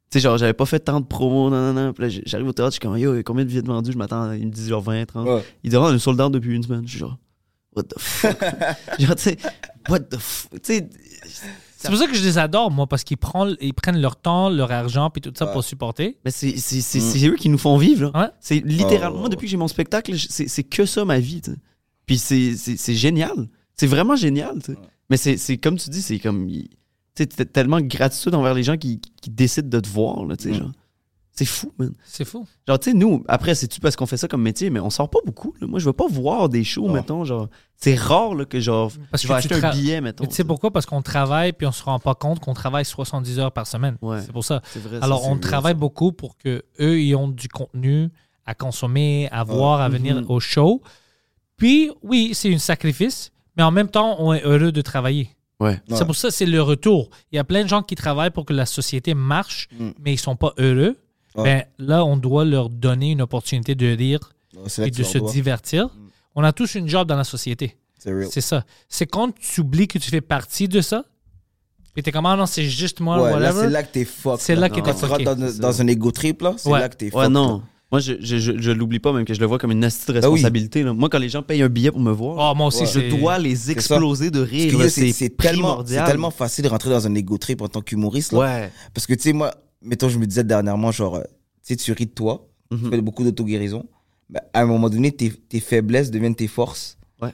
Tu 0.09 0.19
sais, 0.19 0.23
genre, 0.23 0.37
j'avais 0.37 0.51
pas 0.53 0.65
fait 0.65 0.79
tant 0.81 0.99
de 0.99 1.05
promos, 1.05 1.49
non, 1.49 1.71
non, 1.71 1.85
non. 1.85 1.93
Puis 1.93 2.03
là, 2.09 2.21
j'arrive 2.25 2.47
au 2.47 2.51
théâtre, 2.51 2.71
je 2.71 2.73
suis 2.73 2.79
comme, 2.81 2.97
yo, 2.97 3.23
combien 3.23 3.45
de 3.45 3.49
billets 3.49 3.61
de 3.61 3.67
vendus? 3.67 3.93
Je 3.93 3.97
m'attends, 3.97 4.33
il 4.33 4.45
me 4.47 4.51
dit 4.51 4.67
genre 4.67 4.81
20, 4.81 5.05
30. 5.05 5.25
Ouais. 5.25 5.43
Il 5.63 5.69
dit, 5.69 5.77
oh, 5.77 5.83
on 5.85 5.93
est 5.95 5.99
sold 5.99 6.19
out 6.19 6.33
depuis 6.33 6.53
une 6.53 6.63
semaine. 6.63 6.83
Je 6.85 6.89
suis 6.91 6.99
genre, 6.99 7.17
what 7.73 7.83
the 7.83 7.97
fuck? 7.97 8.37
genre, 8.99 9.15
tu 9.15 9.21
sais, 9.23 9.37
what 9.87 9.99
the 10.01 10.17
fuck? 10.17 10.61
Tu 10.61 10.73
sais, 10.73 10.89
C'est 11.81 11.89
pour 11.89 11.97
ça 11.97 12.07
que 12.07 12.13
je 12.15 12.23
les 12.23 12.37
adore, 12.37 12.69
moi, 12.71 12.87
parce 12.87 13.03
qu'ils 13.03 13.17
prennent, 13.17 13.55
ils 13.61 13.73
prennent 13.73 13.99
leur 13.99 14.15
temps, 14.15 14.49
leur 14.49 14.71
argent, 14.71 15.09
puis 15.09 15.21
tout 15.21 15.33
ça 15.35 15.45
Ouais. 15.47 15.51
pour 15.53 15.63
supporter. 15.63 16.17
mais 16.23 16.31
c'est 16.31 16.57
c'est- 16.57 16.81
c'est- 16.81 16.99
Mm. 16.99 17.01
c'est 17.01 17.27
eux 17.27 17.35
qui 17.35 17.49
nous 17.49 17.57
font 17.57 17.77
vivre. 17.77 18.11
Ouais. 18.15 18.27
C'est 18.39 18.59
littéralement, 18.65 19.17
Oh. 19.17 19.19
moi, 19.21 19.29
depuis 19.29 19.45
que 19.47 19.51
j'ai 19.51 19.57
mon 19.57 19.67
spectacle, 19.67 20.13
c'est 20.17 20.47
c'est 20.47 20.63
que 20.63 20.85
ça 20.85 21.03
ma 21.05 21.19
vie. 21.19 21.41
Puis 22.05 22.17
c'est- 22.17 22.55
c'est 22.55 22.77
c'est 22.77 22.95
génial. 22.95 23.47
C'est 23.75 23.87
vraiment 23.87 24.15
génial. 24.15 24.59
Mais 25.09 25.17
c'est 25.17 25.37
c'est 25.37 25.57
comme 25.57 25.77
tu 25.77 25.89
dis, 25.89 26.01
c'est 26.01 26.19
comme. 26.19 26.47
Tu 27.15 27.27
tellement 27.27 27.77
de 27.81 27.87
gratitude 27.87 28.33
envers 28.35 28.53
les 28.53 28.63
gens 28.63 28.77
qui, 28.77 29.01
qui 29.21 29.29
décident 29.29 29.67
de 29.67 29.79
te 29.81 29.89
voir, 29.89 30.25
là, 30.25 30.37
tu 30.37 30.43
sais, 30.45 30.51
Mm. 30.51 30.59
genre. 30.59 30.71
C'est 31.33 31.45
fou, 31.45 31.71
man. 31.79 31.93
C'est 32.03 32.25
fou. 32.25 32.45
Genre, 32.67 32.77
tu 32.79 32.91
sais, 32.91 32.95
nous, 32.97 33.23
après, 33.27 33.55
c'est-tu 33.55 33.79
parce 33.79 33.95
qu'on 33.95 34.05
fait 34.05 34.17
ça 34.17 34.27
comme 34.27 34.41
métier, 34.41 34.69
mais 34.69 34.81
on 34.81 34.89
sort 34.89 35.09
pas 35.09 35.19
beaucoup, 35.25 35.53
là. 35.61 35.67
Moi, 35.67 35.79
je 35.79 35.85
veux 35.85 35.93
pas 35.93 36.07
voir 36.07 36.49
des 36.49 36.63
shows, 36.65 36.89
mettons, 36.89 37.23
genre. 37.23 37.47
C'est 37.77 37.95
rare, 37.95 38.35
là, 38.35 38.43
que 38.45 38.59
genre. 38.59 38.91
Parce 39.09 39.23
je 39.23 39.27
vais 39.29 39.41
tu 39.41 39.53
acheter 39.53 39.65
un 39.65 39.71
billet, 39.71 40.01
mettons. 40.01 40.23
Mais 40.23 40.29
tu 40.29 40.35
sais 40.35 40.43
pourquoi? 40.43 40.71
Parce 40.71 40.85
qu'on 40.85 41.01
travaille, 41.01 41.53
puis 41.53 41.65
on 41.65 41.71
se 41.71 41.83
rend 41.83 41.99
pas 41.99 42.15
compte 42.15 42.39
qu'on 42.41 42.53
travaille 42.53 42.83
70 42.85 43.39
heures 43.39 43.51
par 43.53 43.65
semaine. 43.65 43.97
Ouais. 44.01 44.21
C'est 44.21 44.31
pour 44.33 44.43
ça. 44.43 44.61
C'est 44.65 44.79
vrai. 44.83 44.99
Alors, 45.01 45.25
on 45.27 45.37
travaille 45.37 45.71
ça. 45.73 45.79
beaucoup 45.79 46.11
pour 46.11 46.37
que 46.37 46.63
eux 46.81 46.99
ils 47.01 47.15
ont 47.15 47.29
du 47.29 47.47
contenu 47.47 48.09
à 48.45 48.53
consommer, 48.53 49.29
à 49.31 49.43
voir, 49.45 49.79
à 49.81 49.87
venir 49.89 50.15
Mhm. 50.17 50.25
au 50.29 50.39
show. 50.41 50.81
Puis, 51.57 51.91
oui, 52.03 52.31
c'est 52.33 52.53
un 52.53 52.57
sacrifice, 52.59 53.31
mais 53.55 53.63
en 53.63 53.71
même 53.71 53.87
temps, 53.87 54.15
on 54.19 54.33
est 54.33 54.43
heureux 54.43 54.71
de 54.71 54.81
travailler. 54.81 55.29
Ouais. 55.59 55.79
C'est 55.87 55.99
Ouais. 55.99 56.05
pour 56.05 56.15
ça 56.15 56.29
que 56.29 56.33
c'est 56.33 56.45
le 56.47 56.61
retour. 56.61 57.09
Il 57.31 57.35
y 57.35 57.39
a 57.39 57.43
plein 57.43 57.63
de 57.63 57.69
gens 57.69 57.83
qui 57.83 57.95
travaillent 57.95 58.31
pour 58.31 58.45
que 58.45 58.53
la 58.53 58.65
société 58.65 59.13
marche, 59.13 59.69
Mm. 59.79 59.89
mais 60.03 60.13
ils 60.13 60.17
sont 60.19 60.35
pas 60.35 60.53
heureux. 60.57 60.97
Ouais. 61.35 61.43
Ben, 61.43 61.63
là, 61.87 62.03
on 62.05 62.17
doit 62.17 62.43
leur 62.45 62.69
donner 62.69 63.11
une 63.11 63.21
opportunité 63.21 63.75
de 63.75 63.87
rire 63.95 64.19
et 64.79 64.91
de 64.91 65.03
se 65.03 65.17
divertir. 65.31 65.89
On 66.35 66.43
a 66.43 66.51
tous 66.53 66.75
une 66.75 66.87
job 66.87 67.07
dans 67.07 67.15
la 67.17 67.23
société. 67.23 67.77
C'est 67.97 68.41
ça. 68.41 68.63
C'est 68.89 69.05
quand 69.05 69.31
tu 69.37 69.61
oublies 69.61 69.87
que 69.87 69.97
tu 69.99 70.09
fais 70.09 70.21
partie 70.21 70.67
de 70.67 70.81
ça, 70.81 71.03
et 71.97 72.01
t'es 72.01 72.11
comme, 72.11 72.25
ah 72.25 72.35
non, 72.37 72.45
c'est 72.45 72.63
juste 72.65 73.01
moi, 73.01 73.21
Ouais, 73.21 73.31
là, 73.31 73.35
whatever. 73.49 73.61
c'est 73.65 73.69
là 73.69 73.83
que 73.83 73.91
t'es 73.91 74.05
fuck. 74.05 74.39
C'est 74.39 74.55
là 74.55 74.69
que 74.69 74.75
Quand 74.79 74.93
t'es 74.93 74.99
tu 74.99 75.05
rentres 75.05 75.23
dans, 75.35 75.57
dans 75.59 75.81
un 75.81 75.87
ego 75.87 76.09
trip, 76.11 76.41
là, 76.41 76.53
c'est 76.57 76.69
Ouais. 76.69 76.79
là 76.79 76.87
que 76.89 76.95
t'es 76.95 77.09
fuck. 77.09 77.19
Ouais, 77.19 77.27
non. 77.29 77.61
Moi, 77.91 77.99
je, 77.99 78.13
je, 78.21 78.37
je, 78.37 78.53
je 78.57 78.71
l'oublie 78.71 78.99
pas, 78.99 79.11
même 79.11 79.25
que 79.25 79.33
je 79.33 79.41
le 79.41 79.45
vois 79.45 79.57
comme 79.57 79.71
une 79.71 79.83
astuce 79.83 80.05
de 80.05 80.13
Ah 80.13 80.29
oui. 80.29 80.35
responsabilité. 80.35 80.83
là. 80.83 80.93
Moi, 80.93 81.09
quand 81.09 81.19
les 81.19 81.27
gens 81.27 81.43
payent 81.43 81.61
un 81.61 81.67
billet 81.67 81.91
pour 81.91 81.99
me 81.99 82.11
voir, 82.13 82.51
Oh, 82.53 82.55
moi 82.55 82.67
aussi, 82.67 82.83
Ouais. 82.83 82.87
je 82.87 83.09
dois 83.09 83.37
les 83.39 83.69
exploser 83.71 84.31
de 84.31 84.39
rire. 84.39 84.73
c'est 84.89 85.35
tellement, 85.35 85.83
tellement 85.83 86.31
facile 86.31 86.63
de 86.63 86.69
rentrer 86.69 86.89
dans 86.89 87.05
un 87.05 87.13
ego 87.13 87.37
trip 87.37 87.61
en 87.61 87.67
tant 87.67 87.81
qu'humoriste. 87.81 88.31
là. 88.31 88.39
Ouais. 88.39 88.71
Parce 88.93 89.05
que, 89.05 89.13
tu 89.13 89.23
sais, 89.23 89.33
moi, 89.33 89.53
mettons, 89.81 90.09
je 90.09 90.17
me 90.19 90.25
disais 90.25 90.43
dernièrement, 90.43 90.91
genre, 90.91 91.15
euh, 91.15 91.23
tu 91.65 91.73
sais, 91.73 91.75
tu 91.75 91.91
ris 91.93 92.05
de 92.07 92.11
toi, 92.11 92.47
tu 92.71 92.77
Mhm. 92.77 92.89
fais 92.89 93.01
beaucoup 93.01 93.23
d'auto-guérison. 93.23 93.85
Mais 94.29 94.39
à 94.53 94.61
un 94.61 94.65
moment 94.65 94.89
donné, 94.89 95.11
tes, 95.11 95.29
tes 95.31 95.59
faiblesses 95.59 96.09
deviennent 96.11 96.35
tes 96.35 96.47
forces. 96.47 96.97
Ouais. 97.21 97.33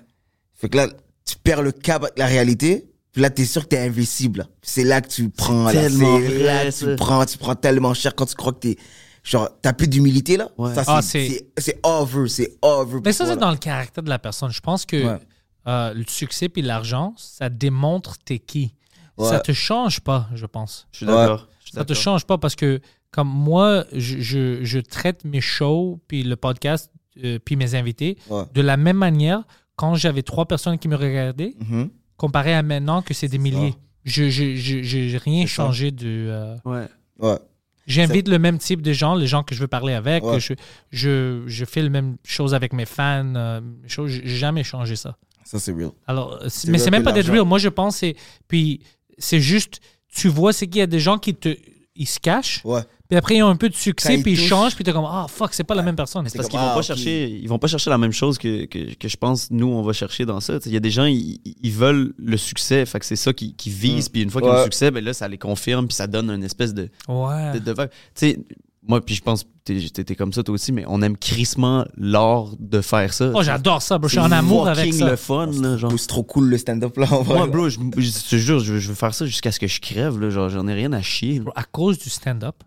Fait 0.56 0.68
que 0.70 0.78
là, 0.78 0.88
tu 1.26 1.36
perds 1.44 1.62
le 1.62 1.72
cap 1.72 2.04
avec 2.04 2.18
la 2.18 2.26
réalité. 2.26 2.90
Puis 3.12 3.22
là, 3.22 3.30
t'es 3.30 3.46
sûr 3.46 3.64
que 3.64 3.70
t'es 3.70 3.80
invincible. 3.80 4.40
là. 4.40 4.48
C'est 4.62 4.84
là 4.84 5.02
que 5.02 5.08
tu 5.08 5.30
prends. 5.30 5.66
là, 5.66 5.72
tellement 5.74 6.18
C'est 6.20 6.28
vrai, 6.28 6.44
là 6.44 6.66
que 6.66 6.72
ça. 6.72 6.86
tu 6.88 6.96
prends, 6.96 7.26
tu 7.26 7.38
prends 7.38 7.56
tellement 7.56 7.94
cher 7.94 8.16
quand 8.16 8.26
tu 8.26 8.36
crois 8.36 8.54
que 8.54 8.60
t'es. 8.60 8.78
Genre, 9.24 9.50
t'as 9.62 9.74
plus 9.74 9.88
d'humilité, 9.88 10.38
là. 10.38 10.50
Ouais. 10.58 10.74
Ça, 10.74 10.84
Ah, 10.88 11.02
c'est, 11.02 11.28
c'est- 11.28 11.48
c'est, 11.58 11.64
c'est 11.64 11.80
over, 11.86 12.30
c'est 12.30 12.58
over. 12.62 13.00
Mais 13.04 13.12
ça, 13.14 13.26
c'est 13.26 13.36
dans 13.38 13.52
le 13.52 13.58
caractère 13.58 14.04
de 14.04 14.10
la 14.10 14.20
personne. 14.20 14.52
Je 14.52 14.62
pense 14.62 14.86
que 14.86 15.04
Ouais. 15.06 15.20
euh, 15.68 15.94
le 15.94 16.06
succès 16.08 16.48
puis 16.48 16.62
l'argent, 16.62 17.14
ça 17.18 17.50
démontre 17.50 18.18
t'es 18.24 18.40
qui. 18.40 18.74
Ouais. 19.18 19.28
Ça 19.28 19.40
te 19.40 19.52
change 19.52 20.00
pas, 20.00 20.30
je 20.36 20.46
pense. 20.46 20.88
Je 20.92 20.98
suis 20.98 21.06
d'accord. 21.08 21.48
Ça 21.74 21.84
te 21.84 21.90
d'accord. 21.90 22.04
change 22.04 22.26
pas 22.26 22.38
parce 22.38 22.56
que, 22.56 22.80
comme 23.12 23.30
moi, 23.30 23.86
je, 23.94 24.20
je, 24.20 24.64
je 24.64 24.80
traite 24.80 25.24
mes 25.26 25.42
shows 25.42 26.00
puis 26.08 26.24
le 26.24 26.36
podcast 26.36 26.92
euh, 27.24 27.40
puis 27.44 27.56
mes 27.56 27.76
invités 27.76 28.18
Ouais. 28.30 28.44
de 28.54 28.62
la 28.62 28.78
même 28.78 28.98
manière 28.98 29.44
quand 29.76 29.96
j'avais 29.96 30.22
trois 30.24 30.46
personnes 30.46 30.78
qui 30.78 30.88
me 30.88 30.96
regardaient 30.96 31.56
Mhm. 31.60 31.90
comparé 32.18 32.54
à 32.54 32.64
maintenant 32.64 33.02
que 33.02 33.14
c'est 33.14 33.28
des 33.28 33.38
milliers. 33.38 33.74
Je 34.06 34.30
je- 34.30 34.56
je- 34.56 34.82
j'ai 34.84 35.18
rien 35.18 35.44
C'est 35.48 35.56
ça. 35.56 35.64
changé 35.66 35.92
de. 35.92 36.06
euh, 36.08 36.56
Ouais. 36.66 36.86
Ouais. 37.20 37.38
J'invite 37.88 38.28
le 38.28 38.38
même 38.38 38.58
type 38.58 38.82
de 38.82 38.92
gens, 38.92 39.16
les 39.16 39.28
gens 39.28 39.44
que 39.44 39.56
je 39.56 39.62
veux 39.62 39.68
parler 39.68 39.94
avec. 39.94 40.24
Ouais. 40.24 40.40
Je, 40.42 40.54
je, 40.92 41.44
je 41.48 41.66
fais 41.66 41.82
la 41.82 41.90
même 41.90 42.18
chose 42.26 42.54
avec 42.54 42.74
mes 42.74 42.86
fans. 42.86 43.34
euh. 43.36 43.62
J'ai 43.88 44.28
jamais 44.28 44.64
changé 44.64 44.96
ça. 44.96 45.16
Ça, 45.46 45.58
c'est 45.60 45.72
real. 45.72 45.92
Alors, 46.06 46.34
euh, 46.42 46.50
mais 46.68 46.78
c'est 46.78 46.92
même 46.92 47.04
pas 47.04 47.14
d'être 47.14 47.32
real. 47.32 47.46
Moi, 47.46 47.58
je 47.60 47.70
pense 47.70 47.98
c'est 47.98 48.16
puis 48.50 48.82
c'est 49.18 49.40
juste 49.40 49.80
tu 50.14 50.28
vois 50.30 50.54
c'est 50.54 50.68
qu'il 50.68 50.80
y 50.80 50.82
a 50.82 50.88
des 50.88 51.00
gens 51.00 51.18
qui 51.18 51.34
te 51.36 51.56
ils 52.00 52.06
se 52.06 52.20
cachent. 52.20 52.62
Ouais. 52.64 52.82
Puis 53.10 53.18
après 53.18 53.38
ils 53.38 53.44
ont 53.44 53.48
un 53.48 53.56
peu 53.56 53.70
de 53.70 53.76
succès 53.76 54.18
puis 54.20 54.34
ils 54.34 54.40
changent 54.40 54.76
puis 54.76 54.84
t'es 54.84 54.92
comme 54.92 55.06
ah 55.08 55.26
fuck 55.30 55.54
c'est 55.54 55.64
pas 55.64 55.76
la 55.76 55.82
même 55.82 55.96
personne. 55.96 56.28
C'est 56.28 56.38
parce 56.38 56.50
qu'ils 56.50 56.60
vont 56.60 56.68
ah, 56.70 56.76
pas 56.76 56.82
chercher, 56.82 57.30
ils 57.30 57.48
vont 57.48 57.58
pas 57.58 57.68
chercher 57.68 57.90
la 57.90 57.98
même 57.98 58.12
chose 58.12 58.38
que, 58.38 58.66
que, 58.66 58.94
que 58.94 59.08
je 59.08 59.18
pense 59.18 59.50
nous 59.50 59.68
on 59.68 59.82
va 59.82 59.94
chercher 59.94 60.26
dans 60.26 60.40
ça. 60.40 60.60
Tu 60.60 60.66
sais, 60.66 60.70
Il 60.70 60.74
y 60.74 60.78
a 60.78 60.82
des 60.82 60.92
gens 60.92 61.06
ils, 61.06 61.40
ils 61.46 61.72
veulent 61.72 62.14
le 62.18 62.38
succès, 62.38 62.86
fait 62.86 63.00
que 63.00 63.06
c'est 63.06 63.16
ça 63.16 63.34
qu'ils 63.34 63.54
visent. 63.72 64.10
Mm. 64.10 64.12
Puis 64.12 64.22
une 64.24 64.30
fois 64.30 64.42
qu'ils 64.42 64.52
ont 64.52 64.58
le 64.58 64.64
succès, 64.64 64.92
ben 64.92 65.04
là 65.04 65.14
ça 65.14 65.28
les 65.28 65.38
confirme 65.38 65.88
puis 65.88 65.96
ça 65.96 66.08
donne 66.08 66.30
une 66.30 66.44
espèce 66.44 66.74
de 66.74 66.90
Ouais. 67.08 67.54
de, 67.54 67.60
de 67.60 67.72
vibe. 67.72 67.90
Tu 67.90 67.98
sais, 68.16 68.40
moi 68.88 69.02
puis 69.04 69.16
je 69.16 69.22
pense 69.22 69.44
que 69.44 69.50
t'es- 69.66 70.16
comme 70.16 70.34
ça 70.34 70.44
toi 70.44 70.54
aussi, 70.56 70.72
mais 70.72 70.86
on 70.88 71.02
aime 71.02 71.18
crissement 71.18 71.86
l'art 71.98 72.52
de 72.60 72.82
faire 72.82 73.14
ça. 73.14 73.32
Oh 73.36 73.44
j'adore 73.44 73.82
ça. 73.82 73.98
bro. 73.98 74.08
Je 74.08 74.14
suis 74.14 74.20
en 74.20 74.32
amour 74.32 74.68
avec 74.68 74.86
fucking 74.86 75.00
ça. 75.00 75.10
le 75.10 75.16
fun 75.16 75.48
là, 75.48 75.78
genre. 75.78 75.92
C'est 75.98 76.08
trop 76.08 76.24
cool 76.24 76.50
le 76.50 76.58
stand-up 76.58 76.96
là. 76.98 77.08
en 77.12 77.22
vrai. 77.22 77.38
Moi, 77.40 77.48
bro, 77.48 77.70
je, 77.70 77.78
je 77.98 78.30
te 78.30 78.36
jure, 78.38 78.60
je, 78.60 78.74
veux- 78.74 78.80
je 78.80 78.90
veux 78.90 78.96
faire 78.96 79.14
ça 79.14 79.26
jusqu'à 79.26 79.52
ce 79.52 79.60
que 79.60 79.68
je 79.68 79.80
crève. 79.82 80.20
Là, 80.20 80.30
genre, 80.30 80.50
j'en 80.50 80.68
ai 80.68 80.74
rien 80.74 80.94
à 80.94 81.02
chier. 81.02 81.40
Bro, 81.40 81.52
à 81.56 81.64
cause 81.64 82.00
du 82.00 82.10
stand-up, 82.10 82.64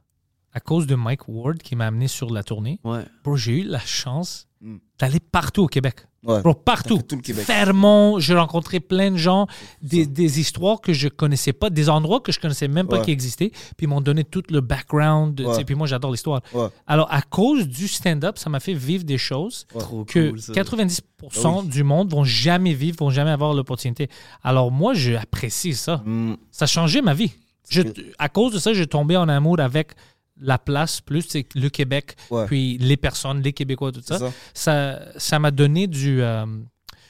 à 0.53 0.61
cause 0.61 0.87
de 0.87 0.95
Mike 0.95 1.29
Ward 1.29 1.59
qui 1.59 1.77
m'a 1.77 1.87
amené 1.87 2.09
sur 2.09 2.31
la 2.31 2.43
tournée, 2.43 2.81
Ouais. 2.85 3.05
bro, 3.25 3.37
j'ai 3.37 3.61
eu 3.61 3.63
la 3.65 3.81
chance 3.81 4.47
Mm. 4.63 4.77
d'aller 4.99 5.21
partout 5.21 5.63
au 5.63 5.67
Québec. 5.69 6.07
Ouais. 6.23 6.43
Bro, 6.43 6.53
partout. 6.55 7.01
Tout 7.01 7.17
le 7.17 7.23
Québec. 7.23 7.45
Fermont, 7.47 8.19
j'ai 8.19 8.35
rencontré 8.35 8.79
plein 8.79 9.11
de 9.11 9.17
gens, 9.17 9.47
des, 9.81 10.05
des 10.07 10.39
histoires 10.39 10.83
que 10.83 10.93
je 10.93 11.09
connaissais 11.09 11.55
pas, 11.55 11.71
des 11.71 11.89
endroits 11.89 12.21
que 12.21 12.31
je 12.31 12.39
connaissais 12.39 12.69
même 12.69 12.87
pas 12.89 12.99
Ouais. 12.99 13.05
qui 13.07 13.11
existaient, 13.11 13.51
puis 13.51 13.85
ils 13.85 13.89
m'ont 13.89 14.03
donné 14.03 14.25
tout 14.25 14.43
le 14.51 14.61
background, 14.61 15.41
Ouais. 15.41 15.65
puis 15.65 15.75
moi 15.75 15.87
j'adore 15.87 16.11
l'histoire. 16.11 16.43
Ouais. 16.53 16.67
Alors 16.87 17.07
à 17.11 17.23
cause 17.23 17.67
du 17.67 17.89
stand-up, 17.89 18.37
ça 18.37 18.51
m'a 18.51 18.61
fait 18.61 18.75
vivre 18.75 19.05
des 19.05 19.17
choses 19.17 19.67
que 20.07 20.31
cool, 20.31 20.41
ça. 20.41 20.53
90% 20.53 21.63
du 21.67 21.85
monde 21.85 22.11
vont 22.11 22.25
jamais 22.25 22.75
vivre, 22.75 22.99
vont 23.01 23.11
jamais 23.11 23.31
avoir 23.31 23.55
l'opportunité. 23.55 24.09
Alors 24.43 24.71
moi, 24.71 24.93
j'apprécie 24.95 25.73
ça. 25.75 26.03
Mm. 26.05 26.35
Ça 26.51 26.65
a 26.65 26.69
changé 26.69 27.01
ma 27.01 27.15
vie. 27.15 27.33
Je- 27.71 27.83
à 28.19 28.29
cause 28.29 28.53
de 28.53 28.59
ça, 28.59 28.75
j'ai 28.75 28.87
tombé 28.87 29.17
en 29.17 29.29
amour 29.29 29.61
avec 29.61 29.93
la 30.41 30.59
place, 30.59 31.01
plus 31.01 31.25
c'est 31.29 31.47
le 31.55 31.69
Québec, 31.69 32.17
Ouais. 32.31 32.47
puis 32.47 32.79
les 32.79 32.97
personnes, 32.97 33.43
les 33.43 33.53
Québécois, 33.53 33.93
tout 33.93 34.01
C'est 34.07 34.15
ça. 34.15 34.19
ça. 34.19 34.33
Ça 34.55 35.01
ça 35.17 35.39
m'a 35.39 35.51
donné 35.51 35.87
du... 35.87 36.23
euh, 36.23 36.45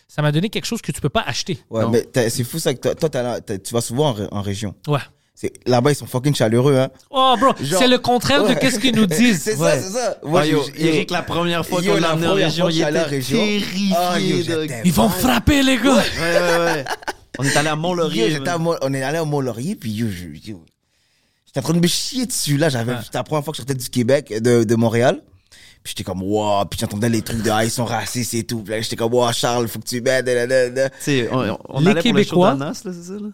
ça 0.09 0.23
m'a 0.23 0.33
donné 0.33 0.49
quelque 0.49 0.65
chose 0.67 0.83
que 0.83 0.91
tu 0.93 1.01
peux 1.01 1.09
pas 1.09 1.23
acheter. 1.27 1.59
Ouais, 1.71 1.83
Non. 1.83 1.91
mais 1.91 2.07
c'est 2.31 2.45
fou 2.45 2.59
ça 2.59 2.75
que 2.75 2.81
toi, 2.81 2.95
toi, 2.95 3.09
t'as 3.09 3.23
la- 3.23 3.41
t'as- 3.41 3.59
tu 3.59 3.73
vas 3.73 3.81
souvent 3.81 4.11
en, 4.17 4.39
en 4.39 4.43
région. 4.43 4.75
Ouais. 4.89 4.99
C'est- 5.35 5.53
Là-bas, 5.67 5.93
ils 5.93 5.95
sont 5.95 6.07
fucking 6.07 6.35
chaleureux, 6.35 6.77
hein. 6.77 6.89
Oh, 7.11 7.35
bro, 7.41 7.53
Genre- 7.63 7.79
c'est 7.81 7.89
le 7.89 7.99
contraire 7.99 8.43
de 8.43 8.49
Ouais. 8.49 8.59
qu'est-ce 8.59 8.79
qu'ils 8.79 8.95
nous 8.95 9.07
disent. 9.21 9.41
c'est 9.41 9.57
Ouais. 9.57 9.71
ça, 9.79 9.83
c'est 9.83 9.91
ça. 9.91 10.19
Ah, 10.35 10.45
yo, 10.47 10.63
j'ai- 10.77 10.87
Eric, 10.89 11.11
la 11.11 11.23
première 11.23 11.65
fois 11.65 11.81
Yo, 11.81 11.93
qu'on 11.93 11.95
la 11.95 12.01
l'a 12.01 12.11
amené 12.11 12.27
en 12.27 12.31
première 12.31 12.47
région, 12.49 12.69
il 12.69 12.81
était 12.83 13.03
région. 13.03 13.39
terrifié. 13.39 13.95
Ah, 13.97 14.17
j'étais- 14.21 14.83
Ils 14.85 14.93
vont 14.93 15.09
frapper, 15.09 15.63
les 15.63 15.77
gars. 15.79 15.95
Ouais, 15.95 16.01
ouais, 16.21 16.65
ouais. 16.65 16.85
On 17.39 17.45
est 17.45 17.57
allé 17.57 17.69
à 17.69 17.77
Mont-Laurier. 17.77 18.37
on 18.83 18.93
est 18.93 19.03
allé 19.03 19.17
à 19.19 19.25
Mont-Laurier, 19.25 19.77
puis 19.77 19.93
yo, 19.93 20.09
je- 20.11 20.51
yo, 20.51 20.63
j'étais 21.51 21.61
en 21.61 21.63
train 21.63 21.75
de 21.75 21.81
me 21.81 21.87
chier 21.89 22.27
dessus. 22.27 22.57
Là, 22.57 22.69
j'avais, 22.69 22.93
Ouais. 22.95 22.99
c'était 23.05 23.19
la 23.19 23.25
première 23.25 23.45
fois 23.45 23.53
que 23.53 23.57
je 23.57 23.63
sortais 23.63 23.75
du 23.75 23.89
Québec, 23.89 24.33
de, 24.41 24.65
de 24.65 24.75
Montréal. 24.77 25.23
Puis 25.83 25.93
j'étais 25.97 26.05
comme, 26.05 26.23
wow. 26.23 26.65
Puis 26.67 26.79
j'entendais 26.79 27.09
les 27.09 27.23
trucs 27.23 27.43
de, 27.43 27.49
ah, 27.51 27.65
ils 27.65 27.71
sont 27.71 27.87
racistes 27.87 28.35
et 28.35 28.45
tout. 28.45 28.61
Puis 28.63 28.73
là, 28.73 28.81
j'étais 28.83 28.97
comme, 28.97 29.13
wow, 29.15 29.33
Charles, 29.33 29.67
faut 29.67 29.79
que 29.79 29.87
tu 29.89 30.01
m'aides. 30.03 30.29
on, 31.33 31.59
on 31.69 31.81
Les 31.81 31.91
allait 31.91 32.03
pour 32.03 32.13
le 32.15 32.23
show 32.23 32.37
Québécois- 32.37 32.73
c'est 32.75 32.93
ça? 32.93 33.13
Là? 33.15 33.29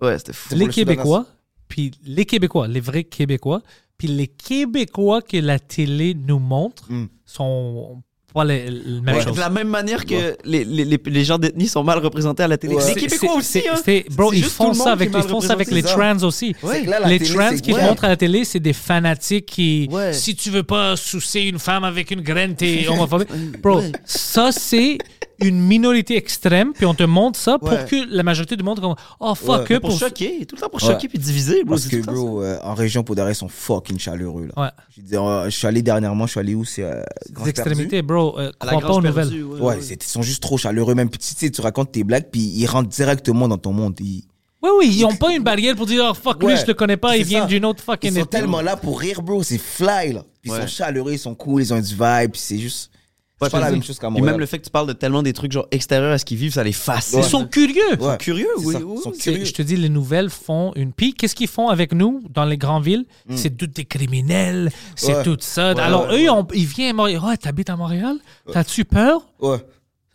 Ouais. 0.00 0.06
Ouais, 0.08 0.18
c'était 0.18 0.32
fou. 0.34 0.54
les 0.54 0.66
le 0.66 0.72
Québécois, 0.72 1.26
puis 1.68 1.92
les 2.04 2.26
Québécois, 2.26 2.68
les 2.68 2.80
vrais 2.80 3.04
Québécois, 3.04 3.62
puis 3.98 4.08
les 4.08 4.26
Québécois 4.28 5.22
que 5.22 5.38
la 5.38 5.58
télé 5.58 6.14
nous 6.14 6.38
montre 6.38 6.84
Mm. 6.92 7.08
sont 7.24 8.02
pas 8.36 8.44
les, 8.44 8.70
les 8.70 9.00
mêmes 9.00 9.16
Ouais. 9.16 9.22
choses. 9.22 9.34
De 9.34 9.40
la 9.40 9.48
même 9.50 9.68
manière 9.68 10.04
que 10.04 10.36
les, 10.44 10.64
les, 10.64 10.84
les, 10.84 11.00
les 11.04 11.24
gens 11.24 11.38
détenus 11.38 11.70
sont 11.72 11.82
mal 11.82 11.98
représentés 11.98 12.42
à 12.42 12.48
la 12.48 12.58
télé. 12.58 12.74
Ouais. 12.74 12.82
Les 12.82 12.88
C'est- 12.92 13.00
Québécois 13.00 13.34
aussi, 13.36 13.62
hein? 13.68 13.80
c'est- 13.84 14.04
Bro, 14.10 14.32
ils 14.32 14.44
font 14.44 14.74
ça 14.74 14.92
avec, 14.92 15.10
ils 15.14 15.22
font 15.22 15.40
ça 15.40 15.54
avec 15.54 15.70
les 15.70 15.82
trans 15.82 16.18
aussi. 16.22 16.54
Là, 16.62 17.08
les 17.08 17.18
télé, 17.18 17.34
trans 17.34 17.48
c'est- 17.50 17.60
qui 17.62 17.72
ouais. 17.72 17.82
montrent 17.82 18.04
à 18.04 18.08
la 18.08 18.16
télé, 18.16 18.44
c'est 18.44 18.60
des 18.60 18.72
fanatiques 18.74 19.46
qui, 19.46 19.88
Ouais. 19.90 20.12
si 20.12 20.36
tu 20.36 20.50
veux 20.50 20.62
pas 20.62 20.96
sucer 20.96 21.40
une 21.42 21.58
femme 21.58 21.84
avec 21.84 22.10
une 22.10 22.20
graine, 22.20 22.54
t'es 22.54 22.86
homophobique. 22.90 23.28
Bro, 23.62 23.80
ça 24.04 24.52
c'est 24.52 24.98
une 25.40 25.60
minorité 25.60 26.16
extrême, 26.16 26.72
puis 26.72 26.86
on 26.86 26.94
te 26.94 27.02
montre 27.02 27.38
ça 27.38 27.58
pour 27.58 27.68
Ouais. 27.70 27.84
que 27.88 27.96
la 28.08 28.22
majorité 28.22 28.56
du 28.56 28.62
monde 28.62 28.80
comme 28.80 28.94
oh 29.20 29.34
fuck 29.34 29.68
Ouais. 29.68 29.76
eux 29.76 29.80
Pour, 29.80 29.90
pour, 29.90 29.98
choquer, 29.98 30.46
tout 30.46 30.56
le 30.56 30.60
temps 30.62 30.68
pour 30.68 30.82
Ouais. 30.82 30.88
choquer 30.94 31.08
puis 31.08 31.18
diviser, 31.18 31.62
bro. 31.64 31.74
Parce 31.74 31.82
c'est 31.82 31.90
que, 31.90 31.96
tout 31.96 32.00
le 32.02 32.06
temps 32.06 32.12
bro, 32.24 32.42
euh, 32.42 32.58
en 32.62 32.74
région, 32.74 33.02
pour 33.02 33.14
derrière, 33.14 33.32
ils 33.32 33.36
sont 33.36 33.48
fucking 33.48 33.98
chaleureux, 33.98 34.46
là. 34.54 34.62
Ouais. 34.62 34.68
Je 34.96 35.00
veux 35.02 35.06
dire, 35.08 35.22
euh, 35.24 35.44
je 35.46 35.50
suis 35.50 35.66
allé 35.66 35.82
dernièrement, 35.82 36.26
je 36.26 36.30
suis 36.32 36.40
allé 36.40 36.54
où? 36.54 36.64
C'est 36.64 36.82
euh, 36.84 37.02
extrémités, 37.46 38.02
bro. 38.02 38.38
euh, 38.38 38.46
ça. 38.46 38.52
À 38.60 38.66
la 38.66 38.72
crois 38.72 38.80
pas 38.80 38.86
Grange 38.88 38.96
aux 39.04 39.06
nouvelles. 39.08 39.28
perdue, 39.28 39.42
ouais, 39.42 39.60
Ouais, 39.60 39.66
ouais. 39.76 39.82
c'est- 39.82 40.02
ils 40.02 40.08
sont 40.08 40.22
juste 40.22 40.42
trop 40.42 40.56
chaleureux. 40.58 40.94
Même 40.94 41.10
tu 41.10 41.18
sais, 41.20 41.50
tu 41.50 41.60
racontes 41.60 41.92
tes 41.92 42.04
blagues, 42.04 42.26
puis 42.30 42.40
ils 42.40 42.66
rentrent 42.66 42.88
directement 42.88 43.48
dans 43.48 43.58
ton 43.58 43.72
monde. 43.72 43.94
Ils, 44.00 44.24
Oui, 44.62 44.70
oui, 44.78 44.90
ils 44.96 45.04
ont 45.04 45.14
pas 45.14 45.32
une 45.34 45.42
barrière 45.44 45.76
pour 45.76 45.86
dire 45.86 46.02
oh 46.10 46.14
fuck 46.14 46.40
lui, 46.40 46.46
Ouais, 46.48 46.56
je 46.56 46.66
le 46.66 46.74
connais 46.74 46.96
pas, 46.96 47.12
c'est 47.12 47.18
il 47.20 47.24
vient 47.24 47.42
ça. 47.42 47.46
d'une 47.46 47.64
autre 47.66 47.82
fucking 47.84 48.10
ils 48.12 48.20
sont 48.20 48.26
tellement 48.26 48.62
là 48.62 48.74
pour 48.76 48.98
rire, 48.98 49.20
bro. 49.22 49.42
C'est 49.42 49.58
fly, 49.58 50.12
là. 50.14 50.24
Ils 50.44 50.50
Ouais. 50.50 50.62
sont 50.62 50.66
chaleureux, 50.66 51.12
ils 51.12 51.18
sont 51.18 51.34
cool, 51.34 51.62
ils 51.62 51.74
ont 51.74 51.78
du 51.80 51.94
vibe, 51.94 52.30
puis 52.32 52.40
c'est 52.40 52.58
juste. 52.58 52.90
Ouais, 53.38 53.48
c'est 53.48 53.50
pas 53.50 53.60
la 53.60 53.70
même 53.70 53.82
chose 53.82 53.98
qu'à 53.98 54.08
Montréal. 54.08 54.30
même 54.32 54.40
le 54.40 54.46
fait 54.46 54.58
que 54.58 54.64
tu 54.64 54.70
parles 54.70 54.86
de 54.86 54.94
tellement 54.94 55.22
des 55.22 55.34
trucs 55.34 55.52
genre 55.52 55.66
extérieurs 55.70 56.12
à 56.12 56.16
ce 56.18 56.24
qu'ils 56.24 56.38
vivent, 56.38 56.54
ça 56.54 56.64
les 56.64 56.72
fascine. 56.72 57.18
Ils 57.18 57.24
sont 57.24 57.46
curieux. 57.46 57.82
Ouais. 58.00 58.16
curieux, 58.16 58.46
C'est 58.56 58.64
oui. 58.64 58.72
ça, 58.72 58.80
oui, 58.80 58.94
ils 58.96 59.02
sont 59.02 59.10
oui. 59.10 59.16
C'est- 59.20 59.30
curieux. 59.30 59.44
Je 59.44 59.52
te 59.52 59.60
dis, 59.60 59.76
les 59.76 59.90
nouvelles 59.90 60.30
font 60.30 60.72
une. 60.74 60.92
Puis, 60.94 61.12
qu'est-ce 61.12 61.34
qu'ils 61.34 61.46
font 61.48 61.68
avec 61.68 61.92
nous 61.92 62.22
dans 62.30 62.46
les 62.46 62.56
grandes 62.56 62.84
villes? 62.84 63.04
C'est 63.34 63.54
tout 63.56 63.66
des 63.66 63.84
criminels, 63.84 64.70
c'est 64.94 65.16
Ouais. 65.16 65.22
tout 65.22 65.36
ça. 65.40 65.74
Ouais, 65.74 65.80
Alors, 65.80 66.06
ouais, 66.08 66.14
eux, 66.14 66.22
ouais. 66.22 66.28
on- 66.30 66.46
ils 66.54 66.64
viennent 66.64 66.90
à 66.90 66.94
Montréal. 66.94 67.20
Ouais, 67.22 67.36
t'habites 67.36 67.68
à 67.68 67.76
Montréal? 67.76 68.16
T'as-tu 68.50 68.86
peur? 68.86 69.26
Ouais. 69.38 69.58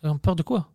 Ils 0.02 0.08
ont 0.08 0.18
peur 0.18 0.34
de 0.34 0.42
quoi? 0.42 0.66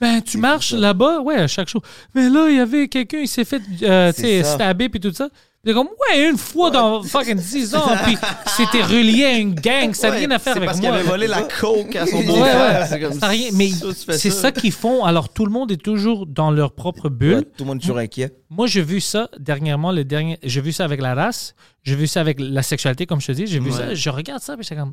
Ben, 0.00 0.20
tu 0.22 0.38
marches 0.38 0.72
là-bas, 0.74 1.22
ouais, 1.22 1.36
à 1.36 1.48
chaque 1.48 1.68
jour. 1.68 1.82
Mais 2.14 2.28
là, 2.28 2.48
il 2.50 2.56
y 2.56 2.60
avait 2.60 2.86
quelqu'un, 2.86 3.18
il 3.18 3.28
s'est 3.28 3.44
fait, 3.46 3.62
euh, 3.82 4.12
tu 4.12 4.20
sais, 4.20 4.44
stabber, 4.44 4.88
puis 4.90 5.00
tout 5.00 5.12
ça. 5.12 5.28
Puis 5.66 5.74
comme, 5.74 5.88
ouais, 5.88 6.30
une 6.30 6.38
fois 6.38 6.70
dans 6.70 7.02
fucking 7.02 7.34
10 7.36 7.74
ans, 7.74 7.88
puis 8.04 8.16
c'était 8.56 8.82
relié 8.84 9.24
à 9.24 9.32
une 9.36 9.52
gang, 9.54 9.92
ça 9.94 10.10
n'a 10.10 10.14
rien 10.16 10.30
à 10.30 10.38
faire 10.38 10.52
c'est 10.52 10.58
avec 10.60 10.68
parce 10.68 10.80
moi. 10.80 10.90
qu'il 10.90 10.98
avait 11.00 11.08
volé 11.08 11.26
la 11.26 11.42
coke 11.42 11.96
à 11.96 12.06
son 12.06 12.18
ouais. 12.18 12.86
C'est 12.88 13.00
comme 13.00 13.12
Ça 13.18 13.26
rien- 13.26 13.50
mais 13.52 13.70
c'est 14.16 14.30
ça 14.30 14.52
qu'ils 14.52 14.70
font. 14.70 15.04
Alors, 15.04 15.28
tout 15.28 15.44
le 15.44 15.50
monde 15.50 15.72
est 15.72 15.82
toujours 15.82 16.24
dans 16.26 16.52
leur 16.52 16.70
propre 16.72 17.08
bulle. 17.08 17.44
Tout 17.58 17.64
le 17.64 17.66
monde 17.66 17.78
est 17.78 17.80
toujours 17.80 17.98
inquiet. 17.98 18.30
Moi, 18.48 18.68
j'ai 18.68 18.82
vu 18.82 19.00
ça 19.00 19.28
dernièrement, 19.40 19.90
le 19.90 20.04
dernier, 20.04 20.38
j'ai 20.44 20.60
vu 20.60 20.70
ça 20.72 20.84
avec 20.84 21.00
la 21.02 21.14
race, 21.16 21.56
j'ai 21.82 21.96
vu 21.96 22.06
ça 22.06 22.20
avec 22.20 22.38
la 22.38 22.62
sexualité, 22.62 23.04
comme 23.06 23.20
je 23.20 23.26
te 23.26 23.32
dis, 23.32 23.46
j'ai 23.48 23.58
vu 23.58 23.72
ça, 23.72 23.92
je 23.92 24.08
regarde 24.10 24.42
ça, 24.42 24.54
puis 24.56 24.62
j'étais 24.62 24.80
comme, 24.80 24.92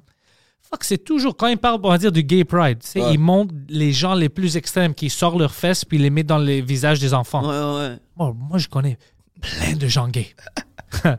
fuck, 0.61 0.83
c'est 0.83 0.97
toujours, 1.03 1.37
quand 1.37 1.45
ils 1.47 1.57
parlent, 1.57 1.79
on 1.83 1.89
va 1.89 1.99
dire, 1.99 2.11
du 2.11 2.23
gay 2.23 2.45
pride, 2.45 2.79
tu 2.79 2.87
sais, 2.89 2.99
Ouais. 3.01 3.13
ils 3.13 3.19
montrent 3.19 3.53
les 3.69 3.91
gens 3.91 4.15
les 4.15 4.29
plus 4.29 4.57
extrêmes 4.57 4.95
qui 4.95 5.11
sortent 5.11 5.37
leurs 5.37 5.53
fesses 5.53 5.85
puis 5.85 5.99
les 5.99 6.09
mettent 6.09 6.25
dans 6.25 6.39
les 6.39 6.61
visages 6.61 6.99
des 6.99 7.13
enfants. 7.13 7.43
Ouais, 7.43 7.79
ouais. 7.89 7.95
Moi, 8.17 8.33
moi, 8.49 8.57
je 8.57 8.67
connais 8.67 8.97
plein 9.43 9.75
de 9.75 9.87
gens 9.87 10.07
gays. 10.07 10.33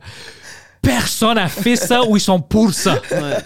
Personne 0.82 1.38
a 1.38 1.48
fait 1.48 1.76
ça 1.76 2.04
ou 2.04 2.16
ils 2.16 2.20
sont 2.20 2.40
pour 2.40 2.72
ça. 2.74 3.00
Ouais. 3.10 3.36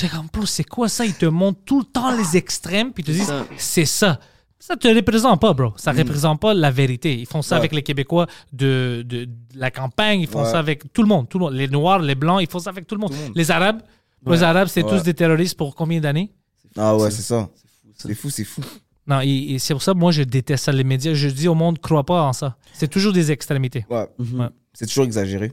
J'ai 0.00 0.08
comme, 0.08 0.28
c'est 0.46 0.64
quoi 0.64 0.88
ça? 0.88 1.04
Ils 1.04 1.14
te 1.14 1.26
montrent 1.26 1.60
tout 1.66 1.80
le 1.80 1.84
temps 1.84 2.16
les 2.16 2.36
extrêmes, 2.36 2.92
puis 2.92 3.02
ils 3.02 3.06
te 3.06 3.10
disent, 3.12 3.32
c'est 3.58 3.84
ça. 3.84 4.18
Ça 4.58 4.76
te 4.76 4.88
représente 4.88 5.40
pas, 5.40 5.52
bro. 5.52 5.72
Ça 5.76 5.92
représente 5.92 6.40
pas 6.40 6.52
la 6.54 6.70
vérité. 6.70 7.14
Ils 7.18 7.26
font 7.26 7.42
ça 7.42 7.54
Ouais. 7.56 7.58
avec 7.60 7.72
les 7.72 7.82
Québécois 7.82 8.26
de, 8.52 9.04
de, 9.06 9.24
de 9.26 9.30
la 9.54 9.70
campagne, 9.70 10.20
ils 10.22 10.26
font 10.28 10.42
Ouais. 10.44 10.50
ça 10.50 10.58
avec 10.58 10.92
tout 10.92 11.02
le 11.02 11.08
monde, 11.08 11.28
tout 11.28 11.38
le 11.38 11.44
monde. 11.46 11.54
Les 11.54 11.68
Noirs, 11.68 12.00
les 12.00 12.14
Blancs, 12.14 12.40
ils 12.42 12.48
font 12.50 12.58
ça 12.58 12.70
avec 12.70 12.86
tout 12.86 12.94
le 12.94 13.00
monde. 13.00 13.10
Tout 13.10 13.16
le 13.18 13.24
monde. 13.26 13.32
Les 13.36 13.50
Arabes, 13.50 13.82
les 14.26 14.42
Arabes, 14.42 14.68
c'est 14.68 14.82
tous 14.82 15.02
des 15.02 15.14
terroristes 15.14 15.56
pour 15.56 15.74
combien 15.74 16.00
d'années? 16.00 16.32
Ah 16.76 16.96
ouais, 16.96 17.10
c'est 17.10 17.22
ça. 17.22 17.48
C'est 17.96 18.14
fou, 18.14 18.30
c'est 18.30 18.44
fou. 18.44 18.62
Non, 19.08 19.20
et, 19.22 19.28
et 19.54 19.58
c'est 19.58 19.72
pour 19.74 19.82
ça, 19.82 19.94
moi, 19.94 20.12
je 20.12 20.22
déteste 20.22 20.64
ça, 20.66 20.72
les 20.72 20.84
médias. 20.84 21.14
Je 21.14 21.28
dis 21.28 21.48
au 21.48 21.54
monde, 21.54 21.78
crois 21.80 22.04
pas 22.04 22.22
en 22.22 22.32
ça. 22.32 22.56
C'est 22.74 22.88
toujours 22.88 23.12
des 23.12 23.32
extrémités. 23.32 23.86
Ouais. 23.90 24.06
Ouais. 24.18 24.48
C'est 24.74 24.86
toujours 24.86 25.04
exagéré. 25.04 25.52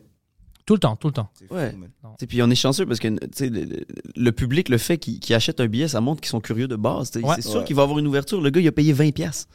Tout 0.65 0.73
le 0.73 0.79
temps, 0.79 0.95
tout 0.95 1.07
le 1.07 1.13
temps. 1.13 1.29
C'est 1.35 1.47
fou, 1.47 1.53
Ouais. 1.55 1.73
man. 1.73 1.89
Puis 2.27 2.41
on 2.41 2.49
est 2.49 2.55
chanceux 2.55 2.85
parce 2.85 2.99
que 2.99 3.07
tu 3.07 3.17
sais, 3.33 3.49
le, 3.49 3.63
le- 3.63 3.85
le 4.15 4.31
public, 4.31 4.67
le 4.69 4.77
fait 4.79 4.97
qu'ils 4.97 5.19
qu'ils 5.19 5.35
achètent 5.35 5.59
un 5.61 5.67
billet, 5.67 5.87
ça 5.87 6.01
montre 6.01 6.21
qu'ils 6.21 6.29
sont 6.31 6.41
curieux 6.41 6.67
de 6.67 6.75
base. 6.75 7.11
Ouais. 7.15 7.21
C'est 7.35 7.43
sûr 7.43 7.59
Ouais. 7.59 7.63
qu'il 7.65 7.75
va 7.75 7.83
avoir 7.83 7.99
une 7.99 8.07
ouverture. 8.07 8.41
Le 8.41 8.49
gars, 8.49 8.59
il 8.61 8.67
a 8.67 8.71
payé 8.71 8.91
20$. 8.93 9.11
piastres. 9.13 9.47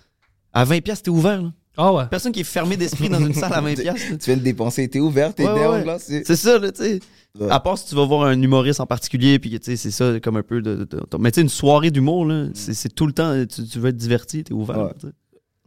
À 0.53 0.65
20$, 0.65 0.81
piastres, 0.83 1.05
t'es 1.05 1.11
ouvert. 1.11 1.43
Là. 1.43 1.53
Ah 1.83 1.93
ouais. 1.95 2.05
Personne 2.11 2.33
qui 2.33 2.41
est 2.41 2.45
fermé 2.45 2.77
d'esprit 2.77 3.09
dans 3.09 3.19
une 3.21 3.33
salle 3.35 3.53
à 3.53 3.61
20$. 3.63 3.75
piastres. 3.83 4.19
Tu 4.19 4.27
viens 4.27 4.37
de 4.37 4.43
dépenser, 4.43 4.89
t'es 4.89 5.01
ouvert, 5.01 5.35
t'es 5.35 5.45
down, 5.45 5.85
là. 5.85 5.99
C'est 5.99 6.37
ça, 6.37 6.59
là, 6.59 6.71
tu 6.73 6.83
sais. 6.83 7.01
Ouais. 7.39 7.49
À 7.51 7.61
part 7.61 7.79
si 7.79 7.87
tu 7.87 7.95
vas 7.95 8.05
voir 8.05 8.25
un 8.25 8.41
humoriste 8.43 8.81
en 8.81 8.87
particulier, 8.87 9.39
puis 9.39 9.51
tu 9.51 9.59
sais, 9.63 9.77
c'est 9.77 9.91
ça, 9.93 10.19
comme 10.21 10.37
un 10.37 10.43
peu 10.43 10.61
de. 10.61 10.75
de- 10.77 10.85
de- 10.85 11.17
mais 11.19 11.31
tu 11.31 11.37
sais, 11.37 11.43
une 11.43 11.49
soirée 11.49 11.91
d'humour, 11.93 12.27
là, 12.27 12.47
c'est 12.55 12.75
c'est 12.75 12.89
tout 12.89 13.07
le 13.07 13.13
temps, 13.13 13.33
tu, 13.47 13.65
tu 13.65 13.79
veux 13.79 13.89
être 13.91 13.97
diverti, 13.97 14.43
t'es 14.45 14.53
ouvert. 14.53 14.79
Ouais. 14.79 15.11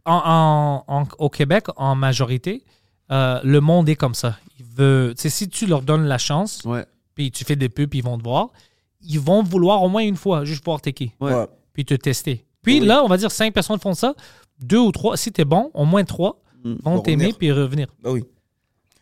en, 0.04 0.84
en- 0.86 0.94
en- 1.00 1.08
au 1.18 1.30
Québec, 1.30 1.64
en 1.76 1.94
majorité, 1.94 2.62
euh, 3.10 3.40
le 3.42 3.60
monde 3.60 3.88
est 3.88 3.96
comme 3.96 4.14
ça. 4.14 4.36
Il 4.58 4.66
veut, 4.76 5.14
tu 5.16 5.22
sais, 5.22 5.30
si 5.30 5.48
tu 5.48 5.66
leur 5.66 5.80
donnes 5.82 6.04
la 6.04 6.18
chance, 6.18 6.62
puis 7.14 7.30
tu 7.30 7.44
fais 7.44 7.56
des 7.56 7.68
pubs, 7.70 7.88
puis 7.88 8.00
ils 8.00 8.04
vont 8.04 8.18
te 8.18 8.22
voir, 8.22 8.50
ils 9.00 9.18
vont 9.20 9.42
vouloir 9.42 9.82
au 9.82 9.88
moins 9.88 10.02
une 10.02 10.16
fois, 10.16 10.44
juste 10.44 10.64
voir 10.64 10.80
t'es 10.82 10.92
qui, 10.92 11.12
puis 11.72 11.84
te 11.86 11.94
tester. 11.94 12.44
Puis 12.62 12.80
Oui. 12.80 12.86
là, 12.86 13.02
on 13.04 13.08
va 13.08 13.16
dire 13.16 13.30
cinq 13.30 13.52
personnes 13.54 13.78
font 13.78 13.94
ça, 13.94 14.14
deux 14.60 14.78
ou 14.78 14.92
trois, 14.92 15.16
si 15.16 15.32
t'es 15.32 15.44
bon, 15.44 15.70
au 15.74 15.84
moins 15.84 16.04
trois 16.04 16.40
Mm. 16.64 16.74
vont 16.82 17.00
t'aimer 17.00 17.32
puis 17.38 17.52
revenir. 17.52 17.88
Bah 18.02 18.10
oui. 18.12 18.24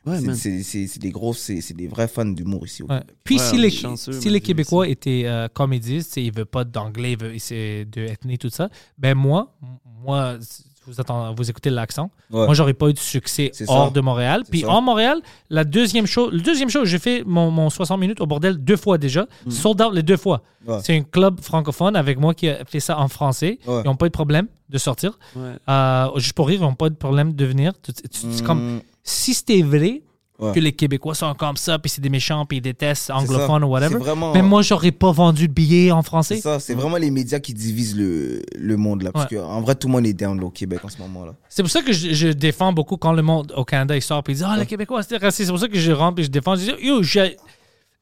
Ouais, 0.04 0.18
C'est- 0.34 0.98
des 0.98 1.10
gros, 1.10 1.32
c'est 1.32 1.60
c'est 1.60 1.74
des 1.74 1.86
vrais 1.86 2.08
fans 2.08 2.24
d'humour 2.24 2.66
ici. 2.66 2.82
au 2.82 2.86
Ouais. 2.86 2.98
Québec. 2.98 3.16
Puis 3.22 3.36
Ouais, 3.38 3.40
si, 3.44 3.56
les, 3.56 3.70
chanceux, 3.70 4.12
si 4.20 4.30
les 4.30 4.40
Québécois 4.40 4.88
étaient 4.88 5.22
euh, 5.26 5.46
comédistes, 5.46 6.16
ils 6.16 6.34
veulent 6.34 6.44
pas 6.46 6.64
d'anglais, 6.64 7.12
ils 7.12 7.18
veulent 7.20 7.38
c'est 7.38 7.84
de 7.84 8.02
ethnie, 8.02 8.36
tout 8.36 8.50
ça, 8.50 8.68
ben 8.98 9.14
moi, 9.14 9.54
moi, 10.02 10.38
vous, 10.86 11.00
attendez, 11.00 11.34
vous 11.36 11.48
écoutez 11.50 11.70
l'accent, 11.70 12.10
Ouais. 12.30 12.44
moi 12.46 12.54
j'aurais 12.54 12.74
pas 12.74 12.88
eu 12.88 12.92
de 12.92 12.98
succès 12.98 13.52
hors 13.68 13.86
ça. 13.86 13.90
de 13.92 14.00
Montréal. 14.00 14.42
Puis 14.50 14.60
ça. 14.62 14.68
en 14.70 14.80
Montréal, 14.82 15.20
la 15.50 15.64
deuxième 15.64 16.06
show, 16.06 16.30
le 16.30 16.40
deuxième 16.40 16.68
show, 16.70 16.84
j'ai 16.84 16.98
fait 16.98 17.22
mon, 17.24 17.50
mon 17.50 17.70
60 17.70 17.98
minutes 18.00 18.20
au 18.20 18.26
bordel 18.26 18.56
deux 18.58 18.76
fois 18.76 18.98
déjà, 18.98 19.26
sold 19.48 19.80
out 19.80 19.92
les 19.94 20.02
deux 20.02 20.16
fois. 20.16 20.42
Ouais. 20.66 20.78
C'est 20.82 20.96
un 20.96 21.02
club 21.02 21.40
francophone 21.40 21.94
avec 21.96 22.18
moi 22.18 22.34
qui 22.34 22.48
a 22.48 22.64
fait 22.64 22.80
ça 22.80 22.98
en 22.98 23.08
français. 23.08 23.58
Ouais. 23.66 23.82
Ils 23.84 23.86
n'ont 23.86 23.96
pas 23.96 24.06
eu 24.06 24.10
de 24.10 24.14
problème 24.14 24.46
de 24.68 24.78
sortir. 24.78 25.18
Ouais. 25.36 25.52
Euh, 25.68 26.06
juste 26.16 26.32
pour 26.34 26.48
rire, 26.48 26.60
ils 26.60 26.64
n'ont 26.64 26.74
pas 26.74 26.88
de 26.88 26.94
problème 26.94 27.32
de 27.34 27.44
venir. 27.44 27.72
C'est 28.10 28.42
comme 28.44 28.76
Mm. 28.76 28.80
si 29.02 29.34
c'était 29.34 29.62
vrai 29.62 30.02
Ouais. 30.42 30.52
que 30.52 30.60
les 30.60 30.72
Québécois 30.72 31.14
sont 31.14 31.32
comme 31.34 31.56
ça, 31.56 31.78
puis 31.78 31.88
c'est 31.88 32.00
des 32.00 32.08
méchants, 32.08 32.44
puis 32.44 32.58
ils 32.58 32.60
détestent 32.60 33.04
C'est 33.06 33.12
anglophones 33.12 33.64
ou 33.64 33.68
whatever. 33.68 33.92
C'est 33.94 33.98
vraiment- 33.98 34.32
Mais 34.34 34.42
moi, 34.42 34.62
j'aurais 34.62 34.90
pas 34.92 35.12
vendu 35.12 35.46
de 35.48 35.52
billets 35.52 35.90
en 35.92 36.02
C'est 36.02 36.06
français. 36.06 36.36
ça, 36.40 36.58
c'est 36.60 36.74
vraiment 36.74 36.96
les 36.96 37.10
médias 37.10 37.38
qui 37.38 37.54
divisent 37.54 37.96
le, 37.96 38.42
le 38.56 38.76
monde 38.76 39.02
là. 39.02 39.12
Parce 39.12 39.30
Ouais. 39.30 39.38
que 39.38 39.42
en 39.42 39.60
vrai, 39.60 39.74
tout 39.74 39.86
le 39.88 39.92
monde 39.92 40.06
est 40.06 40.12
down 40.12 40.38
là, 40.38 40.46
au 40.46 40.50
Québec 40.50 40.80
en 40.84 40.88
ce 40.88 40.98
moment 40.98 41.24
là. 41.24 41.34
C'est 41.48 41.62
pour 41.62 41.70
ça 41.70 41.80
que 41.82 41.92
je, 41.92 42.12
je 42.12 42.28
défends 42.28 42.72
beaucoup 42.72 42.96
quand 42.96 43.12
le 43.12 43.22
monde 43.22 43.52
au 43.56 43.64
Canada 43.64 43.94
il 43.96 44.02
sort 44.02 44.22
puis 44.22 44.34
il 44.34 44.36
dit 44.38 44.42
Ah, 44.46 44.56
les 44.58 44.66
Québécois, 44.66 45.02
c'est 45.02 45.16
raciste. 45.16 45.46
C'est 45.46 45.52
pour 45.52 45.60
ça 45.60 45.68
que 45.68 45.78
je 45.78 45.92
rentre 45.92 46.20
et 46.20 46.24
je 46.24 46.30
défends. 46.30 46.56
Je 46.56 46.62
dis 46.72 46.86
Yo, 46.86 47.02
je, 47.02 47.20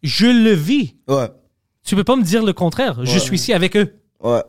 je 0.03 0.27
le 0.27 0.53
vis. 0.53 0.95
Ouais, 1.09 1.29
Tu 1.85 1.95
peux 1.97 2.05
pas 2.05 2.17
me 2.17 2.23
dire 2.23 2.43
le 2.45 2.53
contraire. 2.53 3.05
Je 3.05 3.19
suis 3.19 3.37
ici 3.37 3.53
avec 3.53 3.77
eux. 3.77 3.95
ouais. 4.23 4.43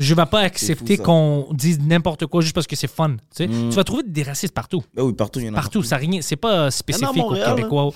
Je 0.00 0.14
vais 0.14 0.26
pas 0.26 0.40
accepter 0.40 0.96
qu'on 0.96 1.46
dise 1.52 1.78
n'importe 1.78 2.26
quoi 2.26 2.40
juste 2.40 2.54
parce 2.54 2.66
que 2.66 2.74
c'est 2.74 2.90
fun. 2.90 3.10
Tu, 3.16 3.18
sais. 3.32 3.46
Mm. 3.46 3.68
tu 3.68 3.76
vas 3.76 3.84
trouver 3.84 4.02
des 4.06 4.22
racistes 4.22 4.54
partout. 4.54 4.82
Bah 4.94 5.04
oui, 5.04 5.12
partout, 5.12 5.38
il 5.40 5.46
y 5.46 5.48
en 5.50 5.52
a. 5.52 5.56
Partout. 5.56 5.82
Ça 5.82 5.96
rien. 5.98 6.20
C'est 6.22 6.36
pas 6.36 6.70
spécifique 6.70 7.14
Montréal, 7.16 7.52
aux 7.52 7.54
Québécois. 7.56 7.92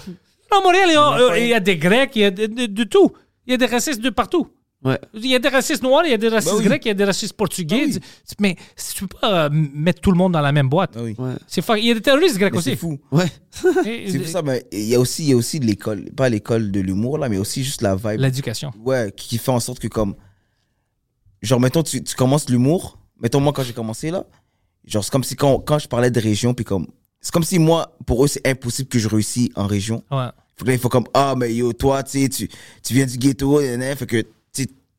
Non, 0.53 0.63
Montréal, 0.63 0.89
il 0.91 0.95
y 0.95 0.97
a, 0.97 1.39
il 1.39 1.49
y 1.49 1.55
a 1.55 1.61
des 1.61 1.77
Grecs, 1.79 2.13
il 2.15 2.23
y 2.23 2.25
a 2.27 2.31
de, 2.31 2.47
de- 2.47 2.67
de 2.67 2.85
tout. 2.85 3.11
Il 3.47 3.51
y 3.53 3.55
a 3.55 3.57
des 3.57 3.67
racistes 3.67 4.01
de 4.01 4.11
partout. 4.11 4.47
Ouais. 4.85 5.01
Il 5.15 5.27
y 5.27 5.35
a 5.35 5.39
des 5.39 5.49
racistes 5.49 5.83
noirs, 5.83 6.03
il 6.05 6.11
y 6.11 6.15
a 6.15 6.19
des 6.19 6.29
racistes 6.29 6.53
Bah 6.53 6.59
oui. 6.59 6.65
grecs, 6.67 6.85
il 6.85 6.89
y 6.89 6.91
a 6.91 6.95
des 6.95 7.05
racistes 7.07 7.33
portugais. 7.33 7.87
Bah 7.87 7.93
oui. 7.95 8.01
Mais 8.39 8.57
tu 8.95 9.07
peux 9.07 9.17
pas 9.19 9.47
euh, 9.47 9.49
mettre 9.51 10.03
tout 10.03 10.11
le 10.13 10.19
monde 10.19 10.33
dans 10.33 10.43
la 10.43 10.53
même 10.53 10.69
boîte. 10.69 10.99
Oui. 11.01 11.15
Ouais. 11.19 11.33
C'est 11.47 11.63
fuck- 11.65 11.79
Il 11.79 11.87
y 11.87 11.91
a 11.91 11.95
des 11.95 12.03
terroristes 12.03 12.37
grecs 12.37 12.53
Mais 12.53 12.59
aussi. 12.59 12.71
c'est 12.71 12.77
fou. 12.77 12.99
Ouais. 13.11 13.25
C'est 13.83 14.19
pour 14.19 14.29
ça, 14.29 14.43
mais 14.43 14.67
il 14.73 14.85
y 14.85 14.95
a 14.95 15.01
aussi, 15.01 15.23
il 15.25 15.31
y 15.31 15.33
a 15.33 15.37
aussi 15.37 15.59
de 15.59 15.65
l'école, 15.65 16.11
pas 16.15 16.29
l'école 16.29 16.71
de 16.71 16.81
l'humour 16.81 17.17
là, 17.17 17.31
mais 17.31 17.39
aussi 17.39 17.65
juste 17.65 17.81
la 17.81 17.97
vibe. 17.97 18.21
L'éducation. 18.21 18.73
Ouais, 18.85 19.11
qui 19.17 19.39
fait 19.39 19.51
en 19.53 19.61
sorte 19.61 19.79
que 19.79 19.89
comme, 19.89 20.15
genre 21.45 21.61
mettons 21.61 21.83
tu, 21.83 22.03
tu 22.03 22.15
commences 22.15 22.49
l'humour, 22.49 22.99
mettons 23.21 23.41
moi 23.41 23.53
quand 23.53 23.63
j'ai 23.63 23.73
commencé 23.73 24.11
là, 24.11 24.25
genre 24.87 25.05
c'est 25.05 25.11
comme 25.11 25.25
si 25.25 25.37
quand, 25.37 25.61
quand 25.61 25.79
je 25.79 25.89
parlais 25.89 26.11
de 26.11 26.21
région 26.21 26.55
puis 26.55 26.65
comme, 26.65 26.87
c'est 27.21 27.33
comme 27.33 27.45
si 27.45 27.59
moi 27.59 27.97
pour 28.07 28.25
eux 28.25 28.29
c'est 28.29 28.47
impossible 28.47 28.89
que 28.89 28.99
je 28.99 29.09
réussisse 29.09 29.49
en 29.55 29.67
région. 29.67 30.03
Ouais. 30.11 30.27
Faut 30.57 30.65
que 30.65 30.71
là, 30.71 30.75
il 30.75 30.79
faut 30.81 30.89
comme 30.89 31.07
ah 31.15 31.35
mais 31.37 31.55
yo 31.55 31.73
toi 31.73 32.03
tu 32.03 32.23
sais 32.23 32.29
tu 32.29 32.49
tu 32.83 32.95
viens 32.95 33.07
du 33.07 33.17
ghetto, 33.19 33.61
fait 33.61 34.07
que 34.07 34.25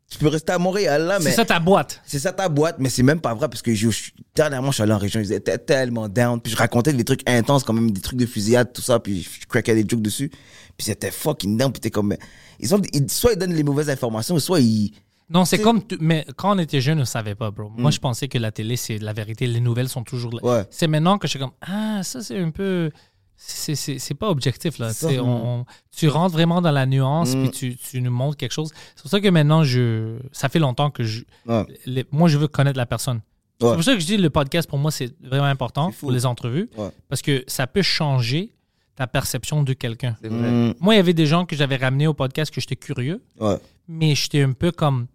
tu 0.08 0.20
peux 0.20 0.28
rester 0.28 0.52
à 0.52 0.60
Montréal 0.60 1.02
là, 1.08 1.18
C'est 1.20 1.26
mais 1.26 1.32
ça 1.32 1.46
ta 1.46 1.60
boîte. 1.60 2.00
c'est 2.06 2.20
ça 2.20 2.32
ta 2.32 2.48
boîte, 2.48 2.76
mais 2.78 2.90
c'est 2.90 3.02
même 3.02 3.20
pas 3.20 3.34
vrai 3.34 3.50
parce 3.50 3.64
que 3.64 3.74
je, 3.74 3.90
je- 3.90 4.12
dernièrement, 4.36 4.70
je 4.70 4.76
suis 4.76 4.84
allé 4.84 4.94
en 4.94 5.00
région, 5.00 5.20
ils 5.20 5.34
étaient 5.34 5.58
tellement 5.58 6.08
down. 6.08 6.40
Puis 6.40 6.52
je 6.54 6.58
racontais 6.58 6.94
des 6.94 7.04
trucs 7.04 7.28
intenses, 7.28 7.64
quand 7.64 7.74
même, 7.74 7.90
des 7.90 8.02
trucs 8.02 8.20
de 8.20 8.28
fusillade, 8.28 8.72
tout 8.72 8.84
ça, 8.84 9.00
puis 9.00 9.24
je 9.24 9.48
craquais 9.48 9.74
des 9.74 9.84
jokes 9.90 10.04
dessus. 10.04 10.30
Puis 10.78 10.86
c'était 10.86 11.10
fucking 11.10 11.58
down, 11.58 11.72
puis 11.72 11.82
t'es 11.82 11.90
comme. 11.90 12.16
Ils 12.60 12.74
ont, 12.76 12.82
ils- 12.94 13.10
soit 13.10 13.34
ils 13.34 13.38
donnent 13.40 13.56
les 13.56 13.64
mauvaises 13.64 13.90
informations, 13.90 14.38
soit 14.38 14.60
ils. 14.60 14.92
Non, 15.30 15.44
c'est 15.46 15.60
comme. 15.60 15.86
tu- 15.86 15.98
Mais 16.00 16.26
quand 16.38 16.56
on 16.56 16.60
était 16.60 16.82
jeune, 16.82 17.00
on 17.02 17.06
savait 17.06 17.36
pas, 17.36 17.50
bro. 17.52 17.70
Moi, 17.76 17.90
je 17.92 18.00
pensais 18.00 18.28
que 18.28 18.38
la 18.38 18.52
télé, 18.52 18.76
c'est 18.76 19.00
la 19.00 19.12
vérité. 19.14 19.48
Les 19.48 19.60
nouvelles 19.60 19.90
sont 19.90 20.04
toujours 20.04 20.34
là. 20.34 20.40
Ouais. 20.44 20.66
C'est 20.70 20.88
maintenant 20.88 21.18
que 21.18 21.28
je 21.28 21.32
suis 21.32 21.40
comme. 21.40 21.52
Ah, 21.62 22.02
ça, 22.04 22.22
c'est 22.22 22.40
un 22.40 22.52
peu. 22.52 22.92
C'est- 23.38 23.76
C'est 23.76 24.00
c'est 24.00 24.14
pas 24.14 24.30
objectif, 24.30 24.78
là. 24.78 24.94
C'est 24.94 25.20
on- 25.20 25.60
on- 25.62 25.66
tu 25.96 26.08
rentres 26.08 26.34
vraiment 26.34 26.62
dans 26.62 26.72
la 26.72 26.86
nuance, 26.86 27.36
Mm. 27.36 27.42
puis 27.42 27.52
tu, 27.52 27.76
tu 27.76 28.02
nous 28.02 28.12
montres 28.12 28.38
quelque 28.38 28.54
chose. 28.54 28.72
C'est 28.96 29.02
pour 29.02 29.12
ça 29.12 29.20
que 29.20 29.28
maintenant, 29.28 29.64
je. 29.64 30.18
Ça 30.32 30.48
fait 30.48 30.60
longtemps 30.60 30.90
que 30.92 31.04
je. 31.04 31.24
Ouais. 31.46 31.66
les- 31.86 32.06
moi, 32.12 32.30
je 32.30 32.38
veux 32.38 32.48
connaître 32.48 32.78
la 32.78 32.86
personne. 32.86 33.22
C'est 33.60 33.74
pour 33.74 33.84
ça 33.84 33.94
que 33.94 34.00
je 34.00 34.06
dis 34.06 34.18
le 34.18 34.30
podcast, 34.30 34.70
pour 34.70 34.78
moi, 34.78 34.92
c'est 34.92 35.14
vraiment 35.24 35.46
important 35.46 35.88
C'est 35.90 35.96
fou. 35.98 36.06
pour 36.08 36.12
les 36.12 36.26
entrevues, 36.26 36.70
Ouais. 36.78 36.90
parce 37.10 37.22
que 37.22 37.44
ça 37.48 37.68
peut 37.68 37.82
changer 37.82 38.54
ta 38.96 39.08
perception 39.08 39.64
de 39.64 39.74
quelqu'un. 39.74 40.16
C'est 40.22 40.28
vrai. 40.30 40.52
Mm, 40.52 40.74
Moi, 40.80 40.94
il 40.94 40.98
y 40.98 41.00
avait 41.00 41.14
des 41.14 41.26
gens 41.26 41.46
que 41.46 41.56
j'avais 41.56 41.76
ramenés 41.78 42.06
au 42.08 42.14
podcast 42.14 42.54
que 42.54 42.60
j'étais 42.62 42.76
curieux, 42.78 43.22
ouais. 43.40 43.58
Mais 43.88 44.16
j'étais 44.16 44.42
un 44.42 44.54
peu 44.54 44.72
comme 44.72 45.08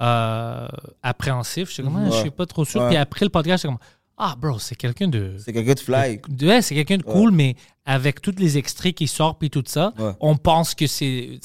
euh, 0.00 0.66
appréhensif. 1.02 1.68
Ah, 1.78 1.82
je 1.82 2.10
Ouais. 2.10 2.20
suis 2.20 2.30
pas 2.30 2.46
trop 2.46 2.64
sûr. 2.64 2.80
Ouais. 2.80 2.88
Puis 2.88 2.96
après 2.96 3.24
le 3.24 3.30
podcast, 3.30 3.62
j'étais 3.62 3.72
comme, 3.74 3.84
ah, 4.16 4.34
bro, 4.38 4.58
c'est 4.58 4.74
quelqu'un 4.74 5.08
de. 5.08 5.34
C'est 5.38 5.52
quelqu'un 5.52 5.74
de 5.74 5.80
fly. 5.80 6.20
de- 6.28 6.46
ouais, 6.46 6.62
c'est 6.62 6.74
quelqu'un 6.74 6.96
de 6.98 7.02
cool, 7.02 7.32
mais 7.32 7.54
avec 7.84 8.20
tous 8.20 8.34
les 8.38 8.56
extraits 8.58 8.94
qui 8.94 9.06
sortent 9.06 9.38
puis 9.38 9.50
tout 9.50 9.64
ça, 9.66 9.92
Ouais. 9.98 10.12
on 10.20 10.36
pense 10.36 10.74
que 10.74 10.86
c'est 10.86 11.38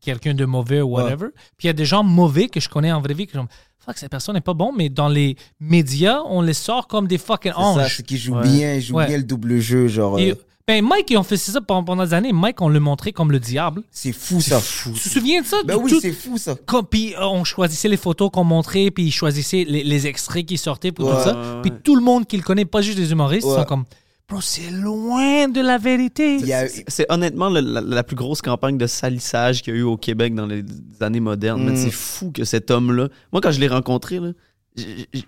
quelqu'un 0.00 0.34
de 0.34 0.44
mauvais 0.44 0.80
ou 0.80 0.90
whatever. 0.96 1.28
Puis 1.56 1.64
il 1.64 1.66
y 1.68 1.70
a 1.70 1.74
des 1.74 1.84
gens 1.84 2.02
mauvais 2.02 2.48
que 2.48 2.60
je 2.60 2.68
connais 2.68 2.90
en 2.92 3.00
vraie 3.00 3.14
vie 3.14 3.26
me 3.26 3.42
dis, 3.42 3.48
fuck, 3.78 3.96
cette 3.98 4.10
personne 4.10 4.34
n'est 4.34 4.40
pas 4.40 4.54
bon, 4.54 4.72
mais 4.76 4.88
dans 4.88 5.08
les 5.08 5.36
médias, 5.60 6.20
on 6.26 6.40
les 6.42 6.54
sort 6.54 6.86
comme 6.88 7.06
des 7.06 7.18
fucking 7.18 7.52
C'est 7.52 7.58
ça, 7.58 7.64
anges. 7.64 7.96
c'est 7.96 8.02
qu'ils 8.06 8.18
jouent 8.18 8.34
Ouais. 8.36 8.42
bien, 8.48 8.74
ils 8.74 8.82
jouent 8.82 8.96
Ouais. 8.96 9.06
bien 9.06 9.16
le 9.18 9.22
double 9.24 9.58
jeu, 9.60 9.86
genre. 9.88 10.18
Et, 10.18 10.32
euh, 10.32 10.34
ben, 10.80 10.84
Mike, 10.84 11.10
ils 11.10 11.16
ont 11.18 11.22
fait 11.22 11.36
ça 11.36 11.60
pendant, 11.60 11.84
pendant 11.84 12.04
des 12.04 12.14
années. 12.14 12.32
Mike, 12.32 12.60
on 12.60 12.68
le 12.68 12.80
montrait 12.80 13.12
comme 13.12 13.30
le 13.32 13.38
diable. 13.40 13.82
c'est 13.90 14.12
fou 14.12 14.40
ça. 14.40 14.60
Tu 14.60 14.92
te 14.92 15.08
souviens 15.08 15.42
de 15.42 15.46
ça? 15.46 15.58
Ben 15.64 15.76
oui, 15.76 15.90
tout- 15.90 16.00
c'est 16.00 16.12
fou 16.12 16.38
ça. 16.38 16.54
comme- 16.66 16.86
puis 16.86 17.14
euh, 17.14 17.24
on 17.26 17.44
choisissait 17.44 17.88
les 17.88 17.96
photos 17.96 18.30
qu'on 18.32 18.44
montrait, 18.44 18.90
puis 18.90 19.04
ils 19.04 19.10
choisissaient 19.12 19.64
les, 19.68 19.84
les 19.84 20.06
extraits 20.06 20.46
qui 20.46 20.56
sortaient, 20.58 20.92
pour 20.92 21.10
tout 21.10 21.22
ça. 21.22 21.60
Puis 21.62 21.72
tout 21.84 21.94
le 21.96 22.02
monde 22.02 22.26
qui 22.26 22.36
le 22.36 22.42
connaît, 22.42 22.64
pas 22.64 22.80
juste 22.82 22.98
les 22.98 23.12
humoristes, 23.12 23.46
Ouais. 23.46 23.56
sont 23.56 23.64
comme, 23.64 23.84
bro, 24.28 24.40
c'est 24.40 24.70
loin 24.70 25.48
de 25.48 25.60
la 25.60 25.76
vérité. 25.78 26.38
C'est 26.88 27.06
honnêtement 27.10 27.50
le- 27.50 27.60
la, 27.60 27.80
la 27.82 28.02
plus 28.02 28.16
grosse 28.16 28.40
campagne 28.40 28.78
de 28.78 28.86
salissage 28.86 29.62
qu'il 29.62 29.74
y 29.74 29.76
a 29.76 29.80
eu 29.80 29.82
au 29.84 29.96
Québec 29.96 30.34
dans 30.34 30.46
les 30.46 30.62
années 31.00 31.20
modernes. 31.20 31.70
Mm. 31.70 31.76
C'est 31.76 31.90
fou 31.90 32.30
que 32.32 32.44
cet 32.44 32.70
homme-là. 32.70 33.08
Moi, 33.32 33.40
quand 33.42 33.50
je 33.50 33.60
l'ai 33.60 33.68
rencontré, 33.68 34.20
là, 34.20 34.30
j- 34.76 35.06
j- 35.12 35.24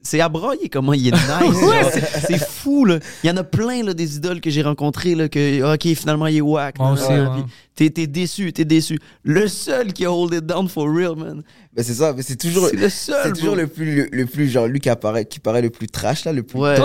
c'est 0.00 0.20
à 0.20 0.28
broyer 0.28 0.68
comment 0.68 0.92
il 0.92 1.08
est 1.08 1.10
nice. 1.12 1.62
Ouais, 1.62 2.00
c'est 2.26 2.38
fou, 2.42 2.84
là. 2.84 2.98
Il 3.24 3.26
y 3.26 3.30
en 3.30 3.36
a 3.36 3.44
plein, 3.44 3.82
là, 3.82 3.94
des 3.94 4.16
idoles 4.16 4.40
que 4.40 4.48
j'ai 4.50 4.62
rencontrées, 4.62 5.14
là, 5.14 5.28
que, 5.28 5.74
OK, 5.74 5.82
finalement, 5.96 6.26
il 6.28 6.36
est 6.36 6.40
whack. 6.40 6.78
Moi 6.78 6.88
là. 6.88 6.92
aussi, 6.94 7.08
Ouais, 7.12 7.20
ouais. 7.20 7.26
puis 7.34 7.44
T'es, 7.74 7.90
t'es 7.90 8.06
déçu, 8.08 8.52
t'es 8.52 8.64
déçu. 8.64 8.98
Le 9.22 9.46
seul 9.46 9.92
qui 9.92 10.04
a 10.04 10.12
hold 10.12 10.34
it 10.34 10.44
down 10.46 10.68
for 10.68 10.88
real, 10.88 11.14
man. 11.16 11.42
Ben 11.72 11.84
c'est 11.84 11.94
ça, 11.94 12.12
mais 12.12 12.22
c'est 12.22 12.36
toujours. 12.36 12.66
C'est 12.68 12.76
le 12.76 12.88
seul, 12.88 13.20
C'est 13.24 13.32
toujours 13.40 13.54
le 13.54 13.66
plus, 13.68 13.94
le, 13.94 14.08
le 14.10 14.26
plus, 14.26 14.48
genre, 14.48 14.66
lui 14.66 14.80
qui 14.80 14.88
apparaît, 14.88 15.24
qui 15.26 15.38
paraît 15.38 15.62
le 15.62 15.70
plus 15.70 15.86
trash, 15.86 16.24
là, 16.24 16.32
le 16.32 16.42
plus 16.42 16.58
Ouais. 16.58 16.76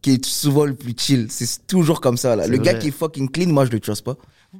qui 0.00 0.12
est 0.12 0.24
souvent 0.24 0.64
le 0.64 0.74
plus 0.74 0.94
chill. 0.96 1.26
C'est 1.28 1.66
toujours 1.66 2.00
comme 2.00 2.16
ça, 2.16 2.34
là. 2.36 2.44
C'est 2.44 2.50
Le 2.50 2.58
gars 2.58 2.74
qui 2.74 2.88
est 2.88 2.92
fucking 2.92 3.28
clean, 3.30 3.48
moi, 3.48 3.66
je 3.66 3.70
le 3.72 3.80
trust 3.80 4.02
pas. 4.04 4.14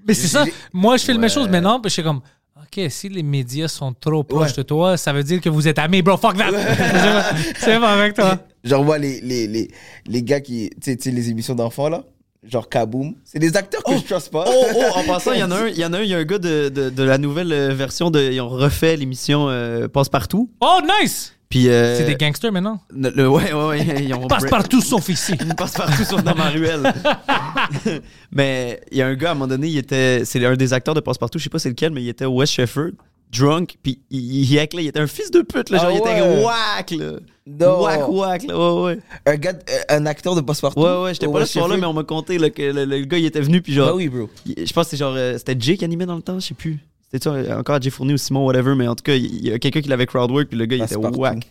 Mais 0.07 0.13
c'est 0.13 0.29
ça. 0.29 0.45
Moi, 0.75 0.99
je 0.99 1.05
fais 1.05 1.15
la 1.15 1.19
même 1.19 1.31
chose 1.31 1.49
maintenant, 1.49 1.81
je 1.83 1.89
suis 1.89 2.03
comme, 2.03 2.21
OK, 2.61 2.91
si 2.91 3.09
les 3.09 3.23
médias 3.23 3.69
sont 3.69 3.93
trop 3.93 4.25
proches 4.25 4.51
Ouais. 4.51 4.57
de 4.59 4.63
toi, 4.63 4.97
ça 4.97 5.13
veut 5.13 5.23
dire 5.23 5.41
que 5.41 5.49
vous 5.49 5.69
êtes 5.69 5.79
amis, 5.79 6.03
bro. 6.03 6.17
Fuck 6.17 6.37
that. 6.39 6.51
c'est 7.59 7.79
pas 7.79 7.93
avec 7.93 8.15
toi. 8.15 8.39
Genre, 8.65 8.85
moi, 8.85 8.99
les, 8.99 9.21
les, 9.21 9.47
les, 9.47 9.69
les 10.07 10.23
gars 10.23 10.41
qui, 10.41 10.71
tu 10.83 10.97
sais, 10.99 11.11
les 11.11 11.31
émissions 11.31 11.55
d'enfants, 11.55 11.89
là, 11.89 12.05
genre 12.43 12.69
Kaboom, 12.69 13.15
c'est 13.25 13.39
des 13.39 13.57
acteurs 13.57 13.83
que 13.85 13.97
je 13.97 14.03
trust 14.03 14.31
pas. 14.33 14.45
Oh, 14.49 14.65
oh, 14.75 14.99
en 14.99 15.05
passant, 15.05 15.33
il 15.33 15.41
y 15.41 15.43
en 15.45 15.51
a 15.51 15.57
un, 15.57 15.69
il 15.69 15.79
y 15.79 15.85
en 15.85 15.93
a 15.93 15.99
un, 15.99 16.03
il 16.03 16.09
y 16.09 16.15
a 16.15 16.19
un 16.19 16.25
gars 16.25 16.39
de, 16.39 16.69
de, 16.69 16.91
de 16.91 17.03
la 17.05 17.19
nouvelle 17.19 17.53
euh, 17.53 17.73
version 17.75 18.11
de. 18.11 18.21
Ils 18.33 18.41
ont 18.41 18.49
refait 18.49 18.97
l'émission 18.97 19.49
euh, 19.49 19.87
Passe-Partout. 19.89 20.51
Oh, 20.61 20.81
nice. 21.01 21.35
Puis. 21.49 21.69
euh, 21.69 21.97
C'est 21.97 22.05
des 22.05 22.15
gangsters 22.17 22.53
maintenant. 22.53 22.81
le- 22.95 23.11
le- 23.11 23.29
ouais, 23.29 23.53
ouais, 23.53 23.67
ouais. 23.67 24.05
Ils 24.05 24.15
ont 24.15 24.27
Passe 24.29 24.45
partout 24.51 24.81
sauf 24.81 25.09
ici. 25.09 25.33
Ils 25.41 25.55
passent 25.55 25.73
partout 25.75 26.05
sur 26.05 26.23
dans 26.23 26.35
ma 26.35 26.51
ruelle. 26.51 26.83
mais 28.33 28.81
il 28.91 28.99
y 28.99 29.03
a 29.03 29.07
un 29.07 29.15
gars, 29.15 29.29
à 29.29 29.33
un 29.33 29.35
moment 29.35 29.47
donné, 29.47 29.69
il 29.69 29.79
était. 29.79 30.23
C'est 30.25 30.45
un 30.45 30.57
des 30.57 30.73
acteurs 30.73 30.95
de 30.95 31.01
Passe-Partout, 31.01 31.39
je 31.39 31.45
sais 31.45 31.51
pas 31.51 31.59
c'est 31.59 31.71
lequel, 31.71 31.93
mais 31.93 32.03
il 32.03 32.09
était 32.09 32.25
au 32.25 32.35
West 32.37 32.53
Shefford, 32.55 32.91
drunk, 33.33 33.77
puis 33.83 34.01
il, 34.11 34.53
il, 34.53 34.53
il 34.53 34.87
était 34.87 35.01
un 35.01 35.07
fils 35.07 35.31
de 35.31 35.41
pute, 35.43 35.71
là. 35.71 35.79
Genre, 35.79 35.87
Ah 35.89 35.93
il 35.93 35.99
était 35.99 36.45
whack, 36.45 36.91
là. 36.93 37.19
Non. 37.47 37.83
Whack, 37.83 38.09
whack, 38.11 38.43
là. 38.45 38.59
Ouais, 38.59 38.83
ouais. 38.83 38.99
Un 39.25 39.37
gars, 39.37 39.53
euh, 39.53 39.79
un 39.89 40.05
acteur 40.05 40.35
de 40.35 40.43
passe-partout. 40.43 40.81
Ouais, 40.81 41.03
ouais, 41.03 41.15
j'étais 41.15 41.27
pas 41.29 41.41
là 41.41 41.47
ce 41.47 41.55
soir-là, 41.55 41.77
mais 41.79 41.87
on 41.87 41.95
m'a 41.95 42.05
conté 42.05 42.37
là, 42.37 42.51
que 42.51 42.61
le, 42.63 42.85
le 42.85 42.99
gars, 43.05 43.17
il 43.19 43.25
était 43.25 43.41
venu, 43.41 43.63
puis 43.63 43.73
genre. 43.73 43.89
Bah 43.89 43.95
oui, 43.95 44.09
bro. 44.09 44.29
je 44.47 44.71
pense 44.73 44.85
que 44.85 44.91
c'était 44.91 44.97
genre. 44.99 45.15
euh, 45.17 45.39
C'était 45.39 45.57
Jay 45.59 45.77
qui 45.79 45.85
animait 45.85 46.05
dans 46.07 46.17
le 46.17 46.23
temps, 46.23 46.39
je 46.39 46.47
sais 46.49 46.55
plus. 46.55 46.79
C'était 47.11 47.25
ça, 47.25 47.59
encore 47.59 47.81
Jay 47.81 47.91
Fournier 47.91 48.15
ou 48.15 48.19
Simon, 48.19 48.45
whatever, 48.45 48.75
mais 48.75 48.87
en 48.87 48.95
tout 48.95 49.03
cas, 49.03 49.15
il 49.15 49.47
y 49.47 49.51
a 49.53 49.59
quelqu'un 49.59 49.81
qui 49.81 49.89
l'avait 49.89 50.07
crowdwork, 50.07 50.49
puis 50.49 50.59
le 50.59 50.67
gars, 50.67 50.77
il 50.77 50.83
était 50.83 50.97
whack. 50.97 51.51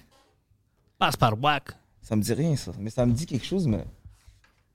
Passe 1.00 1.16
par 1.16 1.34
whack. 1.42 1.70
Ça 2.02 2.16
me 2.16 2.22
dit 2.22 2.34
rien, 2.34 2.56
ça. 2.56 2.72
Mais 2.80 2.90
ça 2.90 3.06
me 3.06 3.12
dit 3.14 3.26
quelque 3.26 3.46
chose, 3.46 3.68
mais. 3.68 3.84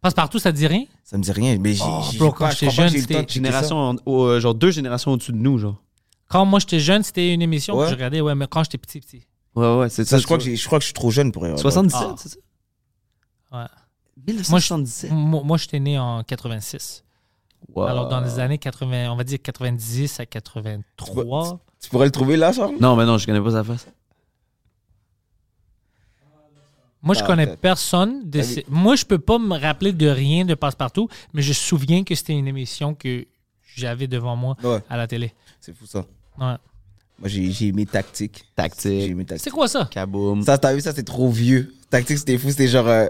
Passe 0.01 0.15
partout, 0.15 0.39
ça 0.41 0.51
te 0.53 0.57
dit 0.57 0.67
rien? 0.67 0.85
Ça 1.05 1.17
me 1.17 1.23
dit 1.23 1.31
rien. 1.33 1.57
Mais 1.59 1.75
j'ai. 1.75 1.85
Oh, 1.87 2.03
bro, 2.19 2.33
quand 2.33 2.51
je 2.51 2.57
j'étais 2.59 2.71
jeune, 2.71 2.89
c'était. 2.91 3.25
Génération, 3.29 3.97
euh, 4.09 4.41
genre 4.41 4.55
deux 4.55 4.71
générations 4.73 5.13
au-dessus 5.13 5.33
de 5.33 5.37
nous, 5.39 5.59
genre. 5.59 5.81
Quand 6.29 6.45
moi 6.45 6.59
j'étais 6.59 6.81
jeune, 6.81 7.03
c'était 7.03 7.33
une 7.33 7.43
émission 7.43 7.77
Ouais. 7.77 7.85
que 7.85 7.91
je 7.91 7.95
regardais, 7.95 8.21
ouais, 8.21 8.35
mais 8.35 8.47
quand 8.49 8.65
j'étais 8.65 8.79
petit, 8.79 9.01
petit. 9.01 9.23
Ouais, 9.55 9.77
ouais, 9.79 9.89
c'est 9.89 10.05
Ça, 10.05 10.13
ça. 10.13 10.19
je 10.19 10.25
crois 10.25 10.39
que 10.39 10.45
je 10.55 10.67
crois 10.67 10.79
que 10.79 10.83
je 10.83 10.87
suis 10.87 10.95
trop 10.95 11.11
jeune 11.11 11.31
pour 11.31 11.47
y 11.47 11.51
vois. 11.51 11.59
77, 11.59 12.01
Ah. 12.03 12.15
c'est 12.19 12.29
ça? 12.31 12.37
Ouais. 13.53 13.67
1977. 14.27 15.11
Moi, 15.13 15.43
moi 15.45 15.57
j'étais 15.59 15.79
né 15.81 15.99
en 15.99 16.23
86. 16.25 17.05
Wow. 17.75 17.85
Alors, 17.85 18.09
dans 18.09 18.21
les 18.21 18.39
années 18.39 18.59
80, 18.59 19.11
on 19.11 19.17
va 19.17 19.25
dire 19.25 19.39
90 19.43 20.21
à 20.21 20.27
83. 20.27 21.61
Tu 21.81 21.89
pourrais 21.91 22.07
le 22.07 22.11
trouver 22.13 22.37
là, 22.37 22.53
Charles? 22.53 22.77
Non, 22.81 22.97
mais 22.97 23.05
non, 23.07 23.19
je 23.19 23.27
connais 23.27 23.41
pas 23.41 23.51
sa 23.53 23.65
face. 23.65 23.87
Moi, 27.05 27.15
je 27.17 27.21
Ah, 27.23 27.27
connais 27.27 27.57
personne. 27.57 28.29
De 28.31 28.43
ces- 28.43 28.65
Moi, 28.69 28.95
je 28.95 29.05
peux 29.05 29.19
pas 29.19 29.39
me 29.39 29.59
rappeler 29.59 29.93
de 29.93 30.07
rien 30.09 30.45
de 30.45 30.55
Passe-Partout, 30.55 31.09
mais 31.33 31.43
je 31.43 31.49
me 31.49 31.55
souviens 31.55 32.05
que 32.05 32.15
c'était 32.15 32.33
une 32.35 32.47
émission 32.47 32.95
que 32.95 33.27
j'avais 33.75 34.07
devant 34.07 34.37
moi 34.37 34.57
Ouais, 34.63 34.79
à 34.89 34.97
la 34.97 35.07
télé. 35.09 35.33
c'est 35.61 35.75
fou 35.75 35.87
ça. 35.87 36.01
Ouais. 36.39 36.55
Moi, 37.19 37.29
j'ai 37.29 37.51
j'ai 37.51 37.69
aimé 37.69 37.87
Tactique. 37.87 38.39
J'ai 38.39 38.55
Tactique. 38.55 39.11
aimé 39.11 39.25
C'est 39.29 39.35
Tactique. 39.35 39.53
quoi 39.53 39.67
ça? 39.67 39.89
Kaboom. 39.91 40.43
Ça, 40.43 40.59
t'as 40.59 40.75
vu, 40.75 40.81
ça, 40.81 40.93
c'est 40.95 41.03
trop 41.03 41.29
vieux. 41.29 41.75
Tactique, 41.91 42.19
c'était 42.19 42.39
fou. 42.39 42.51
C'était 42.51 42.69
genre. 42.69 42.87
euh, 42.87 43.07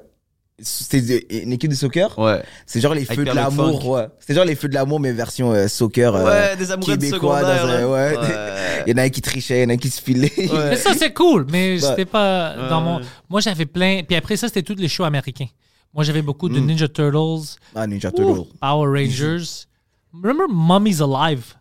C'était 0.63 1.27
une 1.43 1.53
équipe 1.53 1.71
de 1.71 1.75
soccer. 1.77 2.17
Ouais. 2.19 2.43
C'est 2.67 2.81
genre 2.81 2.95
les 2.95 3.03
Avec 3.03 3.19
feux 3.19 3.25
de 3.25 3.33
l'amour. 3.33 3.89
Ouais. 3.89 4.07
C'est 4.21 4.35
genre 4.35 4.45
les 4.45 4.55
feux 4.55 4.69
de 4.69 4.75
l'amour, 4.75 5.01
mais 5.01 5.13
version 5.13 5.53
euh, 5.53 5.67
soccer. 5.69 6.15
euh, 6.15 6.25
Ouais, 6.25 6.57
des 6.57 6.71
amoureux 6.71 6.93
québécois 6.97 7.41
secondaire. 7.41 7.67
dans 7.67 7.73
un- 7.73 7.87
ouais. 7.87 8.17
Ouais. 8.17 8.83
Il 8.87 8.91
y 8.93 8.95
en 8.95 8.99
a 8.99 9.03
un 9.03 9.09
qui 9.09 9.21
trichait, 9.21 9.59
il 9.59 9.63
y 9.63 9.67
en 9.67 9.71
a 9.71 9.73
un 9.73 9.77
qui 9.77 9.91
se 9.91 10.01
filait. 10.01 10.33
Ouais. 10.39 10.71
Mais 10.71 10.77
ça, 10.77 10.93
c'est 10.97 11.13
cool, 11.13 11.47
mais 11.51 11.79
c'était 11.81 12.05
pas 12.05 12.55
Ouais, 12.57 12.69
dans 12.69 12.81
mon. 12.81 13.01
Moi, 13.29 13.41
j'avais 13.41 13.67
plein. 13.67 14.03
Puis 14.07 14.17
après 14.17 14.37
ça, 14.37 14.49
c'était 14.49 14.63
tous 14.63 14.77
les 14.81 14.89
shows 14.89 15.05
américains. 15.05 15.49
Moi, 15.95 16.05
j'avais 16.05 16.23
beaucoup 16.23 16.49
de 16.49 16.59
Mm. 16.59 16.67
Ninja 16.67 16.89
Turtles, 16.89 17.57
Ah, 17.75 17.87
Ninja 17.87 18.09
Ouh, 18.09 18.13
Turtle. 18.17 18.49
Power 18.61 18.89
Rangers. 18.89 19.67
Remember 20.15 20.47
Mummy's 20.49 21.01
Alive? 21.01 21.55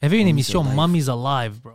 Il 0.00 0.04
y 0.04 0.06
avait 0.06 0.18
une 0.20 0.28
émission 0.28 0.62
Alive. 0.62 0.74
Mummy's 0.76 1.08
Alive, 1.08 1.60
bro. 1.62 1.72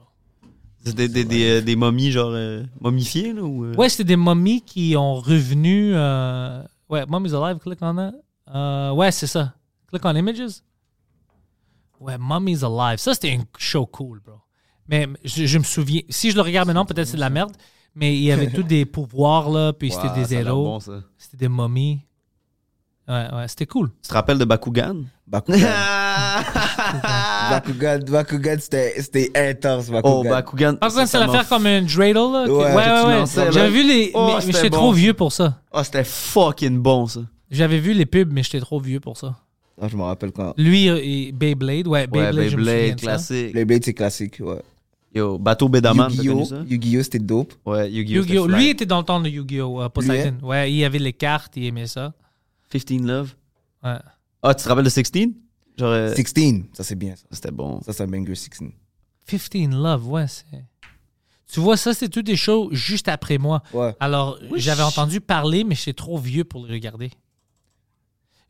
C'est 0.87 0.95
des, 0.95 1.07
des, 1.09 1.23
des, 1.25 1.49
euh, 1.49 1.61
des 1.61 1.75
momies, 1.75 2.11
genre, 2.11 2.31
euh, 2.33 2.63
momifiées, 2.79 3.33
là, 3.33 3.41
ou... 3.43 3.65
euh? 3.65 3.75
Ouais, 3.75 3.89
c'était 3.89 4.03
des 4.05 4.15
momies 4.15 4.61
qui 4.61 4.95
ont 4.97 5.15
revenu. 5.15 5.91
euh, 5.95 6.63
Ouais, 6.89 7.05
Mummy's 7.09 7.33
Alive, 7.33 7.59
click 7.59 7.79
on 7.81 7.95
that. 7.95 8.13
Euh, 8.53 8.91
ouais, 8.93 9.11
c'est 9.11 9.27
ça. 9.27 9.53
Click 9.89 10.05
on 10.05 10.15
Images. 10.15 10.61
Ouais, 11.99 12.15
Mummy's 12.19 12.63
Alive. 12.63 12.97
Ça, 12.99 13.13
c'était 13.13 13.33
un 13.33 13.43
show 13.57 13.85
cool, 13.85 14.19
bro. 14.25 14.35
Mais 14.87 15.07
je, 15.25 15.45
je 15.45 15.57
me 15.57 15.63
souviens. 15.63 16.01
Si 16.09 16.31
je 16.31 16.35
le 16.35 16.41
regarde 16.41 16.67
maintenant, 16.67 16.85
peut-être 16.85 17.07
c'est 17.07 17.17
de 17.17 17.21
la 17.21 17.29
merde. 17.29 17.51
Mais 17.95 18.15
il 18.15 18.21
y 18.23 18.31
avait 18.31 18.49
tous 18.51 18.63
des 18.63 18.85
pouvoirs, 18.85 19.49
là. 19.49 19.73
Puis 19.73 19.89
Wow, 19.91 19.95
c'était 20.01 20.13
des 20.21 20.33
héros. 20.35 20.63
bon. 20.63 21.01
C'était 21.17 21.37
des 21.37 21.47
momies. 21.47 21.99
Ouais, 23.07 23.27
ouais, 23.33 23.47
c'était 23.47 23.65
cool. 23.65 23.89
Tu 24.03 24.09
te 24.09 24.13
rappelles 24.13 24.37
de 24.37 24.45
Bakugan? 24.45 25.03
Bakugan? 25.25 25.59
Bakugan, 25.59 25.63
Bakugan, 27.49 28.57
c'était 28.59 28.93
c'était 29.01 29.31
intense, 29.35 29.89
Bakugan. 29.89 30.19
oh, 30.19 30.23
Bakugan. 30.23 30.75
Contre, 30.75 30.91
c'est 30.91 31.05
ça 31.05 31.19
l'affaire 31.19 31.47
comme 31.47 31.65
un 31.65 31.81
dreidel, 31.81 32.13
là. 32.15 32.45
Ouais, 32.47 32.75
Ouais, 32.75 33.23
ouais. 33.23 33.51
J'avais 33.51 33.69
vu 33.69 33.87
les. 33.87 34.11
Oh, 34.13 34.33
mais- 34.35 34.51
j'étais 34.51 34.69
bon, 34.69 34.77
trop 34.77 34.91
vieux 34.91 35.13
pour 35.13 35.31
ça. 35.31 35.61
Oh, 35.71 35.83
c'était 35.83 36.03
fucking 36.03 36.79
bon, 36.79 37.07
ça. 37.07 37.21
J'avais 37.49 37.79
vu 37.79 37.93
les 37.93 38.05
pubs, 38.05 38.31
mais 38.31 38.43
j'étais 38.43 38.59
trop 38.59 38.79
vieux 38.79 38.99
pour 38.99 39.17
ça. 39.17 39.35
Ah, 39.81 39.87
je 39.87 39.95
me 39.95 40.03
rappelle 40.03 40.31
quand. 40.31 40.53
Lui 40.57 40.87
et 40.87 41.31
Beyblade, 41.31 41.87
ouais, 41.87 42.07
Beyblade, 42.07 42.35
Beyblade, 42.35 42.99
classique. 42.99 43.53
Beyblade, 43.53 43.83
c'est 43.85 43.93
classique, 43.93 44.37
ouais. 44.39 44.61
Yo, 45.13 45.37
Bateau 45.37 45.69
Bedaman, 45.69 46.11
Yu-Gi-Oh! 46.11 46.43
Yu-Gi-Oh! 46.67 47.03
c'était 47.03 47.19
dope. 47.19 47.53
Ouais, 47.65 47.89
Yu-Gi-Oh! 47.89 48.21
Yu-Gi-Oh! 48.21 48.45
c'était 48.47 48.57
Lui 48.57 48.69
était 48.69 48.85
dans 48.85 48.99
le 48.99 49.03
temps 49.03 49.19
de 49.19 49.29
Yu-Gi-Oh! 49.29 49.81
euh, 49.81 49.89
Poseidon. 49.89 50.37
Ouais, 50.45 50.71
il 50.71 50.83
avait 50.83 50.99
les 50.99 51.13
cartes, 51.13 51.53
il 51.55 51.65
aimait 51.65 51.87
ça. 51.87 52.13
15 52.69 53.01
Love. 53.01 53.33
Ouais. 53.83 53.95
Ah, 54.43 54.53
tu 54.53 54.63
te 54.63 54.69
rappelles 54.69 54.83
de 54.85 54.89
16? 54.89 55.11
Genre, 55.77 55.89
euh, 55.91 56.13
16, 56.15 56.63
ça 56.73 56.83
c'est 56.83 56.95
bien, 56.95 57.15
ça. 57.15 57.23
c'était 57.31 57.51
bon. 57.51 57.81
Ça, 57.81 57.93
c'est 57.93 58.03
un 58.03 58.07
banger 58.07 58.33
16. 58.35 58.49
15 59.27 59.69
Love, 59.71 60.07
ouais, 60.09 60.25
c'est. 60.27 60.45
Tu 61.51 61.59
vois, 61.59 61.77
ça, 61.77 61.93
c'est 61.93 62.09
tout 62.09 62.21
des 62.23 62.35
shows 62.35 62.69
juste 62.71 63.07
après 63.07 63.37
moi. 63.37 63.61
Ouais. 63.73 63.95
Alors, 63.99 64.37
j'avais 64.55 64.83
entendu 64.83 65.21
parler, 65.21 65.63
mais 65.63 65.75
j'étais 65.75 65.93
trop 65.93 66.17
vieux 66.17 66.43
pour 66.43 66.65
le 66.65 66.73
regarder. 66.73 67.09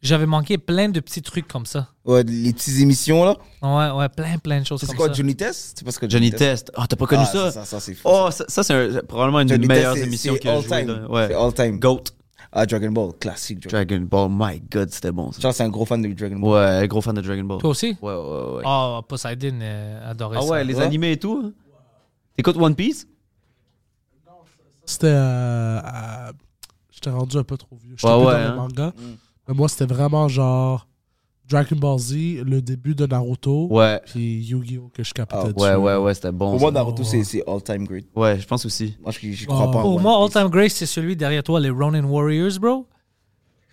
J'avais 0.01 0.28
manqué 0.28 0.59
plein 0.59 0.89
de 0.89 0.99
petits 0.99 1.23
trucs 1.23 1.47
comme 1.47 1.65
ça. 1.65 1.89
Ouais, 2.05 2.23
les 2.23 2.53
petites 2.53 2.80
émissions 2.80 3.23
là. 3.25 3.36
Ouais, 3.63 3.97
ouais, 3.99 4.09
plein, 4.09 4.38
plein 4.38 4.61
de 4.61 4.65
choses 4.65 4.80
C'est 4.80 4.86
comme 4.88 4.95
quoi, 4.95 5.07
ça. 5.07 5.13
Johnny 5.13 5.36
Test? 5.36 5.73
C'est 5.80 5.84
parce 5.84 5.97
que 5.97 6.07
Johnny 6.07 6.30
Test. 6.32 6.71
Oh, 6.78 6.84
t'as 6.88 6.95
pas 6.95 7.07
connu 7.07 7.23
Ah, 7.25 7.32
ça? 7.32 7.51
Ça, 7.51 7.65
ça 7.65 7.80
c'est 7.80 7.95
fou. 7.95 8.01
Oh, 8.05 8.30
ça, 8.32 8.45
ça, 8.47 8.61
c'est 8.63 8.73
un- 8.75 9.01
probablement 9.07 9.39
une 9.39 9.47
des 9.47 9.55
Johnny 9.55 9.67
meilleures 9.67 9.93
Test, 9.93 10.03
c'est- 10.03 10.07
émissions 10.07 10.34
c'est 10.34 10.39
qu'il 10.39 10.49
a 10.51 10.53
all 10.53 10.61
joué. 10.61 10.69
time. 10.86 10.88
là. 10.88 11.09
Ouais. 11.09 11.28
C'est 11.30 11.34
all 11.34 11.53
time. 11.53 11.80
Goat. 11.80 12.03
Ah, 12.51 12.65
Dragon 12.65 12.91
Ball, 12.91 13.11
classique. 13.19 13.59
Dragon. 13.67 13.85
Dragon 13.95 14.05
Ball, 14.05 14.29
my 14.31 14.61
god, 14.71 14.89
c'était 14.89 15.11
bon 15.11 15.31
ça. 15.31 15.41
Charles, 15.41 15.53
c'est 15.53 15.63
un 15.63 15.69
gros 15.69 15.85
fan 15.85 16.01
de 16.01 16.07
Dragon 16.13 16.37
Ball. 16.39 16.79
Ouais, 16.81 16.87
gros 16.87 17.01
fan 17.01 17.15
de 17.15 17.21
Dragon 17.21 17.43
Ball. 17.43 17.59
Toi 17.59 17.69
aussi? 17.71 17.97
Ouais, 18.01 18.13
ouais, 18.13 18.55
ouais. 18.57 18.63
Ah, 18.65 19.01
Poseidon 19.07 19.59
euh, 19.61 20.11
adorait 20.11 20.37
Ah 20.39 20.41
ça. 20.43 20.47
ouais, 20.49 20.63
les 20.63 20.75
Ouais. 20.75 20.83
animés 20.83 21.11
et 21.13 21.17
tout. 21.19 21.41
hein? 21.45 21.51
T'écoutes 22.35 22.57
One 22.57 22.75
Piece? 22.75 23.07
C'était. 24.85 25.07
euh, 25.07 25.79
à- 25.83 26.31
J'étais 26.91 27.09
rendu 27.11 27.37
un 27.37 27.43
peu 27.43 27.57
trop 27.57 27.75
vieux. 27.75 27.95
J'étais 27.97 28.11
Ouais, 28.11 28.17
ouais, 28.19 28.23
dans 28.25 28.39
hein. 28.39 28.49
le 28.51 28.55
manga. 28.55 28.87
Mm. 28.87 29.01
Mais 29.47 29.53
moi, 29.53 29.69
c'était 29.69 29.85
vraiment 29.85 30.27
genre 30.27 30.86
Dragon 31.49 31.75
Ball 31.77 31.97
Z, 31.99 32.13
le 32.45 32.61
début 32.61 32.93
de 32.95 33.05
Naruto, 33.05 33.67
Ouais. 33.71 34.01
puis 34.05 34.43
Yu-Gi-Oh! 34.45 34.89
que 34.93 35.03
je 35.03 35.13
capotais 35.13 35.53
dessus. 35.53 35.65
Ouais, 35.65 35.75
ouais, 35.75 35.95
ouais, 35.95 36.13
c'était 36.13 36.31
bon. 36.31 36.51
Pour 36.51 36.59
ça. 36.59 36.61
moi, 36.63 36.71
Naruto, 36.71 37.03
Ouais. 37.03 37.07
c'est 37.09 37.23
c'est 37.23 37.43
all 37.47 37.61
time 37.63 37.85
great. 37.85 38.05
Ouais, 38.15 38.39
je 38.39 38.45
pense 38.45 38.65
aussi. 38.65 38.95
Moi, 39.01 39.11
je 39.11 39.31
je 39.31 39.45
crois 39.45 39.65
Oh. 39.69 39.71
pas 39.71 39.81
Pour 39.81 39.95
One 39.95 40.01
moi, 40.03 40.17
All 40.17 40.25
Piece. 40.29 40.33
Time 40.33 40.49
Grace, 40.49 40.73
c'est 40.73 40.85
celui 40.85 41.15
derrière 41.15 41.43
toi, 41.43 41.59
les 41.59 41.69
Ronin 41.69 42.03
Warriors, 42.03 42.59
bro. 42.59 42.85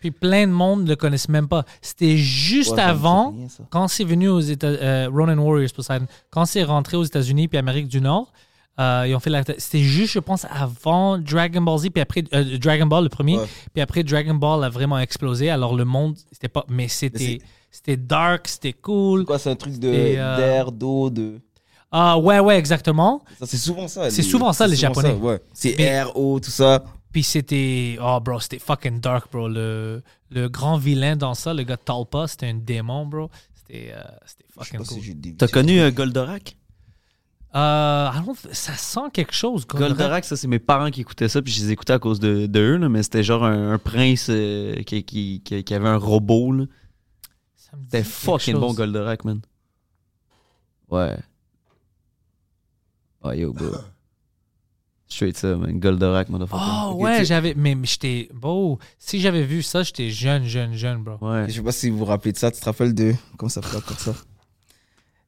Puis 0.01 0.11
plein 0.11 0.47
de 0.47 0.53
monde 0.53 0.85
ne 0.85 0.89
le 0.91 0.97
connaissent 0.97 1.31
même 1.31 1.49
pas. 1.49 1.65
C'était 1.81 2.19
juste 2.19 2.73
Ouais, 2.73 2.81
avant, 2.81 3.35
quand 3.71 3.89
c'est 3.89 4.05
venu 4.05 4.29
aux 4.29 4.41
États 4.41 4.67
euh, 4.67 5.09
Ronin 5.11 5.39
Warriors, 5.39 5.71
Poseidon, 5.75 6.07
quand 6.31 6.45
c'est 6.45 6.63
rentré 6.63 6.97
aux 6.99 7.05
États-Unis 7.05 7.49
puis 7.49 7.57
Amérique 7.57 7.89
du 7.89 8.03
Nord, 8.03 8.31
euh, 8.79 9.07
ils 9.09 9.15
ont 9.15 9.21
fait 9.21 9.31
la. 9.31 9.43
C'était 9.57 9.79
juste, 9.79 10.13
je 10.13 10.19
pense, 10.19 10.45
avant 10.51 11.17
Dragon 11.17 11.63
Ball 11.63 11.79
Z, 11.79 11.89
puis 11.91 12.03
après 12.03 12.23
euh, 12.35 12.59
Dragon 12.59 12.85
Ball 12.87 13.05
le 13.05 13.09
premier, 13.09 13.39
Ouais. 13.39 13.47
puis 13.73 13.81
après 13.81 14.03
Dragon 14.03 14.35
Ball 14.35 14.63
a 14.65 14.69
vraiment 14.69 14.99
explosé. 14.99 15.49
Alors 15.49 15.75
le 15.75 15.87
monde, 15.87 16.17
c'était 16.33 16.49
pas, 16.49 16.67
mais 16.69 16.89
c'était, 16.89 17.39
c'était 17.75 17.97
dark, 17.97 18.47
c'était 18.49 18.73
cool. 18.73 19.25
Quoi, 19.25 19.39
c'est 19.39 19.51
un 19.51 19.57
truc 19.57 19.79
de 19.79 19.89
euh, 19.93 20.37
d'air, 20.37 20.71
d'eau, 20.73 21.11
de. 21.11 21.41
Ah 21.91 22.19
ouais, 22.19 22.39
ouais, 22.41 22.57
exactement. 22.59 23.23
Ça, 23.39 23.47
c'est 23.47 23.57
souvent 23.57 23.89
ça. 23.89 24.11
C'est 24.11 24.23
souvent 24.23 24.53
ça, 24.53 24.67
les 24.67 24.77
Japonais. 24.77 25.13
ouais. 25.15 25.41
C'est 25.53 25.75
Mais- 25.79 25.85
air, 25.85 26.17
eau, 26.17 26.39
tout 26.41 26.51
ça. 26.51 26.85
Puis 27.13 27.23
c'était. 27.23 27.97
Oh, 28.01 28.19
bro, 28.21 28.41
c'était 28.41 28.59
fucking 28.59 29.01
dark, 29.01 29.31
bro. 29.31 29.49
Le, 29.49 30.03
le 30.31 30.49
grand 30.49 30.77
vilain 30.79 31.15
dans 31.17 31.35
ça, 31.35 31.55
le 31.55 31.63
gars 31.63 31.77
Talpa, 31.77 32.27
c'était 32.27 32.47
un 32.49 32.55
démon, 32.55 33.07
bro. 33.07 33.31
C'était 33.55 33.93
euh, 33.95 34.03
fucking 34.59 34.85
si 34.85 34.95
cool. 34.95 35.37
T'as 35.39 35.47
connu 35.49 35.81
euh, 35.81 35.91
Goldorak? 35.91 36.57
Euh, 37.55 38.11
I 38.13 38.19
don't- 38.27 38.53
ça 38.53 38.75
sent 38.75 39.11
quelque 39.13 39.33
chose, 39.33 39.65
Goldorak. 39.65 39.97
Goldorak, 39.97 40.25
ça, 40.25 40.37
c'est 40.37 40.49
mes 40.49 40.59
parents 40.59 40.91
qui 40.91 41.03
écoutaient 41.03 41.29
ça, 41.29 41.41
puis 41.41 41.53
je 41.53 41.63
les 41.63 41.71
écoutais 41.71 41.93
à 41.93 42.01
cause 42.01 42.19
de, 42.19 42.47
de 42.47 42.61
eux, 42.61 42.77
là, 42.79 42.89
mais 42.89 43.05
c'était 43.05 43.23
genre 43.23 43.45
un, 43.45 43.73
un 43.75 43.79
prince 43.79 44.27
euh, 44.29 44.75
qui, 44.83 45.05
qui, 45.05 45.41
qui, 45.45 45.63
qui 45.63 45.75
avait 45.75 45.89
un 45.89 45.97
robot. 45.97 46.51
là. 46.51 46.65
C'était 47.85 48.03
fucking 48.05 48.55
chose. 48.55 48.61
bon, 48.61 48.75
Goldorak, 48.75 49.25
man. 49.25 49.41
Ouais. 50.91 51.17
Oh, 53.23 53.33
yo, 53.33 53.53
bro. 53.53 53.71
Straight 55.09 55.37
ça, 55.37 55.57
man. 55.57 55.79
Goldorak, 55.79 56.29
motherfucker. 56.29 56.63
Oh, 56.63 56.95
ouais, 56.97 57.25
j'avais. 57.25 57.55
Mais, 57.55 57.75
mais 57.75 57.87
j'étais. 57.87 58.29
Bon, 58.35 58.79
si 58.99 59.21
j'avais 59.21 59.45
vu 59.45 59.63
ça, 59.63 59.83
j'étais 59.83 60.11
jeune, 60.11 60.45
jeune, 60.45 60.75
jeune, 60.75 61.03
bro. 61.03 61.17
Ouais. 61.21 61.47
Je 61.49 61.55
sais 61.55 61.63
pas 61.63 61.73
si 61.73 61.91
vous 61.91 61.99
vous 61.99 62.05
rappelez 62.05 62.33
de 62.33 62.39
ça. 62.39 62.51
Tu 62.51 62.61
te 62.61 62.65
rappelles 62.65 62.95
de. 62.95 63.15
Comment 63.37 63.49
ça 63.49 63.63
s'appelle 63.63 63.79
encore 63.79 64.01
ça? 64.01 64.15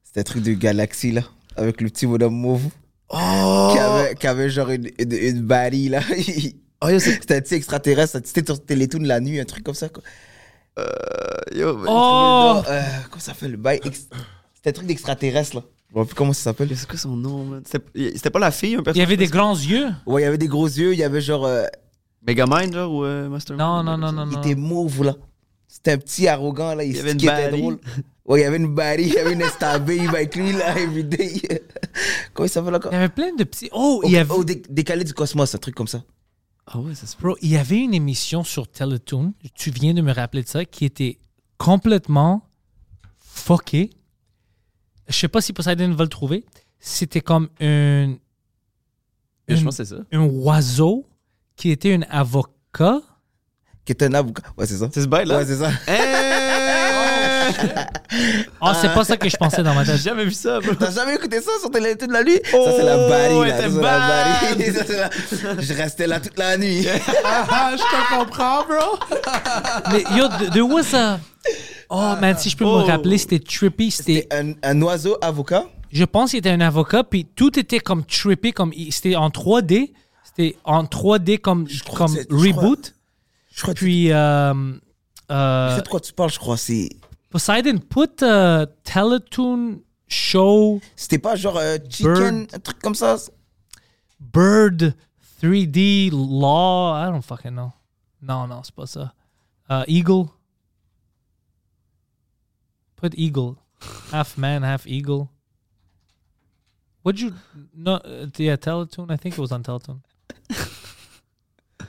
C'était 0.03 0.21
un 0.21 0.23
truc 0.23 0.43
de 0.43 0.53
galaxie, 0.53 1.11
là. 1.11 1.21
Avec 1.55 1.81
le 1.81 1.89
petit 1.89 2.05
bonhomme 2.05 2.35
mauve. 2.35 2.65
Oh! 3.09 3.69
Qui, 3.73 3.79
avait, 3.79 4.15
qui 4.15 4.27
avait 4.27 4.49
genre 4.49 4.69
une, 4.69 4.89
une, 4.99 5.13
une 5.13 5.89
là. 5.89 6.01
Oh, 6.79 6.87
C'était 6.99 7.37
un 7.37 7.41
petit 7.41 7.55
extraterrestre. 7.55 8.19
C'était 8.23 8.45
sur 8.45 8.63
Télétoon 8.63 8.99
la 9.01 9.19
nuit, 9.19 9.39
un 9.39 9.45
truc 9.45 9.63
comme 9.63 9.73
ça, 9.73 9.89
quoi. 9.89 10.03
Yo, 11.53 11.75
man. 11.77 11.85
Oh! 11.89 12.61
Euh, 12.67 12.81
comment 13.09 13.19
ça 13.19 13.33
s'appelle? 13.33 13.51
Le 13.51 13.57
bail 13.57 13.79
ex- 13.83 14.07
C'était 14.53 14.69
un 14.69 14.73
truc 14.73 14.87
d'extraterrestre, 14.87 15.55
là. 15.57 15.63
Je 15.89 15.93
me 15.95 15.99
rappelle 15.99 16.07
plus 16.09 16.15
comment 16.15 16.33
ça 16.33 16.41
s'appelle. 16.43 16.69
C'est 16.75 16.87
quoi 16.87 16.97
son 16.97 17.15
nom, 17.15 17.43
man? 17.45 17.63
C'était 17.65 18.11
c'était 18.15 18.29
pas 18.29 18.39
la 18.39 18.51
fille, 18.51 18.75
un 18.75 18.77
Il 18.77 18.81
y 18.81 18.83
personnage? 18.83 19.07
avait 19.07 19.17
des 19.17 19.27
grands 19.27 19.55
yeux? 19.55 19.87
Ouais, 20.05 20.21
il 20.21 20.25
y 20.25 20.27
avait 20.27 20.37
des 20.37 20.47
gros 20.47 20.65
yeux. 20.67 20.93
Il 20.93 20.99
y 20.99 21.03
avait 21.03 21.21
genre. 21.21 21.45
euh, 21.45 21.65
Megamind, 22.25 22.73
genre, 22.73 22.91
ou 22.93 23.03
euh, 23.05 23.29
Mastermind? 23.29 23.65
Non, 23.65 23.83
non, 23.83 23.97
non, 23.97 24.11
non, 24.11 24.25
il 24.29 24.33
non. 24.35 24.41
était 24.41 24.55
mauve, 24.55 25.03
là. 25.03 25.15
C'était 25.67 25.91
un 25.93 25.97
petit 25.97 26.27
arrogant, 26.27 26.75
là. 26.75 26.83
Il, 26.83 26.95
y 26.95 26.99
avait 26.99 27.11
une 27.11 27.17
était 27.17 27.51
drôle. 27.51 27.77
Ouais, 28.25 28.41
il 28.41 28.43
y 28.43 28.45
avait 28.45 28.57
une 28.57 28.73
barie, 28.73 29.03
il 29.03 29.13
y 29.13 29.17
avait 29.19 29.31
une 29.33 29.41
estabée 29.41 30.01
avec 30.05 30.35
lui, 30.35 30.51
là, 30.51 30.77
everyday. 30.77 31.41
Comment 32.33 32.45
il 32.45 32.49
s'appelle 32.49 32.75
encore? 32.75 32.91
Il 32.91 32.95
y 32.95 32.97
avait 32.97 33.07
plein 33.09 33.33
de 33.33 33.43
petits. 33.45 33.69
Oh, 33.71 34.01
il 34.03 34.11
y 34.11 34.17
avait. 34.17 34.33
Oh, 34.33 34.43
dé- 34.43 34.61
décalé 34.69 35.05
du 35.05 35.13
cosmos, 35.13 35.55
un 35.55 35.57
truc 35.57 35.75
comme 35.75 35.87
ça. 35.87 36.03
Ah 36.69 36.79
ouais, 36.79 36.93
ça 36.95 37.07
se 37.07 37.15
Bro, 37.17 37.37
il 37.41 37.49
y 37.49 37.57
avait 37.57 37.79
une 37.79 37.93
émission 37.93 38.43
sur 38.43 38.67
Teletoon, 38.69 39.33
tu 39.55 39.71
viens 39.71 39.93
de 39.93 40.01
me 40.01 40.11
rappeler 40.13 40.43
de 40.43 40.47
ça, 40.49 40.65
qui 40.65 40.83
était 40.85 41.17
complètement 41.57 42.45
fuckée. 43.19 43.89
Je 45.07 45.13
sais 45.15 45.29
pas 45.29 45.39
si 45.39 45.53
Poseidon 45.53 45.93
va 45.93 46.03
le 46.03 46.09
trouver. 46.09 46.43
C'était 46.79 47.21
comme 47.21 47.47
un, 47.61 48.15
Je 49.47 49.63
pense 49.63 49.77
que 49.77 49.83
c'est 49.85 49.95
ça. 49.95 50.01
un 50.11 50.23
oiseau 50.25 51.07
qui 51.55 51.71
était 51.71 51.93
un 51.93 52.01
avocat. 52.09 52.99
Qui 53.85 53.93
est 53.93 54.03
un 54.03 54.13
avocat. 54.13 54.43
Ouais, 54.57 54.65
c'est 54.65 54.77
ça. 54.77 54.89
C'est 54.93 55.01
ce 55.03 55.07
bail-là? 55.07 55.37
Ouais, 55.37 55.45
c'est 55.45 55.55
ça. 55.55 55.71
Ah, 58.61 58.73
c'est 58.79 58.93
pas 58.93 59.03
ça 59.03 59.17
que 59.17 59.29
je 59.29 59.37
pensais 59.37 59.63
dans 59.63 59.73
ma 59.73 59.83
J'ai 59.83 59.93
tête. 59.93 60.01
jamais 60.01 60.25
vu 60.25 60.31
ça, 60.31 60.59
bro. 60.59 60.73
T'as 60.75 60.91
jamais 60.91 61.15
écouté 61.15 61.41
ça 61.41 61.51
sur 61.59 61.69
Télétoon 61.71 62.07
la 62.11 62.23
nuit? 62.23 62.39
Ça, 62.43 62.57
c'est 62.75 62.83
la 62.83 62.97
Oh, 62.97 63.43
elle 63.43 63.47
là. 63.47 63.57
Ça, 63.57 63.69
c'est 63.69 63.81
la. 63.81 65.09
Ça, 65.09 65.09
c'est 65.29 65.43
la- 65.43 65.61
Je 65.61 65.73
restais 65.73 66.07
là 66.07 66.19
toute 66.19 66.37
la 66.37 66.57
nuit. 66.57 66.85
Ah, 67.25 67.71
je 67.73 67.81
te 67.81 68.15
comprends, 68.17 68.63
bro. 68.65 68.97
Mais 69.91 70.03
yo, 70.17 70.27
de, 70.27 70.53
de 70.53 70.61
où 70.61 70.81
ça? 70.81 71.19
Oh, 71.89 72.13
man, 72.19 72.35
si 72.37 72.49
je 72.49 72.57
peux 72.57 72.65
Oh. 72.65 72.79
me 72.79 72.83
rappeler, 72.83 73.17
c'était 73.17 73.39
trippy. 73.39 73.91
C'était, 73.91 74.27
C'était 74.31 74.35
un, 74.35 74.53
un 74.63 74.81
oiseau 74.81 75.17
avocat? 75.21 75.65
je 75.91 76.03
pense 76.03 76.31
qu'il 76.31 76.39
était 76.39 76.49
un 76.49 76.59
avocat, 76.61 77.03
puis 77.05 77.25
tout 77.35 77.57
était 77.57 77.79
comme 77.79 78.03
trippy, 78.05 78.51
comme 78.51 78.73
c'était 78.91 79.15
en 79.15 79.29
3D. 79.29 79.93
C'était 80.23 80.57
en 80.65 80.83
3D 80.83 81.39
comme, 81.39 81.65
crois 81.85 81.97
comme 81.99 82.07
c'est- 82.15 82.27
je 82.29 82.49
crois- 82.51 82.61
reboot. 82.63 82.93
Je 83.55 83.61
crois 83.61 83.73
que 83.73 83.79
Puis, 83.79 84.11
euh, 84.11 84.53
tu 84.53 85.33
euh, 85.33 85.75
sais 85.75 85.81
de 85.81 85.87
quoi 85.87 85.99
tu 85.99 86.13
parles, 86.13 86.31
je 86.31 86.37
crois. 86.39 86.57
C'est... 86.57 86.89
Poseidon, 87.37 87.77
put 87.77 88.23
a 88.23 88.65
Teletoon 88.83 89.83
show 90.07 90.81
C'était 90.95 91.19
pas 91.19 91.35
genre 91.35 91.57
euh, 91.57 91.77
chicken, 91.87 92.47
un 92.51 92.59
truc 92.59 92.79
comme 92.79 92.95
ça. 92.95 93.15
Bird 94.19 94.95
3D 95.39 96.09
Law. 96.11 96.95
I 96.95 97.11
don't 97.11 97.21
fucking 97.21 97.51
know. 97.51 97.71
Non, 98.23 98.47
non, 98.47 98.63
c'est 98.63 98.73
pas 98.73 98.87
ça. 98.87 99.13
Uh, 99.69 99.83
Eagle. 99.87 100.31
Put 102.95 103.13
Eagle. 103.15 103.55
Half 104.11 104.39
man, 104.39 104.63
half 104.63 104.87
eagle. 104.87 105.29
Would 107.03 107.19
you 107.19 107.33
no? 107.75 107.97
Uh, 107.97 108.25
yeah, 108.37 108.55
Teletoon. 108.55 109.11
I 109.11 109.17
think 109.17 109.37
it 109.37 109.39
was 109.39 109.51
on 109.51 109.61
Teletoon. 109.61 110.01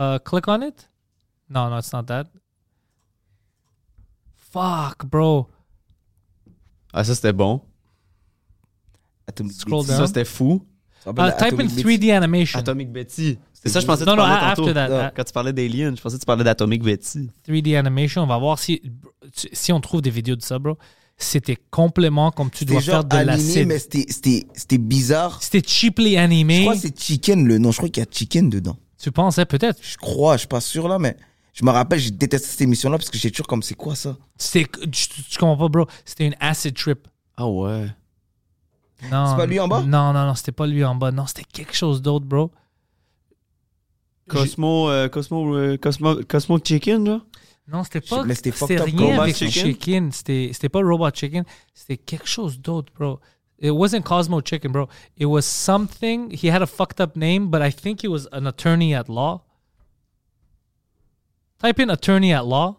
uh, 0.00 0.18
click 0.18 0.48
on 0.48 0.64
it. 0.64 0.88
No, 1.48 1.70
no, 1.70 1.76
it's 1.76 1.92
not 1.92 2.08
that. 2.08 2.26
Fuck, 4.56 5.06
bro. 5.10 5.48
Ah, 6.92 7.04
ça, 7.04 7.14
c'était 7.14 7.32
bon. 7.32 7.60
Atomic 9.26 9.52
Scroll 9.52 9.86
down. 9.86 9.96
Ça, 9.98 10.06
c'était 10.06 10.24
fou. 10.24 10.62
Uh, 11.06 11.10
type 11.10 11.18
in 11.20 11.24
Atomic 11.26 11.74
Beats? 11.74 11.82
3D 11.82 12.12
animation. 12.16 12.58
Atomic 12.58 12.90
Betty. 12.92 13.38
C'est 13.52 13.68
ça, 13.68 13.80
je 13.80 13.86
pensais 13.86 14.04
que 14.04 14.10
tu 14.10 14.16
parlais 14.16 14.34
a- 14.34 14.54
tantôt. 14.54 14.62
after 14.68 14.74
that, 14.74 14.88
Non, 14.88 14.98
a- 14.98 15.10
Quand 15.10 15.24
tu 15.24 15.32
parlais 15.32 15.52
d'Alien, 15.52 15.96
je 15.96 16.00
pensais 16.02 16.16
que 16.16 16.20
tu 16.22 16.26
parlais 16.26 16.42
d'Atomic 16.44 16.82
Betty. 16.82 17.30
3D 17.46 17.76
animation, 17.76 18.22
on 18.22 18.26
va 18.26 18.38
voir 18.38 18.58
si, 18.58 18.80
si 19.52 19.72
on 19.72 19.80
trouve 19.80 20.00
des 20.02 20.10
vidéos 20.10 20.36
de 20.36 20.42
ça, 20.42 20.58
bro. 20.58 20.76
C'était 21.18 21.56
complètement 21.70 22.30
comme 22.30 22.50
tu 22.50 22.64
dois 22.64 22.80
C'était 22.80 22.90
faire 22.92 23.00
genre 23.02 23.04
de 23.08 23.16
animé, 23.16 23.32
l'acide. 23.36 23.68
mais 23.68 23.78
c'était, 23.78 24.06
c'était, 24.08 24.46
c'était 24.54 24.78
bizarre. 24.78 25.42
C'était 25.42 25.66
cheaply 25.66 26.12
Je 26.14 26.18
animé. 26.18 26.60
crois 26.62 26.74
que 26.74 26.80
c'est 26.80 26.98
chicken 26.98 27.46
le 27.46 27.58
nom. 27.58 27.70
Je 27.72 27.76
crois 27.78 27.88
qu'il 27.88 28.02
y 28.02 28.06
a 28.06 28.10
chicken 28.10 28.50
dedans. 28.50 28.76
Tu 28.98 29.10
pensais 29.12 29.44
peut-être. 29.46 29.78
Je 29.82 29.96
crois, 29.96 30.34
je 30.34 30.40
suis 30.40 30.48
pas 30.48 30.60
sûr 30.60 30.88
là, 30.88 30.98
mais 30.98 31.16
je 31.58 31.64
me 31.64 31.70
rappelle, 31.70 31.98
j'ai 31.98 32.10
détesté 32.10 32.46
cette 32.48 32.60
émission-là 32.60 32.98
parce 32.98 33.08
que 33.08 33.16
j'ai 33.16 33.30
toujours 33.30 33.46
comme 33.46 33.62
c'est 33.62 33.74
quoi 33.74 33.94
ça? 33.94 34.14
C'était, 34.36 34.68
tu, 34.90 35.08
tu 35.08 35.38
comprends 35.38 35.56
pas, 35.56 35.68
bro. 35.68 35.86
C'était 36.04 36.26
une 36.26 36.36
acid 36.38 36.76
trip. 36.76 37.08
Ah 37.36 37.48
ouais. 37.48 37.86
Non. 39.10 39.30
C'est 39.30 39.36
pas 39.36 39.46
lui 39.46 39.58
en 39.58 39.66
bas? 39.66 39.80
Non, 39.80 40.12
non, 40.12 40.26
non, 40.26 40.34
c'était 40.34 40.52
pas 40.52 40.66
lui 40.66 40.84
en 40.84 40.94
bas. 40.94 41.10
Non, 41.12 41.26
c'était 41.26 41.44
quelque 41.44 41.74
chose 41.74 42.02
d'autre, 42.02 42.26
bro. 42.26 42.50
Cosmo, 44.28 44.90
euh, 44.90 45.08
Cosmo, 45.08 45.54
euh, 45.56 45.76
Cosmo, 45.78 46.16
Cosmo 46.28 46.58
Chicken, 46.62 47.04
là? 47.04 47.20
Non, 47.68 47.84
c'était 47.84 48.00
Je- 48.04 48.10
pas. 48.10 48.24
mais 48.24 48.34
c'était 48.34 48.50
rien 48.82 49.06
Robot 49.10 49.22
avec 49.22 49.36
Chicken? 49.36 49.50
chicken. 49.64 50.12
C'était, 50.12 50.50
c'était 50.52 50.68
pas 50.68 50.80
Robot 50.82 51.10
Chicken. 51.14 51.44
C'était 51.74 51.96
quelque 51.96 52.26
chose 52.28 52.60
d'autre, 52.60 52.92
bro. 52.94 53.18
It 53.60 53.70
wasn't 53.70 54.02
Cosmo 54.02 54.40
Chicken, 54.44 54.70
bro. 54.72 54.88
It 55.16 55.26
was 55.26 55.42
something. 55.42 56.30
He 56.30 56.50
had 56.50 56.60
a 56.62 56.66
fucked 56.66 57.00
up 57.00 57.16
name, 57.16 57.48
but 57.48 57.62
I 57.62 57.72
think 57.72 58.02
he 58.04 58.08
was 58.08 58.28
an 58.32 58.46
attorney 58.46 58.94
at 58.94 59.08
law. 59.08 59.45
Type 61.62 61.80
in 61.80 61.88
attorney 61.88 62.32
at 62.32 62.42
law. 62.44 62.76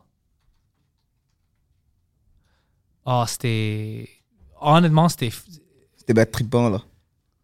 Oh, 3.06 3.24
c'était. 3.28 4.10
Honnêtement, 4.60 5.10
c'était. 5.10 5.32
C'était 5.98 6.14
bad 6.14 6.32
trippant 6.32 6.70
là. 6.70 6.82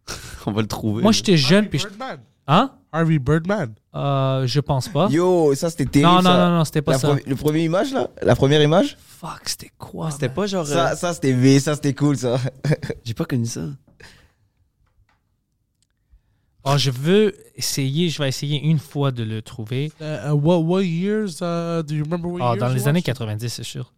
On 0.46 0.52
va 0.52 0.60
le 0.62 0.68
trouver. 0.68 1.02
Moi, 1.02 1.12
j'étais 1.12 1.36
jeune, 1.36 1.68
puis 1.68 1.78
je- 1.78 1.86
Birdman. 1.88 2.20
Hein? 2.46 2.72
Harvey 2.92 3.18
Birdman. 3.18 3.74
Euh, 3.94 4.46
je 4.46 4.60
pense 4.60 4.88
pas. 4.88 5.08
Yo, 5.10 5.54
ça 5.54 5.70
c'était 5.70 5.86
terrible. 5.86 6.10
non, 6.10 6.16
non, 6.16 6.22
ça. 6.22 6.48
non, 6.50 6.56
non, 6.58 6.64
c'était 6.64 6.82
pas 6.82 6.92
La 6.92 6.98
ça. 6.98 7.16
le 7.26 7.34
premier 7.36 7.64
image 7.64 7.92
là? 7.92 8.08
La 8.22 8.36
première 8.36 8.62
image? 8.62 8.96
Fuck, 9.00 9.42
c'était 9.48 9.72
quoi? 9.78 10.10
C'était 10.10 10.26
man? 10.28 10.34
pas 10.36 10.46
genre. 10.46 10.64
euh, 10.68 10.72
Ça, 10.72 10.94
ça 10.96 11.14
c'était 11.14 11.32
V, 11.32 11.58
ça 11.58 11.74
c'était 11.74 11.94
cool 11.94 12.16
ça. 12.16 12.38
J'ai 13.04 13.14
pas 13.14 13.24
connu 13.24 13.46
ça. 13.46 13.62
Oh, 16.64 16.76
je 16.78 16.90
veux 16.90 17.34
essayer, 17.56 18.08
je 18.08 18.22
vais 18.22 18.28
essayer 18.28 18.58
une 18.62 18.78
fois 18.78 19.10
de 19.10 19.22
le 19.22 19.42
trouver. 19.42 19.92
Uh, 20.00 20.28
uh, 20.28 20.30
what, 20.32 20.58
what 20.60 20.82
years 20.82 21.40
uh, 21.42 21.82
do 21.82 21.94
you 21.94 22.04
remember 22.04 22.26
what 22.28 22.40
Ah, 22.42 22.54
years 22.54 22.58
dans 22.60 22.68
les 22.68 22.88
années 22.88 22.98
watched 23.00 23.08
it? 23.08 23.18
90, 23.18 23.48
c'est 23.48 23.62
sûr. 23.64 23.92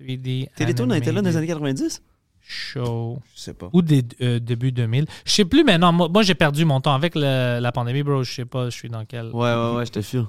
3D. 0.00 0.48
Télétoon 0.56 0.90
a 0.90 0.98
été 0.98 1.10
là 1.12 1.20
dans 1.22 1.28
les 1.30 1.36
années 1.36 1.46
90? 1.48 2.02
Show. 2.40 3.18
Je 3.34 3.40
sais 3.40 3.54
pas. 3.54 3.70
Ou 3.72 3.82
des 3.82 4.02
euh, 4.20 4.38
début 4.40 4.72
2000. 4.72 5.06
Je 5.24 5.30
sais 5.32 5.44
plus 5.44 5.62
maintenant. 5.64 5.92
Moi, 5.92 6.08
moi, 6.08 6.22
j'ai 6.22 6.34
perdu 6.34 6.64
mon 6.64 6.80
temps 6.80 6.94
avec 6.94 7.14
le- 7.14 7.60
la 7.60 7.72
pandémie, 7.72 8.02
bro. 8.02 8.22
Je 8.24 8.32
sais 8.32 8.44
pas, 8.44 8.66
je 8.70 8.76
suis 8.76 8.88
dans 8.88 9.04
quel. 9.04 9.26
Ouais, 9.26 9.54
ouais, 9.54 9.74
ouais, 9.76 9.86
je 9.86 9.92
te 9.92 10.02
file. 10.02 10.24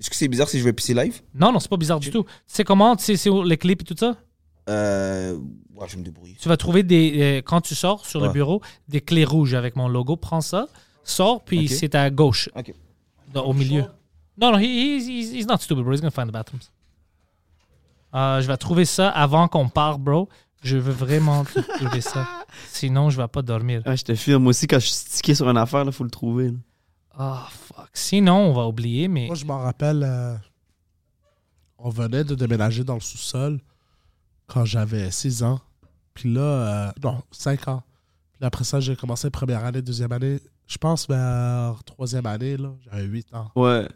Est-ce 0.00 0.08
que 0.08 0.16
c'est 0.16 0.28
bizarre 0.28 0.48
si 0.48 0.58
je 0.58 0.64
vais 0.64 0.72
pisser 0.72 0.94
live? 0.94 1.20
Non, 1.34 1.52
non, 1.52 1.58
c'est 1.60 1.68
pas 1.70 1.76
bizarre 1.76 2.00
du 2.00 2.10
tout. 2.10 2.22
Tu 2.24 2.30
sais 2.46 2.64
comment, 2.64 2.96
tu 2.96 3.04
sais, 3.04 3.16
c'est 3.16 3.28
où 3.28 3.42
les 3.42 3.58
clips 3.58 3.82
et 3.82 3.84
tout 3.84 3.96
ça? 3.98 4.16
Euh. 4.70 5.38
Ouais, 5.74 5.86
je 5.88 5.92
vais 5.94 6.00
me 6.00 6.04
débrouiller. 6.04 6.36
Tu 6.40 6.48
vas 6.48 6.56
trouver 6.56 6.82
des. 6.82 7.12
euh, 7.20 7.42
quand 7.44 7.60
tu 7.60 7.74
sors 7.74 8.06
sur 8.06 8.20
le 8.20 8.28
bureau, 8.30 8.62
des 8.88 9.00
clés 9.02 9.24
rouges 9.24 9.52
avec 9.54 9.76
mon 9.76 9.88
logo. 9.88 10.16
Prends 10.16 10.40
ça, 10.42 10.66
sors, 11.10 11.44
puis 11.44 11.68
c'est 11.68 11.94
à 11.94 12.08
gauche. 12.10 12.48
Ok. 12.56 12.72
dans- 13.32 13.44
au 13.44 13.52
milieu. 13.52 13.84
Non, 14.40 14.52
non, 14.52 14.58
he- 14.58 14.96
he's, 14.96 15.06
he's, 15.08 15.32
he's 15.34 15.46
not 15.46 15.58
stupid, 15.58 15.84
bro. 15.84 15.92
He's 15.92 16.00
gonna 16.00 16.10
find 16.10 16.28
the 16.28 16.32
bathrooms. 16.32 16.60
Euh, 18.14 18.40
je 18.40 18.46
vais 18.46 18.56
trouver 18.56 18.84
ça 18.84 19.08
avant 19.10 19.46
qu'on 19.48 19.68
parte, 19.68 20.00
bro. 20.00 20.28
Je 20.62 20.76
veux 20.76 20.92
vraiment 20.92 21.44
trouver 21.78 22.00
ça. 22.00 22.26
Sinon, 22.68 23.08
je 23.10 23.20
vais 23.20 23.28
pas 23.28 23.42
dormir. 23.42 23.82
Ah, 23.84 23.94
je 23.96 24.02
te 24.04 24.14
file. 24.14 24.38
Moi 24.38 24.50
aussi, 24.50 24.66
quand 24.66 24.78
je 24.78 24.86
suis 24.86 24.94
stické 24.94 25.34
sur 25.34 25.48
une 25.48 25.56
affaire, 25.56 25.84
il 25.84 25.92
faut 25.92 26.04
le 26.04 26.10
trouver. 26.10 26.52
Ah, 27.16 27.46
fuck. 27.50 27.88
Sinon, 27.92 28.36
on 28.36 28.52
va 28.52 28.66
oublier, 28.66 29.08
mais. 29.08 29.26
Moi, 29.26 29.36
je 29.36 29.44
m'en 29.44 29.58
rappelle, 29.58 30.02
euh, 30.04 30.34
on 31.78 31.88
venait 31.90 32.24
de 32.24 32.34
déménager 32.34 32.84
dans 32.84 32.94
le 32.94 33.00
sous-sol 33.00 33.60
quand 34.46 34.64
j'avais 34.64 35.10
6 35.10 35.42
ans. 35.42 35.60
Puis 36.14 36.32
là, 36.32 36.40
euh, 36.40 36.92
non, 37.02 37.22
5 37.30 37.68
ans. 37.68 37.82
Puis 38.32 38.44
après 38.46 38.64
ça, 38.64 38.80
j'ai 38.80 38.96
commencé 38.96 39.30
première 39.30 39.64
année, 39.64 39.80
deuxième 39.82 40.12
année. 40.12 40.40
Je 40.70 40.78
pense 40.78 41.08
vers 41.08 41.82
troisième 41.82 42.26
année, 42.26 42.56
là, 42.56 42.72
j'avais 42.84 43.02
8 43.02 43.34
ans. 43.34 43.50
Ouais. 43.56 43.88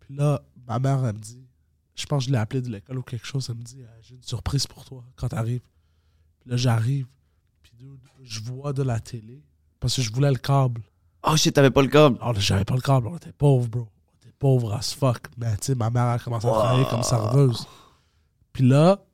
Puis 0.00 0.16
là, 0.16 0.40
ma 0.66 0.78
mère, 0.78 1.04
elle 1.04 1.14
me 1.14 1.20
dit, 1.20 1.44
je 1.94 2.06
pense 2.06 2.24
que 2.24 2.28
je 2.28 2.32
l'ai 2.32 2.38
appelée 2.38 2.62
de 2.62 2.70
l'école 2.70 2.98
ou 2.98 3.02
quelque 3.02 3.26
chose, 3.26 3.46
elle 3.50 3.56
me 3.56 3.62
dit, 3.62 3.82
Euh, 3.82 3.86
j'ai 4.00 4.14
une 4.14 4.22
surprise 4.22 4.66
pour 4.66 4.86
toi 4.86 5.04
quand 5.14 5.28
t'arrives. 5.28 5.60
Puis 6.40 6.50
là, 6.50 6.56
j'arrive, 6.56 7.06
puis 7.62 7.72
je 8.24 8.40
vois 8.40 8.72
de 8.72 8.82
la 8.82 8.98
télé, 8.98 9.42
parce 9.78 9.94
que 9.94 10.00
je 10.00 10.10
voulais 10.10 10.30
le 10.30 10.38
câble. 10.38 10.80
Oh 11.22 11.36
shit, 11.36 11.54
t'avais 11.54 11.70
pas 11.70 11.82
le 11.82 11.88
câble? 11.88 12.16
Alors, 12.22 12.34
j'avais 12.40 12.64
pas 12.64 12.76
le 12.76 12.80
câble, 12.80 13.08
on 13.08 13.16
était 13.18 13.32
pauvres, 13.32 13.68
bro. 13.68 13.80
On 13.82 14.16
était 14.22 14.34
pauvres 14.38 14.72
as 14.72 14.94
fuck. 14.94 15.20
Mais 15.36 15.54
tu 15.58 15.66
sais, 15.66 15.74
ma 15.74 15.90
mère 15.90 16.04
a 16.04 16.18
commencé 16.18 16.46
à 16.46 16.50
travailler 16.50 16.86
comme 16.86 17.02
serveuse. 17.02 17.66
Puis 18.54 18.66
là, 18.66 19.04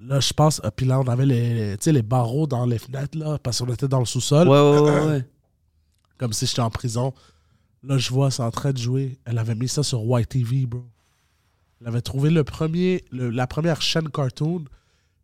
là, 0.00 0.18
je 0.18 0.32
pense, 0.32 0.60
euh, 0.64 0.70
puis 0.74 0.86
là, 0.86 0.98
on 0.98 1.06
avait 1.06 1.26
les, 1.26 1.76
les 1.76 2.02
barreaux 2.02 2.48
dans 2.48 2.66
les 2.66 2.78
fenêtres, 2.78 3.16
là, 3.16 3.38
parce 3.38 3.60
qu'on 3.60 3.72
était 3.72 3.86
dans 3.86 4.00
le 4.00 4.06
sous-sol, 4.06 4.48
Ouais, 4.48 4.58
ouais, 4.58 4.80
ouais, 4.80 5.06
ouais. 5.06 5.28
Comme 6.18 6.32
si 6.32 6.46
j'étais 6.46 6.60
en 6.60 6.70
prison. 6.70 7.12
Là, 7.84 7.96
je 7.98 8.10
vois, 8.10 8.30
c'est 8.30 8.42
en 8.42 8.50
train 8.50 8.72
de 8.72 8.78
jouer. 8.78 9.18
Elle 9.24 9.38
avait 9.38 9.54
mis 9.54 9.68
ça 9.68 9.82
sur 9.82 10.02
YTV, 10.18 10.66
bro. 10.66 10.84
Elle 11.80 11.86
avait 11.88 12.00
trouvé 12.00 12.30
le 12.30 12.42
premier, 12.44 13.04
le- 13.12 13.30
la 13.30 13.46
première 13.46 13.80
chaîne 13.80 14.08
cartoon, 14.08 14.64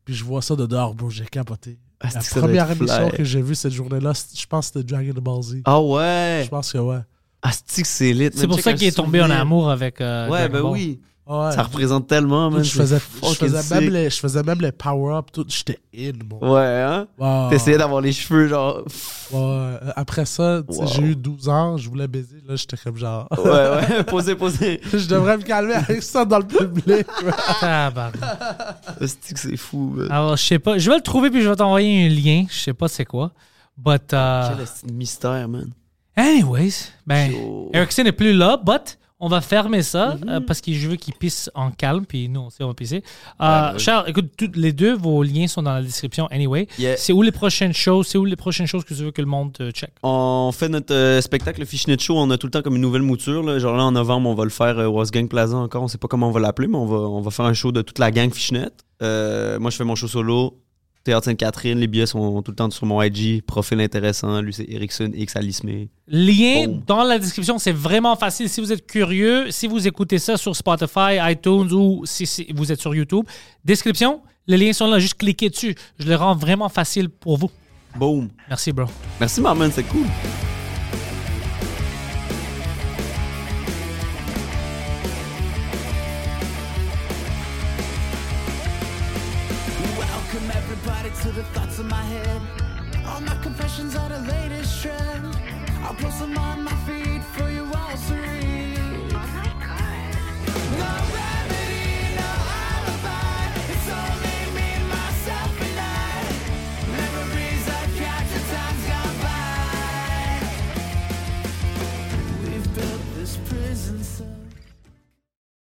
puis 0.05 0.15
je 0.15 0.23
vois 0.25 0.41
ça 0.41 0.55
de 0.55 0.67
dehors, 0.67 0.95
bro. 0.95 1.11
J'ai 1.11 1.25
capoté. 1.27 1.79
Ah, 2.01 2.09
La 2.15 2.21
première 2.21 2.71
émission 2.71 3.09
fly. 3.09 3.17
que 3.17 3.25
j'ai 3.25 3.43
vue 3.43 3.55
cette 3.55 3.73
journée-là, 3.73 4.13
je 4.35 4.47
pense 4.47 4.71
que 4.71 4.81
c'était 4.81 4.95
Dragon 4.95 5.21
Ball 5.21 5.43
Z. 5.43 5.63
Ah 5.65 5.81
ouais? 5.81 6.43
Je 6.45 6.49
pense 6.51 6.73
que 6.73 6.79
ouais. 6.79 6.99
Ah, 7.43 7.51
c'est 7.67 7.83
que 7.83 7.89
c'est 7.89 8.13
lit. 8.13 8.31
C'est 8.35 8.47
pour 8.47 8.61
ça 8.61 8.73
qu'il 8.75 8.87
est 8.87 8.93
tombé 8.97 9.21
en 9.21 9.31
amour 9.31 9.71
avec. 9.71 10.01
euh, 10.01 10.29
Ouais, 10.29 10.41
Dragon 10.49 10.53
ben 10.55 10.63
Ball. 10.63 10.73
oui. 10.73 11.01
Ouais. 11.27 11.53
Ça 11.53 11.63
représente 11.63 12.07
tellement, 12.07 12.51
man. 12.51 12.63
je, 12.63 12.71
faisais, 12.71 12.99
je, 13.23 13.75
même 13.75 13.91
les, 13.91 14.11
je 14.11 14.17
faisais 14.19 14.43
même 14.43 14.61
les 14.61 14.73
power-up, 14.73 15.27
tout. 15.33 15.47
J'étais 15.49 15.79
in, 15.97 16.13
moi. 16.29 16.53
Ouais, 16.53 16.83
hein? 16.83 17.07
Wow. 17.17 17.49
T'essayais 17.49 17.79
d'avoir 17.79 18.03
les 18.03 18.13
cheveux, 18.13 18.47
genre. 18.49 18.83
Ouais. 19.33 19.41
Euh, 19.41 19.79
Après 19.97 20.27
ça, 20.27 20.61
Wow. 20.69 20.87
j'ai 20.87 21.03
eu 21.03 21.17
12 21.17 21.49
ans, 21.49 21.77
je 21.79 21.89
voulais 21.89 22.09
baiser. 22.09 22.37
Là, 22.47 22.57
j'étais 22.57 22.77
comme 22.77 22.99
genre. 22.99 23.27
Ouais, 23.39 23.51
ouais. 23.51 24.05
Posez, 24.07 24.35
posez. 24.35 24.81
je 24.93 25.09
devrais 25.09 25.39
me 25.39 25.43
calmer 25.43 25.75
avec 25.75 26.03
ça 26.03 26.27
dans 26.27 26.41
le 26.41 26.47
public. 26.47 27.07
C'est 29.07 29.35
que 29.35 29.41
c'est 29.41 29.57
fou, 29.57 29.93
man. 29.97 30.09
Alors, 30.11 30.37
je 30.37 30.43
sais 30.45 30.59
pas. 30.59 30.77
Je 30.77 30.91
vais 30.91 30.97
le 30.97 31.03
trouver, 31.03 31.31
puis 31.31 31.41
je 31.43 31.49
vais 31.49 31.57
t'envoyer 31.57 32.07
un 32.07 32.09
lien. 32.11 32.45
Je 32.51 32.59
sais 32.59 32.75
pas 32.75 32.89
c'est 32.89 33.05
quoi. 33.07 33.33
But, 33.77 34.13
uh, 34.13 34.57
Quel 34.83 34.93
mystère, 34.95 35.49
man? 35.49 35.71
anyways, 36.17 36.91
ben, 37.07 37.33
Yo. 37.33 37.71
Erickson 37.73 38.05
n'est 38.05 38.13
plus 38.13 38.33
là, 38.35 38.57
but 38.57 38.99
on 39.21 39.29
va 39.29 39.41
fermer 39.41 39.83
ça 39.83 40.17
Mhm. 40.21 40.29
euh, 40.29 40.41
parce 40.41 40.61
que 40.61 40.73
je 40.73 40.89
veux 40.89 40.97
qu'il 40.97 41.15
pisse 41.15 41.51
en 41.55 41.71
calme, 41.71 42.05
puis 42.05 42.29
nous 42.29 42.43
aussi 42.43 42.63
on 42.63 42.67
va 42.69 42.75
pisser. 42.75 43.03
Euh, 43.41 43.73
Ouais. 43.73 43.79
Charles, 43.79 44.09
écoute, 44.11 44.33
toutes 44.37 44.57
les 44.57 44.73
deux, 44.73 44.95
vos 44.95 45.23
liens 45.23 45.47
sont 45.47 45.63
dans 45.63 45.73
la 45.75 45.83
description 45.83 46.27
anyway. 46.29 46.67
Yeah. 46.79 46.97
C'est 46.97 47.13
où 47.13 47.23
les 47.23 47.33
prochaines 47.33 47.73
choses, 47.73 48.09
c'est 48.09 48.19
où 48.19 48.25
les 48.25 48.37
prochaines 48.37 48.67
choses 48.67 48.85
que 48.85 48.93
tu 48.93 49.03
veux 49.03 49.11
que 49.13 49.23
le 49.23 49.29
monde 49.29 49.57
euh, 49.61 49.71
check? 49.71 49.91
On 50.03 50.51
fait 50.53 50.69
notre 50.69 50.93
euh, 50.95 51.21
spectacle 51.21 51.61
le 51.61 51.67
Fishnet 51.67 51.97
Show. 51.99 52.17
On 52.19 52.31
a 52.31 52.39
tout 52.39 52.47
le 52.47 52.51
temps 52.51 52.63
comme 52.63 52.77
une 52.77 52.83
nouvelle 52.83 53.03
mouture. 53.03 53.43
Là. 53.43 53.59
Genre 53.59 53.77
là, 53.77 53.85
en 53.85 53.93
novembre, 53.93 54.29
on 54.29 54.35
va 54.35 54.45
le 54.45 54.51
faire 54.51 54.79
euh, 54.79 54.89
Was 54.89 55.07
Gang 55.13 55.29
Plaza 55.29 55.57
encore. 55.57 55.83
On 55.83 55.89
sait 55.89 55.99
pas 55.99 56.09
comment 56.09 56.29
on 56.29 56.33
va 56.33 56.41
l'appeler, 56.41 56.69
mais 56.69 56.77
on 56.77 56.87
va, 56.87 56.97
on 56.97 57.21
va 57.21 57.31
faire 57.31 57.47
un 57.47 57.55
show 57.55 57.73
de 57.73 57.83
toute 57.83 57.99
la 57.99 58.11
gang 58.11 58.33
Fishnet. 58.33 58.69
Moi, 59.01 59.71
je 59.71 59.77
fais 59.77 59.85
mon 59.85 59.95
show 59.95 60.09
solo. 60.09 60.59
Théâtre 61.05 61.27
Sainte-Catherine. 61.27 61.79
Les 61.79 61.87
billets 61.87 62.07
sont 62.07 62.43
tout 62.43 62.51
le 62.51 62.57
temps 62.57 62.71
sur 62.71 62.87
mon 62.87 63.01
IG. 63.03 63.43
Profil 63.43 63.81
intéressant. 63.81 64.41
Lui, 64.41 64.53
c'est 64.55 64.67
Erickson 64.69 65.11
X 65.15 65.37
Alismé. 65.37 65.91
Lien 66.09 66.67
Boom. 66.67 66.83
dans 66.87 67.05
la 67.05 67.19
description, 67.19 67.59
c'est 67.59 67.73
vraiment 67.73 68.17
facile. 68.17 68.49
Si 68.49 68.61
vous 68.61 68.73
êtes 68.73 68.87
curieux, 68.87 69.51
si 69.51 69.67
vous 69.67 69.87
écoutez 69.87 70.19
ça 70.19 70.37
sur 70.37 70.57
Spotify, 70.57 71.19
iTunes 71.21 71.71
ou 71.73 72.03
si, 72.07 72.27
si 72.27 72.47
vous 72.55 72.73
êtes 72.73 72.81
sur 72.81 72.95
YouTube, 72.95 73.27
description, 73.65 74.23
les 74.47 74.57
liens 74.57 74.73
sont 74.73 74.87
là, 74.87 74.99
juste 74.99 75.19
cliquez 75.19 75.51
dessus. 75.51 75.75
Je 75.99 76.09
le 76.09 76.17
rends 76.17 76.35
vraiment 76.35 76.69
facile 76.69 77.09
pour 77.09 77.39
vous. 77.39 77.51
Boom. 77.97 78.29
Merci, 78.49 78.73
bro. 78.73 78.87
Merci, 79.21 79.41
Marman. 79.41 79.71
C'est 79.73 79.85
cool. 79.85 80.07